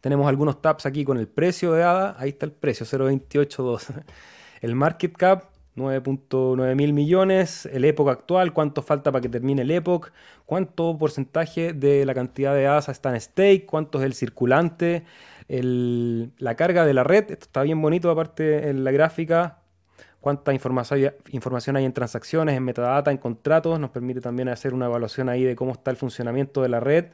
Tenemos 0.02 0.28
algunos 0.28 0.62
tabs 0.62 0.86
aquí 0.86 1.04
con 1.04 1.18
el 1.18 1.28
precio 1.28 1.74
de 1.74 1.84
ADA. 1.84 2.16
Ahí 2.18 2.30
está 2.30 2.46
el 2.46 2.52
precio, 2.52 2.86
0.282. 2.86 4.04
El 4.62 4.74
market 4.74 5.14
cap, 5.14 5.52
9.9 5.76 6.76
mil 6.76 6.94
millones. 6.94 7.68
El 7.72 7.86
época 7.86 8.12
actual, 8.12 8.54
cuánto 8.54 8.82
falta 8.82 9.12
para 9.12 9.22
que 9.22 9.30
termine 9.30 9.62
el 9.62 9.72
época. 9.72 10.12
Cuánto 10.46 10.98
porcentaje 10.98 11.74
de 11.74 12.06
la 12.06 12.14
cantidad 12.16 12.56
de 12.56 12.66
ADA 12.66 12.92
está 12.92 13.10
en 13.14 13.22
stake. 13.22 13.66
Cuánto 13.66 14.00
es 14.00 14.06
el 14.06 14.14
circulante. 14.14 15.04
la 15.48 16.56
carga 16.56 16.86
de 16.86 16.94
la 16.94 17.04
red. 17.04 17.30
Esto 17.30 17.46
está 17.46 17.62
bien 17.64 17.82
bonito 17.82 18.10
aparte 18.10 18.70
en 18.70 18.84
la 18.84 18.92
gráfica. 18.92 19.65
Cuánta 20.26 20.54
información, 20.54 21.76
hay 21.76 21.86
en 21.86 21.94
transacciones, 21.94 22.58
en 22.58 22.64
metadata, 22.64 23.12
en 23.12 23.18
contratos. 23.18 23.80
Nos 23.80 23.92
permite 23.92 24.22
también 24.22 24.50
hacer 24.50 24.74
una 24.74 24.88
evaluación 24.88 25.30
ahí 25.30 25.44
de 25.44 25.56
cómo 25.56 25.74
está 25.74 25.92
el 25.92 25.98
funcionamiento 25.98 26.64
de 26.64 26.70
la 26.70 26.80
red 26.80 27.06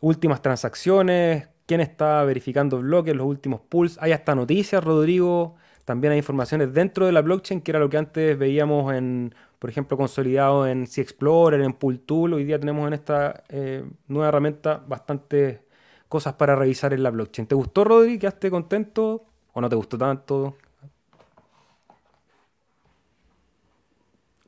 últimas 0.00 0.42
transacciones, 0.42 1.48
quién 1.64 1.80
está 1.80 2.24
verificando 2.24 2.80
bloques, 2.80 3.14
los 3.14 3.24
últimos 3.24 3.60
pools. 3.60 3.98
Hay 4.00 4.10
hasta 4.10 4.34
noticias, 4.34 4.82
Rodrigo. 4.82 5.54
También 5.84 6.10
hay 6.12 6.18
informaciones 6.18 6.74
dentro 6.74 7.06
de 7.06 7.12
la 7.12 7.22
blockchain, 7.22 7.60
que 7.60 7.70
era 7.70 7.78
lo 7.78 7.88
que 7.88 7.98
antes 7.98 8.36
veíamos 8.36 8.92
en, 8.92 9.32
por 9.60 9.70
ejemplo, 9.70 9.96
consolidado 9.96 10.66
en 10.66 10.88
C 10.88 11.00
Explorer, 11.00 11.60
en 11.60 11.72
Pool 11.72 12.00
Tool. 12.00 12.34
Hoy 12.34 12.42
día 12.42 12.58
tenemos 12.58 12.84
en 12.88 12.94
esta 12.94 13.44
eh, 13.48 13.84
nueva 14.08 14.30
herramienta 14.30 14.82
bastantes 14.84 15.60
cosas 16.08 16.34
para 16.34 16.56
revisar 16.56 16.92
en 16.92 17.04
la 17.04 17.10
blockchain. 17.10 17.46
¿Te 17.46 17.54
gustó, 17.54 17.84
Rodri? 17.84 18.18
¿Quedaste 18.18 18.50
contento 18.50 19.24
o 19.52 19.60
no 19.60 19.68
te 19.68 19.76
gustó 19.76 19.96
tanto? 19.96 20.56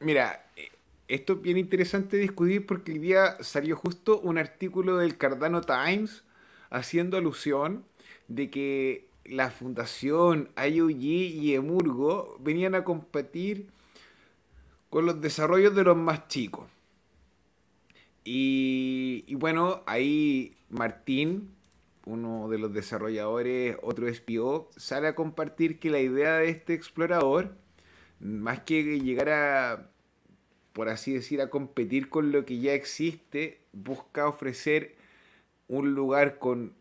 Mira, 0.00 0.46
esto 1.08 1.34
es 1.34 1.42
bien 1.42 1.58
interesante 1.58 2.16
discutir 2.16 2.64
porque 2.64 2.92
hoy 2.92 2.98
día 2.98 3.36
salió 3.40 3.76
justo 3.76 4.18
un 4.18 4.38
artículo 4.38 4.96
del 4.96 5.18
Cardano 5.18 5.60
Times 5.60 6.24
haciendo 6.70 7.18
alusión 7.18 7.84
de 8.26 8.48
que 8.48 9.08
la 9.26 9.50
fundación 9.50 10.48
IOG 10.56 11.02
y 11.02 11.54
Emurgo 11.54 12.38
venían 12.40 12.74
a 12.74 12.82
competir 12.82 13.68
con 14.88 15.04
los 15.04 15.20
desarrollos 15.20 15.74
de 15.74 15.84
los 15.84 15.98
más 15.98 16.28
chicos. 16.28 16.66
Y, 18.24 19.24
y 19.26 19.34
bueno, 19.34 19.82
ahí 19.84 20.56
Martín, 20.70 21.50
uno 22.06 22.48
de 22.48 22.58
los 22.58 22.72
desarrolladores, 22.72 23.76
otro 23.82 24.08
SPO, 24.08 24.70
sale 24.76 25.08
a 25.08 25.14
compartir 25.14 25.78
que 25.78 25.90
la 25.90 26.00
idea 26.00 26.36
de 26.36 26.48
este 26.48 26.72
explorador, 26.72 27.54
más 28.20 28.60
que 28.60 29.00
llegar 29.00 29.28
a 29.30 29.90
por 30.72 30.88
así 30.88 31.12
decir, 31.12 31.40
a 31.40 31.50
competir 31.50 32.08
con 32.08 32.32
lo 32.32 32.44
que 32.44 32.58
ya 32.58 32.74
existe, 32.74 33.60
busca 33.72 34.28
ofrecer 34.28 34.94
un 35.68 35.94
lugar 35.94 36.38
con 36.38 36.74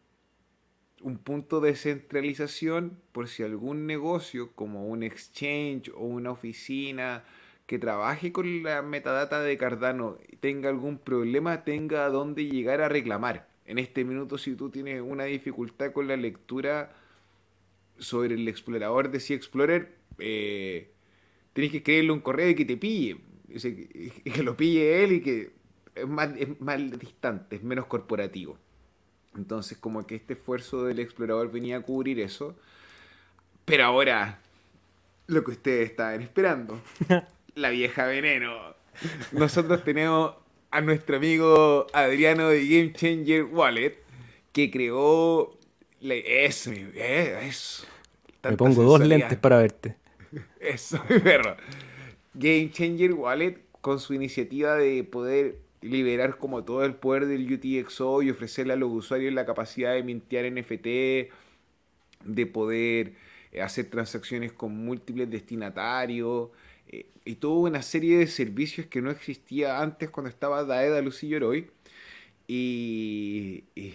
un 1.01 1.17
punto 1.17 1.61
de 1.61 1.75
centralización 1.75 2.99
por 3.11 3.27
si 3.27 3.43
algún 3.43 3.87
negocio 3.87 4.51
como 4.53 4.87
un 4.87 5.03
exchange 5.03 5.91
o 5.95 6.05
una 6.05 6.31
oficina 6.31 7.23
que 7.65 7.79
trabaje 7.79 8.31
con 8.31 8.63
la 8.63 8.81
metadata 8.81 9.41
de 9.41 9.57
Cardano 9.57 10.17
tenga 10.39 10.69
algún 10.69 10.97
problema, 10.97 11.63
tenga 11.63 12.05
a 12.05 12.09
dónde 12.09 12.45
llegar 12.45 12.81
a 12.81 12.89
reclamar. 12.89 13.47
En 13.65 13.77
este 13.77 14.03
minuto, 14.03 14.37
si 14.37 14.55
tú 14.55 14.69
tienes 14.69 15.01
una 15.01 15.25
dificultad 15.25 15.93
con 15.93 16.07
la 16.07 16.17
lectura 16.17 16.95
sobre 17.97 18.33
el 18.33 18.47
explorador 18.47 19.11
de 19.11 19.19
C 19.19 19.35
Explorer, 19.35 19.95
eh, 20.17 20.89
tienes 21.59 21.71
que 21.71 21.77
escribirle 21.79 22.11
un 22.13 22.21
correo 22.21 22.49
y 22.49 22.55
que 22.55 22.63
te 22.63 22.77
pille 22.77 23.17
y 23.49 24.09
que 24.31 24.43
lo 24.43 24.55
pille 24.55 25.03
él 25.03 25.11
y 25.13 25.21
que 25.21 25.51
es 25.95 26.07
más, 26.07 26.29
es 26.37 26.59
más 26.61 26.77
distante, 26.97 27.57
es 27.57 27.63
menos 27.63 27.85
corporativo. 27.87 28.57
Entonces, 29.35 29.77
como 29.77 30.07
que 30.07 30.15
este 30.15 30.33
esfuerzo 30.33 30.85
del 30.85 30.99
explorador 30.99 31.51
venía 31.51 31.77
a 31.77 31.81
cubrir 31.81 32.19
eso. 32.19 32.55
Pero 33.65 33.83
ahora, 33.85 34.39
lo 35.27 35.43
que 35.43 35.51
ustedes 35.51 35.89
estaban 35.89 36.21
esperando, 36.21 36.81
la 37.55 37.69
vieja 37.69 38.05
veneno. 38.05 38.75
Nosotros 39.33 39.83
tenemos 39.83 40.35
a 40.71 40.81
nuestro 40.81 41.17
amigo 41.17 41.87
Adriano 41.93 42.47
de 42.47 42.65
Game 42.65 42.93
Changer 42.93 43.43
Wallet, 43.43 43.97
que 44.53 44.71
creó. 44.71 45.57
Eso, 46.01 46.71
eso. 46.71 47.85
Me 48.43 48.55
pongo 48.55 48.83
dos 48.83 49.01
lentes 49.01 49.37
para 49.37 49.57
verte. 49.57 49.97
Eso, 50.59 51.03
mi 51.09 51.19
perro. 51.19 51.55
Game 52.33 52.71
Changer 52.71 53.13
Wallet 53.13 53.57
con 53.81 53.99
su 53.99 54.13
iniciativa 54.13 54.75
de 54.75 55.03
poder 55.03 55.59
liberar 55.81 56.37
como 56.37 56.63
todo 56.63 56.83
el 56.85 56.95
poder 56.95 57.25
del 57.25 57.51
UTXO 57.51 58.21
y 58.21 58.29
ofrecerle 58.29 58.73
a 58.73 58.75
los 58.75 58.91
usuarios 58.91 59.33
la 59.33 59.45
capacidad 59.45 59.93
de 59.93 60.03
mintear 60.03 60.51
NFT, 60.51 61.31
de 62.25 62.45
poder 62.45 63.13
eh, 63.51 63.61
hacer 63.61 63.89
transacciones 63.89 64.51
con 64.51 64.75
múltiples 64.75 65.29
destinatarios 65.29 66.49
eh, 66.87 67.05
y 67.25 67.35
toda 67.35 67.69
una 67.69 67.81
serie 67.81 68.17
de 68.17 68.27
servicios 68.27 68.87
que 68.87 69.01
no 69.01 69.09
existía 69.11 69.81
antes 69.81 70.09
cuando 70.09 70.29
estaba 70.29 70.63
Daeda 70.65 71.01
Lucillo 71.01 71.47
hoy. 71.47 71.69
Y, 72.47 73.65
y, 73.75 73.93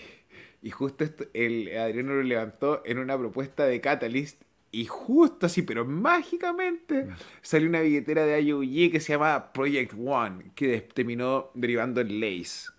y, 0.62 0.70
justo 0.70 1.02
esto, 1.04 1.24
el 1.34 1.76
Adriano 1.76 2.14
lo 2.14 2.22
levantó 2.22 2.82
en 2.84 2.98
una 2.98 3.18
propuesta 3.18 3.66
de 3.66 3.80
Catalyst 3.80 4.43
y 4.74 4.86
justo 4.86 5.46
así, 5.46 5.62
pero 5.62 5.84
mágicamente, 5.84 7.06
salió 7.42 7.68
una 7.68 7.80
billetera 7.80 8.26
de 8.26 8.42
IOG 8.42 8.90
que 8.90 8.98
se 8.98 9.12
llama 9.12 9.52
Project 9.52 9.94
One, 9.96 10.50
que 10.56 10.80
terminó 10.80 11.52
derivando 11.54 12.00
en 12.00 12.18
Lace. 12.18 12.70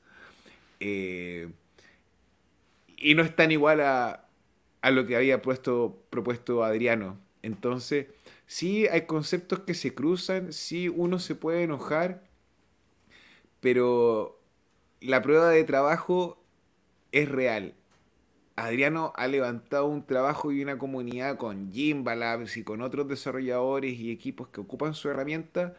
Eh, 0.82 1.48
y 2.98 3.16
no 3.16 3.24
es 3.24 3.34
tan 3.34 3.50
igual 3.54 3.80
a, 3.80 4.28
a 4.82 4.92
lo 4.92 5.06
que 5.08 5.16
había 5.16 5.42
puesto, 5.42 6.04
propuesto 6.10 6.66
Adriano. 6.66 7.18
Entonces, 7.44 8.08
sí 8.46 8.88
hay 8.88 9.06
conceptos 9.06 9.60
que 9.60 9.74
se 9.74 9.94
cruzan, 9.94 10.52
sí 10.52 10.90
uno 10.90 11.18
se 11.18 11.34
puede 11.34 11.64
enojar, 11.64 12.28
pero 13.62 14.38
la 15.00 15.22
prueba 15.22 15.50
de 15.50 15.64
trabajo 15.64 16.44
es 17.14 17.30
real. 17.30 17.74
Adriano 18.56 19.12
ha 19.16 19.28
levantado 19.28 19.86
un 19.88 20.06
trabajo 20.06 20.52
y 20.52 20.62
una 20.62 20.78
comunidad 20.78 21.38
con 21.38 21.74
Jimba 21.74 22.16
Labs 22.16 22.56
y 22.58 22.64
con 22.64 22.82
otros 22.82 23.08
desarrolladores 23.08 24.00
y 24.00 24.12
equipos 24.12 24.48
que 24.48 24.62
ocupan 24.62 24.94
su 24.94 25.10
herramienta 25.10 25.76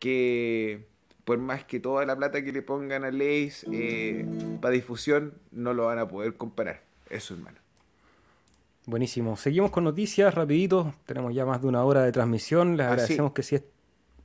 que 0.00 0.86
por 1.24 1.38
más 1.38 1.64
que 1.64 1.78
toda 1.78 2.04
la 2.04 2.16
plata 2.16 2.42
que 2.42 2.52
le 2.52 2.62
pongan 2.62 3.04
a 3.04 3.12
Lace 3.12 3.66
eh, 3.72 4.26
para 4.60 4.74
difusión 4.74 5.34
no 5.52 5.72
lo 5.74 5.86
van 5.86 6.00
a 6.00 6.08
poder 6.08 6.34
comparar. 6.34 6.82
Eso, 7.08 7.34
hermano. 7.34 7.58
Buenísimo. 8.86 9.36
Seguimos 9.36 9.70
con 9.70 9.84
noticias, 9.84 10.34
rapidito. 10.34 10.94
Tenemos 11.06 11.32
ya 11.32 11.44
más 11.44 11.62
de 11.62 11.68
una 11.68 11.84
hora 11.84 12.02
de 12.02 12.10
transmisión. 12.10 12.76
Les 12.76 12.86
ah, 12.86 12.90
agradecemos 12.90 13.32
que 13.32 13.44
si 13.44 13.56
es 13.56 13.62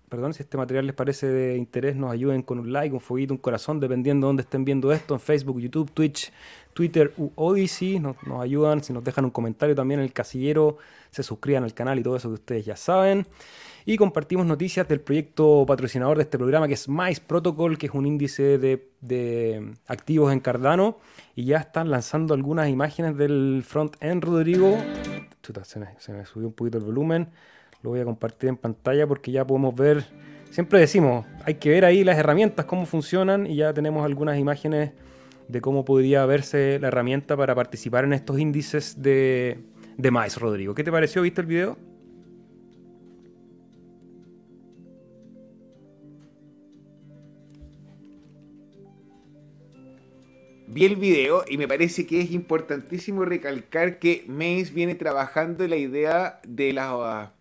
perdón, 0.10 0.34
si 0.34 0.44
este 0.44 0.58
material 0.58 0.86
les 0.86 0.96
parece 0.96 1.28
de 1.28 1.58
interés, 1.58 1.96
nos 1.96 2.12
ayuden 2.12 2.42
con 2.42 2.60
un 2.60 2.72
like, 2.72 2.94
un 2.94 3.02
fueguito, 3.02 3.34
un 3.34 3.40
corazón, 3.40 3.80
dependiendo 3.80 4.28
de 4.28 4.30
dónde 4.30 4.44
estén 4.44 4.64
viendo 4.64 4.92
esto, 4.94 5.14
en 5.16 5.20
Facebook, 5.20 5.60
YouTube, 5.60 5.92
Twitch, 5.92 6.32
Twitter 6.76 7.14
u 7.18 7.32
Odyssey. 7.36 8.00
Nos, 8.00 8.18
ayudan 8.40 8.84
si 8.84 8.94
nos 8.94 9.04
dejan 9.04 9.26
un 9.26 9.32
comentario 9.32 9.74
también 9.74 10.02
en 10.02 10.06
el 10.06 10.14
casillero, 10.14 10.78
se 11.10 11.24
suscriban 11.24 11.64
al 11.64 11.74
canal 11.74 11.98
y 11.98 12.04
todo 12.04 12.18
eso 12.18 12.28
que 12.28 12.36
ustedes 12.36 12.66
ya 12.66 12.76
saben 12.76 13.26
y 13.86 13.98
compartimos 13.98 14.48
noticias 14.48 14.88
del 14.88 15.00
proyecto 15.00 15.64
patrocinador 15.68 16.18
de 16.18 16.24
este 16.24 16.40
programa 16.40 16.68
que 16.68 16.74
es 16.74 16.90
Mice 16.90 17.22
Protocol, 17.26 17.78
que 17.78 17.86
es 17.86 17.94
un 17.94 18.08
índice 18.08 18.58
de, 18.58 19.74
activos 19.88 20.34
en 20.34 20.40
Cardano 20.40 20.98
y 21.36 21.46
ya 21.46 21.58
están 21.58 21.92
lanzando 21.92 22.34
algunas 22.34 22.68
imágenes 22.68 23.16
del 23.16 23.64
front-end, 23.66 24.24
Rodrigo. 24.24 24.76
se, 25.64 25.80
me, 25.80 26.26
subió 26.26 26.48
un 26.48 26.54
poquito 26.54 26.80
el 26.80 26.84
volumen, 26.84 27.30
lo 27.84 27.92
voy 27.92 28.00
a 28.00 28.06
compartir 28.06 28.50
en 28.50 28.58
pantalla 28.58 29.06
porque 29.06 29.32
ya 29.32 29.46
podemos 29.46 29.76
ver, 29.76 30.04
siempre 30.50 30.80
decimos, 30.80 31.26
hay 31.46 31.54
que 31.56 31.70
ver 31.70 31.86
ahí 31.86 32.04
las 32.04 32.18
herramientas, 32.18 32.66
cómo 32.66 32.88
funcionan 32.88 33.46
y 33.46 33.58
ya 33.58 33.72
tenemos 33.72 34.04
algunas 34.04 34.40
imágenes 34.40 34.94
de 35.48 35.62
cómo 35.62 35.86
podría 35.86 36.26
verse 36.26 36.80
la 36.80 36.88
herramienta 36.88 37.38
para 37.38 37.56
participar 37.56 38.04
en 38.04 38.14
estos 38.14 38.40
índices 38.40 39.02
de, 39.02 39.60
de 39.98 40.12
Mice, 40.12 40.40
Rodrigo. 40.40 40.74
¿Qué 40.74 40.84
te 40.84 40.92
pareció? 40.92 41.22
¿Viste 41.22 41.42
el 41.42 41.48
video? 41.48 41.78
vi 50.76 50.84
el 50.84 50.98
video 50.98 51.46
y 51.48 51.58
me 51.58 51.70
parece 51.70 52.06
que 52.06 52.20
es 52.20 52.32
importantísimo 52.32 53.24
recalcar 53.24 53.98
que 53.98 54.26
Maze 54.28 54.74
viene 54.74 54.94
trabajando 54.94 55.66
la 55.70 55.78
idea 55.78 56.42
de 56.46 56.74
la, 56.74 57.32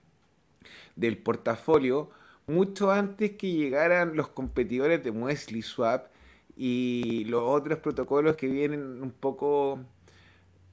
del 0.95 1.19
portafolio 1.19 2.11
mucho 2.47 2.93
antes 2.93 3.33
que 3.33 3.51
llegaran 3.51 4.15
los 4.15 4.29
competidores 4.29 5.03
de 5.03 5.11
Wesley 5.11 5.63
Swap 5.63 6.14
y 6.57 7.25
los 7.27 7.43
otros 7.43 7.79
protocolos 7.79 8.37
que 8.37 8.47
vienen 8.47 9.03
un 9.03 9.11
poco 9.11 9.81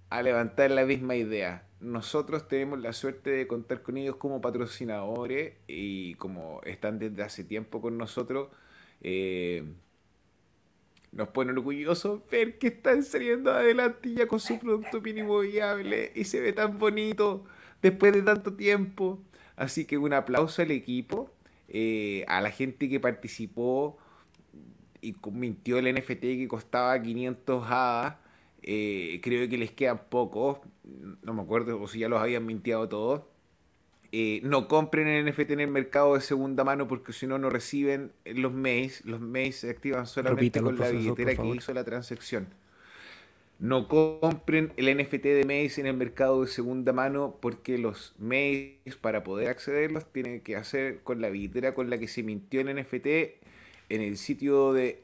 a 0.09 0.21
levantar 0.21 0.71
la 0.71 0.85
misma 0.85 1.15
idea. 1.15 1.65
Nosotros 1.79 2.47
tenemos 2.47 2.79
la 2.79 2.93
suerte 2.93 3.31
de 3.31 3.47
contar 3.47 3.81
con 3.81 3.97
ellos 3.97 4.17
como 4.17 4.41
patrocinadores 4.41 5.53
y 5.67 6.15
como 6.15 6.61
están 6.63 6.99
desde 6.99 7.23
hace 7.23 7.43
tiempo 7.43 7.81
con 7.81 7.97
nosotros. 7.97 8.49
Eh, 9.01 9.63
nos 11.11 11.29
pone 11.29 11.51
orgullosos 11.51 12.21
ver 12.29 12.57
que 12.57 12.67
están 12.67 13.03
saliendo 13.03 13.51
adelante 13.51 14.13
ya 14.13 14.27
con 14.27 14.39
su 14.39 14.59
producto 14.59 15.01
mínimo 15.01 15.39
viable 15.39 16.11
y 16.15 16.23
se 16.25 16.39
ve 16.39 16.53
tan 16.53 16.77
bonito 16.77 17.45
después 17.81 18.13
de 18.13 18.21
tanto 18.21 18.53
tiempo. 18.53 19.19
Así 19.55 19.85
que 19.85 19.97
un 19.97 20.13
aplauso 20.13 20.61
al 20.61 20.71
equipo, 20.71 21.31
eh, 21.67 22.25
a 22.27 22.41
la 22.41 22.51
gente 22.51 22.89
que 22.89 22.99
participó 22.99 23.97
y 25.01 25.15
mintió 25.31 25.79
el 25.79 25.93
NFT 25.93 26.21
que 26.21 26.47
costaba 26.47 27.01
500 27.01 27.65
hadas. 27.69 28.15
Eh, 28.63 29.19
creo 29.23 29.49
que 29.49 29.57
les 29.57 29.71
quedan 29.71 29.99
pocos, 30.09 30.59
no 31.23 31.33
me 31.33 31.41
acuerdo 31.41 31.81
o 31.81 31.87
si 31.87 31.99
ya 31.99 32.09
los 32.09 32.21
habían 32.21 32.45
mintiado 32.45 32.87
todos. 32.87 33.21
Eh, 34.13 34.41
no 34.43 34.67
compren 34.67 35.07
el 35.07 35.25
NFT 35.25 35.51
en 35.51 35.61
el 35.61 35.69
mercado 35.69 36.15
de 36.15 36.21
segunda 36.21 36.65
mano 36.65 36.87
porque 36.87 37.13
si 37.13 37.27
no, 37.27 37.37
no 37.39 37.49
reciben 37.49 38.11
los 38.25 38.51
mails. 38.51 39.03
Los 39.05 39.21
mails 39.21 39.55
se 39.55 39.69
activan 39.69 40.05
solamente 40.05 40.61
con 40.61 40.77
la 40.77 40.89
billetera 40.89 41.35
que 41.35 41.47
hizo 41.47 41.73
la 41.73 41.83
transacción. 41.83 42.47
No 43.57 43.87
compren 43.87 44.73
el 44.75 44.97
NFT 44.97 45.23
de 45.23 45.45
mails 45.45 45.77
en 45.77 45.85
el 45.85 45.95
mercado 45.95 46.41
de 46.41 46.47
segunda 46.47 46.93
mano 46.93 47.37
porque 47.39 47.77
los 47.77 48.15
mails 48.17 48.97
para 48.99 49.23
poder 49.23 49.49
accederlos 49.49 50.11
tienen 50.11 50.41
que 50.41 50.55
hacer 50.55 51.01
con 51.03 51.21
la 51.21 51.29
billetera 51.29 51.73
con 51.73 51.89
la 51.89 51.97
que 51.97 52.07
se 52.07 52.23
mintió 52.23 52.61
el 52.61 52.75
NFT 52.75 53.40
en 53.91 54.01
el 54.01 54.17
sitio 54.17 54.71
de 54.71 55.01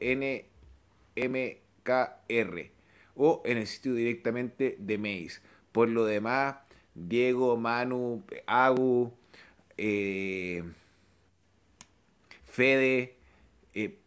NMKR 1.14 2.70
o 3.16 3.42
en 3.44 3.58
el 3.58 3.66
sitio 3.66 3.94
directamente 3.94 4.76
de 4.78 4.96
mails. 4.96 5.42
Por 5.72 5.90
lo 5.90 6.06
demás, 6.06 6.56
Diego, 6.94 7.58
Manu, 7.58 8.24
Agu, 8.46 9.12
eh, 9.76 10.64
Fede, 12.44 13.16
eh, 13.74 13.98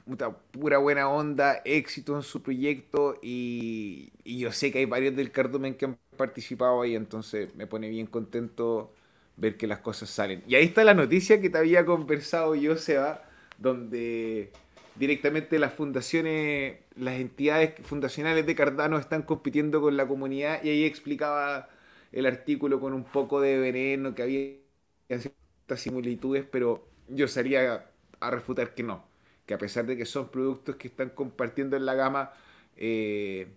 pura 0.52 0.80
buena 0.80 1.10
onda, 1.10 1.62
éxito 1.64 2.16
en 2.16 2.24
su 2.24 2.42
proyecto 2.42 3.20
y, 3.22 4.12
yo 4.26 4.52
sé 4.52 4.72
que 4.72 4.80
hay 4.80 4.86
varios 4.86 5.16
del 5.16 5.32
cardumen 5.32 5.76
que 5.76 5.86
han 5.86 6.00
participado 6.18 6.82
ahí, 6.82 6.96
entonces 6.96 7.54
me 7.56 7.68
pone 7.68 7.88
bien 7.88 8.08
contento 8.08 8.92
ver 9.38 9.58
que 9.58 9.68
las 9.68 9.80
cosas 9.80 10.10
salen. 10.10 10.44
Y 10.48 10.56
ahí 10.56 10.66
está 10.66 10.84
la 10.84 10.96
noticia 10.96 11.40
que 11.40 11.52
te 11.52 11.60
había 11.60 11.86
conversado 11.86 12.56
yo, 12.56 12.76
Seba, 12.78 13.24
donde 13.60 14.52
directamente 14.96 15.60
las 15.60 15.74
fundaciones, 15.74 16.78
las 16.96 17.16
entidades 17.16 17.74
fundacionales 17.86 18.46
de 18.46 18.56
Cardano 18.56 18.98
están 18.98 19.24
compitiendo 19.24 19.82
con 19.82 19.98
la 19.98 20.08
comunidad 20.08 20.64
y 20.64 20.70
ahí 20.70 20.84
explicaba 20.84 21.70
el 22.12 22.26
artículo 22.26 22.80
con 22.80 22.94
un 22.94 23.04
poco 23.04 23.42
de 23.42 23.58
veneno, 23.58 24.14
que 24.16 24.24
había 24.24 25.20
ciertas 25.20 25.80
similitudes, 25.80 26.46
pero 26.50 26.88
yo 27.08 27.28
salía 27.28 27.90
a 28.20 28.32
refutar 28.32 28.74
que 28.76 28.84
no, 28.84 29.06
que 29.46 29.54
a 29.54 29.58
pesar 29.58 29.86
de 29.86 29.98
que 29.98 30.06
son 30.06 30.30
productos 30.30 30.76
que 30.76 30.88
están 30.88 31.10
compartiendo 31.10 31.78
en 31.78 31.86
la 31.86 31.96
gama 31.96 32.34
eh, 32.78 33.48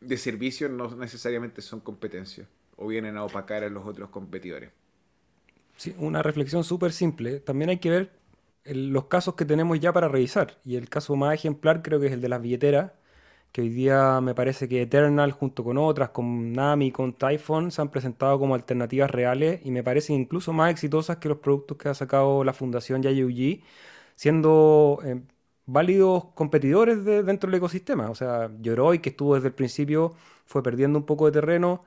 de 0.00 0.16
servicios, 0.18 0.70
no 0.70 0.94
necesariamente 0.96 1.62
son 1.62 1.80
competencias 1.80 2.46
o 2.76 2.88
vienen 2.88 3.16
a 3.16 3.24
opacar 3.24 3.64
a 3.64 3.70
los 3.70 3.86
otros 3.86 4.10
competidores. 4.10 4.70
Sí, 5.76 5.94
una 5.98 6.22
reflexión 6.22 6.64
súper 6.64 6.92
simple. 6.92 7.40
También 7.40 7.70
hay 7.70 7.78
que 7.78 7.90
ver 7.90 8.10
los 8.64 9.06
casos 9.06 9.34
que 9.34 9.44
tenemos 9.44 9.78
ya 9.80 9.92
para 9.92 10.08
revisar. 10.08 10.58
Y 10.64 10.76
el 10.76 10.88
caso 10.88 11.16
más 11.16 11.34
ejemplar 11.34 11.82
creo 11.82 12.00
que 12.00 12.06
es 12.06 12.12
el 12.12 12.20
de 12.20 12.28
las 12.28 12.42
billeteras 12.42 12.92
que 13.54 13.60
hoy 13.62 13.68
día 13.68 14.20
me 14.20 14.34
parece 14.34 14.68
que 14.68 14.82
Eternal 14.82 15.30
junto 15.32 15.62
con 15.62 15.78
otras, 15.78 16.10
con 16.10 16.52
Nami, 16.52 16.90
con 16.90 17.12
Typhon, 17.16 17.70
se 17.70 17.80
han 17.82 17.90
presentado 17.90 18.36
como 18.38 18.56
alternativas 18.56 19.08
reales 19.10 19.60
y 19.64 19.70
me 19.70 19.84
parecen 19.84 20.16
incluso 20.16 20.52
más 20.52 20.72
exitosas 20.72 21.18
que 21.18 21.28
los 21.28 21.38
productos 21.38 21.76
que 21.78 21.88
ha 21.88 21.94
sacado 21.94 22.42
la 22.42 22.52
Fundación 22.52 23.02
YUG, 23.04 23.62
siendo 24.16 24.98
eh, 25.04 25.22
válidos 25.66 26.26
competidores 26.34 27.04
dentro 27.04 27.48
del 27.50 27.58
ecosistema. 27.58 28.10
O 28.10 28.14
sea, 28.16 28.50
Yoroi, 28.60 28.98
que 29.00 29.10
estuvo 29.10 29.34
desde 29.36 29.48
el 29.48 29.54
principio, 29.54 30.14
fue 30.46 30.62
perdiendo 30.62 30.98
un 30.98 31.06
poco 31.06 31.26
de 31.26 31.32
terreno, 31.32 31.84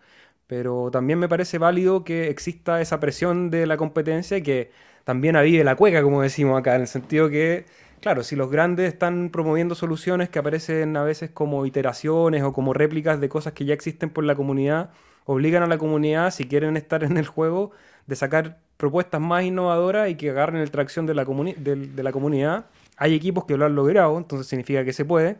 pero 0.48 0.90
también 0.92 1.20
me 1.20 1.28
parece 1.30 1.58
válido 1.58 2.04
que 2.06 2.30
exista 2.30 2.82
esa 2.82 3.00
presión 3.00 3.50
de 3.50 3.68
la 3.68 3.78
competencia 3.78 4.42
que 4.42 4.72
también 5.08 5.38
avive 5.38 5.64
la 5.64 5.78
cueca, 5.78 6.04
como 6.04 6.22
decimos 6.22 6.60
acá, 6.60 6.76
en 6.76 6.82
el 6.82 6.88
sentido 6.88 7.30
que 7.30 7.64
Claro, 8.02 8.24
si 8.24 8.36
los 8.36 8.52
grandes 8.52 8.94
están 8.94 9.30
promoviendo 9.30 9.74
soluciones 9.74 10.28
que 10.30 10.38
aparecen 10.38 10.98
a 10.98 11.04
veces 11.04 11.32
como 11.32 11.66
iteraciones 11.66 12.44
o 12.44 12.52
como 12.52 12.74
réplicas 12.74 13.22
de 13.22 13.30
cosas 13.30 13.54
que 13.54 13.66
ya 13.66 13.74
existen 13.74 14.10
por 14.10 14.26
la 14.26 14.36
comunidad, 14.36 14.92
obligan 15.26 15.64
a 15.64 15.68
la 15.68 15.78
comunidad, 15.78 16.32
si 16.32 16.46
quieren 16.46 16.76
estar 16.78 17.06
en 17.06 17.18
el 17.18 17.26
juego, 17.26 17.72
de 18.06 18.16
sacar 18.18 18.60
propuestas 18.76 19.22
más 19.22 19.46
innovadoras 19.46 20.10
y 20.10 20.16
que 20.16 20.30
agarren 20.30 20.62
el 20.62 20.72
tracción 20.72 21.06
de 21.06 21.16
la, 21.16 21.26
de 21.26 22.04
la 22.04 22.12
comunidad. 22.12 22.66
Hay 22.98 23.16
equipos 23.16 23.46
que 23.46 23.56
lo 23.58 23.66
han 23.66 23.76
logrado, 23.76 24.18
entonces 24.18 24.46
significa 24.48 24.84
que 24.84 24.94
se 24.94 25.06
puede. 25.06 25.38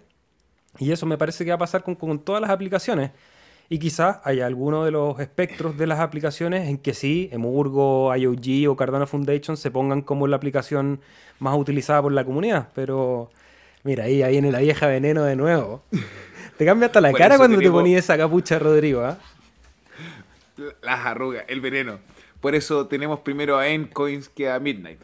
Y 0.80 0.92
eso 0.92 1.06
me 1.06 1.18
parece 1.18 1.44
que 1.44 1.52
va 1.52 1.56
a 1.56 1.60
pasar 1.60 1.84
con 1.84 2.20
todas 2.20 2.42
las 2.42 2.52
aplicaciones. 2.52 3.12
Y 3.70 3.80
quizás 3.80 4.20
haya 4.24 4.46
alguno 4.46 4.86
de 4.86 4.92
los 4.92 5.20
espectros 5.20 5.78
de 5.78 5.88
las 5.88 6.00
aplicaciones 6.00 6.70
en 6.70 6.78
que 6.78 6.94
sí, 6.94 7.30
Emurgo, 7.34 8.16
IOG 8.16 8.70
o 8.70 8.76
Cardano 8.78 9.08
Foundation 9.08 9.58
se 9.58 9.72
pongan 9.72 10.02
como 10.02 10.28
la 10.28 10.38
aplicación 10.38 11.02
más 11.40 11.58
utilizada 11.58 12.02
por 12.02 12.14
la 12.14 12.24
comunidad. 12.24 12.70
Pero 12.74 13.30
mira, 13.84 14.06
ahí, 14.06 14.24
ahí 14.24 14.38
en 14.38 14.52
la 14.52 14.60
vieja 14.60 14.88
veneno 14.88 15.24
de 15.24 15.36
nuevo. 15.36 15.84
Te 16.58 16.66
cambia 16.66 16.88
hasta 16.88 17.02
la 17.02 17.14
cara 17.14 17.38
cuando 17.38 17.60
te 17.60 17.70
ponías 17.70 18.04
esa 18.04 18.18
capucha, 18.18 18.58
Rodrigo. 18.58 19.02
¿ah? 19.02 19.20
Las 20.82 21.06
arrugas, 21.06 21.46
el 21.48 21.62
veneno. 21.62 22.00
Por 22.40 22.56
eso 22.56 22.88
tenemos 22.88 23.20
primero 23.20 23.60
a 23.60 23.68
Endcoins 23.68 24.28
que 24.28 24.50
a 24.50 24.60
Midnight. 24.60 25.00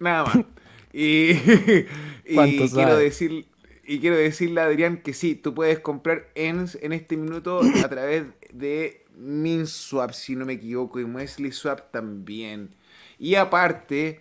Nada 0.00 0.24
más. 0.24 0.38
y, 0.92 1.32
y 2.24 2.68
quiero 2.70 2.96
decir 2.96 3.46
y 3.90 3.98
quiero 3.98 4.14
decirle 4.14 4.60
a 4.60 4.66
Adrián 4.66 4.98
que 4.98 5.12
sí, 5.12 5.34
tú 5.34 5.52
puedes 5.52 5.80
comprar 5.80 6.28
ENS 6.36 6.78
en 6.80 6.92
este 6.92 7.16
minuto 7.16 7.60
a 7.84 7.88
través 7.88 8.24
de 8.52 9.04
MinSwap, 9.16 10.12
si 10.12 10.36
no 10.36 10.46
me 10.46 10.52
equivoco, 10.52 11.00
y 11.00 11.02
Wesley 11.02 11.50
Swap 11.50 11.90
también. 11.90 12.70
Y 13.18 13.34
aparte, 13.34 14.20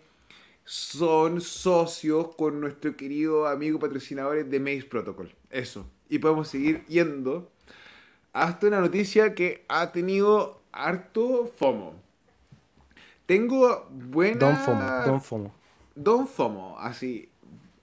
son 0.63 1.39
socios 1.39 2.33
con 2.35 2.59
nuestro 2.59 2.97
querido 2.97 3.45
amigo 3.45 3.77
patrocinador 3.77 4.43
de 4.43 4.59
Maze 4.59 4.87
Protocol. 4.89 5.35
Eso. 5.51 5.85
Y 6.09 6.17
podemos 6.17 6.47
seguir 6.47 6.83
yendo 6.87 7.51
hasta 8.33 8.65
una 8.65 8.79
noticia 8.79 9.35
que 9.35 9.65
ha 9.67 9.91
tenido 9.91 10.63
harto 10.71 11.45
FOMO. 11.59 11.93
Tengo 13.27 13.87
buena... 13.91 14.39
Don 14.39 14.57
FOMO, 14.57 15.05
Don 15.05 15.21
FOMO. 15.21 15.53
Don 15.93 16.27
FOMO, 16.27 16.79
así 16.79 17.28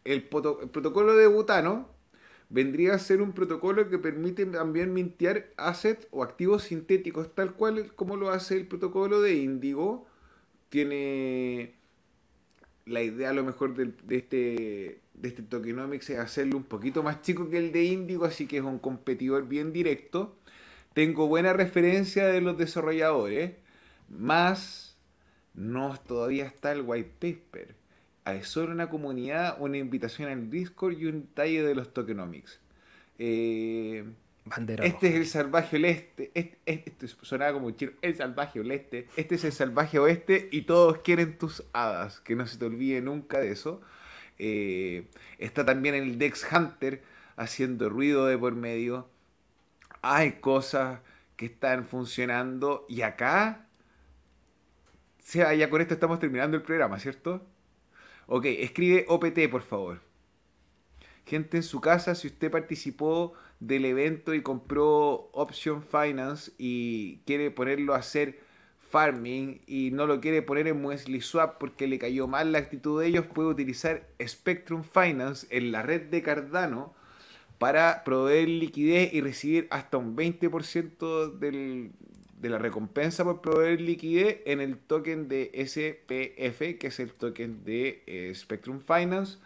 el, 0.06 0.22
protocolo 0.24 1.14
de 1.14 1.26
butano 1.26 1.88
vendría 2.48 2.94
a 2.94 2.98
ser 2.98 3.20
un 3.20 3.32
protocolo 3.32 3.88
que 3.88 3.98
permite 3.98 4.46
también 4.46 4.92
mintear 4.92 5.46
assets 5.56 6.06
o 6.10 6.22
activos 6.22 6.62
sintéticos, 6.64 7.34
tal 7.34 7.54
cual 7.54 7.92
como 7.94 8.16
lo 8.16 8.30
hace 8.30 8.56
el 8.56 8.66
protocolo 8.66 9.20
de 9.20 9.34
Indigo. 9.34 10.06
Tiene 10.68 11.74
la 12.86 13.02
idea 13.02 13.30
a 13.30 13.32
lo 13.32 13.44
mejor 13.44 13.74
de, 13.74 13.92
este, 14.16 15.00
de 15.14 15.28
este 15.28 15.42
tokenomics 15.42 16.10
es 16.10 16.18
hacerlo 16.18 16.56
un 16.56 16.64
poquito 16.64 17.02
más 17.02 17.20
chico 17.22 17.50
que 17.50 17.58
el 17.58 17.72
de 17.72 17.84
Indigo, 17.84 18.24
así 18.24 18.46
que 18.46 18.58
es 18.58 18.64
un 18.64 18.78
competidor 18.78 19.48
bien 19.48 19.72
directo. 19.72 20.36
Tengo 20.94 21.26
buena 21.26 21.52
referencia 21.52 22.26
de 22.26 22.40
los 22.40 22.56
desarrolladores, 22.56 23.52
más 24.08 24.96
no 25.54 25.98
todavía 26.06 26.46
está 26.46 26.72
el 26.72 26.82
white 26.82 27.10
paper. 27.18 27.74
Hay 28.26 28.42
solo 28.42 28.72
una 28.72 28.90
comunidad, 28.90 29.56
una 29.60 29.78
invitación 29.78 30.28
al 30.28 30.50
Discord 30.50 30.98
y 30.98 31.06
un 31.06 31.28
talle 31.28 31.62
de 31.62 31.76
los 31.76 31.94
tokenomics. 31.94 32.58
Eh, 33.20 34.04
este 34.82 35.08
es 35.10 35.14
el 35.14 35.26
salvaje 35.28 35.76
oeste. 35.76 36.32
Este, 36.34 36.58
este, 36.66 37.06
sonaba 37.06 37.52
como 37.52 37.68
un 37.68 37.76
chino. 37.76 37.92
El 38.02 38.16
salvaje 38.16 38.58
oeste. 38.58 39.06
Este 39.16 39.36
es 39.36 39.44
el 39.44 39.52
salvaje 39.52 40.00
oeste 40.00 40.48
y 40.50 40.62
todos 40.62 40.98
quieren 40.98 41.38
tus 41.38 41.62
hadas. 41.72 42.18
Que 42.18 42.34
no 42.34 42.48
se 42.48 42.58
te 42.58 42.64
olvide 42.64 43.00
nunca 43.00 43.38
de 43.38 43.52
eso. 43.52 43.80
Eh, 44.40 45.06
está 45.38 45.64
también 45.64 45.94
el 45.94 46.18
Dex 46.18 46.48
Hunter 46.52 47.04
haciendo 47.36 47.88
ruido 47.88 48.26
de 48.26 48.36
por 48.36 48.56
medio. 48.56 49.08
Hay 50.02 50.40
cosas 50.40 50.98
que 51.36 51.46
están 51.46 51.86
funcionando. 51.86 52.86
Y 52.88 53.02
acá. 53.02 53.68
sea, 55.20 55.54
ya 55.54 55.70
con 55.70 55.80
esto 55.80 55.94
estamos 55.94 56.18
terminando 56.18 56.56
el 56.56 56.64
programa, 56.64 56.98
¿cierto? 56.98 57.46
Ok, 58.26 58.46
escribe 58.46 59.04
OPT, 59.08 59.48
por 59.50 59.62
favor. 59.62 60.00
Gente 61.24 61.58
en 61.58 61.62
su 61.62 61.80
casa, 61.80 62.14
si 62.14 62.26
usted 62.26 62.50
participó 62.50 63.34
del 63.60 63.84
evento 63.84 64.34
y 64.34 64.42
compró 64.42 65.30
Option 65.32 65.82
Finance 65.82 66.52
y 66.58 67.18
quiere 67.18 67.50
ponerlo 67.50 67.94
a 67.94 67.98
hacer 67.98 68.40
farming 68.90 69.60
y 69.66 69.90
no 69.92 70.06
lo 70.06 70.20
quiere 70.20 70.42
poner 70.42 70.68
en 70.68 70.80
Muesli 70.80 71.20
Swap 71.20 71.58
porque 71.58 71.86
le 71.86 71.98
cayó 71.98 72.26
mal 72.26 72.52
la 72.52 72.58
actitud 72.58 73.00
de 73.00 73.08
ellos, 73.08 73.26
puede 73.26 73.48
utilizar 73.48 74.08
Spectrum 74.24 74.82
Finance 74.82 75.46
en 75.50 75.72
la 75.72 75.82
red 75.82 76.02
de 76.02 76.22
Cardano 76.22 76.94
para 77.58 78.04
proveer 78.04 78.48
liquidez 78.48 79.12
y 79.14 79.20
recibir 79.20 79.66
hasta 79.70 79.96
un 79.96 80.16
20% 80.16 81.38
del, 81.38 81.92
de 82.40 82.50
la 82.50 82.58
recompensa 82.58 83.24
por 83.24 83.40
proveer 83.40 83.80
liquidez 83.80 84.40
en 84.44 84.60
el 84.60 84.76
token 84.76 85.28
de 85.28 85.50
SPF, 85.54 86.78
que 86.78 86.86
es 86.88 87.00
el 87.00 87.12
token 87.12 87.64
de 87.64 88.02
eh, 88.06 88.32
Spectrum 88.34 88.80
Finance. 88.80 89.38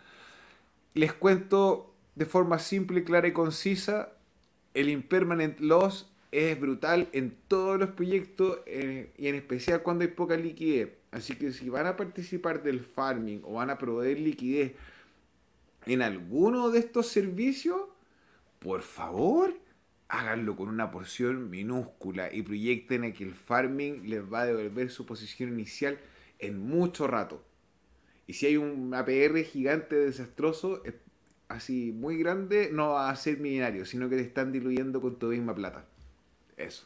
Les 0.95 1.13
cuento 1.13 1.95
de 2.17 2.27
forma 2.27 2.59
simple, 2.59 3.05
clara 3.05 3.29
y 3.29 3.33
concisa, 3.33 4.13
el 4.75 4.89
impermanent 4.89 5.61
loss 5.61 6.11
es 6.33 6.61
brutal 6.61 7.09
en 7.13 7.37
todos 7.49 7.79
los 7.79 7.91
proyectos 7.91 8.61
eh, 8.67 9.11
y 9.17 9.29
en 9.29 9.35
especial 9.35 9.83
cuando 9.83 10.03
hay 10.03 10.11
poca 10.11 10.37
liquidez. 10.37 10.91
Así 11.11 11.35
que 11.35 11.53
si 11.53 11.69
van 11.69 11.87
a 11.87 11.97
participar 11.97 12.63
del 12.63 12.81
farming 12.81 13.43
o 13.45 13.55
van 13.55 13.71
a 13.71 13.79
proveer 13.79 14.21
liquidez 14.21 14.75
en 15.87 16.03
alguno 16.03 16.71
de 16.71 16.79
estos 16.79 17.09
servicios, 17.09 17.81
por 18.61 18.83
favor, 18.83 19.55
háganlo 20.11 20.57
con 20.57 20.69
una 20.69 20.91
porción 20.91 21.51
minúscula 21.51 22.33
y 22.33 22.43
proyecten 22.43 23.05
a 23.05 23.13
que 23.13 23.25
el 23.25 23.35
farming 23.35 24.09
les 24.09 24.23
va 24.23 24.43
a 24.43 24.47
devolver 24.47 24.91
su 24.91 25.07
posición 25.07 25.53
inicial 25.53 25.99
en 26.39 26.59
mucho 26.59 27.07
rato. 27.07 27.43
Y 28.27 28.35
si 28.35 28.47
hay 28.47 28.57
un 28.57 28.93
APR 28.93 29.43
gigante 29.45 29.97
desastroso, 29.97 30.83
así 31.49 31.93
muy 31.93 32.19
grande 32.19 32.71
no 32.73 32.91
va 32.91 33.11
a 33.11 33.17
ser 33.17 33.39
millonario, 33.39 33.87
sino 33.87 34.09
que 34.09 34.17
te 34.17 34.23
están 34.23 34.53
diluyendo 34.53 35.01
con 35.01 35.17
tu 35.19 35.29
misma 35.29 35.55
plata. 35.55 35.85
Eso. 36.57 36.85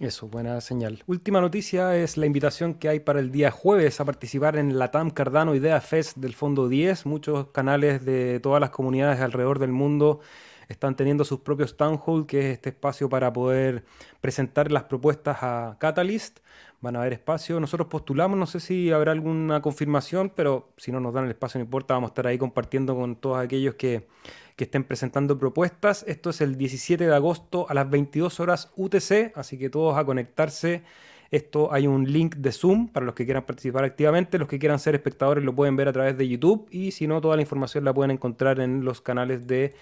Eso, 0.00 0.28
buena 0.28 0.60
señal. 0.60 1.02
Última 1.06 1.40
noticia 1.40 1.96
es 1.96 2.16
la 2.16 2.26
invitación 2.26 2.74
que 2.74 2.88
hay 2.88 3.00
para 3.00 3.20
el 3.20 3.32
día 3.32 3.50
jueves 3.50 4.00
a 4.00 4.04
participar 4.04 4.56
en 4.56 4.78
la 4.78 4.90
TAM 4.90 5.10
Cardano 5.10 5.54
Idea 5.54 5.80
Fest 5.80 6.16
del 6.16 6.34
Fondo 6.34 6.68
10. 6.68 7.06
Muchos 7.06 7.48
canales 7.48 8.04
de 8.04 8.40
todas 8.40 8.60
las 8.60 8.70
comunidades 8.70 9.20
alrededor 9.20 9.58
del 9.58 9.72
mundo 9.72 10.20
están 10.72 10.96
teniendo 10.96 11.24
sus 11.24 11.40
propios 11.40 11.76
town 11.76 12.00
hall, 12.04 12.26
que 12.26 12.40
es 12.40 12.46
este 12.54 12.70
espacio 12.70 13.08
para 13.08 13.32
poder 13.32 13.84
presentar 14.20 14.72
las 14.72 14.84
propuestas 14.84 15.38
a 15.42 15.76
Catalyst 15.78 16.40
van 16.82 16.96
a 16.96 17.00
haber 17.00 17.14
espacio. 17.14 17.58
Nosotros 17.60 17.88
postulamos, 17.88 18.36
no 18.36 18.46
sé 18.46 18.60
si 18.60 18.90
habrá 18.90 19.12
alguna 19.12 19.62
confirmación, 19.62 20.32
pero 20.34 20.68
si 20.76 20.92
no 20.92 21.00
nos 21.00 21.14
dan 21.14 21.24
el 21.24 21.30
espacio 21.30 21.58
no 21.58 21.64
importa, 21.64 21.94
vamos 21.94 22.08
a 22.08 22.10
estar 22.10 22.26
ahí 22.26 22.36
compartiendo 22.36 22.94
con 22.94 23.16
todos 23.16 23.38
aquellos 23.38 23.76
que, 23.76 24.06
estén 24.58 24.84
presentando 24.84 25.36
propuestas. 25.36 26.04
Esto 26.06 26.30
es 26.30 26.40
el 26.40 26.56
17 26.56 27.04
de 27.04 27.12
agosto 27.12 27.66
a 27.68 27.74
las 27.74 27.90
22 27.90 28.38
horas 28.38 28.70
UTC, 28.76 29.32
así 29.34 29.58
que 29.58 29.70
todos 29.70 29.98
a 29.98 30.04
conectarse. 30.04 30.84
Esto 31.32 31.72
hay 31.72 31.88
un 31.88 32.04
link 32.12 32.36
de 32.36 32.52
Zoom 32.52 32.86
para 32.86 33.04
los 33.04 33.16
que 33.16 33.24
quieran 33.24 33.44
participar 33.44 33.82
activamente. 33.82 34.38
Los 34.38 34.46
que 34.46 34.60
quieran 34.60 34.78
ser 34.78 34.94
espectadores 34.94 35.42
lo 35.42 35.52
pueden 35.52 35.74
ver 35.74 35.88
a 35.88 35.92
través 35.92 36.16
de 36.16 36.28
YouTube 36.28 36.68
y 36.70 36.92
si 36.92 37.08
no, 37.08 37.20
toda 37.20 37.34
la 37.34 37.42
información 37.42 37.84
la 37.84 37.92
pueden 37.92 38.12
encontrar 38.12 38.60
en 38.60 38.84
los 38.84 39.00
canales 39.00 39.48
de 39.48 39.74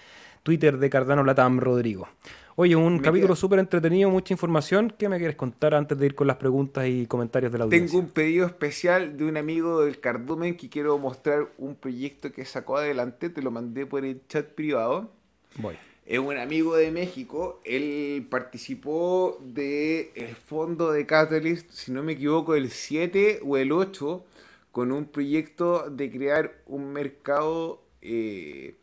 Twitter 0.43 0.77
de 0.77 0.89
Cardano 0.89 1.23
Latam 1.23 1.59
Rodrigo. 1.59 2.07
Oye, 2.55 2.75
un 2.75 2.99
capítulo 2.99 3.35
súper 3.35 3.59
entretenido, 3.59 4.09
mucha 4.09 4.33
información. 4.33 4.93
¿Qué 4.97 5.07
me 5.07 5.17
quieres 5.17 5.35
contar 5.35 5.73
antes 5.73 5.97
de 5.97 6.05
ir 6.05 6.15
con 6.15 6.27
las 6.27 6.35
preguntas 6.35 6.85
y 6.87 7.07
comentarios 7.07 7.51
de 7.51 7.57
la 7.57 7.63
audiencia? 7.63 7.89
Tengo 7.89 8.03
un 8.03 8.11
pedido 8.11 8.45
especial 8.45 9.17
de 9.17 9.23
un 9.23 9.37
amigo 9.37 9.81
del 9.81 9.99
Cardumen 9.99 10.57
que 10.57 10.69
quiero 10.69 10.97
mostrar 10.97 11.47
un 11.57 11.75
proyecto 11.75 12.31
que 12.31 12.43
sacó 12.45 12.77
adelante. 12.77 13.29
Te 13.29 13.41
lo 13.41 13.51
mandé 13.51 13.85
por 13.85 14.05
el 14.05 14.21
chat 14.27 14.45
privado. 14.47 15.11
Voy. 15.55 15.75
Es 16.05 16.19
un 16.19 16.37
amigo 16.37 16.75
de 16.75 16.91
México. 16.91 17.61
Él 17.63 18.27
participó 18.29 19.39
del 19.41 20.09
el 20.15 20.35
fondo 20.35 20.91
de 20.91 21.05
Catalyst, 21.05 21.71
si 21.71 21.91
no 21.91 22.03
me 22.03 22.13
equivoco, 22.13 22.55
el 22.55 22.69
7 22.69 23.39
o 23.45 23.55
el 23.55 23.71
8, 23.71 24.23
con 24.71 24.91
un 24.91 25.05
proyecto 25.05 25.89
de 25.89 26.11
crear 26.11 26.61
un 26.65 26.91
mercado 26.91 27.81
eh, 28.01 28.75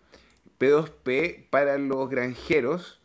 P2P 0.58 1.48
para 1.50 1.78
los 1.78 2.08
granjeros 2.08 3.00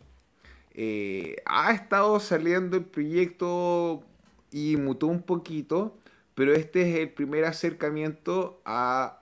eh, 0.75 1.35
ha 1.45 1.71
estado 1.71 2.19
saliendo 2.19 2.77
el 2.77 2.85
proyecto 2.85 4.03
y 4.51 4.75
mutó 4.77 5.07
un 5.07 5.21
poquito, 5.21 5.97
pero 6.35 6.53
este 6.53 6.81
es 6.81 6.99
el 6.99 7.09
primer 7.09 7.45
acercamiento 7.45 8.59
a 8.65 9.21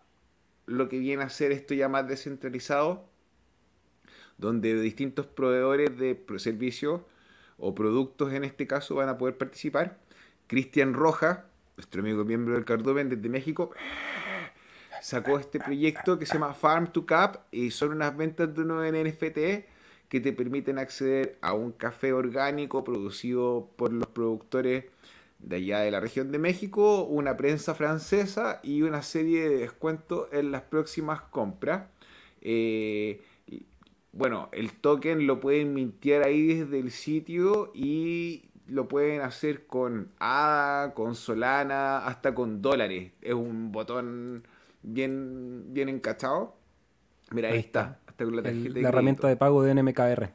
lo 0.65 0.87
que 0.87 0.99
viene 0.99 1.23
a 1.23 1.29
ser 1.29 1.51
esto 1.51 1.73
ya 1.73 1.89
más 1.89 2.07
descentralizado, 2.07 3.05
donde 4.37 4.79
distintos 4.81 5.27
proveedores 5.27 5.97
de 5.97 6.17
servicios 6.37 7.01
o 7.57 7.75
productos 7.75 8.33
en 8.33 8.43
este 8.43 8.65
caso 8.65 8.95
van 8.95 9.09
a 9.09 9.17
poder 9.17 9.37
participar. 9.37 9.99
Cristian 10.47 10.93
Roja, 10.93 11.45
nuestro 11.77 12.01
amigo 12.01 12.23
miembro 12.23 12.55
del 12.55 12.65
Cardumen 12.65 13.09
desde 13.09 13.29
México, 13.29 13.71
sacó 15.01 15.39
este 15.39 15.59
proyecto 15.59 16.17
que 16.17 16.25
se 16.25 16.33
llama 16.35 16.53
Farm 16.53 16.91
to 16.91 17.05
Cap 17.05 17.43
y 17.51 17.71
son 17.71 17.91
unas 17.91 18.15
ventas 18.15 18.53
de 18.53 18.61
unos 18.61 18.85
NFT 18.85 19.67
que 20.07 20.19
te 20.19 20.33
permiten 20.33 20.77
acceder 20.77 21.37
a 21.41 21.53
un 21.53 21.71
café 21.71 22.13
orgánico 22.13 22.83
producido 22.83 23.69
por 23.77 23.91
los 23.93 24.07
productores 24.07 24.85
de 25.39 25.55
allá 25.55 25.79
de 25.79 25.91
la 25.91 25.99
región 25.99 26.31
de 26.31 26.37
México, 26.37 27.03
una 27.03 27.35
prensa 27.37 27.73
francesa 27.73 28.59
y 28.63 28.83
una 28.83 29.01
serie 29.01 29.49
de 29.49 29.57
descuentos 29.57 30.27
en 30.31 30.51
las 30.51 30.61
próximas 30.63 31.21
compras. 31.21 31.87
Eh, 32.41 33.21
bueno, 34.11 34.49
el 34.51 34.73
token 34.73 35.25
lo 35.25 35.39
pueden 35.39 35.73
mintear 35.73 36.23
ahí 36.23 36.55
desde 36.55 36.79
el 36.79 36.91
sitio 36.91 37.71
y 37.73 38.43
lo 38.67 38.87
pueden 38.87 39.21
hacer 39.21 39.65
con 39.65 40.11
ADA, 40.19 40.93
con 40.93 41.15
Solana, 41.15 42.05
hasta 42.05 42.35
con 42.35 42.61
dólares. 42.61 43.11
Es 43.21 43.33
un 43.33 43.71
botón 43.71 44.43
bien, 44.83 45.73
bien 45.73 45.89
encachado. 45.89 46.55
Mira, 47.31 47.49
ahí, 47.49 47.59
está 47.59 48.01
la, 48.29 48.89
herramienta 48.89 49.27
de 49.27 49.35
pago 49.35 49.63
de 49.63 49.73
NMKR. 49.73 50.29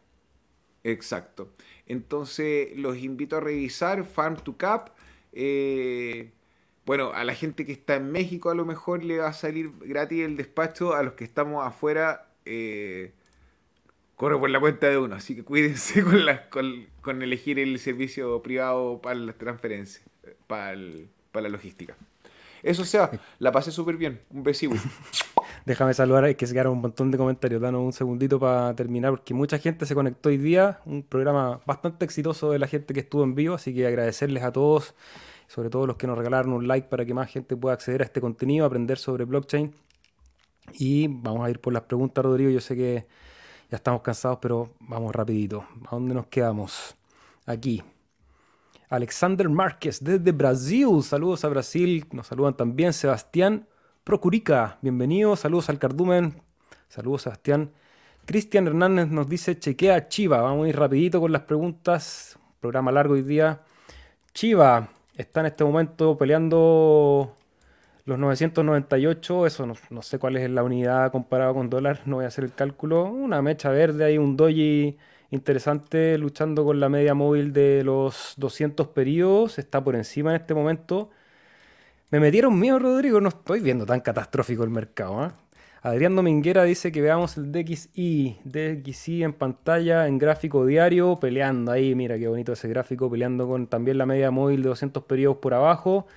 Exacto. 0.84 1.52
Entonces 1.86 2.76
los 2.76 2.98
invito 2.98 3.36
a 3.36 3.40
revisar 3.40 4.04
Farm 4.04 4.36
to 4.36 4.56
Cap. 4.56 4.90
Eh, 5.32 6.30
bueno, 6.84 7.12
a 7.12 7.24
la 7.24 7.34
gente 7.34 7.66
que 7.66 7.72
está 7.72 7.96
en 7.96 8.10
México 8.12 8.50
a 8.50 8.54
lo 8.54 8.64
mejor 8.64 9.04
le 9.04 9.18
va 9.18 9.28
a 9.28 9.32
salir 9.32 9.72
gratis 9.80 10.24
el 10.24 10.36
despacho. 10.36 10.94
A 10.94 11.02
los 11.02 11.14
que 11.14 11.24
estamos 11.24 11.66
afuera, 11.66 12.28
eh, 12.44 13.12
corre 14.14 14.38
por 14.38 14.50
la 14.50 14.60
cuenta 14.60 14.88
de 14.88 14.98
uno. 14.98 15.16
Así 15.16 15.34
que 15.34 15.42
cuídense 15.42 16.04
con, 16.50 16.86
con, 17.00 17.22
elegir 17.22 17.58
el 17.58 17.78
servicio 17.78 18.42
privado 18.42 19.00
para 19.02 19.16
las 19.16 19.36
transferencias, 19.36 20.04
para, 20.46 20.78
para 21.32 21.44
la 21.44 21.48
logística. 21.48 21.96
Eso 22.66 22.84
sea, 22.84 23.10
la 23.38 23.52
pasé 23.52 23.70
súper 23.70 23.96
bien. 23.96 24.20
Un 24.30 24.42
besivo. 24.42 24.74
Déjame 25.64 25.94
saludar, 25.94 26.34
que 26.36 26.46
se 26.46 26.52
quedaron 26.52 26.72
un 26.72 26.80
montón 26.80 27.12
de 27.12 27.18
comentarios. 27.18 27.60
Danos 27.62 27.80
un 27.80 27.92
segundito 27.92 28.40
para 28.40 28.74
terminar, 28.74 29.12
porque 29.12 29.34
mucha 29.34 29.58
gente 29.58 29.86
se 29.86 29.94
conectó 29.94 30.30
hoy 30.30 30.36
día. 30.36 30.80
Un 30.84 31.04
programa 31.04 31.60
bastante 31.64 32.04
exitoso 32.04 32.50
de 32.50 32.58
la 32.58 32.66
gente 32.66 32.92
que 32.92 33.00
estuvo 33.00 33.22
en 33.22 33.36
vivo, 33.36 33.54
así 33.54 33.72
que 33.72 33.86
agradecerles 33.86 34.42
a 34.42 34.52
todos, 34.52 34.94
sobre 35.46 35.70
todo 35.70 35.86
los 35.86 35.96
que 35.96 36.08
nos 36.08 36.18
regalaron 36.18 36.52
un 36.52 36.66
like 36.66 36.88
para 36.88 37.04
que 37.04 37.14
más 37.14 37.30
gente 37.30 37.56
pueda 37.56 37.74
acceder 37.74 38.02
a 38.02 38.04
este 38.04 38.20
contenido, 38.20 38.66
aprender 38.66 38.98
sobre 38.98 39.24
blockchain. 39.24 39.72
Y 40.74 41.06
vamos 41.08 41.46
a 41.46 41.50
ir 41.50 41.60
por 41.60 41.72
las 41.72 41.82
preguntas, 41.82 42.24
Rodrigo. 42.24 42.50
Yo 42.50 42.60
sé 42.60 42.74
que 42.74 43.06
ya 43.70 43.76
estamos 43.76 44.02
cansados, 44.02 44.38
pero 44.42 44.70
vamos 44.80 45.14
rapidito. 45.14 45.64
¿A 45.86 45.90
dónde 45.92 46.14
nos 46.14 46.26
quedamos? 46.26 46.96
Aquí. 47.46 47.82
Alexander 48.88 49.48
Márquez 49.48 50.02
desde 50.02 50.32
Brasil. 50.32 51.02
Saludos 51.02 51.44
a 51.44 51.48
Brasil. 51.48 52.06
Nos 52.12 52.26
saludan 52.26 52.56
también 52.56 52.92
Sebastián 52.92 53.66
Procurica, 54.06 54.78
bienvenido, 54.82 55.34
saludos 55.34 55.68
al 55.68 55.80
Cardumen. 55.80 56.40
Saludos, 56.86 57.22
Sebastián. 57.22 57.72
Cristian 58.24 58.68
Hernández 58.68 59.08
nos 59.08 59.28
dice, 59.28 59.58
chequea 59.58 60.06
Chiva. 60.06 60.40
Vamos 60.42 60.66
a 60.66 60.68
ir 60.68 60.78
rapidito 60.78 61.20
con 61.20 61.32
las 61.32 61.42
preguntas. 61.42 62.38
Programa 62.60 62.92
largo 62.92 63.14
hoy 63.14 63.22
día. 63.22 63.62
Chiva 64.32 64.90
está 65.16 65.40
en 65.40 65.46
este 65.46 65.64
momento 65.64 66.16
peleando 66.16 67.34
los 68.04 68.16
998. 68.16 69.44
Eso 69.44 69.66
no, 69.90 70.02
sé 70.02 70.20
cuál 70.20 70.36
es 70.36 70.48
la 70.50 70.62
unidad 70.62 71.10
comparado 71.10 71.54
con 71.54 71.68
dólar. 71.68 72.02
No 72.04 72.16
voy 72.16 72.26
a 72.26 72.28
hacer 72.28 72.44
el 72.44 72.54
cálculo. 72.54 73.06
Una 73.06 73.42
mecha 73.42 73.70
verde, 73.70 74.04
hay 74.04 74.18
un 74.18 74.36
doji 74.36 74.98
interesante 75.30 76.16
luchando 76.18 76.64
con 76.64 76.80
la 76.80 76.88
media 76.88 77.14
móvil 77.14 77.52
de 77.52 77.82
los 77.84 78.34
200 78.36 78.88
periodos. 78.88 79.58
Está 79.58 79.82
por 79.82 79.96
encima 79.96 80.30
en 80.30 80.40
este 80.40 80.54
momento. 80.54 81.10
Me 82.10 82.20
metieron 82.20 82.58
miedo, 82.58 82.78
Rodrigo. 82.78 83.20
No 83.20 83.28
estoy 83.28 83.60
viendo 83.60 83.86
tan 83.86 84.00
catastrófico 84.00 84.64
el 84.64 84.70
mercado. 84.70 85.26
¿eh? 85.26 85.30
Adrián 85.82 86.16
Dominguera 86.16 86.64
dice 86.64 86.90
que 86.90 87.00
veamos 87.00 87.36
el 87.36 87.52
DXI, 87.52 88.40
DXI 88.44 89.22
en 89.22 89.32
pantalla, 89.32 90.08
en 90.08 90.18
gráfico 90.18 90.66
diario, 90.66 91.16
peleando 91.20 91.70
ahí, 91.70 91.94
mira 91.94 92.18
qué 92.18 92.26
bonito 92.26 92.54
ese 92.54 92.66
gráfico, 92.66 93.08
peleando 93.08 93.46
con 93.46 93.68
también 93.68 93.98
la 93.98 94.04
media 94.04 94.32
móvil 94.32 94.62
de 94.62 94.70
200 94.70 95.04
periodos 95.04 95.38
por 95.38 95.54
abajo. 95.54 96.08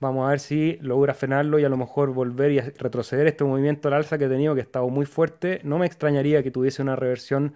Vamos 0.00 0.26
a 0.26 0.30
ver 0.30 0.40
si 0.40 0.78
logra 0.80 1.12
frenarlo 1.12 1.58
y 1.58 1.64
a 1.64 1.68
lo 1.68 1.76
mejor 1.76 2.14
volver 2.14 2.52
y 2.52 2.60
retroceder 2.60 3.26
este 3.26 3.44
movimiento 3.44 3.88
al 3.88 3.94
alza 3.94 4.16
que 4.16 4.26
he 4.26 4.28
tenido, 4.28 4.54
que 4.54 4.60
ha 4.60 4.64
estado 4.64 4.88
muy 4.88 5.04
fuerte. 5.04 5.60
No 5.62 5.76
me 5.76 5.84
extrañaría 5.86 6.42
que 6.42 6.50
tuviese 6.50 6.80
una 6.80 6.96
reversión, 6.96 7.52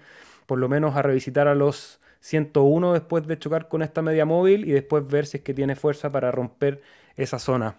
por 0.52 0.58
lo 0.58 0.68
menos 0.68 0.96
a 0.96 1.00
revisitar 1.00 1.48
a 1.48 1.54
los 1.54 1.98
101 2.20 2.92
después 2.92 3.26
de 3.26 3.38
chocar 3.38 3.68
con 3.68 3.80
esta 3.80 4.02
media 4.02 4.26
móvil 4.26 4.68
y 4.68 4.72
después 4.72 5.06
ver 5.06 5.24
si 5.24 5.38
es 5.38 5.42
que 5.42 5.54
tiene 5.54 5.76
fuerza 5.76 6.10
para 6.10 6.30
romper 6.30 6.82
esa 7.16 7.38
zona. 7.38 7.76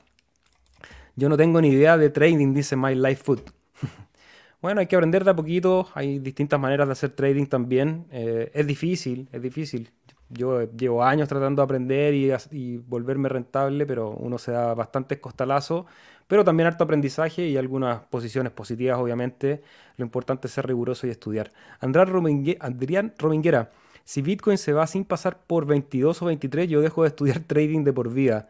Yo 1.16 1.30
no 1.30 1.38
tengo 1.38 1.62
ni 1.62 1.68
idea 1.68 2.00
de 2.00 2.10
trading, 2.10 2.52
dice 2.52 2.76
My 2.76 2.96
Life 2.96 3.24
Food. 3.24 3.42
Bueno, 4.60 4.80
hay 4.80 4.88
que 4.88 4.96
aprender 4.96 5.24
de 5.24 5.30
a 5.30 5.36
poquito, 5.36 5.88
hay 5.94 6.18
distintas 6.18 6.58
maneras 6.60 6.88
de 6.88 6.94
hacer 6.94 7.10
trading 7.12 7.46
también. 7.46 8.08
Eh, 8.10 8.50
es 8.56 8.66
difícil, 8.66 9.30
es 9.32 9.42
difícil. 9.42 9.92
Yo 10.30 10.64
llevo 10.64 11.04
años 11.04 11.30
tratando 11.30 11.62
de 11.62 11.66
aprender 11.66 12.16
y, 12.16 12.78
volverme 12.78 13.30
rentable, 13.30 13.86
pero 13.86 14.10
uno 14.10 14.40
se 14.40 14.52
da 14.52 14.74
bastantes 14.74 15.20
costalazos, 15.20 15.86
pero 16.28 16.44
también 16.44 16.68
harto 16.68 16.84
aprendizaje 16.84 17.48
y 17.48 17.58
algunas 17.58 18.02
posiciones 18.06 18.52
positivas, 18.52 18.98
obviamente. 18.98 19.62
Lo 19.98 20.06
importante 20.06 20.48
es 20.48 20.54
ser 20.54 20.68
riguroso 20.68 21.08
y 21.08 21.10
estudiar. 21.10 21.52
Adrián 21.80 23.14
Rominguera, 23.18 23.72
si 24.04 24.22
Bitcoin 24.22 24.58
se 24.58 24.74
va 24.74 24.88
sin 24.88 25.06
pasar 25.06 25.40
por 25.46 25.66
22 25.66 26.22
o 26.22 26.26
23, 26.26 26.70
yo 26.70 26.82
dejo 26.82 27.04
de 27.04 27.10
estudiar 27.10 27.40
trading 27.48 27.84
de 27.84 27.94
por 27.94 28.14
vida. 28.14 28.50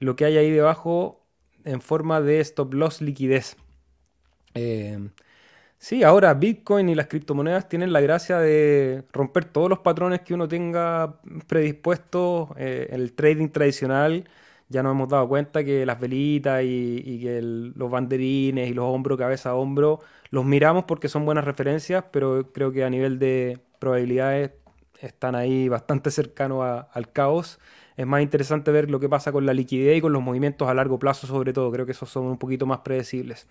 Lo 0.00 0.16
que 0.16 0.24
hay 0.24 0.36
ahí 0.36 0.50
debajo 0.50 1.20
en 1.64 1.80
forma 1.80 2.20
de 2.20 2.40
stop 2.40 2.74
loss 2.74 3.00
liquidez. 3.00 3.56
Eh, 4.54 4.98
Sí, 5.78 6.02
ahora 6.02 6.32
Bitcoin 6.32 6.88
y 6.88 6.94
las 6.94 7.08
criptomonedas 7.08 7.68
tienen 7.68 7.92
la 7.92 8.00
gracia 8.00 8.38
de 8.38 9.04
romper 9.12 9.44
todos 9.44 9.68
los 9.68 9.80
patrones 9.80 10.22
que 10.22 10.32
uno 10.32 10.48
tenga 10.48 11.20
predispuestos 11.46 12.48
eh, 12.56 12.86
en 12.90 13.00
el 13.02 13.12
trading 13.12 13.48
tradicional. 13.50 14.24
Ya 14.74 14.82
nos 14.82 14.90
hemos 14.90 15.08
dado 15.08 15.28
cuenta 15.28 15.62
que 15.62 15.86
las 15.86 16.00
velitas 16.00 16.64
y, 16.64 17.20
que 17.22 17.40
los 17.40 17.88
banderines 17.88 18.68
y 18.68 18.74
los 18.74 18.86
hombros, 18.86 19.16
cabeza 19.16 19.50
a 19.50 19.54
hombro, 19.54 20.00
los 20.30 20.44
miramos 20.44 20.84
porque 20.84 21.08
son 21.08 21.24
buenas 21.24 21.44
referencias, 21.44 22.02
pero 22.10 22.50
creo 22.50 22.72
que 22.72 22.82
a 22.82 22.90
nivel 22.90 23.20
de 23.20 23.60
probabilidades 23.78 24.50
están 24.98 25.36
ahí 25.36 25.68
bastante 25.68 26.10
cercanos 26.10 26.64
al 26.90 27.12
caos. 27.12 27.60
Es 27.96 28.04
más 28.04 28.20
interesante 28.20 28.72
ver 28.72 28.90
lo 28.90 28.98
que 28.98 29.08
pasa 29.08 29.30
con 29.30 29.46
la 29.46 29.54
liquidez 29.54 29.98
y 29.98 30.00
con 30.00 30.12
los 30.12 30.22
movimientos 30.22 30.68
a 30.68 30.74
largo 30.74 30.98
plazo 30.98 31.28
sobre 31.28 31.52
todo. 31.52 31.70
Creo 31.70 31.86
que 31.86 31.92
esos 31.92 32.10
son 32.10 32.24
un 32.24 32.38
poquito 32.38 32.66
más 32.66 32.80
predecibles. 32.80 33.46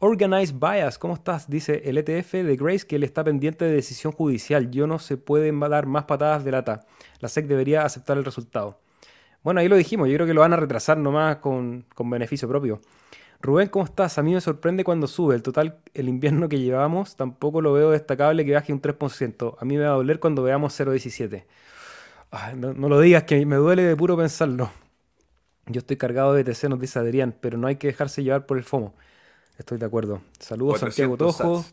Organized 0.00 0.56
Bias, 0.56 0.98
¿cómo 0.98 1.14
estás? 1.14 1.48
Dice 1.48 1.82
el 1.84 1.96
ETF 1.96 2.32
de 2.32 2.56
Grace 2.56 2.84
que 2.84 2.96
él 2.96 3.04
está 3.04 3.22
pendiente 3.22 3.64
de 3.66 3.70
decisión 3.70 4.12
judicial. 4.12 4.72
Yo 4.72 4.88
no 4.88 4.98
se 4.98 5.16
pueden 5.16 5.60
dar 5.60 5.86
más 5.86 6.06
patadas 6.06 6.44
de 6.44 6.50
lata. 6.50 6.86
La 7.20 7.28
SEC 7.28 7.46
debería 7.46 7.84
aceptar 7.84 8.18
el 8.18 8.24
resultado. 8.24 8.80
Bueno, 9.46 9.60
ahí 9.60 9.68
lo 9.68 9.76
dijimos, 9.76 10.08
yo 10.08 10.14
creo 10.14 10.26
que 10.26 10.34
lo 10.34 10.40
van 10.40 10.54
a 10.54 10.56
retrasar 10.56 10.98
nomás 10.98 11.36
con, 11.36 11.84
con 11.94 12.10
beneficio 12.10 12.48
propio. 12.48 12.80
Rubén, 13.40 13.68
¿cómo 13.68 13.84
estás? 13.84 14.18
A 14.18 14.24
mí 14.24 14.34
me 14.34 14.40
sorprende 14.40 14.82
cuando 14.82 15.06
sube. 15.06 15.36
El 15.36 15.42
total, 15.42 15.78
el 15.94 16.08
invierno 16.08 16.48
que 16.48 16.58
llevamos, 16.58 17.14
tampoco 17.14 17.60
lo 17.60 17.72
veo 17.72 17.92
destacable 17.92 18.44
que 18.44 18.54
baje 18.54 18.72
un 18.72 18.82
3%. 18.82 19.56
A 19.60 19.64
mí 19.64 19.76
me 19.76 19.84
va 19.84 19.92
a 19.92 19.94
doler 19.94 20.18
cuando 20.18 20.42
veamos 20.42 20.76
0,17. 20.76 21.44
No, 22.56 22.74
no, 22.74 22.88
lo 22.88 22.98
digas, 22.98 23.22
que 23.22 23.46
me 23.46 23.54
duele 23.54 23.84
de 23.84 23.94
puro 23.94 24.16
pensarlo. 24.16 24.68
Yo 25.66 25.78
estoy 25.78 25.96
cargado 25.96 26.34
de 26.34 26.42
TC, 26.42 26.64
nos 26.68 26.80
dice 26.80 26.98
Adrián, 26.98 27.32
pero 27.40 27.56
no 27.56 27.68
hay 27.68 27.76
que 27.76 27.86
dejarse 27.86 28.24
llevar 28.24 28.46
por 28.46 28.58
el 28.58 28.64
FOMO. 28.64 28.94
Estoy 29.60 29.78
de 29.78 29.86
acuerdo. 29.86 30.22
Saludos 30.40 30.80
Santiago 30.80 31.16
Tojo. 31.16 31.64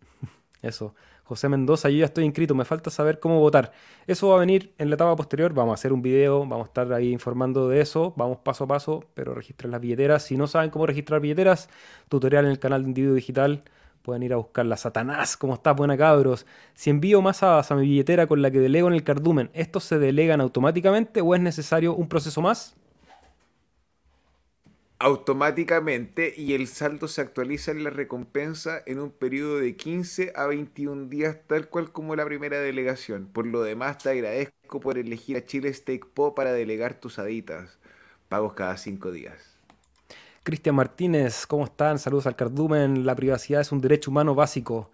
Eso. 0.62 0.94
José 1.28 1.50
Mendoza, 1.50 1.90
yo 1.90 1.98
ya 1.98 2.06
estoy 2.06 2.24
inscrito, 2.24 2.54
me 2.54 2.64
falta 2.64 2.88
saber 2.88 3.20
cómo 3.20 3.38
votar. 3.38 3.72
Eso 4.06 4.28
va 4.28 4.36
a 4.36 4.38
venir 4.38 4.72
en 4.78 4.88
la 4.88 4.94
etapa 4.94 5.14
posterior, 5.14 5.52
vamos 5.52 5.72
a 5.72 5.74
hacer 5.74 5.92
un 5.92 6.00
video, 6.00 6.40
vamos 6.40 6.64
a 6.64 6.68
estar 6.68 6.90
ahí 6.94 7.12
informando 7.12 7.68
de 7.68 7.82
eso, 7.82 8.14
vamos 8.16 8.38
paso 8.38 8.64
a 8.64 8.66
paso, 8.66 9.04
pero 9.12 9.34
registren 9.34 9.70
las 9.70 9.82
billeteras. 9.82 10.22
Si 10.22 10.38
no 10.38 10.46
saben 10.46 10.70
cómo 10.70 10.86
registrar 10.86 11.20
billeteras, 11.20 11.68
tutorial 12.08 12.46
en 12.46 12.52
el 12.52 12.58
canal 12.58 12.82
de 12.82 12.88
Individuo 12.88 13.14
Digital, 13.14 13.62
pueden 14.00 14.22
ir 14.22 14.32
a 14.32 14.36
buscar 14.36 14.64
la 14.64 14.78
Satanás, 14.78 15.36
¿cómo 15.36 15.52
estás? 15.52 15.76
Buena 15.76 15.98
cabros. 15.98 16.46
Si 16.72 16.88
envío 16.88 17.20
más 17.20 17.42
a 17.42 17.62
mi 17.76 17.82
billetera 17.82 18.26
con 18.26 18.40
la 18.40 18.50
que 18.50 18.58
delego 18.58 18.88
en 18.88 18.94
el 18.94 19.04
cardumen, 19.04 19.50
¿estos 19.52 19.84
se 19.84 19.98
delegan 19.98 20.40
automáticamente 20.40 21.20
o 21.20 21.34
es 21.34 21.42
necesario 21.42 21.94
un 21.94 22.08
proceso 22.08 22.40
más? 22.40 22.74
Automáticamente 24.98 26.34
y 26.36 26.54
el 26.54 26.66
saldo 26.66 27.06
se 27.06 27.20
actualiza 27.20 27.70
en 27.70 27.84
la 27.84 27.90
recompensa 27.90 28.82
en 28.86 28.98
un 28.98 29.10
periodo 29.10 29.58
de 29.58 29.76
15 29.76 30.32
a 30.34 30.46
21 30.46 31.08
días, 31.08 31.38
tal 31.46 31.68
cual 31.68 31.92
como 31.92 32.16
la 32.16 32.24
primera 32.24 32.58
delegación. 32.60 33.26
Por 33.26 33.46
lo 33.46 33.62
demás, 33.62 33.98
te 33.98 34.10
agradezco 34.10 34.80
por 34.80 34.98
elegir 34.98 35.36
a 35.36 35.46
Chile 35.46 35.72
Stake 35.72 36.06
Po 36.12 36.34
para 36.34 36.52
delegar 36.52 36.94
tus 36.94 37.18
aditas. 37.18 37.78
Pagos 38.28 38.54
cada 38.54 38.76
5 38.76 39.12
días. 39.12 39.56
Cristian 40.42 40.74
Martínez, 40.74 41.46
¿cómo 41.46 41.64
están? 41.64 41.98
Saludos 41.98 42.26
al 42.26 42.34
cardumen. 42.34 43.06
La 43.06 43.14
privacidad 43.14 43.60
es 43.60 43.70
un 43.70 43.80
derecho 43.80 44.10
humano 44.10 44.34
básico. 44.34 44.90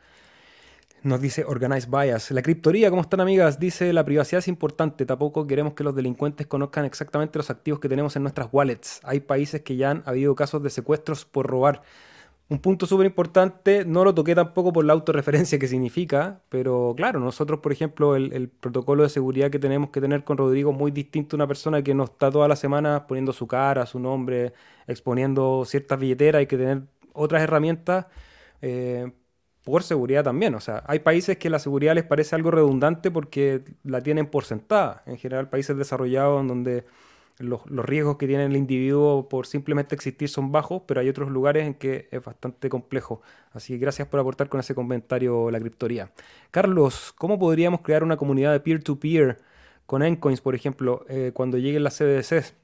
Nos 1.05 1.21
dice 1.21 1.45
Organized 1.45 1.91
Bias. 1.91 2.31
La 2.31 2.41
criptoría, 2.41 2.89
¿cómo 2.89 3.03
están 3.03 3.21
amigas? 3.21 3.61
Dice, 3.61 3.93
la 3.93 4.07
privacidad 4.07 4.39
es 4.39 4.49
importante. 4.49 5.05
Tampoco 5.05 5.47
queremos 5.47 5.75
que 5.75 5.85
los 5.85 5.95
delincuentes 5.95 6.47
conozcan 6.47 6.87
exactamente 6.87 7.39
los 7.39 7.51
activos 7.51 7.79
que 7.79 7.91
tenemos 7.91 8.17
en 8.17 8.23
nuestras 8.23 8.49
wallets. 8.51 9.01
Hay 9.05 9.21
países 9.21 9.61
que 9.61 9.77
ya 9.77 9.91
han 9.91 10.03
habido 10.07 10.35
casos 10.35 10.63
de 10.63 10.71
secuestros 10.71 11.27
por 11.27 11.47
robar. 11.47 11.83
Un 12.49 12.59
punto 12.59 12.87
súper 12.87 13.05
importante, 13.05 13.85
no 13.85 14.03
lo 14.03 14.15
toqué 14.15 14.35
tampoco 14.35 14.73
por 14.73 14.87
la 14.87 14.95
autorreferencia 14.95 15.59
que 15.59 15.69
significa, 15.69 16.41
pero 16.49 16.95
claro, 16.97 17.21
nosotros, 17.21 17.61
por 17.61 17.73
ejemplo, 17.73 18.17
el, 18.17 18.49
protocolo 18.49 19.03
de 19.03 19.11
seguridad 19.11 19.51
que 19.51 19.59
tenemos 19.59 19.91
que 19.91 20.01
tener 20.01 20.25
con 20.25 20.39
Rodrigo 20.39 20.71
es 20.71 20.79
muy 20.79 20.91
distinto 20.91 21.37
a 21.37 21.39
una 21.39 21.47
persona 21.47 21.83
que 21.83 21.93
nos 21.93 22.11
está 22.11 22.31
toda 22.31 22.49
la 22.49 22.57
semana 22.57 23.07
poniendo 23.07 23.35
su 23.35 23.47
cara, 23.47 23.85
su 23.85 23.99
nombre, 23.99 24.55
exponiendo 24.87 25.65
ciertas 25.67 26.01
billeteras. 26.01 26.39
Hay 26.41 26.47
que 26.47 26.57
tener 26.57 26.83
otras 27.13 27.43
herramientas 27.43 28.07
eh, 28.63 29.13
por 29.65 29.82
seguridad 29.82 30.23
también. 30.23 30.55
O 30.55 30.61
sea, 30.61 30.85
hay 30.86 31.01
países 31.01 31.39
que 31.39 31.51
la 31.51 31.59
seguridad 31.59 31.95
les 31.95 32.05
parece 32.05 32.36
algo 32.36 32.51
redundante 32.51 33.11
porque 33.11 33.65
la 33.82 34.03
tienen 34.03 34.27
por 34.27 34.45
sentada. 34.45 35.03
En 35.07 35.16
general, 35.19 35.49
países 35.49 35.77
desarrollados 35.77 36.43
en 36.43 36.49
donde 36.49 36.85
los, 37.39 37.62
riesgos 37.66 38.16
que 38.16 38.27
tiene 38.27 38.45
el 38.45 38.57
individuo 38.57 39.28
por 39.28 39.47
simplemente 39.47 39.95
existir 39.95 40.28
son 40.28 40.53
bajos, 40.53 40.82
pero 40.86 41.01
hay 41.01 41.09
otros 41.09 41.31
lugares 41.31 41.66
en 41.66 41.74
que 41.74 42.09
es 42.12 42.23
bastante 42.23 42.69
complejo. 42.69 43.23
Así 43.53 43.73
que 43.73 43.78
gracias 43.78 44.07
por 44.07 44.20
aportar 44.20 44.49
con 44.49 44.61
ese 44.61 44.74
comentario 44.74 45.51
la 45.51 45.59
criptoría. 45.59 46.12
Carlos, 46.51 47.12
¿cómo 47.16 47.39
podríamos 47.39 47.81
crear 47.81 48.05
una 48.05 48.16
comunidad 48.16 48.53
de 48.53 48.61
peer-to-peer 48.61 49.39
con 49.86 50.03
Encoins, 50.03 50.41
por 50.41 50.55
ejemplo, 50.55 51.05
eh, 51.09 51.32
cuando 51.35 51.59
lleguen 51.59 51.82
las 51.82 51.99
CBDCs? 51.99 52.55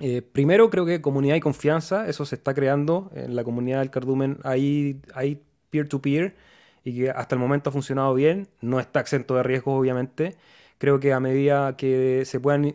Eh, 0.00 0.22
primero 0.22 0.70
creo 0.70 0.86
que 0.86 1.00
comunidad 1.00 1.34
y 1.34 1.40
confianza, 1.40 2.08
eso 2.08 2.24
se 2.24 2.36
está 2.36 2.54
creando 2.54 3.10
en 3.14 3.34
la 3.34 3.42
comunidad 3.42 3.80
del 3.80 3.90
cardumen. 3.90 4.38
Hay, 4.44 5.00
hay 5.12 5.42
peer-to-peer 5.70 6.36
y 6.84 6.96
que 6.96 7.10
hasta 7.10 7.34
el 7.34 7.40
momento 7.40 7.70
ha 7.70 7.72
funcionado 7.72 8.14
bien. 8.14 8.48
No 8.60 8.80
está 8.80 9.00
exento 9.00 9.34
de 9.36 9.42
riesgos, 9.42 9.78
obviamente. 9.78 10.36
Creo 10.78 11.00
que 11.00 11.12
a 11.12 11.20
medida 11.20 11.76
que 11.76 12.24
se 12.24 12.40
puedan 12.40 12.72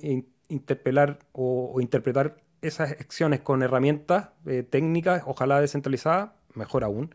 interpelar 0.50 1.20
o, 1.32 1.80
interpretar 1.82 2.38
esas 2.62 2.92
acciones 2.92 3.42
con 3.42 3.62
herramientas 3.62 4.30
eh, 4.46 4.64
técnicas, 4.64 5.24
ojalá 5.26 5.60
descentralizadas, 5.60 6.32
mejor 6.54 6.84
aún. 6.84 7.14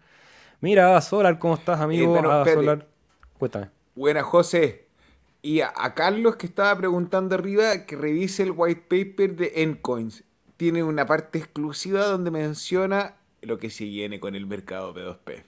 Mira, 0.61 1.01
Solar, 1.01 1.39
¿cómo 1.39 1.55
estás, 1.55 1.81
amigo? 1.81 2.17
Eh, 2.17 2.53
Solar, 2.53 2.87
cuéntame. 3.39 3.71
Buena, 3.95 4.23
José. 4.23 4.89
Y 5.41 5.61
a, 5.61 5.73
a, 5.75 5.95
Carlos 5.95 6.37
que 6.37 6.47
estaba 6.47 6.77
preguntando 6.77 7.35
arriba 7.37 7.87
que 7.87 7.97
revise 7.97 8.43
el 8.43 8.53
white 8.55 8.83
paper 8.89 9.37
de 9.37 9.53
Encoins. 9.63 10.25
Tiene 10.57 10.83
una 10.83 11.07
parte 11.07 11.39
exclusiva 11.39 12.05
donde 12.05 12.33
menciona 12.33 13.15
lo 13.43 13.59
que 13.59 13.71
se 13.71 13.85
viene 13.85 14.19
con 14.19 14.35
el 14.35 14.47
mercado 14.47 14.93
P2P. 14.95 15.45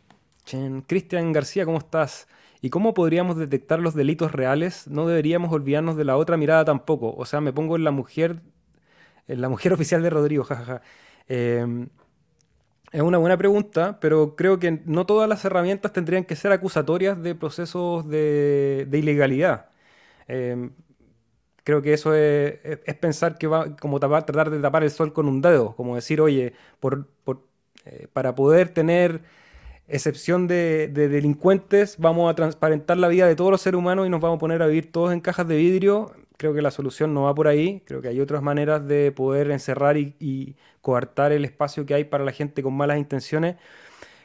Cristian 0.86 1.32
García, 1.32 1.64
¿cómo 1.64 1.78
estás? 1.78 2.28
¿Y 2.60 2.70
cómo 2.70 2.94
podríamos 2.94 3.36
detectar 3.36 3.80
los 3.80 3.94
delitos 3.94 4.32
reales? 4.32 4.86
No 4.88 5.06
deberíamos 5.06 5.52
olvidarnos 5.52 5.96
de 5.96 6.04
la 6.04 6.16
otra 6.16 6.36
mirada 6.36 6.64
tampoco. 6.64 7.14
O 7.16 7.24
sea, 7.26 7.40
me 7.40 7.52
pongo 7.52 7.76
en 7.76 7.84
la 7.84 7.90
mujer, 7.90 8.42
en 9.28 9.40
la 9.40 9.48
mujer 9.48 9.72
oficial 9.74 10.02
de 10.02 10.10
Rodrigo, 10.10 10.44
jajaja. 10.44 10.82
Em, 11.28 11.88
Es 12.92 13.02
una 13.02 13.18
buena 13.18 13.36
pregunta, 13.38 13.98
pero 14.00 14.34
creo 14.36 14.58
que 14.58 14.80
no 14.84 15.06
todas 15.06 15.28
las 15.28 15.44
herramientas 15.44 15.92
tendrían 15.92 16.24
que 16.24 16.34
ser 16.36 16.50
acusatorias 16.52 17.22
de 17.22 17.34
procesos 17.36 18.08
de, 18.08 18.88
ilegalidad. 18.92 19.70
Em, 20.28 20.72
creo 21.64 21.82
que 21.82 21.92
eso 21.94 22.14
es, 22.14 22.58
pensar 23.00 23.38
que 23.38 23.46
va 23.46 23.76
como 23.76 24.00
tratar 24.00 24.50
de 24.50 24.60
tapar 24.60 24.82
el 24.84 24.90
sol 24.90 25.12
con 25.12 25.28
un 25.28 25.40
dedo, 25.42 25.74
como 25.76 25.94
decir, 25.96 26.20
oye, 26.20 26.54
eh, 27.84 28.08
para 28.12 28.34
poder 28.34 28.70
tener 28.74 29.22
excepción 29.90 30.46
de, 30.46 30.88
delincuentes, 30.88 31.96
vamos 31.98 32.30
a 32.30 32.34
transparentar 32.34 32.96
la 32.96 33.08
vida 33.08 33.26
de 33.26 33.36
todos 33.36 33.50
los 33.50 33.60
seres 33.60 33.78
humanos 33.78 34.06
y 34.06 34.10
nos 34.10 34.20
vamos 34.20 34.36
a 34.36 34.40
poner 34.40 34.62
a 34.62 34.66
vivir 34.66 34.90
todos 34.92 35.12
en 35.12 35.20
cajas 35.20 35.46
de 35.48 35.56
vidrio. 35.56 36.12
Creo 36.36 36.54
que 36.54 36.62
la 36.62 36.70
solución 36.70 37.12
no 37.12 37.24
va 37.24 37.34
por 37.34 37.48
ahí. 37.48 37.82
Creo 37.86 38.00
que 38.00 38.08
hay 38.08 38.20
otras 38.20 38.42
maneras 38.42 38.86
de 38.86 39.12
poder 39.12 39.50
encerrar 39.50 39.96
y, 39.96 40.56
coartar 40.80 41.32
el 41.32 41.44
espacio 41.44 41.84
que 41.84 41.92
hay 41.92 42.04
para 42.04 42.24
la 42.24 42.32
gente 42.32 42.62
con 42.62 42.74
malas 42.74 42.96
intenciones. 42.96 43.56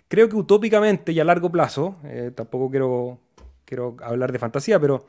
Creo 0.07 0.29
que 0.29 0.37
utópicamente 0.37 1.11
y 1.11 1.19
a 1.19 1.25
largo 1.25 1.51
plazo, 1.51 1.97
eh, 2.05 2.31
tampoco 2.33 2.69
quiero, 2.69 3.19
quiero 3.65 3.97
hablar 4.01 4.31
de 4.31 4.39
fantasía, 4.39 4.79
pero 4.79 5.05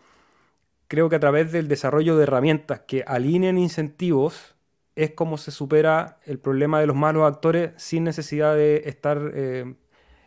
creo 0.88 1.08
que 1.08 1.16
a 1.16 1.20
través 1.20 1.52
del 1.52 1.68
desarrollo 1.68 2.16
de 2.16 2.24
herramientas 2.24 2.80
que 2.80 3.04
alineen 3.06 3.58
incentivos 3.58 4.56
es 4.96 5.10
como 5.12 5.38
se 5.38 5.50
supera 5.50 6.18
el 6.24 6.38
problema 6.38 6.80
de 6.80 6.86
los 6.86 6.96
malos 6.96 7.24
actores 7.24 7.72
sin 7.76 8.02
necesidad 8.04 8.56
de 8.56 8.82
estar 8.86 9.30
eh, 9.34 9.74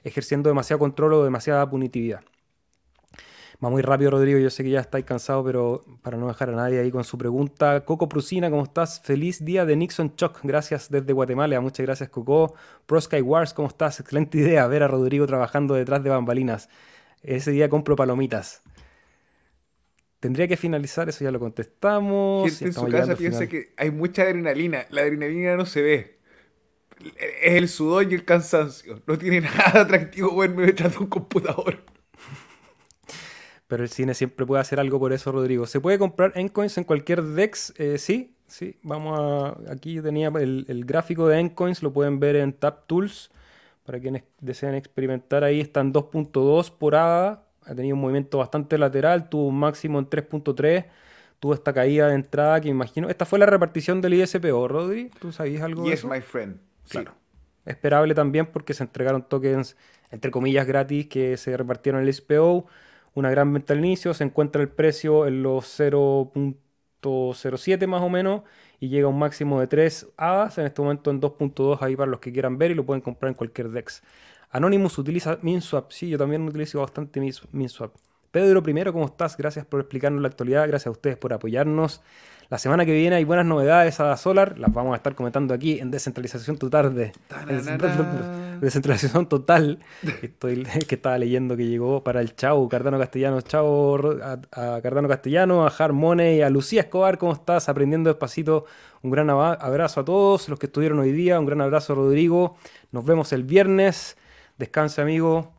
ejerciendo 0.09 0.49
demasiado 0.49 0.79
control 0.79 1.13
o 1.13 1.23
demasiada 1.23 1.69
punitividad. 1.69 2.21
Va 3.63 3.69
muy 3.69 3.81
rápido, 3.81 4.11
Rodrigo. 4.11 4.39
Yo 4.39 4.49
sé 4.49 4.63
que 4.63 4.69
ya 4.69 4.79
estáis 4.79 5.03
cansado, 5.03 5.43
pero 5.43 5.83
para 6.01 6.17
no 6.17 6.27
dejar 6.29 6.49
a 6.49 6.53
nadie 6.53 6.79
ahí 6.79 6.91
con 6.91 7.03
su 7.03 7.17
pregunta. 7.17 7.83
Coco 7.83 8.07
Prusina, 8.07 8.49
¿cómo 8.49 8.63
estás? 8.63 9.01
Feliz 9.01 9.43
día 9.43 9.65
de 9.65 9.75
Nixon 9.75 10.15
Choc. 10.15 10.39
Gracias 10.43 10.89
desde 10.89 11.11
Guatemala. 11.11 11.59
Muchas 11.59 11.85
gracias, 11.85 12.09
Coco. 12.09 12.55
Pro 12.85 13.01
Sky 13.01 13.21
Wars, 13.21 13.53
¿cómo 13.53 13.67
estás? 13.67 13.99
Excelente 13.99 14.37
idea 14.37 14.65
ver 14.67 14.83
a 14.83 14.87
Rodrigo 14.87 15.27
trabajando 15.27 15.73
detrás 15.73 16.01
de 16.03 16.09
bambalinas. 16.09 16.69
Ese 17.21 17.51
día 17.51 17.67
compro 17.67 17.97
palomitas. 17.97 18.61
Tendría 20.21 20.47
que 20.47 20.55
finalizar, 20.55 21.09
eso 21.09 21.25
ya 21.25 21.31
lo 21.31 21.39
contestamos. 21.39 22.49
Gente 22.49 22.65
en 22.65 22.73
su 22.73 22.87
casa 22.87 23.15
piensa 23.15 23.47
que 23.47 23.73
hay 23.75 23.91
mucha 23.91 24.21
adrenalina. 24.21 24.85
La 24.89 25.01
adrenalina 25.01 25.57
no 25.57 25.65
se 25.65 25.81
ve. 25.81 26.18
Es 26.99 27.53
el 27.55 27.69
sudor 27.69 28.11
y 28.11 28.15
el 28.15 28.25
cansancio. 28.25 29.01
No 29.07 29.17
tiene 29.17 29.41
nada 29.41 29.81
atractivo 29.81 30.35
verme 30.37 30.65
detrás 30.65 30.93
de 30.93 30.99
un 30.99 31.07
computador. 31.07 31.79
Pero 33.67 33.83
el 33.83 33.89
cine 33.89 34.13
siempre 34.13 34.45
puede 34.45 34.61
hacer 34.61 34.79
algo 34.79 34.99
por 34.99 35.13
eso, 35.13 35.31
Rodrigo. 35.31 35.67
¿Se 35.67 35.79
puede 35.79 35.99
comprar 35.99 36.33
Encoins 36.35 36.77
en 36.77 36.83
cualquier 36.83 37.21
DEX? 37.21 37.73
Eh, 37.77 37.97
sí, 37.99 38.35
sí. 38.47 38.77
Vamos 38.81 39.19
a. 39.19 39.71
Aquí 39.71 39.93
yo 39.93 40.03
tenía 40.03 40.29
el, 40.29 40.65
el, 40.67 40.85
gráfico 40.85 41.27
de 41.27 41.39
Encoins, 41.39 41.83
lo 41.83 41.93
pueden 41.93 42.19
ver 42.19 42.35
en 42.35 42.53
Tap 42.53 42.87
Tools. 42.87 43.29
Para 43.85 43.99
quienes 43.99 44.23
deseen 44.39 44.75
experimentar 44.75 45.43
ahí, 45.43 45.61
están 45.61 45.93
2.2 45.93 46.71
por 46.71 46.95
ADA 46.95 47.49
ha 47.69 47.75
tenido 47.75 47.95
un 47.95 48.01
movimiento 48.01 48.39
bastante 48.39 48.77
lateral, 48.77 49.29
tuvo 49.29 49.47
un 49.47 49.59
máximo 49.59 49.99
en 49.99 50.09
3.3, 50.09 50.85
tuvo 51.39 51.53
esta 51.53 51.71
caída 51.71 52.07
de 52.07 52.15
entrada 52.15 52.59
que 52.59 52.67
imagino. 52.67 53.09
Esta 53.09 53.25
fue 53.25 53.37
la 53.37 53.45
repartición 53.45 54.01
del 54.01 54.15
ISPO, 54.15 54.67
Rodri. 54.67 55.11
¿Tú 55.19 55.31
sabías 55.31 55.61
algo 55.61 55.83
de 55.83 55.93
eso? 55.93 56.07
my 56.07 56.21
friend. 56.21 56.57
Claro. 56.89 57.13
Esperable 57.65 58.15
también 58.15 58.47
porque 58.47 58.73
se 58.73 58.83
entregaron 58.83 59.27
tokens, 59.27 59.77
entre 60.11 60.31
comillas, 60.31 60.65
gratis 60.65 61.07
que 61.07 61.37
se 61.37 61.55
repartieron 61.55 62.01
en 62.01 62.03
el 62.03 62.09
ISPO. 62.09 62.65
Una 63.13 63.29
gran 63.29 63.53
venta 63.53 63.73
al 63.73 63.79
inicio, 63.79 64.13
se 64.13 64.23
encuentra 64.23 64.61
el 64.61 64.69
precio 64.69 65.27
en 65.27 65.43
los 65.43 65.79
0.07 65.79 67.87
más 67.87 68.01
o 68.01 68.09
menos 68.09 68.43
y 68.79 68.89
llega 68.89 69.07
a 69.07 69.09
un 69.09 69.19
máximo 69.19 69.59
de 69.59 69.67
3 69.67 70.07
hadas, 70.17 70.57
en 70.57 70.65
este 70.65 70.81
momento 70.81 71.11
en 71.11 71.19
2.2 71.19 71.81
ahí 71.81 71.95
para 71.95 72.09
los 72.09 72.19
que 72.19 72.31
quieran 72.31 72.57
ver 72.57 72.71
y 72.71 72.75
lo 72.75 72.85
pueden 72.85 73.01
comprar 73.01 73.29
en 73.29 73.35
cualquier 73.35 73.69
DEX. 73.69 74.01
Anonymous 74.51 74.97
utiliza 74.97 75.37
MinSwap. 75.41 75.91
Sí, 75.91 76.09
yo 76.09 76.17
también 76.17 76.47
utilizo 76.47 76.79
bastante 76.79 77.21
MinSwap. 77.51 77.95
Pedro, 78.31 78.63
primero, 78.63 78.93
¿cómo 78.93 79.05
estás? 79.05 79.37
Gracias 79.37 79.65
por 79.65 79.79
explicarnos 79.79 80.21
la 80.21 80.27
actualidad. 80.27 80.67
Gracias 80.67 80.87
a 80.87 80.91
ustedes 80.91 81.17
por 81.17 81.33
apoyarnos. 81.33 82.01
La 82.49 82.57
semana 82.57 82.83
que 82.83 82.93
viene 82.93 83.15
hay 83.15 83.25
buenas 83.25 83.45
novedades 83.45 83.99
a 83.99 84.17
Solar. 84.17 84.57
Las 84.57 84.73
vamos 84.73 84.93
a 84.93 84.95
estar 84.95 85.13
comentando 85.13 85.53
aquí 85.53 85.79
en 85.79 85.91
Descentralización 85.91 86.57
Total. 86.57 86.95
Descentralización 88.59 89.29
Total. 89.29 89.77
Estoy, 90.23 90.63
que 90.87 90.95
estaba 90.95 91.19
leyendo 91.19 91.55
que 91.55 91.67
llegó 91.67 92.03
para 92.03 92.21
el 92.21 92.35
Chau, 92.35 92.67
Cardano 92.67 92.97
Castellano. 92.97 93.41
Chau 93.41 94.19
a, 94.23 94.81
Cardano 94.81 95.07
Castellano, 95.07 95.67
a 95.67 95.69
Harmony, 95.69 96.41
a 96.41 96.49
Lucía 96.49 96.81
Escobar. 96.81 97.19
¿Cómo 97.19 97.33
estás? 97.33 97.69
Aprendiendo 97.69 98.09
despacito. 98.09 98.65
Un 99.03 99.11
gran 99.11 99.29
abrazo 99.29 99.99
a 99.99 100.05
todos 100.05 100.49
los 100.49 100.57
que 100.57 100.65
estuvieron 100.65 100.97
hoy 100.97 101.11
día. 101.11 101.39
Un 101.39 101.45
gran 101.45 101.61
abrazo, 101.61 101.93
Rodrigo. 101.93 102.57
Nos 102.91 103.05
vemos 103.05 103.31
el 103.31 103.43
viernes. 103.43 104.17
Descanse, 104.57 105.03
amigo. 105.03 105.53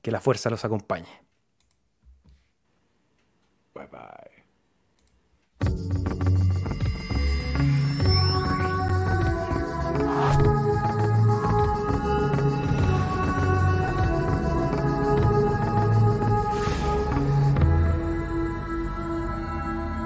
Que 0.00 0.12
la 0.12 0.20
fuerza 0.20 0.48
los 0.48 0.64
acompañe. 0.64 1.08
Bye 3.74 3.88
bye. 3.88 4.25